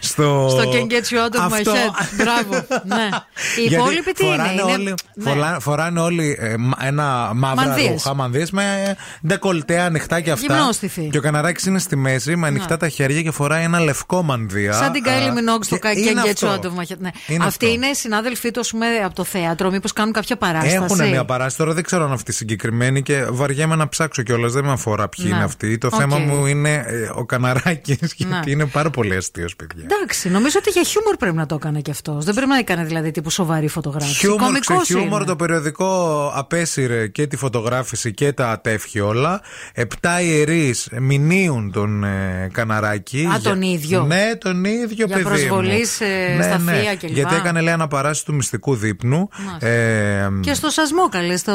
Στο, 0.00 0.48
Στο 0.50 0.70
Can 0.72 0.92
Get 0.92 1.12
You 1.14 1.16
Out 1.18 1.36
of 1.40 1.50
My 1.50 1.52
Αυτό. 1.52 1.72
Head. 1.72 2.04
Μπράβο. 2.16 2.66
ναι. 2.84 3.08
Οι 3.56 3.60
Γιατί 3.60 3.74
υπόλοιποι 3.74 4.12
τι 4.12 4.26
είναι. 4.26 4.36
φοράνε 4.36 4.52
είναι... 4.62 4.72
Όλοι, 4.72 4.94
Ναι. 5.14 5.30
φορά- 5.30 5.60
φοράνε 5.60 6.00
όλοι 6.00 6.36
ε, 6.40 6.54
μα- 6.58 6.76
ένα 6.82 7.30
μαύρα 7.34 7.66
Μανδύες. 7.66 7.88
ρούχα, 7.90 8.14
μανδύες 8.14 8.50
με 8.50 8.96
ντεκολτέ 9.26 9.80
ανοιχτά 9.80 10.20
και 10.20 10.30
αυτά. 10.30 10.54
Γυμνόστιφοι. 10.56 11.08
Και 11.10 11.18
ο 11.18 11.20
καναράκι 11.20 11.68
είναι 11.68 11.78
στη 11.78 11.96
μέση 11.96 12.36
με 12.36 12.46
ανοιχτά 12.46 12.70
Ναι. 12.70 12.76
τα 12.76 12.88
χέρια 12.88 13.22
και 13.22 13.30
φοράει 13.30 13.64
ένα 13.64 13.80
λευκό 13.80 14.22
μανδύα. 14.22 14.72
Σαν 14.72 14.92
την 14.92 15.02
Kylie 15.06 15.28
Α, 15.28 15.32
Minogue 15.32 15.64
στο 15.64 15.76
και 15.78 15.88
Can 15.92 15.96
είναι 15.96 16.22
Get 16.24 16.26
You 16.26 16.30
αυτό. 16.30 16.52
Out 16.54 16.64
of 16.64 16.68
My 16.80 16.92
Head. 16.92 16.96
Ναι. 16.98 17.10
Είναι 17.26 17.44
Αυτοί 17.44 17.64
αυτό. 17.64 17.76
είναι 17.76 17.92
συνάδελφοί 17.92 18.50
του, 18.50 18.60
ας 18.60 18.70
πούμε, 18.70 18.86
από 19.04 19.14
το 19.14 19.24
θέατρο. 19.24 19.70
Μήπως 19.70 19.92
κάνουν 19.92 20.12
κάποια 20.12 20.36
παράσταση. 20.36 20.74
Έχουν 20.74 21.08
μια 21.08 21.24
παράσταση. 21.24 21.56
Τώρα 21.56 21.72
δεν 21.72 21.82
ξέρω 21.84 22.04
αν 22.04 22.12
αυτή 22.12 22.32
συγκεκριμένη 22.32 23.02
και 23.02 23.24
βαριέμαι 23.30 23.74
να 23.76 23.88
ψάξω 23.88 24.22
κιόλας. 24.22 24.52
Δεν 24.52 24.64
με 24.64 24.72
αφορά 24.72 25.08
ποιοι 25.08 25.24
Ναι. 25.28 25.34
είναι 25.34 25.44
αυτοί. 25.44 25.78
Το 25.78 25.86
Οκ. 25.86 25.94
θέμα 25.98 26.18
μου 26.18 26.46
είναι 26.46 26.65
ε, 26.68 27.10
ο 27.14 27.24
Καναράκη, 27.24 27.98
γιατί 28.00 28.24
Ναι. 28.24 28.40
είναι 28.46 28.66
πάρα 28.66 28.90
πολύ 28.90 29.16
αστείος, 29.16 29.56
παιδιά. 29.56 29.84
Εντάξει, 29.84 30.28
νομίζω 30.28 30.58
ότι 30.60 30.70
για 30.70 30.82
χιούμορ 30.82 31.16
πρέπει 31.16 31.36
να 31.36 31.46
το 31.46 31.54
έκανε 31.54 31.80
κι 31.80 31.90
αυτός. 31.90 32.24
Δεν 32.24 32.34
πρέπει 32.34 32.50
να 32.50 32.58
έκανε 32.58 32.84
δηλαδή 32.84 33.10
τύπου 33.10 33.30
σοβαρή 33.30 33.68
φωτογράφηση. 33.68 34.18
Χιούμορ, 34.18 34.38
Κωμικός 34.40 34.82
ξεχιούμορ, 34.82 35.20
είναι. 35.20 35.30
το 35.30 35.36
περιοδικό 35.36 36.26
απέσυρε 36.34 37.06
και 37.08 37.26
τη 37.26 37.36
φωτογράφηση 37.36 38.14
και 38.14 38.32
τα 38.32 38.50
ατέφχη 38.50 39.00
όλα. 39.00 39.40
Επτά 39.72 40.20
ιερείς 40.20 40.88
μηνύουν 41.00 41.72
τον 41.72 42.04
ε, 42.04 42.48
Καναράκη. 42.52 43.28
Α, 43.34 43.40
τον 43.42 43.62
ίδιο. 43.62 44.04
Ναι, 44.04 44.30
τον 44.40 44.64
ίδιο 44.64 45.06
Για 45.06 45.06
παιδί. 45.06 45.22
προσβολής 45.22 45.78
μου. 46.00 46.06
σε- 46.06 46.34
ναι, 46.36 46.42
στα 46.42 46.58
ναι. 46.58 46.72
θεία 46.72 46.96
κλπ. 46.96 47.10
Γιατί 47.10 47.34
έκανε 47.34 47.60
λέει 47.60 47.72
αναπαράσταση 47.72 48.24
του 48.24 48.34
μυστικού 48.34 48.74
δείπνου. 48.74 49.28
Μάλιστα. 49.46 49.66
Ε, 49.68 50.28
Και 50.40 50.54
στο 50.54 50.70
σασμό, 50.70 51.08
καλέ, 51.08 51.36
στο 51.36 51.54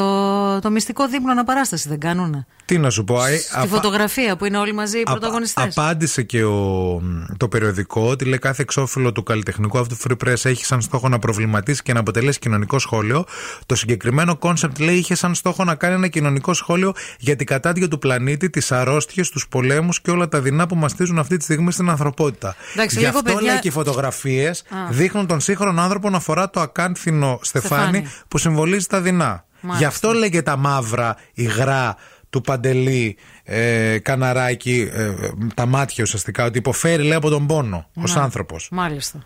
το 0.62 0.70
μυστικό 0.70 1.08
δείπνο 1.08 1.30
αναπαράσταση 1.30 1.88
δεν 1.88 1.98
κάνουνε. 2.00 2.46
τι 2.64 2.78
να 2.78 2.90
σου 2.90 3.04
πω, 3.04 3.24
ε, 3.24 3.36
Στη 3.36 3.50
αφα- 3.56 3.66
φωτογραφία 3.66 4.36
που 4.36 4.44
είναι 4.44 4.56
όλοι 4.58 4.72
μαζί 4.74 5.01
οι 5.02 5.10
πρωταγωνιστές. 5.10 5.78
Απάντησε 5.78 6.22
και 6.22 6.44
ο, 6.44 7.02
το 7.36 7.48
περιοδικό 7.48 8.08
ότι 8.08 8.24
λέει 8.24 8.38
κάθε 8.38 8.62
εξώφυλλο 8.62 9.12
του 9.12 9.22
καλλιτεχνικού 9.22 9.78
αυτού 9.78 9.96
Free 10.04 10.26
Press 10.28 10.44
έχει 10.44 10.64
σαν 10.64 10.80
στόχο 10.80 11.08
να 11.08 11.18
προβληματίσει 11.18 11.82
και 11.82 11.92
να 11.92 12.00
αποτελέσει 12.00 12.38
κοινωνικό 12.38 12.78
σχόλιο. 12.78 13.24
Το 13.66 13.74
συγκεκριμένο 13.74 14.36
κόνσεπτ 14.36 14.78
λέει 14.78 14.94
είχε 14.96 15.14
σαν 15.14 15.34
στόχο 15.34 15.64
να 15.64 15.74
κάνει 15.74 15.94
ένα 15.94 16.08
κοινωνικό 16.08 16.54
σχόλιο 16.54 16.92
για 17.18 17.36
την 17.36 17.46
κατάδια 17.46 17.88
του 17.88 17.98
πλανήτη, 17.98 18.50
τις 18.50 18.72
αρρώστιες, 18.72 19.28
τους 19.30 19.48
πολέμους 19.48 20.00
και 20.00 20.10
όλα 20.10 20.28
τα 20.28 20.40
δεινά 20.40 20.66
που 20.66 20.74
μαστίζουν 20.76 21.18
αυτή 21.18 21.36
τη 21.36 21.44
στιγμή 21.44 21.72
στην 21.72 21.88
ανθρωπότητα. 21.88 22.54
Εντάξει, 22.74 22.98
Γι' 22.98 23.04
λίγο, 23.04 23.18
αυτό 23.18 23.32
παιδιά- 23.32 23.50
λέει 23.52 23.60
και 23.60 23.68
οι 23.68 23.70
φωτογραφίες 23.70 24.60
Α. 24.60 24.76
δείχνουν 24.90 25.26
τον 25.26 25.40
σύγχρονο 25.40 25.80
άνθρωπο 25.82 26.10
να 26.10 26.20
φορά 26.20 26.50
το 26.50 26.60
ακάνθινο 26.60 27.38
στεφάνι, 27.42 27.82
Στεφάνι. 27.96 28.06
που 28.28 28.38
συμβολίζει 28.38 28.86
τα 28.86 29.00
δεινά. 29.00 29.44
Μάλιστα. 29.64 29.86
Γι' 29.86 29.92
αυτό 29.94 30.12
λέγε 30.12 30.42
τα 30.42 30.56
μαύρα, 30.56 31.16
υγρά 31.34 31.96
του 32.32 32.40
Παντελή 32.40 33.16
ε, 33.44 33.98
Καναράκη, 33.98 34.90
ε, 34.92 35.02
ε, 35.04 35.12
τα 35.54 35.66
μάτια 35.66 36.04
ουσιαστικά, 36.04 36.44
ότι 36.44 36.58
υποφέρει 36.58 37.02
λέει 37.02 37.14
από 37.14 37.28
τον 37.30 37.46
πόνο 37.46 37.86
ως 37.94 38.14
Ναι. 38.14 38.20
άνθρωπος. 38.20 38.68
Μάλιστα. 38.70 39.18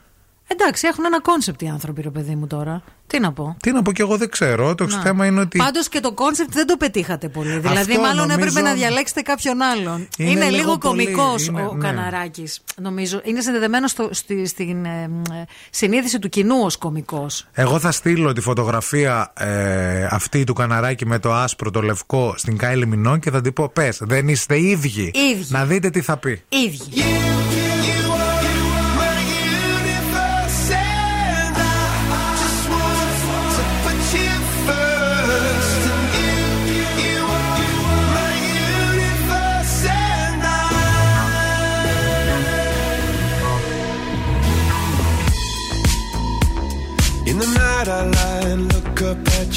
Εντάξει, 0.48 0.86
έχουν 0.86 1.04
ένα 1.04 1.20
κόνσεπτ 1.20 1.62
οι 1.62 1.68
άνθρωποι, 1.68 2.02
ρε 2.02 2.10
παιδί 2.10 2.34
μου 2.34 2.46
τώρα. 2.46 2.82
Τι 3.06 3.20
να 3.20 3.32
πω. 3.32 3.56
Τι 3.62 3.72
να 3.72 3.82
πω 3.82 3.92
και 3.92 4.02
εγώ 4.02 4.16
δεν 4.16 4.30
ξέρω. 4.30 4.74
Το 4.74 4.86
Να. 4.86 5.00
θέμα 5.00 5.26
είναι 5.26 5.40
ότι. 5.40 5.58
Πάντως 5.58 5.88
και 5.88 6.00
το 6.00 6.12
κόνσεπτ 6.12 6.52
δεν 6.52 6.66
το 6.66 6.76
πετύχατε 6.76 7.28
πολύ. 7.28 7.58
Δηλαδή, 7.58 7.78
Αυτό 7.92 8.00
μάλλον 8.00 8.16
νομίζω- 8.28 8.38
έπρεπε 8.38 8.60
να 8.60 8.74
διαλέξετε 8.74 9.20
κάποιον 9.20 9.62
άλλον. 9.62 10.08
Είναι 10.18 10.30
Είναι, 10.30 10.44
λίγο 10.44 10.56
λίγο 10.56 10.78
πολύ, 10.78 11.04
κωμικός 11.04 11.46
είναι- 11.46 11.62
ο 11.62 11.74
ναι. 11.74 11.86
Καναράκης, 11.86 12.60
νομίζω. 12.82 13.20
Είναι 13.24 13.40
συνδεδεμένο 13.40 13.86
στο, 13.88 14.08
στη, 14.12 14.46
στην 14.46 14.84
ε, 14.84 15.02
ε, 15.32 15.44
συνείδηση 15.70 16.18
του 16.18 16.28
κοινού 16.28 16.56
ως 16.64 16.76
κωμικός. 16.76 17.46
Εγώ 17.52 17.78
θα 17.78 17.92
στείλω 17.92 18.32
τη 18.32 18.40
φωτογραφία 18.40 19.32
ε, 19.38 20.04
αυτή 20.10 20.44
του 20.44 20.52
καναράκι 20.54 21.06
με 21.06 21.18
το 21.18 21.32
άσπρο, 21.34 21.70
το 21.70 21.80
λευκό 21.82 22.34
στην 22.36 22.56
Κάιλι 22.56 22.86
Μινόν 22.86 23.20
και 23.20 23.30
θα 23.30 23.40
την 23.40 23.52
πω: 23.52 23.68
Πες, 23.68 23.98
δεν 24.00 24.28
είστε 24.28 24.60
ίδιοι. 24.60 25.10
Ίδιοι. 25.14 25.46
Να 25.48 25.64
δείτε 25.64 25.90
τι 25.90 26.00
θα 26.00 26.16
πει. 26.16 26.42
Ίδιοι. 26.48 27.02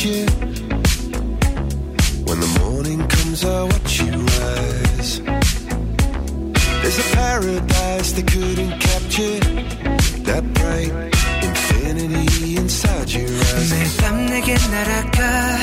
you. 0.05 0.27
When 2.27 2.39
the 2.41 2.51
morning 2.61 3.01
comes, 3.09 3.45
I 3.45 3.63
watch 3.65 4.01
you 4.01 4.13
rise. 4.13 5.21
There's 6.83 6.99
a 6.99 7.17
paradise 7.17 8.13
they 8.13 8.23
couldn't 8.23 8.79
capture. 8.81 9.39
That 10.29 10.45
bright 10.55 10.93
infinity 11.43 12.57
inside 12.57 13.11
your 13.13 13.29
eyes. 13.29 13.71
매일 13.73 13.97
밤 14.01 14.27
내게 14.27 14.55
날아가 14.55 15.59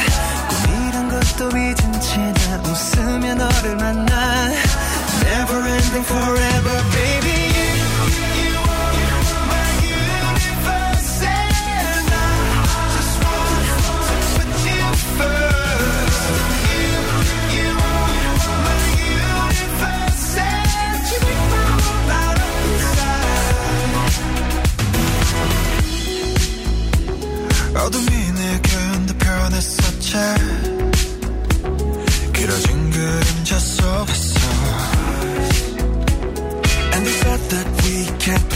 꿈이란 0.49 1.09
것도 1.09 1.49
잊은 1.49 2.01
채나 2.01 2.63
웃으며 2.63 3.35
너를 3.35 3.75
만나 3.77 4.51
Never 5.23 5.59
ending 5.67 6.05
forever 6.05 6.77
baby 6.91 7.34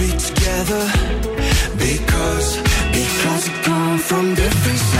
Be 0.00 0.08
together. 0.16 0.84
Because, 1.76 2.56
because 2.98 3.48
we 3.48 3.54
come 3.62 3.98
from 3.98 4.34
different 4.34 4.78
sides 4.78 4.99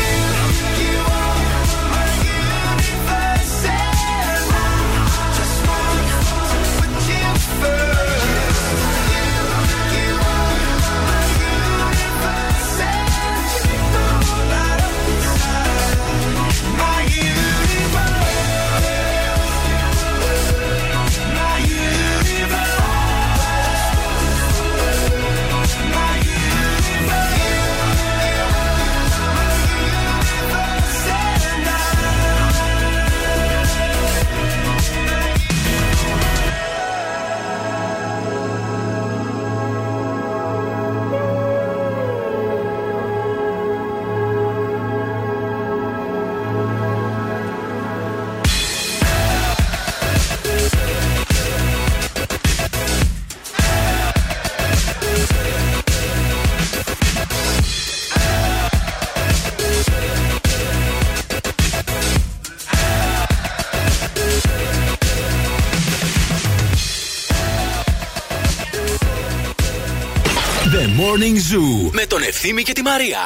με 72.00 72.06
τον 72.06 72.22
Ευθύμη 72.22 72.62
και 72.62 72.72
τη 72.72 72.82
Μαρία. 72.82 73.18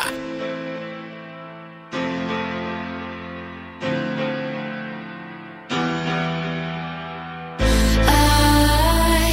I, 8.06 9.32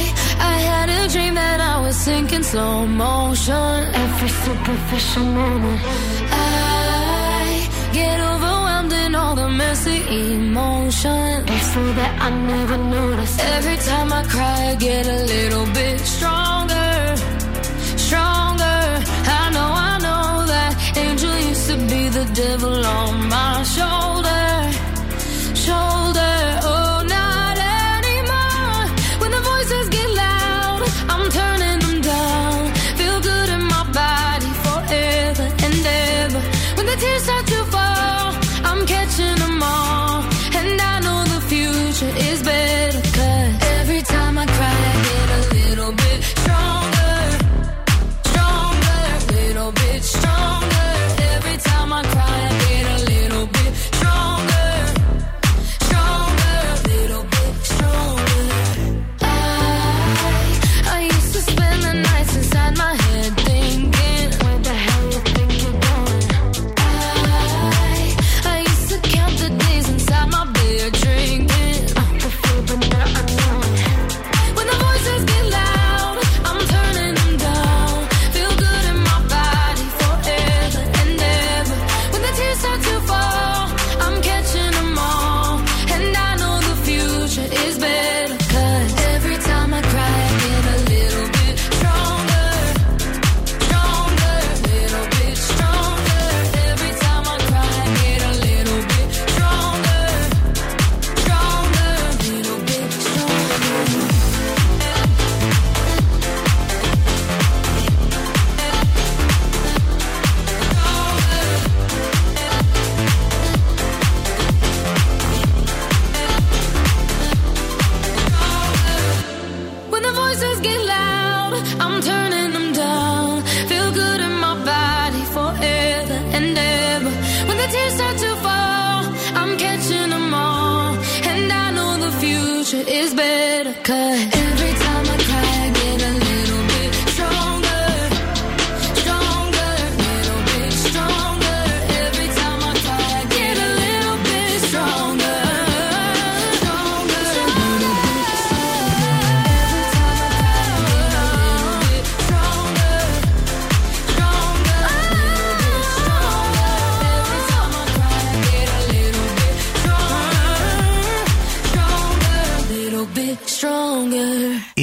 I 0.52 0.56
had 0.70 0.88
a 1.00 1.02
dream 1.14 1.34
that 1.42 1.60
I 1.72 1.76
was 1.84 1.96
sinking 2.06 2.44
slow 2.50 2.76
motion. 3.04 3.74
Every 4.04 4.30
superficial 4.44 5.26
moment. 5.40 5.80
I 6.32 7.68
get 7.98 8.18
overwhelmed 8.32 8.94
in 9.04 9.10
all 9.20 9.34
the 9.42 9.48
messy 9.60 9.98
emotions. 10.34 11.46
So 11.72 11.82
that 11.98 12.12
I 12.26 12.30
never 12.52 12.78
notice. 12.96 13.34
Every 13.56 13.78
time 13.88 14.08
I 14.20 14.22
cry, 14.34 14.58
I 14.72 14.74
get 14.88 15.04
a 15.06 15.20
little 15.34 15.66
bit 15.78 15.96
stronger, 16.14 16.90
stronger. 18.06 18.51
To 21.73 21.79
be 21.87 22.07
the 22.09 22.25
devil 22.33 22.85
on 22.85 23.29
my 23.29 23.63
shoulder. 23.63 24.22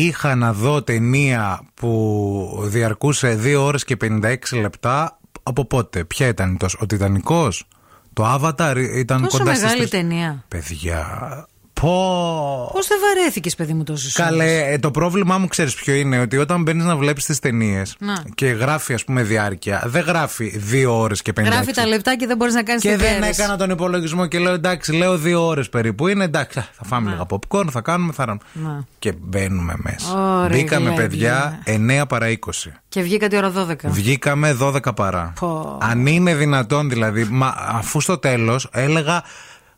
Είχα 0.02 0.34
να 0.34 0.52
δω 0.52 0.82
ταινία 0.82 1.60
που 1.74 2.62
διαρκούσε 2.64 3.38
2 3.42 3.54
ώρες 3.62 3.84
και 3.84 3.96
56 4.00 4.36
λεπτά. 4.60 5.18
Από 5.42 5.64
πότε, 5.64 6.04
ποια 6.04 6.26
ήταν 6.26 6.56
τόσο, 6.56 6.78
ο 6.80 6.86
Τιτανικός, 6.86 7.68
το 8.12 8.34
Avatar 8.34 8.90
ήταν 8.94 9.20
Πόσο 9.22 9.38
κοντά 9.38 9.50
στις 9.50 9.62
μεγάλη 9.62 9.78
τρεις- 9.78 9.90
ταινία. 9.90 10.44
Παιδιά, 10.48 11.46
πω... 11.80 12.70
Πώς 12.72 12.86
δεν 12.86 12.98
βαρέθηκες, 13.00 13.54
παιδί 13.54 13.72
μου, 13.72 13.82
τόσε 13.84 14.22
Καλέ, 14.22 14.72
ε, 14.72 14.78
το 14.78 14.90
πρόβλημά 14.90 15.38
μου 15.38 15.46
ξέρεις 15.46 15.74
ποιο 15.74 15.94
είναι, 15.94 16.18
ότι 16.18 16.36
όταν 16.36 16.62
μπαίνεις 16.62 16.84
να 16.84 16.96
βλέπεις 16.96 17.24
τις 17.24 17.38
ταινίες 17.38 17.96
Να. 17.98 18.24
και 18.34 18.46
γράφει, 18.46 18.94
ας 18.94 19.04
πούμε, 19.04 19.22
διάρκεια, 19.22 19.82
δεν 19.86 20.04
γράφει 20.04 20.62
2 20.70 20.86
ώρες 20.98 21.22
και 21.22 21.32
56. 21.32 21.44
Γράφει 21.44 21.72
τα 21.72 21.86
λεπτά 21.86 22.16
και 22.16 22.26
δεν 22.26 22.36
μπορείς 22.36 22.54
να 22.54 22.62
κάνεις 22.62 22.82
Και 22.82 22.96
δεν 22.96 23.22
έκανα 23.22 23.56
τον 23.56 23.70
υπολογισμό 23.70 24.26
και 24.26 24.38
λέω 24.38 24.52
εντάξει, 24.52 24.92
λέω 24.92 25.18
δύο 25.18 25.46
ώρες 25.46 25.68
περίπου 25.68 26.08
είναι. 26.08 26.24
Εντάξει, 26.24 26.58
α, 26.58 26.66
θα 26.72 26.84
φάμε 26.84 27.10
λίγα 27.10 27.26
popcorn, 27.28 27.66
θα 27.70 27.80
κάνουμε, 27.80 28.12
θα 28.12 28.24
ράνουμε. 28.24 28.44
Να. 28.52 28.84
Και 28.98 29.12
μπαίνουμε 29.20 29.74
μέσα. 29.76 30.12
Ωραία, 30.14 30.48
Μπήκαμε, 30.48 30.90
γλέγλια. 30.90 31.60
παιδιά, 31.64 32.02
9 32.02 32.06
παρά 32.08 32.26
20. 32.28 32.72
Και 32.88 33.02
βγήκα 33.02 33.28
τη 33.28 33.36
ώρα 33.36 33.52
12. 33.56 33.74
Βγήκαμε 33.84 34.56
12 34.60 34.94
παρά. 34.94 35.32
Πω. 35.40 35.78
Αν 35.82 36.06
είναι 36.06 36.34
δυνατόν 36.34 36.88
δηλαδή, 36.88 37.26
μα 37.30 37.54
αφού 37.56 38.00
στο 38.00 38.18
τέλος 38.18 38.68
έλεγα. 38.72 39.22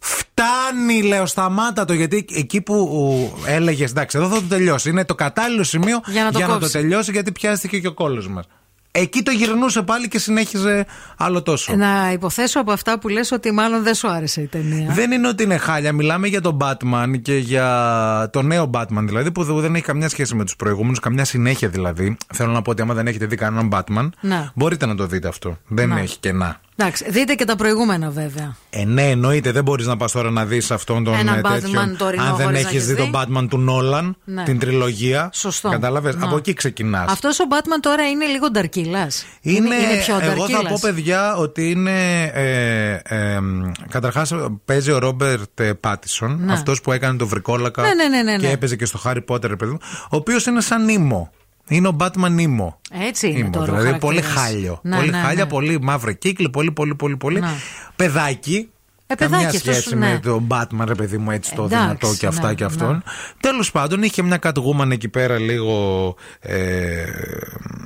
Φτάνει, 0.04 1.02
λέω, 1.02 1.26
σταμάτα 1.26 1.84
το. 1.84 1.92
Γιατί 1.92 2.24
εκεί 2.34 2.60
που 2.60 2.88
έλεγες, 3.46 3.90
εντάξει, 3.90 4.18
εδώ 4.18 4.28
θα 4.28 4.34
το 4.34 4.46
τελειώσει. 4.48 4.90
Είναι 4.90 5.04
το 5.04 5.14
κατάλληλο 5.14 5.62
σημείο 5.64 6.00
Για 6.06 6.24
να 6.24 6.32
το 6.32 6.46
κόψει. 6.46 6.72
τελειώσει, 6.72 7.10
γιατί 7.12 7.32
πιάστηκε 7.32 7.78
και 7.78 7.86
ο 7.86 7.92
κόλλο 7.92 8.26
μας. 8.30 8.44
Εκεί 8.94 9.22
το 9.22 9.30
γυρνούσε 9.30 9.82
πάλι 9.82 10.08
και 10.08 10.18
συνέχιζε 10.18 10.86
άλλο 11.16 11.42
τόσο. 11.42 11.76
Να 11.76 12.12
υποθέσω 12.12 12.60
από 12.60 12.72
αυτά 12.72 12.98
που 12.98 13.08
λες 13.08 13.30
ότι 13.32 13.52
μάλλον 13.52 13.82
δεν 13.82 13.94
σου 13.94 14.08
άρεσε 14.10 14.40
η 14.40 14.46
ταινία. 14.46 14.92
Δεν 14.92 15.12
είναι 15.12 15.28
ότι 15.28 15.42
είναι 15.42 15.56
χάλια. 15.56 15.92
Μιλάμε 15.92 16.28
για 16.28 16.40
τον 16.40 16.56
Batman 16.60 17.12
και 17.22 17.36
για 17.36 18.28
το 18.32 18.42
νέο 18.42 18.70
Batman 18.74 19.02
δηλαδή 19.02 19.32
που 19.32 19.44
δεν 19.44 19.74
έχει 19.74 19.84
καμιά 19.84 20.08
σχέση 20.08 20.34
με 20.34 20.44
τους 20.44 20.56
προηγούμενους, 20.56 20.98
καμιά 20.98 21.24
συνέχεια 21.24 21.68
δηλαδή. 21.68 22.16
Θέλω 22.34 22.52
να 22.52 22.62
πω 22.62 22.70
ότι 22.70 22.82
άμα 22.82 22.94
δεν 22.94 23.06
έχετε 23.06 23.26
δει 23.26 23.36
κανέναν 23.36 23.68
Batman, 23.72 24.08
Να. 24.20 24.50
μπορείτε 24.54 24.86
να 24.86 24.94
το 24.94 25.06
δείτε 25.06 25.28
αυτό. 25.28 25.58
Δεν 25.68 25.88
Να. 25.88 25.98
έχει 26.00 26.18
κενά. 26.18 26.60
Εντάξει, 26.76 27.04
δείτε 27.10 27.34
και 27.34 27.44
τα 27.44 27.56
προηγούμενα 27.56 28.10
βέβαια. 28.10 28.56
Ε, 28.70 28.84
ναι, 28.84 29.10
εννοείται. 29.10 29.50
Δεν 29.52 29.62
μπορείς 29.64 29.86
να 29.86 29.96
πας 29.96 30.12
τώρα 30.12 30.30
να 30.30 30.44
δεις 30.44 30.70
αυτόν 30.70 31.04
τον 31.04 31.14
Έναν 31.14 31.34
ε, 31.38 31.40
Batman 31.44 31.60
τέτοιον. 31.60 31.96
τωρινό 31.96 32.22
Αν 32.22 32.36
δεν 32.36 32.44
χωρίς 32.46 32.62
να 32.62 32.68
έχεις 32.68 32.70
έχεις 32.70 32.86
δει 32.86 32.94
δει. 32.94 33.10
τον 33.10 33.12
Batman 33.14 33.46
του 33.48 33.58
Νόλαν, 33.58 34.16
Ναι. 34.24 34.42
την 34.42 34.58
τριλογία. 34.58 35.30
Σωστό. 35.32 35.68
Κατάλαβες; 35.68 36.14
Να. 36.16 36.26
Από 36.26 36.36
εκεί 36.36 36.52
ξεκινάς. 36.54 37.12
Αυτός 37.12 37.40
ο 37.40 37.44
Batman 37.50 37.78
τώρα 37.80 38.08
είναι 38.08 38.24
λίγο 38.24 38.50
νταρκίλα. 38.50 39.08
Είναι, 39.40 39.68
πιο 40.04 40.18
εγώ 40.20 40.30
θα 40.30 40.34
νταρκίλας. 40.34 40.62
πω 40.72 40.78
παιδιά 40.80 41.36
ότι 41.36 41.70
είναι 41.70 42.22
ε, 42.34 42.90
ε, 43.02 43.38
καταρχάς 43.88 44.32
παίζει 44.64 44.90
ο 44.90 44.98
Ρόμπερτ 44.98 45.62
Πάτισον 45.80 46.38
Ναι. 46.44 46.52
αυτός 46.52 46.80
που 46.80 46.92
έκανε 46.92 47.18
το 47.18 47.26
βρικόλακα 47.26 47.82
Ναι, 47.82 47.94
ναι, 47.94 48.08
ναι, 48.08 48.22
ναι, 48.22 48.36
και 48.38 48.46
ναι. 48.46 48.52
έπαιζε 48.52 48.76
και 48.76 48.84
στο 48.84 49.00
Harry 49.04 49.24
Potter 49.28 49.44
ρε 49.46 49.56
παιδί 49.56 49.70
μου, 49.70 49.78
ο 50.04 50.16
οποίος 50.16 50.46
είναι 50.46 50.60
σαν 50.60 50.84
Νίμο 50.84 51.30
είναι 51.68 51.88
ο 51.88 51.96
Batman 52.00 52.30
Νίμο 52.30 52.80
Έτσι 53.08 53.28
είναι 53.28 53.38
Ήμο, 53.38 53.50
τώρα. 53.50 53.72
ο 53.72 53.76
δηλαδή 53.76 53.98
πολύ 53.98 54.20
χαρακτήρας. 54.20 54.50
χάλιο. 54.50 54.80
Ναι, 54.82 54.96
πολύ 54.96 55.10
ναι, 55.10 55.18
χάλια, 55.18 55.44
ναι. 55.44 55.50
πολύ 55.50 55.80
μαύρο 55.80 56.12
κύκλο, 56.12 56.50
πολύ, 56.50 56.72
πολύ, 56.72 56.94
πολύ, 56.94 57.16
πολύ. 57.16 57.40
Ναι. 57.40 57.50
Παιδάκι. 57.96 58.70
Ε, 59.12 59.14
Καμιά 59.14 59.36
παιδάκι, 59.38 59.56
αυτός, 59.56 59.76
σχέση 59.76 59.96
ναι. 59.96 60.10
με 60.12 60.18
τον 60.22 60.46
Batman, 60.50 60.84
ρε 60.86 60.94
παιδί 60.94 61.18
μου, 61.18 61.30
έτσι 61.30 61.54
το 61.54 61.62
Εντάξει, 61.64 61.84
δυνατό 61.84 62.14
και 62.18 62.26
αυτά 62.26 62.46
ναι, 62.48 62.54
και 62.54 62.64
ναι. 62.64 62.70
αυτόν. 62.70 63.02
Τέλος 63.40 63.70
πάντων, 63.70 64.02
είχε 64.02 64.22
μια 64.22 64.38
Catwoman 64.42 64.90
εκεί 64.90 65.08
πέρα 65.08 65.38
λίγο. 65.38 66.14
Ε, 66.40 67.04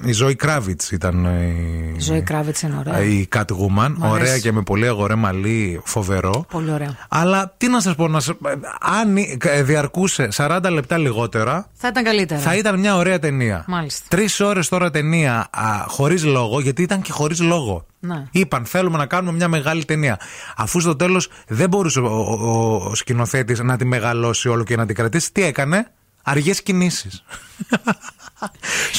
η 0.04 0.12
Ζωή 0.12 0.34
Κράβιτ 0.34 0.82
ήταν. 0.82 1.24
Η, 1.24 1.94
Η 1.96 2.00
Ζωή 2.00 2.22
Κράβιτ 2.22 2.58
είναι 2.58 2.76
ωραία. 2.78 3.02
η 3.02 3.28
Catwoman. 3.36 3.94
Μ' 3.96 4.04
αρέσει. 4.04 4.20
Ωραία 4.20 4.38
και 4.38 4.52
με 4.52 4.62
πολύ 4.62 4.86
αγορέ 4.86 5.14
μαλλί, 5.14 5.80
φοβερό. 5.84 6.46
Πολύ 6.50 6.70
ωραία. 6.72 6.96
Αλλά 7.08 7.54
τι 7.56 7.68
να 7.68 7.80
σας 7.80 7.94
πω, 7.94 8.08
να 8.08 8.20
σας- 8.20 8.36
αν 8.80 9.16
ε, 9.38 9.62
διαρκούσε 9.62 10.28
40 10.36 10.70
λεπτά 10.70 10.98
λιγότερα, 10.98 11.66
Θα 11.72 11.88
ήταν 11.88 12.04
καλύτερα. 12.04 12.40
θα 12.40 12.56
ήταν 12.56 12.78
μια 12.80 12.96
ωραία 12.96 13.18
ταινία. 13.18 13.64
Μάλιστα. 13.66 14.04
Τρεις 14.08 14.40
ώρες 14.40 14.68
τώρα 14.68 14.90
ταινία 14.90 15.48
χωρίς 15.86 16.24
λόγο, 16.24 16.60
γιατί 16.60 16.82
ήταν 16.82 17.02
και 17.02 17.12
χωρίς 17.12 17.40
λόγο. 17.40 17.86
Ναι. 18.00 18.24
Είπαν 18.30 18.64
θέλουμε 18.64 18.98
να 18.98 19.06
κάνουμε 19.06 19.36
μια 19.36 19.48
μεγάλη 19.48 19.84
ταινία. 19.84 20.20
Αφού 20.56 20.80
στο 20.80 20.96
τέλος 20.96 21.28
δεν 21.48 21.68
μπορούσε 21.68 22.00
ο, 22.00 22.06
ο, 22.06 22.74
ο 22.76 22.94
σκηνοθέτης 22.94 23.60
να 23.60 23.76
τη 23.76 23.84
μεγαλώσει 23.84 24.48
όλο 24.48 24.64
και 24.64 24.76
να 24.76 24.86
την 24.86 24.94
κρατήσει, 24.94 25.32
τι 25.32 25.42
έκανε; 25.42 25.90
Αργές 26.22 26.62
κινήσεις. 26.62 27.24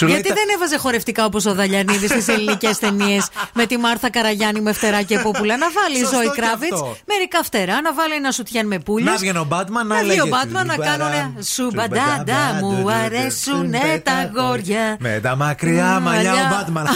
Γιατί 0.07 0.27
δεν 0.27 0.47
έβαζε 0.55 0.77
χορευτικά 0.77 1.25
όπως 1.25 1.45
ο 1.45 1.53
Δαλιανίδης 1.53 2.09
στις 2.09 2.27
ελληνικές 2.27 2.77
ταινίες 2.77 3.27
με 3.53 3.65
τη 3.65 3.77
Μάρθα 3.77 4.09
Καραγιάννη 4.09 4.61
με 4.61 4.73
φτερά 4.73 5.01
και 5.01 5.19
πούπουλα. 5.19 5.57
Να 5.57 5.67
βάλει 5.71 5.97
Σωστό 5.97 6.15
Ζωή 6.15 6.31
Κράβιτ 6.31 6.73
μερικά 7.05 7.43
φτερά, 7.43 7.81
να 7.81 7.93
βάλει 7.93 8.13
ένα 8.13 8.31
σουτιάν 8.31 8.67
με 8.67 8.79
πουλιέ. 8.79 9.09
Να 9.09 9.17
βγαίνει 9.17 9.37
ο 9.37 9.43
Μπάτμαν 9.43 9.87
να 9.87 10.01
λέει. 10.01 10.19
ο 10.19 10.27
Μπάτμαν 10.27 10.65
να 10.65 10.77
κάνουν. 10.77 11.43
Σουμπαντάντα 11.53 12.59
μου 12.61 12.91
αρέσουν 12.91 13.71
τα 14.03 14.31
γόρια. 14.35 14.97
Με 14.99 15.19
τα 15.23 15.35
μακριά 15.35 15.99
μαλλιά 15.99 16.33
ο 16.33 16.47
Μπάτμαν. 16.55 16.87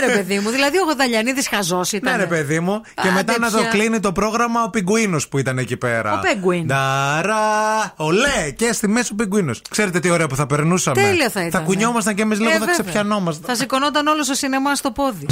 Ναι, 0.00 0.06
ρε 0.06 0.16
παιδί 0.16 0.38
μου, 0.38 0.50
δηλαδή 0.50 0.76
ο 0.78 0.94
Δαλιανίδης 0.96 1.48
χαζός 1.48 1.92
ήταν. 1.92 2.12
Ναι, 2.12 2.18
ρε 2.18 2.26
παιδί 2.26 2.60
μου, 2.60 2.80
και 3.02 3.10
μετά 3.10 3.38
να 3.38 3.50
το 3.50 3.58
κλείνει 3.70 4.00
το 4.00 4.12
πρόγραμμα 4.12 4.62
ο 4.62 4.70
Πιγκουίνος 4.70 5.28
που 5.28 5.38
ήταν 5.38 5.58
εκεί 5.58 5.76
πέρα. 5.76 6.12
Ο 6.12 6.18
Πιγκουίνο. 6.18 6.64
Νταρά, 6.64 7.38
ολέ 7.96 8.50
και 8.56 8.72
στη 8.72 8.88
μέση 8.88 9.10
ο 9.12 9.14
Πιγκουίνος. 9.14 9.62
Ξέρετε 9.70 10.00
τι 10.00 10.10
ωραία 10.10 10.26
που 10.26 10.36
θα 10.36 10.46
περνούν 10.46 10.69
ξεπερνούσαμε. 10.74 11.02
Τέλεια 11.02 11.30
θα 11.30 11.40
ήταν. 11.46 11.60
Θα 11.60 11.66
κουνιόμασταν 11.66 12.14
και 12.14 12.22
εμείς 12.22 12.38
ε. 12.38 12.42
λίγο, 12.42 12.54
ε, 12.54 12.58
θα 12.58 12.66
ξεπιανόμασταν. 12.66 13.44
Θα 13.46 13.54
σηκωνόταν 13.54 14.06
όλος 14.06 14.28
ο 14.28 14.34
σινεμά 14.34 14.74
στο 14.74 14.90
πόδι. 14.90 15.26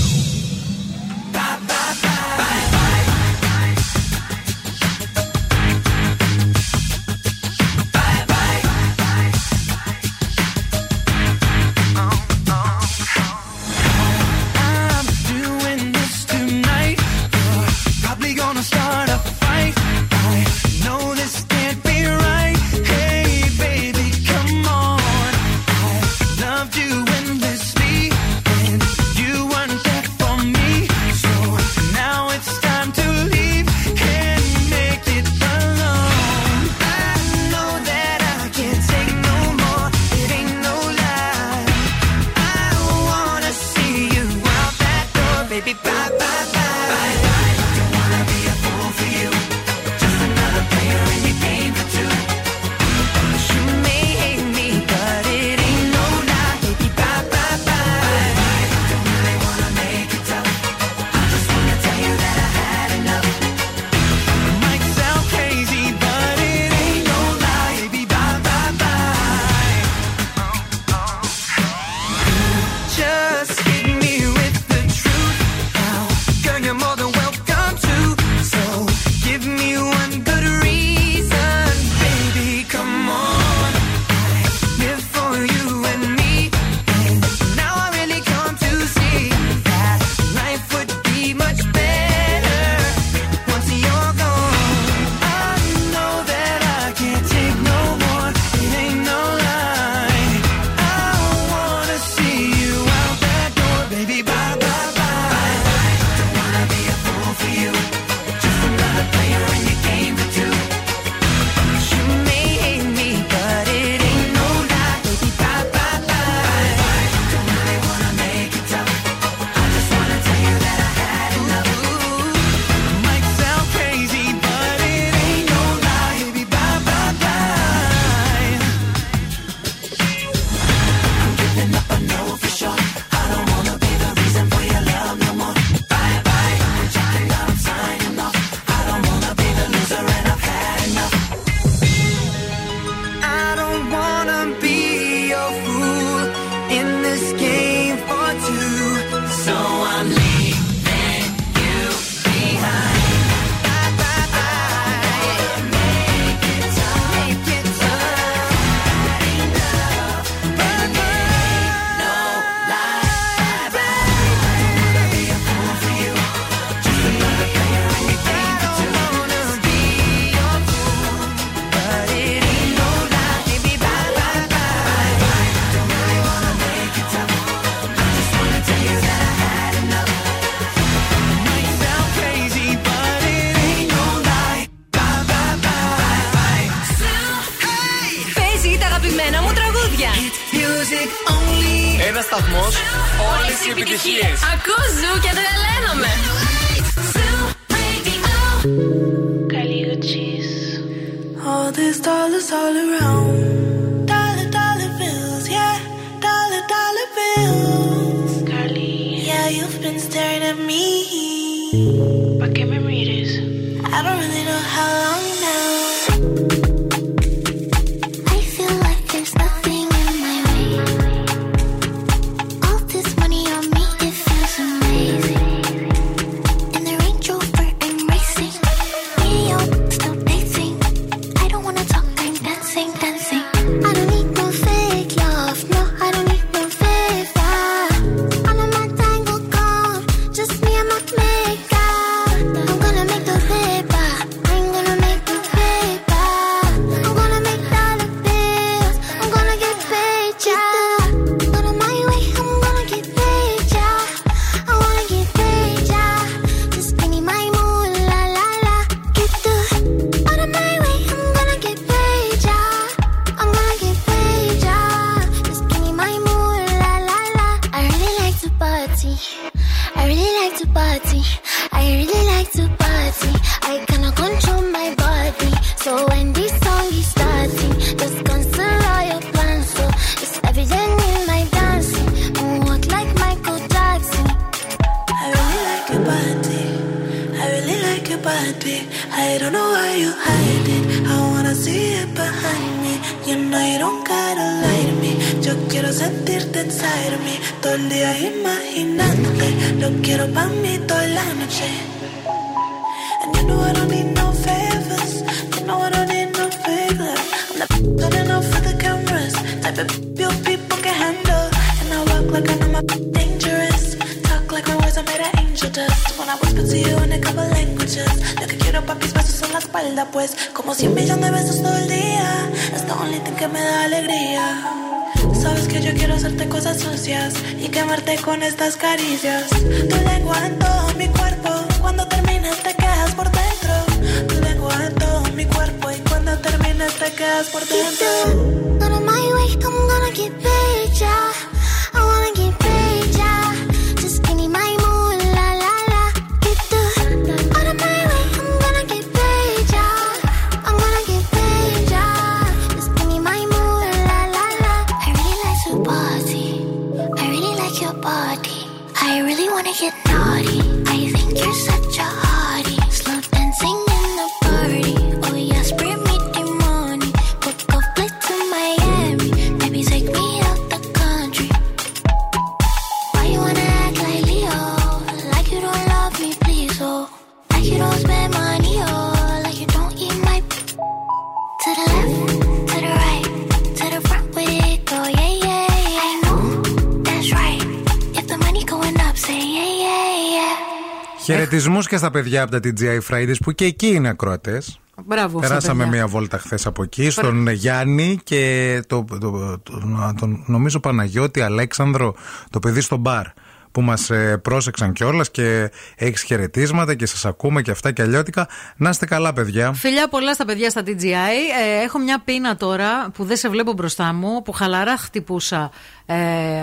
από 392.43 392.51
τα 392.51 392.61
TGI 392.65 392.99
Fridays 393.11 393.37
που 393.45 393.53
και 393.53 393.65
εκεί 393.65 393.87
είναι 393.87 394.09
ακροατές. 394.09 394.81
Μπράβο, 395.05 395.39
Περάσαμε 395.39 395.87
μία 395.87 396.07
βόλτα 396.07 396.39
χθες 396.39 396.67
από 396.67 396.83
εκεί, 396.83 397.11
στον 397.11 397.49
Γιάννη 397.49 398.19
και 398.25 398.83
τον 398.89 400.45
νομίζω 400.47 400.81
Παναγιώτη 400.81 401.41
Αλέξανδρο, 401.41 402.15
το 402.51 402.59
παιδί 402.59 402.81
στο 402.81 402.97
μπαρ 402.97 403.27
που 403.73 403.81
μας 403.81 404.11
ε, 404.11 404.39
πρόσεξαν 404.43 404.93
κιόλας 404.93 405.31
και 405.31 405.71
έχεις 405.97 406.23
χαιρετίσματα 406.23 406.95
και 406.95 407.07
σας 407.07 407.25
ακούμε 407.25 407.63
και 407.63 407.71
αυτά 407.71 407.93
και 407.93 408.03
αλλιώτικα. 408.03 408.49
Να 408.77 408.89
είστε 408.89 409.07
καλά 409.07 409.33
παιδιά. 409.33 409.73
Φιλιά 409.73 410.09
πολλά 410.09 410.35
στα 410.35 410.45
παιδιά 410.45 410.71
στα 410.71 410.83
TGI. 410.87 411.05
Ε, 411.05 411.83
έχω 411.85 411.99
μια 411.99 412.23
πείνα 412.25 412.57
τώρα 412.57 413.11
που 413.15 413.25
δεν 413.25 413.37
σε 413.37 413.49
βλέπω 413.49 413.73
μπροστά 413.73 414.13
μου, 414.13 414.43
που 414.43 414.53
χαλαρά 414.53 414.97
χτυπούσα 414.97 415.71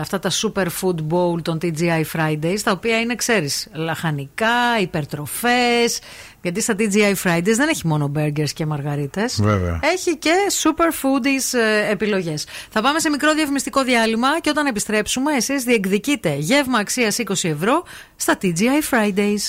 αυτά 0.06 0.20
τα 0.20 0.32
super 0.32 0.66
food 0.82 0.96
bowl 1.14 1.42
των 1.42 1.58
TGI 1.62 2.04
Fridays, 2.14 2.60
τα 2.64 2.72
οποία 2.72 3.00
είναι, 3.00 3.16
ξέρεις, 3.16 3.68
λαχανικά, 3.74 4.80
υπερτροφές. 4.82 6.00
γιατί 6.42 6.62
στα 6.62 6.76
TGI 6.78 7.14
Fridays 7.24 7.56
δεν 7.56 7.68
έχει 7.70 7.88
μόνο 7.88 8.12
burgers 8.16 8.50
και 8.54 8.66
μαργαρίτες. 8.66 9.40
Βέβαια. 9.42 9.80
Έχει 9.84 10.18
και 10.18 10.34
super 10.64 10.92
foodies 11.02 11.60
ε, 11.60 11.92
επιλογές. 11.92 12.46
Θα 12.70 12.82
πάμε 12.82 13.00
σε 13.00 13.10
μικρό 13.10 13.34
διαφημιστικό 13.34 13.84
διάλειμμα 13.84 14.40
και 14.40 14.50
όταν 14.50 14.66
επιστρέψουμε 14.66 15.34
εσείς 15.36 15.64
διεκδικείτε 15.64 16.36
γεύμα 16.36 16.78
αξίας 16.80 17.18
20 17.20 17.50
ευρώ 17.50 17.84
στα 18.16 18.38
TGI 18.42 18.82
Fridays. 18.92 19.44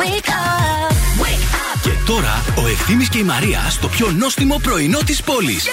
Wake 0.00 0.28
up. 0.28 0.92
Και 1.82 1.90
τώρα 2.06 2.42
ο 2.64 2.68
Ευθύμης 2.68 3.08
και 3.08 3.18
η 3.18 3.22
Μαρία 3.22 3.60
στο 3.70 3.88
πιο 3.88 4.10
νόστιμο 4.10 4.60
πρωινό 4.62 4.98
της 4.98 5.22
πόλης. 5.22 5.66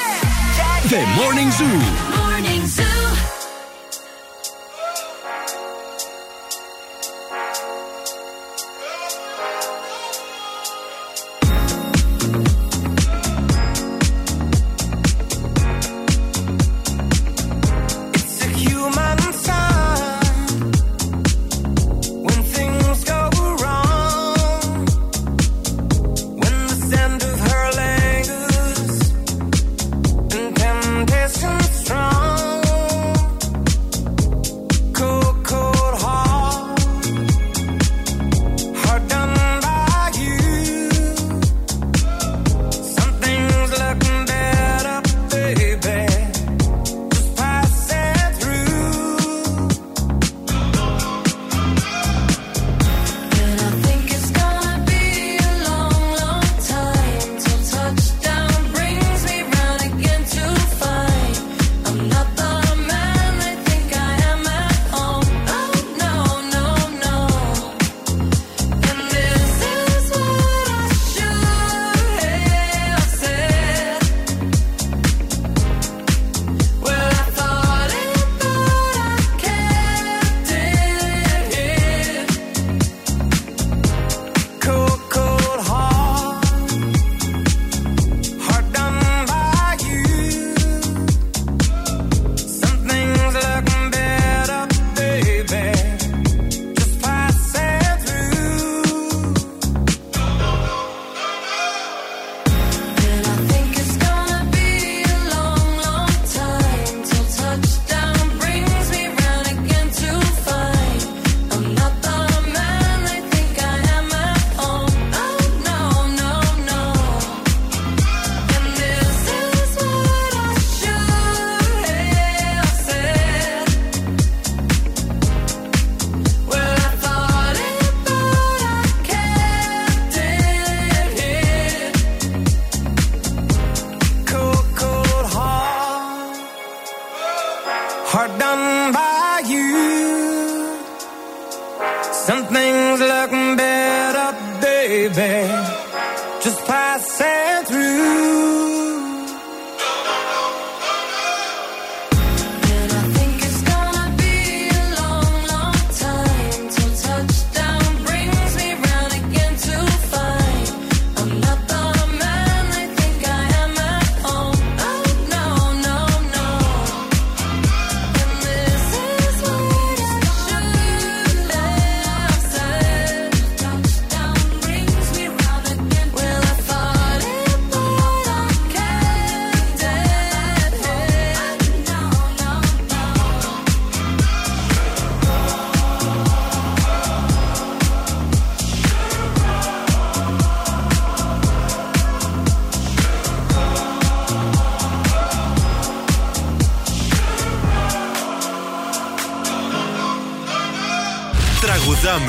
The 0.90 0.95
Morning 0.95 1.51
Zoo. 1.59 2.89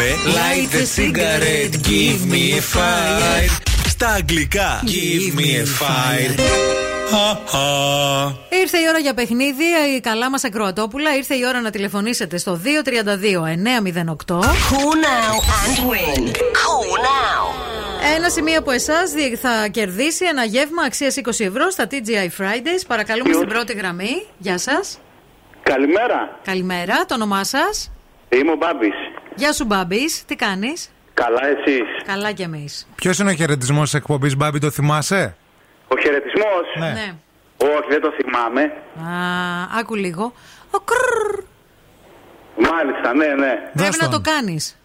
Τραγουδάμε 0.01 0.17
Light 0.39 0.71
the 0.77 0.87
cigarette, 0.97 1.75
give 1.83 2.21
me 2.33 2.45
a 2.53 2.63
fire. 2.75 3.51
Στα 3.89 4.09
αγγλικά 4.09 4.83
Give 4.85 5.39
me 5.39 5.41
a 5.41 5.67
fire. 5.81 6.41
Ήρθε 8.49 8.79
η 8.79 8.89
ώρα 8.89 8.99
για 8.99 9.15
παιχνίδι, 9.15 9.65
η 9.97 10.01
καλά 10.01 10.31
μας 10.31 10.45
ακροατόπουλα. 10.45 11.17
Ήρθε 11.17 11.35
η 11.35 11.41
ώρα 11.47 11.61
να 11.61 11.71
τηλεφωνήσετε 11.71 12.39
στο 12.39 12.61
232-908. 12.65 14.41
Call 14.41 14.95
now 15.07 15.35
and 15.63 15.79
win. 15.91 16.27
Call 16.29 16.91
now. 17.07 17.45
Ένα 18.17 18.29
σημείο 18.29 18.59
από 18.59 18.71
εσάς 18.71 19.13
θα 19.41 19.69
κερδίσει 19.71 20.25
ένα 20.25 20.45
γεύμα 20.45 20.83
αξίας 20.87 21.17
20 21.17 21.45
ευρώ 21.45 21.71
στα 21.71 21.87
TGI 21.91 22.41
Fridays. 22.43 22.83
Παρακαλούμε 22.87 23.33
στην 23.33 23.49
πρώτη 23.49 23.73
γραμμή. 23.73 24.27
Γεια 24.39 24.59
σας. 24.59 24.99
Καλημέρα. 25.63 26.39
Καλημέρα, 26.45 27.05
το 27.07 27.15
όνομά 27.15 27.45
σας; 27.45 27.91
Είμαι 28.29 28.51
ο 28.51 28.57
Μπάμπης. 28.57 28.95
Γεια 29.41 29.53
σου, 29.53 29.65
Μπάμπης. 29.65 30.25
Τι 30.25 30.37
κάνεις; 30.37 30.91
Καλά, 31.15 31.41
εσείς; 31.47 31.87
Καλά 32.07 32.33
κι 32.33 32.43
εμείς. 32.43 32.89
Ποιος 32.95 33.19
είναι 33.19 33.31
ο 33.31 33.35
χαιρετισμός 33.35 33.91
της 33.91 33.95
εκπομπής, 33.95 34.37
Μπάμπη, 34.37 34.59
το 34.59 34.71
θυμάσαι; 34.71 35.37
Ο 35.89 35.99
χαιρετισμός; 36.01 36.65
Ναι. 36.79 37.15
Όχι, 37.57 37.89
δεν 37.89 38.01
το 38.01 38.13
θυμάμαι. 38.17 38.63
Α, 38.63 39.79
άκου 39.79 39.95
λίγο. 39.95 40.33
Ο 40.71 40.79
κρρρ. 40.79 41.45
Μάλιστα, 42.71 43.15
ναι, 43.15 43.27
ναι. 43.27 43.71
Πρέπει 43.75 43.97
να 44.01 44.09
το 44.09 44.21
κάνεις. 44.21 44.80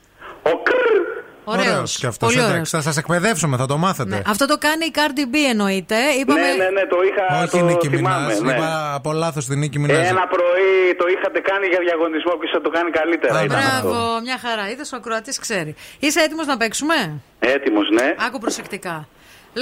Ο 1.48 1.52
κρρρ. 1.52 1.60
Ωραίος. 1.70 1.98
και 1.98 2.08
αυτός. 2.08 2.28
Πολύ 2.28 2.38
εντάξει, 2.40 2.52
ωραίος. 2.54 2.70
Θα 2.70 2.82
σας 2.82 2.98
εκπαιδεύσουμε, 2.98 3.58
θα 3.58 3.66
το 3.66 3.78
μάθετε. 3.78 4.16
Ναι, 4.16 4.22
αυτό 4.28 4.46
το 4.46 4.58
κάνει 4.58 4.86
η 4.86 4.92
Cardi 4.96 5.24
B 5.34 5.36
εννοείται. 5.50 5.96
Είπαμε... 6.20 6.40
Ναι, 6.42 6.64
ναι, 6.64 6.70
ναι, 6.70 6.86
το 6.94 6.98
είχα. 7.08 7.42
Όχι 7.42 7.52
το 7.52 7.58
η 7.58 7.62
Νίκη 7.62 7.88
θυμάμαι, 7.88 8.26
Μινάζ. 8.26 8.40
ναι. 8.40 8.54
Είπα 8.54 8.94
από 8.94 9.12
λάθος 9.14 9.46
την 9.46 9.60
Νίκη 9.60 9.80
Μινάζ. 9.80 10.08
Ένα 10.08 10.28
πρωί 10.28 10.96
το 10.98 11.06
είχατε 11.14 11.40
κάνει 11.40 11.66
για 11.68 11.80
διαγωνισμό 11.86 12.32
και 12.40 12.48
θα 12.54 12.62
το 12.62 12.70
κάνει 12.70 12.90
καλύτερα. 12.92 13.44
ήταν 13.44 13.58
αυτό. 13.58 13.88
Μπράβο, 13.88 14.22
μια 14.22 14.38
χαρά. 14.46 14.70
Είδες 14.70 14.92
ο 14.92 14.96
ακροατής 14.96 15.40
ξέρει. 15.40 15.76
Είσαι 16.00 16.20
έτοιμος 16.20 16.46
να 16.46 16.58
παίξουμε; 16.58 16.96
Έτοιμος, 17.40 17.90
ναι. 17.90 18.16
Άκου 18.26 18.40
προσεκτικά. 18.40 19.08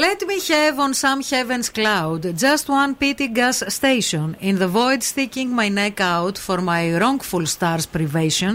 Let 0.07 0.19
me 0.29 0.37
have 0.53 0.79
on 0.85 0.93
some 1.03 1.21
heaven's 1.31 1.69
cloud 1.79 2.21
just 2.45 2.65
one 2.67 2.91
pity 3.03 3.27
gas 3.39 3.57
station 3.79 4.27
in 4.49 4.55
the 4.57 4.67
void 4.79 5.01
sticking 5.11 5.49
my 5.61 5.69
neck 5.81 5.97
out 6.15 6.35
for 6.47 6.57
my 6.71 6.83
wrongful 6.99 7.45
stars 7.55 7.85
privation 7.95 8.53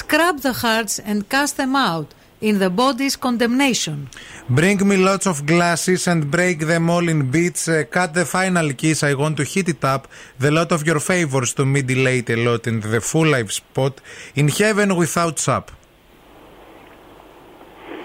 scrub 0.00 0.36
the 0.46 0.54
hearts 0.62 0.94
and 1.10 1.18
cast 1.34 1.54
them 1.60 1.74
out 1.90 2.08
in 2.45 2.59
the 2.59 2.69
body's 2.69 3.15
condemnation 3.15 4.07
Bring 4.49 4.85
me 4.85 4.97
lots 4.97 5.27
of 5.27 5.45
glasses 5.45 6.07
and 6.07 6.29
break 6.29 6.59
them 6.59 6.89
all 6.89 7.07
in 7.07 7.31
bits. 7.31 7.69
Uh, 7.69 7.83
cut 7.89 8.13
the 8.13 8.25
final 8.25 8.73
kiss, 8.73 9.01
I 9.01 9.13
want 9.13 9.37
to 9.37 9.43
hit 9.43 9.69
it 9.69 9.83
up. 9.85 10.07
The 10.39 10.51
lot 10.51 10.71
of 10.73 10.85
your 10.85 10.99
favors 10.99 11.53
to 11.53 11.65
me 11.65 11.81
delayed 11.83 12.29
a 12.29 12.35
lot 12.35 12.67
in 12.67 12.81
the 12.81 12.99
full 12.99 13.27
life 13.27 13.51
spot. 13.51 14.01
In 14.35 14.49
heaven 14.49 14.95
without 14.95 15.39
sap. 15.39 15.71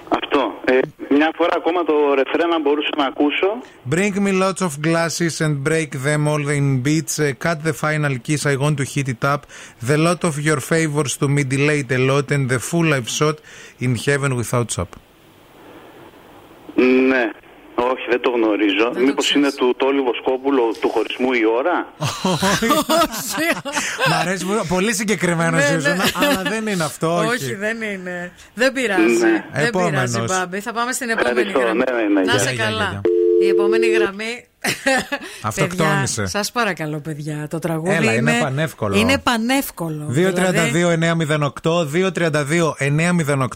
Αυτό. 0.09 0.43
Ε, 1.22 1.24
μια 1.24 1.34
φορά 1.36 1.54
ακόμα 1.56 1.84
το 1.84 2.14
ρεφρέν 2.14 2.50
να 2.50 2.60
μπορούσα 2.60 2.90
να 2.98 3.06
ακούσω. 3.06 3.48
Bring 3.90 4.14
me 4.26 4.34
lots 4.44 4.62
of 4.68 4.72
glasses 4.88 5.36
and 5.46 5.54
break 5.70 5.90
them 6.06 6.28
all 6.32 6.46
in 6.60 6.82
bits. 6.86 7.20
Uh, 7.20 7.34
cut 7.46 7.58
the 7.64 7.74
final 7.74 8.14
kiss, 8.26 8.46
I 8.46 8.56
want 8.64 8.76
to 8.82 8.86
hit 8.94 9.08
it 9.16 9.24
up. 9.34 9.42
The 9.90 9.98
lot 10.08 10.22
of 10.30 10.36
your 10.48 10.60
favors 10.72 11.14
to 11.22 11.28
me 11.36 11.44
delayed 11.56 11.92
a 11.92 12.02
lot 12.10 12.28
and 12.36 12.50
the 12.54 12.60
full 12.70 12.88
life 12.94 13.10
shot 13.20 13.38
in 13.86 13.92
heaven 14.06 14.32
without 14.42 14.70
sap. 14.72 14.90
Ναι. 16.76 17.32
Όχι, 18.02 18.10
δεν 18.10 18.22
το 18.22 18.30
γνωρίζω. 18.30 18.92
Μήπως 19.06 19.32
είναι 19.36 19.52
του 19.52 19.74
Τόλι 19.78 20.02
Βοσκόπουλου 20.02 20.72
του 20.82 20.90
χωρισμού 20.90 21.32
η 21.34 21.46
ώρα; 21.46 21.94
Μ' 24.10 24.14
αρέσει 24.22 24.46
που- 24.46 24.66
πολύ 24.68 24.94
συγκεκριμένο 24.94 25.58
Ναι, 25.58 25.64
ήσουν, 25.64 25.82
ναι. 25.82 26.04
αλλά 26.16 26.42
δεν 26.50 26.68
είναι 26.68 26.84
αυτό. 26.84 27.16
Όχι. 27.18 27.28
Όχι, 27.28 27.56
δεν 27.56 27.82
είναι. 27.82 28.32
Δεν 28.54 28.72
πειράζει. 28.74 29.04
Ναι. 29.04 29.46
Δεν 29.54 29.66
Επόμενος. 29.66 29.92
πειράζει, 29.92 30.20
Μπάμπη. 30.28 30.60
Θα 30.60 30.74
πάμε 30.74 30.92
στην 30.92 31.10
επόμενη 31.10 31.30
Ευχαριστώ. 31.40 31.60
γραμμή. 31.60 31.84
Ναι, 31.92 31.96
ναι, 32.02 32.08
ναι. 32.08 32.26
Να 32.26 32.32
Γεια, 32.32 32.40
σε 32.40 32.52
γεια, 32.52 32.64
καλά. 32.64 32.90
γεια, 32.92 33.02
Η 33.44 33.48
επόμενη 33.48 33.88
γραμμή. 33.88 34.46
Αυτοκτόνησε. 35.42 36.26
Σας 36.26 36.52
παρακαλώ, 36.52 37.00
παιδιά. 37.00 37.48
Το 37.50 37.60
τραγούδι 37.60 37.96
Έλα, 37.96 38.14
είναι 38.14 38.40
πανεύκολο. 38.42 38.98
Είναι 38.98 39.18
πανεύκολο. 39.18 40.06
Δηλαδή, 40.10 40.42
232-908, 41.62 41.88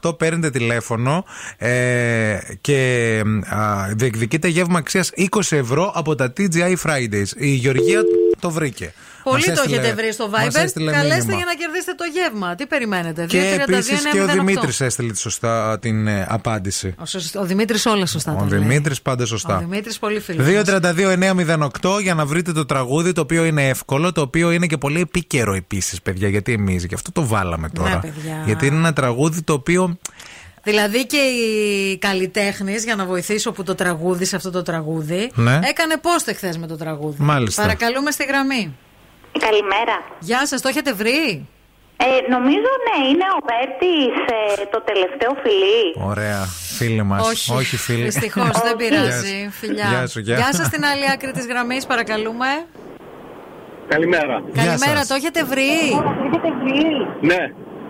232-908, 0.01 0.17
παίρνετε 0.17 0.49
τηλέφωνο 0.49 1.25
ε, 1.57 2.37
και 2.61 3.21
α, 3.45 3.87
διεκδικείτε 3.95 4.47
γεύμα 4.47 4.77
αξίας 4.77 5.11
20 5.17 5.39
ευρώ 5.49 5.91
από 5.95 6.15
τα 6.15 6.33
TGI 6.37 6.75
Fridays. 6.83 7.27
Η 7.37 7.47
Γεωργία 7.47 8.01
το 8.39 8.51
βρήκε. 8.51 8.93
Πολύ 9.29 9.35
Μας 9.37 9.45
το 9.45 9.51
έστειλε- 9.51 9.79
έχετε 9.83 9.95
βρει 10.01 10.11
στο 10.11 10.27
μας 10.29 10.45
Viber. 10.45 10.63
έστειλε 10.63 10.91
Καλέστε 10.91 11.15
μήνυμα. 11.17 11.35
για 11.37 11.45
να 11.45 11.53
κερδίσετε 11.53 11.93
το 11.97 12.03
γεύμα. 12.13 12.55
Τι 12.55 12.65
περιμένετε. 12.65 13.25
Και 13.25 13.39
232-908. 13.39 13.69
επίσης 13.73 14.11
και 14.11 14.21
ο 14.21 14.25
Δημήτρης 14.27 14.81
έστειλε 14.81 15.11
τη 15.11 15.19
σωστά 15.19 15.79
την 15.79 16.07
ε, 16.07 16.25
απάντηση. 16.29 16.95
Ο, 16.99 17.05
σωσ- 17.05 17.35
ο 17.35 17.45
Δημήτρης 17.45 17.85
όλα 17.85 18.05
σωστά. 18.05 18.31
Ο 18.31 18.35
τα 18.35 18.45
λέει. 18.49 18.59
Δημήτρης 18.59 19.01
πάντα 19.01 19.23
Ο 19.23 19.25
σωστά. 19.25 19.57
Δημήτρης 19.57 19.99
πολύ 19.99 20.19
φίλο. 20.19 20.43
232-908 20.43 21.99
για 22.01 22.13
να 22.13 22.25
βρείτε 22.25 22.51
το 22.51 22.65
τραγούδι 22.65 23.11
το 23.11 23.21
οποίο 23.21 23.45
είναι 23.45 23.67
εύκολο, 23.67 24.11
το 24.11 24.21
οποίο 24.21 24.51
είναι 24.51 24.67
και 24.67 24.77
πολύ 24.77 24.99
επίκαιρο 24.99 25.53
επίσης, 25.53 26.01
παιδιά. 26.01 26.27
Γιατί 26.29 26.53
εμείς 26.53 26.83
γι' 26.85 26.93
αυτό 26.93 27.11
το 27.11 27.27
βάλαμε 27.27 27.69
τώρα. 27.69 27.89
Ναι, 27.89 27.99
παιδιά. 27.99 28.41
Γιατί 28.45 28.65
είναι 28.65 28.75
ένα 28.75 28.93
τραγούδι 28.93 29.41
το 29.41 29.53
οποίο. 29.53 29.97
Δηλαδή 30.63 31.05
και 31.05 31.17
οι 31.17 31.97
καλλιτέχνε, 31.97 32.75
για 32.75 32.95
να 32.95 33.05
βοηθήσω 33.05 33.51
που 33.51 33.63
το 33.63 33.75
τραγούδι 33.75 34.25
σε 34.25 34.35
αυτό 34.35 34.51
το 34.51 34.61
τραγούδι, 34.61 35.31
Ναι. 35.35 35.59
έκανε 35.63 35.97
πόστε 36.01 36.33
χθε 36.33 36.55
με 36.59 36.67
το 36.67 36.75
τραγούδι. 36.77 37.15
Μάλιστα. 37.19 37.61
Παρακαλούμε 37.61 38.11
στη 38.11 38.23
γραμμή. 38.25 38.75
Καλημέρα. 39.39 39.95
Γεια 40.19 40.47
σας, 40.47 40.61
το 40.61 40.67
έχετε 40.67 40.93
βρει; 40.93 41.47
Ε, 41.97 42.05
νομίζω 42.29 42.71
ναι, 42.87 43.07
είναι 43.07 43.25
ο 43.37 43.41
Πέρτης 43.49 44.15
ε, 44.61 44.65
το 44.71 44.81
τελευταίο 44.81 45.31
φιλί. 45.43 46.07
Ωραία, 46.09 46.39
φίλοι 46.77 47.03
μας. 47.03 47.27
Όχι, 47.29 47.51
Όχι 47.53 47.77
φίλοι. 47.77 48.03
Δυστυχώς 48.03 48.49
δεν 48.63 48.75
πειράζει. 48.75 49.49
Φιλιά. 49.51 49.87
Γεια 49.89 50.07
σου, 50.07 50.19
γεια. 50.19 50.35
Γεια 50.35 50.53
σας 50.53 50.65
στην 50.65 50.85
άλλη 50.85 51.11
άκρη 51.13 51.31
της 51.31 51.45
γραμμής, 51.47 51.85
παρακαλούμε. 51.85 52.47
Καλημέρα. 53.87 54.43
Καλημέρα, 54.53 55.05
το 55.07 55.13
έχετε 55.15 55.43
βρει; 55.43 55.69
Ναι, 57.21 57.37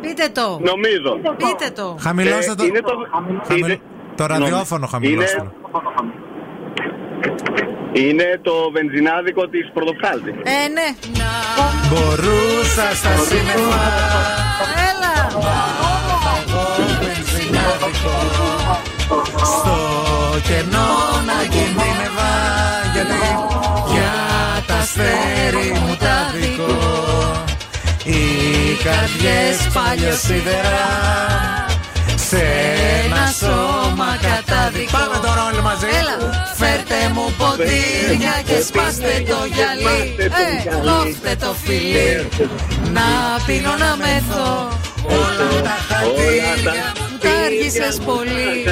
Πείτε 0.01 0.29
το. 0.33 0.59
νομίζω. 0.63 1.19
Πείτε 1.37 1.69
το. 1.75 1.97
Χαμηλώστε 1.99 2.51
Ε, 2.51 2.55
το. 2.55 2.65
είναι 2.65 2.79
το, 2.79 2.93
χαμηλ- 3.47 3.65
είναι- 3.67 3.79
Το 4.15 4.25
ραδιόφωνο 4.25 4.87
χαμηλώστε. 4.87 5.41
Είναι 5.41 5.51
το 8.41 8.71
βενζινάδικο 8.71 9.47
της 9.47 9.71
πρωτοψάλτη. 9.73 10.29
Ε, 10.29 10.67
ναι. 10.75 10.87
Μπορούσα 11.89 12.87
στα 12.95 13.13
σύννεφα. 13.27 13.83
Έλα. 14.89 15.13
Στο 19.43 19.77
κενό 20.47 20.89
να 21.25 21.39
κινδύνευα 21.53 22.33
γιατί 22.93 23.31
για 23.93 24.13
τα 24.67 24.75
αστέρι 24.75 25.79
μου 25.79 25.95
τα 25.99 26.31
δικό 26.33 27.43
οι 28.03 28.23
καρδιές 28.83 29.67
παλιοσίδερα 29.73 31.64
σε 32.29 32.43
ένα 33.05 33.25
σώμα 33.41 34.09
κατάδικο 34.25 34.91
Πάμε 34.97 35.17
τώρα 35.25 35.41
όλοι 35.49 35.61
μαζί 35.61 35.85
Έλα. 35.99 36.15
Φέρτε 36.59 36.99
μου 37.13 37.25
ποτήρια 37.37 38.35
και 38.47 38.57
σπάστε 38.67 39.13
το 39.29 39.39
γυαλί. 39.53 40.15
Ε, 40.17 40.29
κόφτε 40.85 41.35
το 41.39 41.55
φιλί. 41.63 42.29
Να 42.95 43.07
πίνω 43.45 43.73
να 43.83 43.91
μεθώ. 44.03 44.47
όλα 45.07 45.61
τα 45.67 45.77
χαρτιά 45.87 46.93
μου 46.97 47.15
Άργησες 47.45 47.97
πολύ 48.05 48.63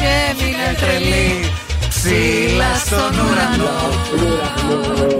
και 0.00 0.10
έμεινε 0.30 0.68
τρελή 0.80 1.50
ψηλά 2.04 2.74
στον 2.74 3.12
ουρανό. 3.26 3.70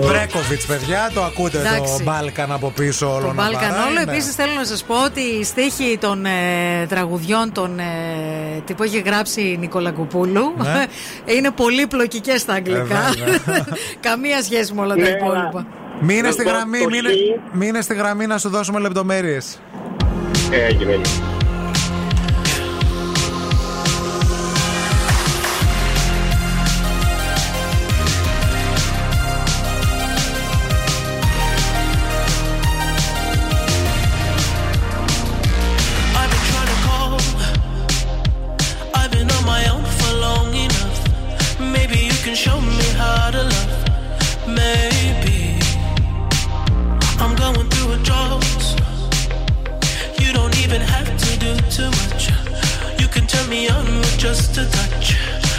Βρέκοβιτ, 0.00 0.60
παιδιά, 0.66 1.10
το 1.14 1.22
ακούτε 1.22 1.58
το 1.58 1.74
Εντάξει. 1.74 2.02
Μπάλκαν 2.02 2.52
από 2.52 2.70
πίσω 2.76 3.12
όλο 3.14 3.20
Το 3.20 3.26
να 3.26 3.32
Μπάλκαν 3.32 3.68
παράει, 3.70 3.84
όλο. 3.86 3.92
ναι. 4.04 4.12
Επίσης 4.12 4.34
θέλω 4.34 4.52
να 4.52 4.64
σας 4.64 4.82
πω 4.84 4.94
ότι 5.04 5.20
οι 5.20 5.44
στίχοι 5.44 5.98
των 6.00 6.24
ε, 6.26 6.86
τραγουδιών 6.88 7.52
των, 7.52 7.78
ε, 7.78 7.82
τι 8.64 8.74
που 8.74 8.82
έχει 8.82 8.98
γράψει 9.06 9.40
η 9.40 9.56
Νικόλα 9.60 9.90
Κουπούλου 9.90 10.52
Ναι. 10.56 10.84
είναι 11.36 11.50
πολύπλοκοι 11.50 12.20
και 12.20 12.36
στα 12.36 12.52
αγγλικά. 12.52 12.80
Ε, 12.80 13.30
βέβαια. 13.30 13.66
Καμία 14.08 14.42
σχέση 14.42 14.72
με 14.74 14.80
όλα 14.80 14.94
τα 14.94 15.00
Ναι, 15.00 15.08
υπόλοιπα. 15.08 15.66
Μείνε 16.00 16.30
στη 16.30 16.44
Το- 16.44 16.50
γραμμή, 16.50 16.78
το 16.78 16.88
μείνε, 16.88 17.08
χ. 17.08 17.54
μείνε 17.56 17.80
στη 17.80 17.94
γραμμή 17.94 18.26
να 18.26 18.38
σου 18.38 18.48
δώσουμε 18.48 18.78
λεπτομέρειες. 18.80 19.60
Έγινε. 20.50 21.00
Me 53.52 53.68
on 53.68 53.84
with 53.98 54.16
just 54.16 54.56
a 54.56 54.64
touch, 54.64 55.51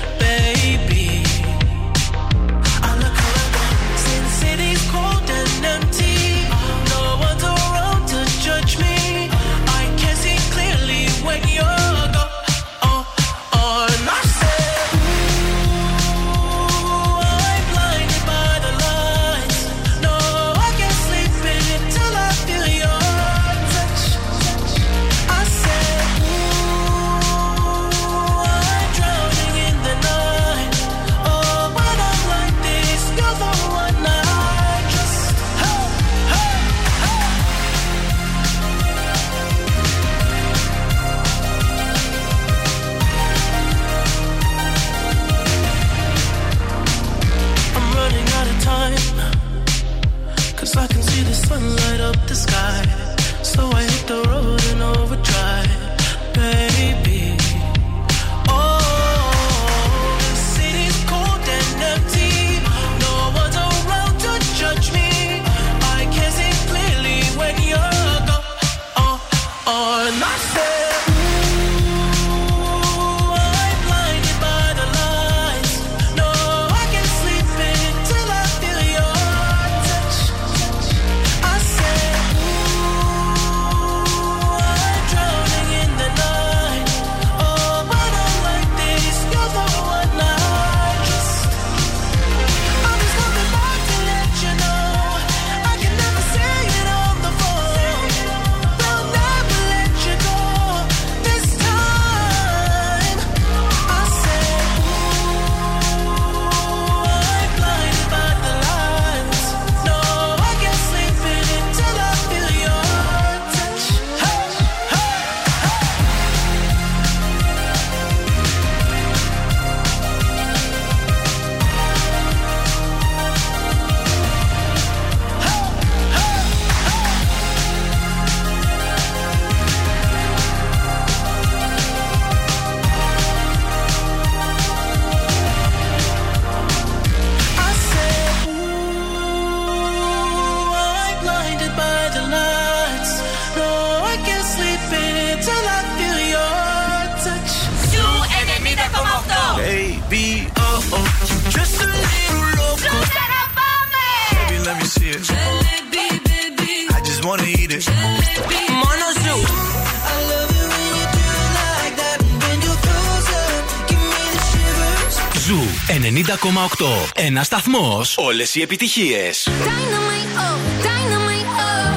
Ένα 167.14 167.42
σταθμό. 167.42 168.05
Όλε 168.16 168.44
οι 168.52 168.62
επιτυχίε. 168.62 169.30
Dynamite, 169.44 170.32
oh, 170.44 170.56
dynamite, 170.86 171.50
oh. 171.66 171.90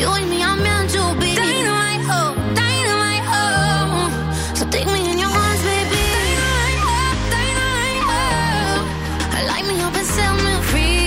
You 0.00 0.08
and 0.18 0.26
me 0.32 0.38
are 0.48 0.58
meant 0.66 0.88
to 0.94 1.02
be. 1.20 1.30
Dynamite, 1.40 2.04
oh, 2.18 2.30
dynamite, 2.60 3.26
oh. 3.40 3.48
So 4.58 4.62
take 4.74 4.88
me 4.94 5.00
in 5.10 5.16
your 5.24 5.34
arms, 5.44 5.62
baby. 5.68 6.02
Dynamite, 6.16 6.82
oh, 6.96 7.12
dynamite, 7.34 8.04
oh. 8.18 9.48
Light 9.50 9.66
me 9.70 9.74
up 9.86 9.96
and 10.00 10.08
set 10.14 10.34
me 10.44 10.54
free. 10.70 11.04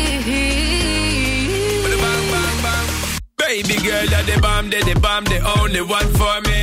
Baby 3.45 3.76
girl, 3.88 4.08
you're 4.14 4.26
the 4.32 4.38
bomb, 4.45 4.66
the 4.74 4.80
the 4.90 4.95
bomb, 5.06 5.24
the 5.34 5.40
only 5.58 5.84
one 5.98 6.10
for 6.19 6.36
me. 6.48 6.60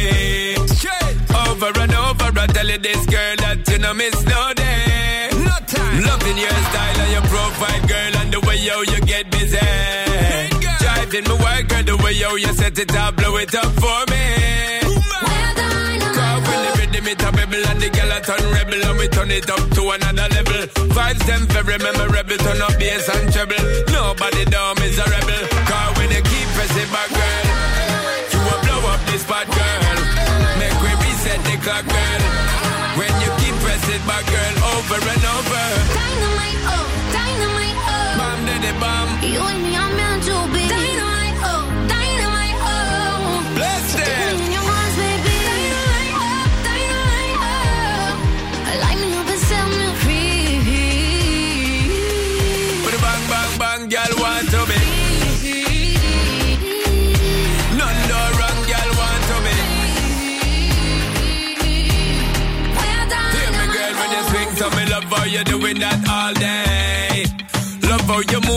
Over 1.47 1.73
and 1.85 1.95
over, 2.07 2.29
I 2.43 2.47
tell 2.57 2.69
you 2.73 2.81
this 2.87 3.03
girl 3.15 3.35
that 3.45 3.59
you 3.71 3.79
know 3.83 3.95
miss 4.01 4.19
no 4.33 4.41
day. 4.53 4.53
No 4.53 4.55
time. 4.55 4.58
Loving 6.00 6.38
your 6.38 6.50
style 6.72 7.00
and 7.04 7.12
your 7.12 7.26
profile, 7.28 7.82
girl, 7.88 8.14
and 8.24 8.32
the 8.32 8.40
way 8.48 8.58
yo 8.58 8.82
you 8.88 9.00
get 9.04 9.30
busy. 9.32 9.60
Driving 10.80 11.26
me 11.28 11.36
wild, 11.44 11.68
girl, 11.68 11.84
the 11.84 11.96
way 12.04 12.14
yo 12.14 12.36
you 12.36 12.54
set 12.54 12.78
it 12.80 12.96
up, 12.96 13.16
blow 13.18 13.36
it 13.38 13.54
up 13.54 13.72
for 13.84 14.00
me. 14.08 14.24
Cause 16.16 16.42
when 16.48 16.60
the 16.64 16.72
rhythm 16.80 17.08
it 17.08 17.22
a 17.22 17.30
rebel 17.36 17.64
and 17.68 17.80
the 17.82 17.90
girl 17.92 18.12
a 18.16 18.20
turn 18.24 18.44
rebel 18.56 18.80
and 18.80 18.98
we 19.00 19.08
turn 19.10 19.32
it 19.32 19.50
up 19.50 19.64
to 19.76 19.82
another 19.92 20.28
level. 20.36 20.62
Vibes 20.96 21.24
them 21.28 21.44
very 21.52 21.78
memorable, 21.84 22.38
turn 22.48 22.62
up 22.62 22.76
bass 22.80 23.10
and 23.10 23.28
treble. 23.34 23.60
Nobody 23.92 24.46
down 24.46 24.80
is 24.84 24.98
a 25.00 25.04
rebel. 25.04 25.42
Cause 25.68 25.92
when 26.00 26.10
you 26.16 26.24
keep 26.24 26.48
pressing 26.56 26.90
back, 26.96 27.10
girl, 27.12 27.46
you 28.32 28.40
will 28.40 28.62
blow 28.64 28.82
up 28.88 29.02
this 29.12 29.22
spot, 29.28 29.48
girl. 29.52 30.00
Make 30.64 30.80
we 30.80 30.92
reset 31.04 31.44
the 31.44 31.56
clock, 31.60 31.84
girl. 31.92 32.22
When 32.96 33.14
you 33.20 33.32
keep 33.44 33.56
pressing 33.64 34.04
back, 34.08 34.24
girl, 34.28 34.56
over 34.80 35.00
and 35.00 35.26
over. 35.36 35.49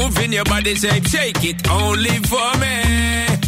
Moving 0.03 0.33
your 0.33 0.45
body 0.45 0.75
shape, 0.75 1.07
shake 1.07 1.45
it 1.45 1.71
only 1.71 2.17
for 2.31 2.51
me. 2.59 2.75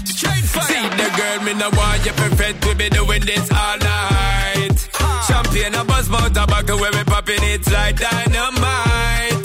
Straight 0.06 0.46
fire. 0.52 0.70
See 0.70 0.86
the 1.00 1.08
girl, 1.18 1.38
me 1.46 1.52
no 1.54 1.68
want 1.70 2.04
you 2.06 2.12
perfect. 2.12 2.64
We 2.66 2.74
be 2.74 2.88
doing 2.90 3.22
this 3.22 3.50
all 3.50 3.78
night. 3.78 4.78
Champagne, 5.26 5.74
a 5.74 5.84
buzz, 5.84 6.08
mouth, 6.08 6.32
tobacco, 6.32 6.78
when 6.80 6.92
we 6.96 7.04
popping 7.04 7.42
it's 7.54 7.70
like 7.72 7.96
dynamite. 7.98 9.42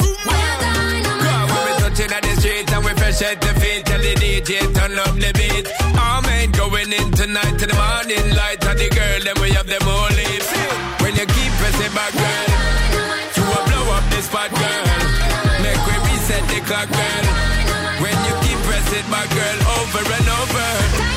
Girl, 1.24 1.46
when 1.52 1.62
we 1.68 1.74
touching 1.82 2.12
at 2.12 2.22
the 2.22 2.34
street 2.40 2.72
and 2.74 2.86
we 2.86 2.92
fresh 3.00 3.22
at 3.22 3.42
the 3.42 3.54
feet, 3.60 3.86
tell 3.86 4.02
the 4.02 4.14
DJ 4.22 4.52
turn 4.76 4.98
up 5.00 5.16
the 5.16 5.32
beat. 5.40 5.66
All 5.98 6.22
men 6.22 6.52
going 6.52 6.92
in 6.94 7.12
tonight 7.12 7.58
to 7.60 7.66
the 7.66 7.76
morning 7.76 8.28
light, 8.36 8.62
and 8.70 8.80
the 8.80 8.90
girl 8.90 9.20
then 9.26 9.38
we 9.42 9.50
have 9.58 9.68
them 9.68 9.86
all 9.88 10.10
lips. 10.20 10.50
When 11.02 11.16
you 11.16 11.26
keep 11.26 11.52
pressing 11.58 11.94
back, 11.96 12.14
girl, 12.14 12.49
reset 16.70 16.88
the 16.88 16.88
clock, 16.88 16.90
girl. 16.90 18.02
When 18.02 18.16
you 18.26 18.34
keep 18.48 18.58
pressing 18.66 19.12
back, 19.12 19.30
girl, 19.30 19.60
over 19.80 20.14
and 20.14 20.30
over. 20.30 21.09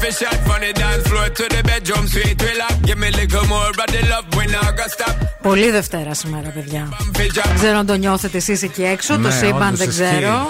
Fi 0.00 0.10
shot 0.20 0.38
from 0.46 0.58
the 0.64 0.72
dance 0.82 1.04
floor 1.10 1.28
to 1.38 1.44
the 1.54 1.62
bedroom 1.70 2.04
sweet 2.14 2.38
relax. 2.48 2.72
Give 2.88 2.98
me 3.02 3.08
a 3.12 3.16
little 3.20 3.44
more 3.52 3.68
of 3.72 3.76
the 3.94 4.00
love, 4.12 4.26
we 4.36 4.44
not 4.54 4.70
gonna 4.78 4.94
stop. 4.96 5.14
Πολύ 5.42 5.70
Δευτέρα 5.70 6.14
σήμερα, 6.14 6.48
παιδιά. 6.48 6.88
Δεν 7.12 7.28
ξέρω 7.54 7.78
αν 7.78 7.86
το 7.86 7.94
νιώθετε 7.94 8.36
εσείς 8.36 8.62
εκεί 8.62 8.82
έξω. 8.84 9.14
το 9.14 9.20
Ναι, 9.20 9.30
σύμπαν 9.30 9.62
όντως 9.74 9.78
δεν 9.78 9.88
ισχύει. 9.88 10.04
ξέρω. 10.04 10.46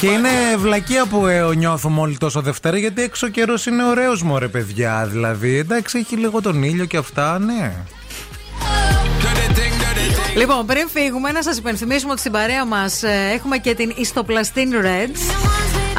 Και 0.00 0.06
είναι 0.06 0.28
βλακεία 0.58 1.06
που 1.06 1.26
ε, 1.26 1.54
νιώθουμε 1.56 2.00
όλοι 2.00 2.16
τόσο 2.18 2.40
Δευτέρα, 2.40 2.78
γιατί 2.78 3.02
έξω 3.02 3.28
καιρός 3.28 3.66
είναι 3.66 3.84
ωραίος 3.84 4.22
μωρέ, 4.22 4.48
παιδιά. 4.48 5.06
Δηλαδή, 5.10 5.56
εντάξει, 5.58 5.98
έχει 5.98 6.16
λίγο 6.16 6.40
τον 6.40 6.62
ήλιο 6.62 6.84
και 6.84 6.96
αυτά, 6.96 7.38
ναι. 7.38 7.72
Λοιπόν, 10.36 10.66
πριν 10.66 10.88
φύγουμε, 10.88 11.32
να 11.32 11.42
σας 11.42 11.56
υπενθυμίσουμε 11.58 12.10
ότι 12.10 12.20
στην 12.20 12.32
παρέα 12.32 12.64
μας 12.64 13.02
έχουμε 13.32 13.58
και 13.58 13.74
την 13.74 13.92
Ιστοπλαστίν 13.96 14.72
Reds. 14.72 15.34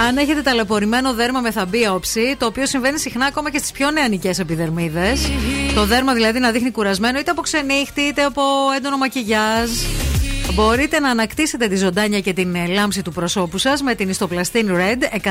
Αν 0.08 0.18
έχετε 0.18 0.42
ταλαιπωρημένο 0.42 1.14
δέρμα 1.14 1.40
με 1.40 1.52
θαμπία 1.52 1.94
όψη, 1.94 2.36
το 2.40 2.46
οποίο 2.46 2.66
συμβαίνει 2.66 3.00
συχνά 3.00 3.26
ακόμα 3.26 3.52
και 3.52 3.58
στις 3.58 3.72
πιο 3.72 3.92
νεανικές 3.92 4.40
επιδερμίδες. 4.40 5.32
Το 5.76 5.86
δέρμα 5.86 6.14
δηλαδή 6.14 6.40
να 6.40 6.52
δείχνει 6.52 6.72
κουρασμένο 6.72 7.20
είτε 7.20 7.32
από 7.32 7.42
ξενύχτη 7.42 8.02
είτε 8.02 8.24
από 8.24 8.42
έντονο 8.78 8.98
μακιγιάζ. 8.98 9.70
Μπορείτε 10.54 11.00
να 11.00 11.10
ανακτήσετε 11.10 11.68
τη 11.68 11.76
ζωντάνια 11.76 12.20
και 12.20 12.34
την 12.34 12.56
ε, 12.56 12.68
λάμψη 12.68 13.02
του 13.02 13.12
προσώπου 13.12 13.58
σας 13.58 13.82
με 13.82 13.96
την 13.96 14.10
Ιστοπλαστίν 14.10 14.70
Red, 14.72 15.30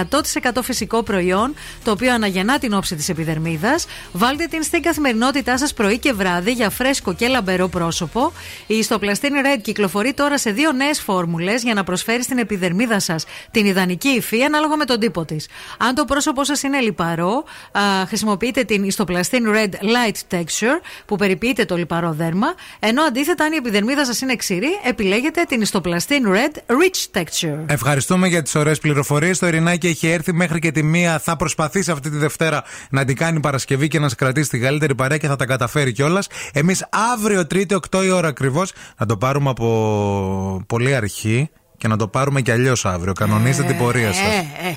100% 0.51 0.63
φυσικό 0.63 1.03
προϊόν, 1.03 1.55
το 1.85 1.91
οποίο 1.91 2.13
αναγεννά 2.15 2.59
την 2.59 2.73
όψη 2.73 2.95
της 2.95 3.09
επιδερμίδας. 3.09 3.87
Βάλτε 4.13 4.45
την 4.45 4.63
στην 4.63 4.83
καθημερινότητά 4.83 5.59
σας 5.59 5.75
πρωί 5.75 5.99
και 5.99 6.13
βράδυ 6.13 6.53
για 6.53 6.71
φρέσκο 6.71 7.15
και 7.15 7.29
λαμπερό 7.29 7.69
πρόσωπο. 7.69 8.33
Η 8.67 8.75
Ιστοπλαστίν 8.75 9.33
Red 9.35 9.59
κυκλοφορεί 9.63 10.13
τώρα 10.13 10.39
σε 10.39 10.51
δύο 10.51 10.73
νέες 10.73 11.01
φόρμουλες 11.01 11.63
για 11.63 11.75
να 11.75 11.85
προσφέρει 11.85 12.23
στην 12.23 12.39
επιδερμίδα 12.39 13.01
σας 13.01 13.25
την 13.51 13.67
ιδανική 13.67 14.09
υφή 14.09 14.43
ανάλογα 14.43 14.77
με 14.77 14.85
τον 14.85 15.01
τύπο 15.01 15.25
της. 15.25 15.49
Αν 15.79 15.95
το 15.95 16.05
πρόσωπό 16.05 16.45
σας 16.45 16.63
είναι 16.63 16.81
λιπαρό, 16.81 17.45
α, 17.73 17.81
χρησιμοποιείτε 18.07 18.65
την 18.65 18.85
Ιστοπλαστίν 18.85 19.45
Red 19.55 19.71
Light 19.71 20.37
Texture 20.37 20.81
που 21.07 21.17
περιποιείται 21.17 21.65
το 21.65 21.77
λιπαρό 21.77 22.13
δέρμα, 22.13 22.55
ενώ 22.79 23.03
αντίθετα 23.03 23.45
αν 23.45 23.53
η 23.53 23.57
επιδερμίδα 23.57 24.05
σας 24.05 24.21
είναι 24.21 24.37
ξηρή, 24.37 24.69
επιλέγετε 24.85 25.09
την 25.49 25.61
Ιστοπλαστίν 25.61 26.25
Red 26.27 26.57
Rich 26.57 27.21
Texture. 27.21 27.59
Ευχαριστούμε 27.67 28.29
για 28.29 28.43
τις 28.43 28.55
ωραίες 28.55 28.79
πληροφορίες. 28.79 29.39
Το 29.39 29.47
Ειρηνάκι 29.47 29.87
έχει 29.87 30.09
έρθει 30.09 30.33
μέχρι 30.33 30.59
και 30.59 30.71
τη 30.73 30.83
μία. 30.83 31.19
Θα 31.19 31.37
προσπαθήσει 31.37 31.91
αυτή 31.91 32.11
τη 32.11 32.17
Δευτέρα 32.17 32.65
να 32.91 33.05
την 33.05 33.17
κάνει 33.17 33.41
Παρασκευή 33.41 33.89
και 33.89 33.99
να 33.99 34.09
σε 34.09 34.15
κρατήσει 34.15 34.51
τη 34.51 34.59
καλύτερη 34.59 34.95
παρέα 34.95 35.17
και 35.17 35.27
θα 35.27 35.37
τα 35.37 35.47
καταφέρει 35.47 35.93
κιόλας. 35.93 36.27
Εμείς 36.53 36.87
αύριο 37.13 37.47
Τρίτη, 37.47 37.75
8 37.91 38.05
η 38.05 38.11
ώρα 38.11 38.29
ακριβώς, 38.29 38.73
να 38.99 39.07
το 39.07 39.17
πάρουμε 39.17 39.51
από 39.51 40.65
πολύ 40.67 40.95
αρχή 40.95 41.51
και 41.77 41.89
να 41.89 41.97
το 41.97 42.09
πάρουμε 42.09 42.41
κι 42.41 42.51
αλλιώς 42.51 42.85
αύριο. 42.85 43.13
Κανονίστε 43.13 43.63
την 43.63 43.79
πορεία 43.79 44.13
σας. 44.13 44.27
Ε, 44.27 44.69
ε. 44.69 44.77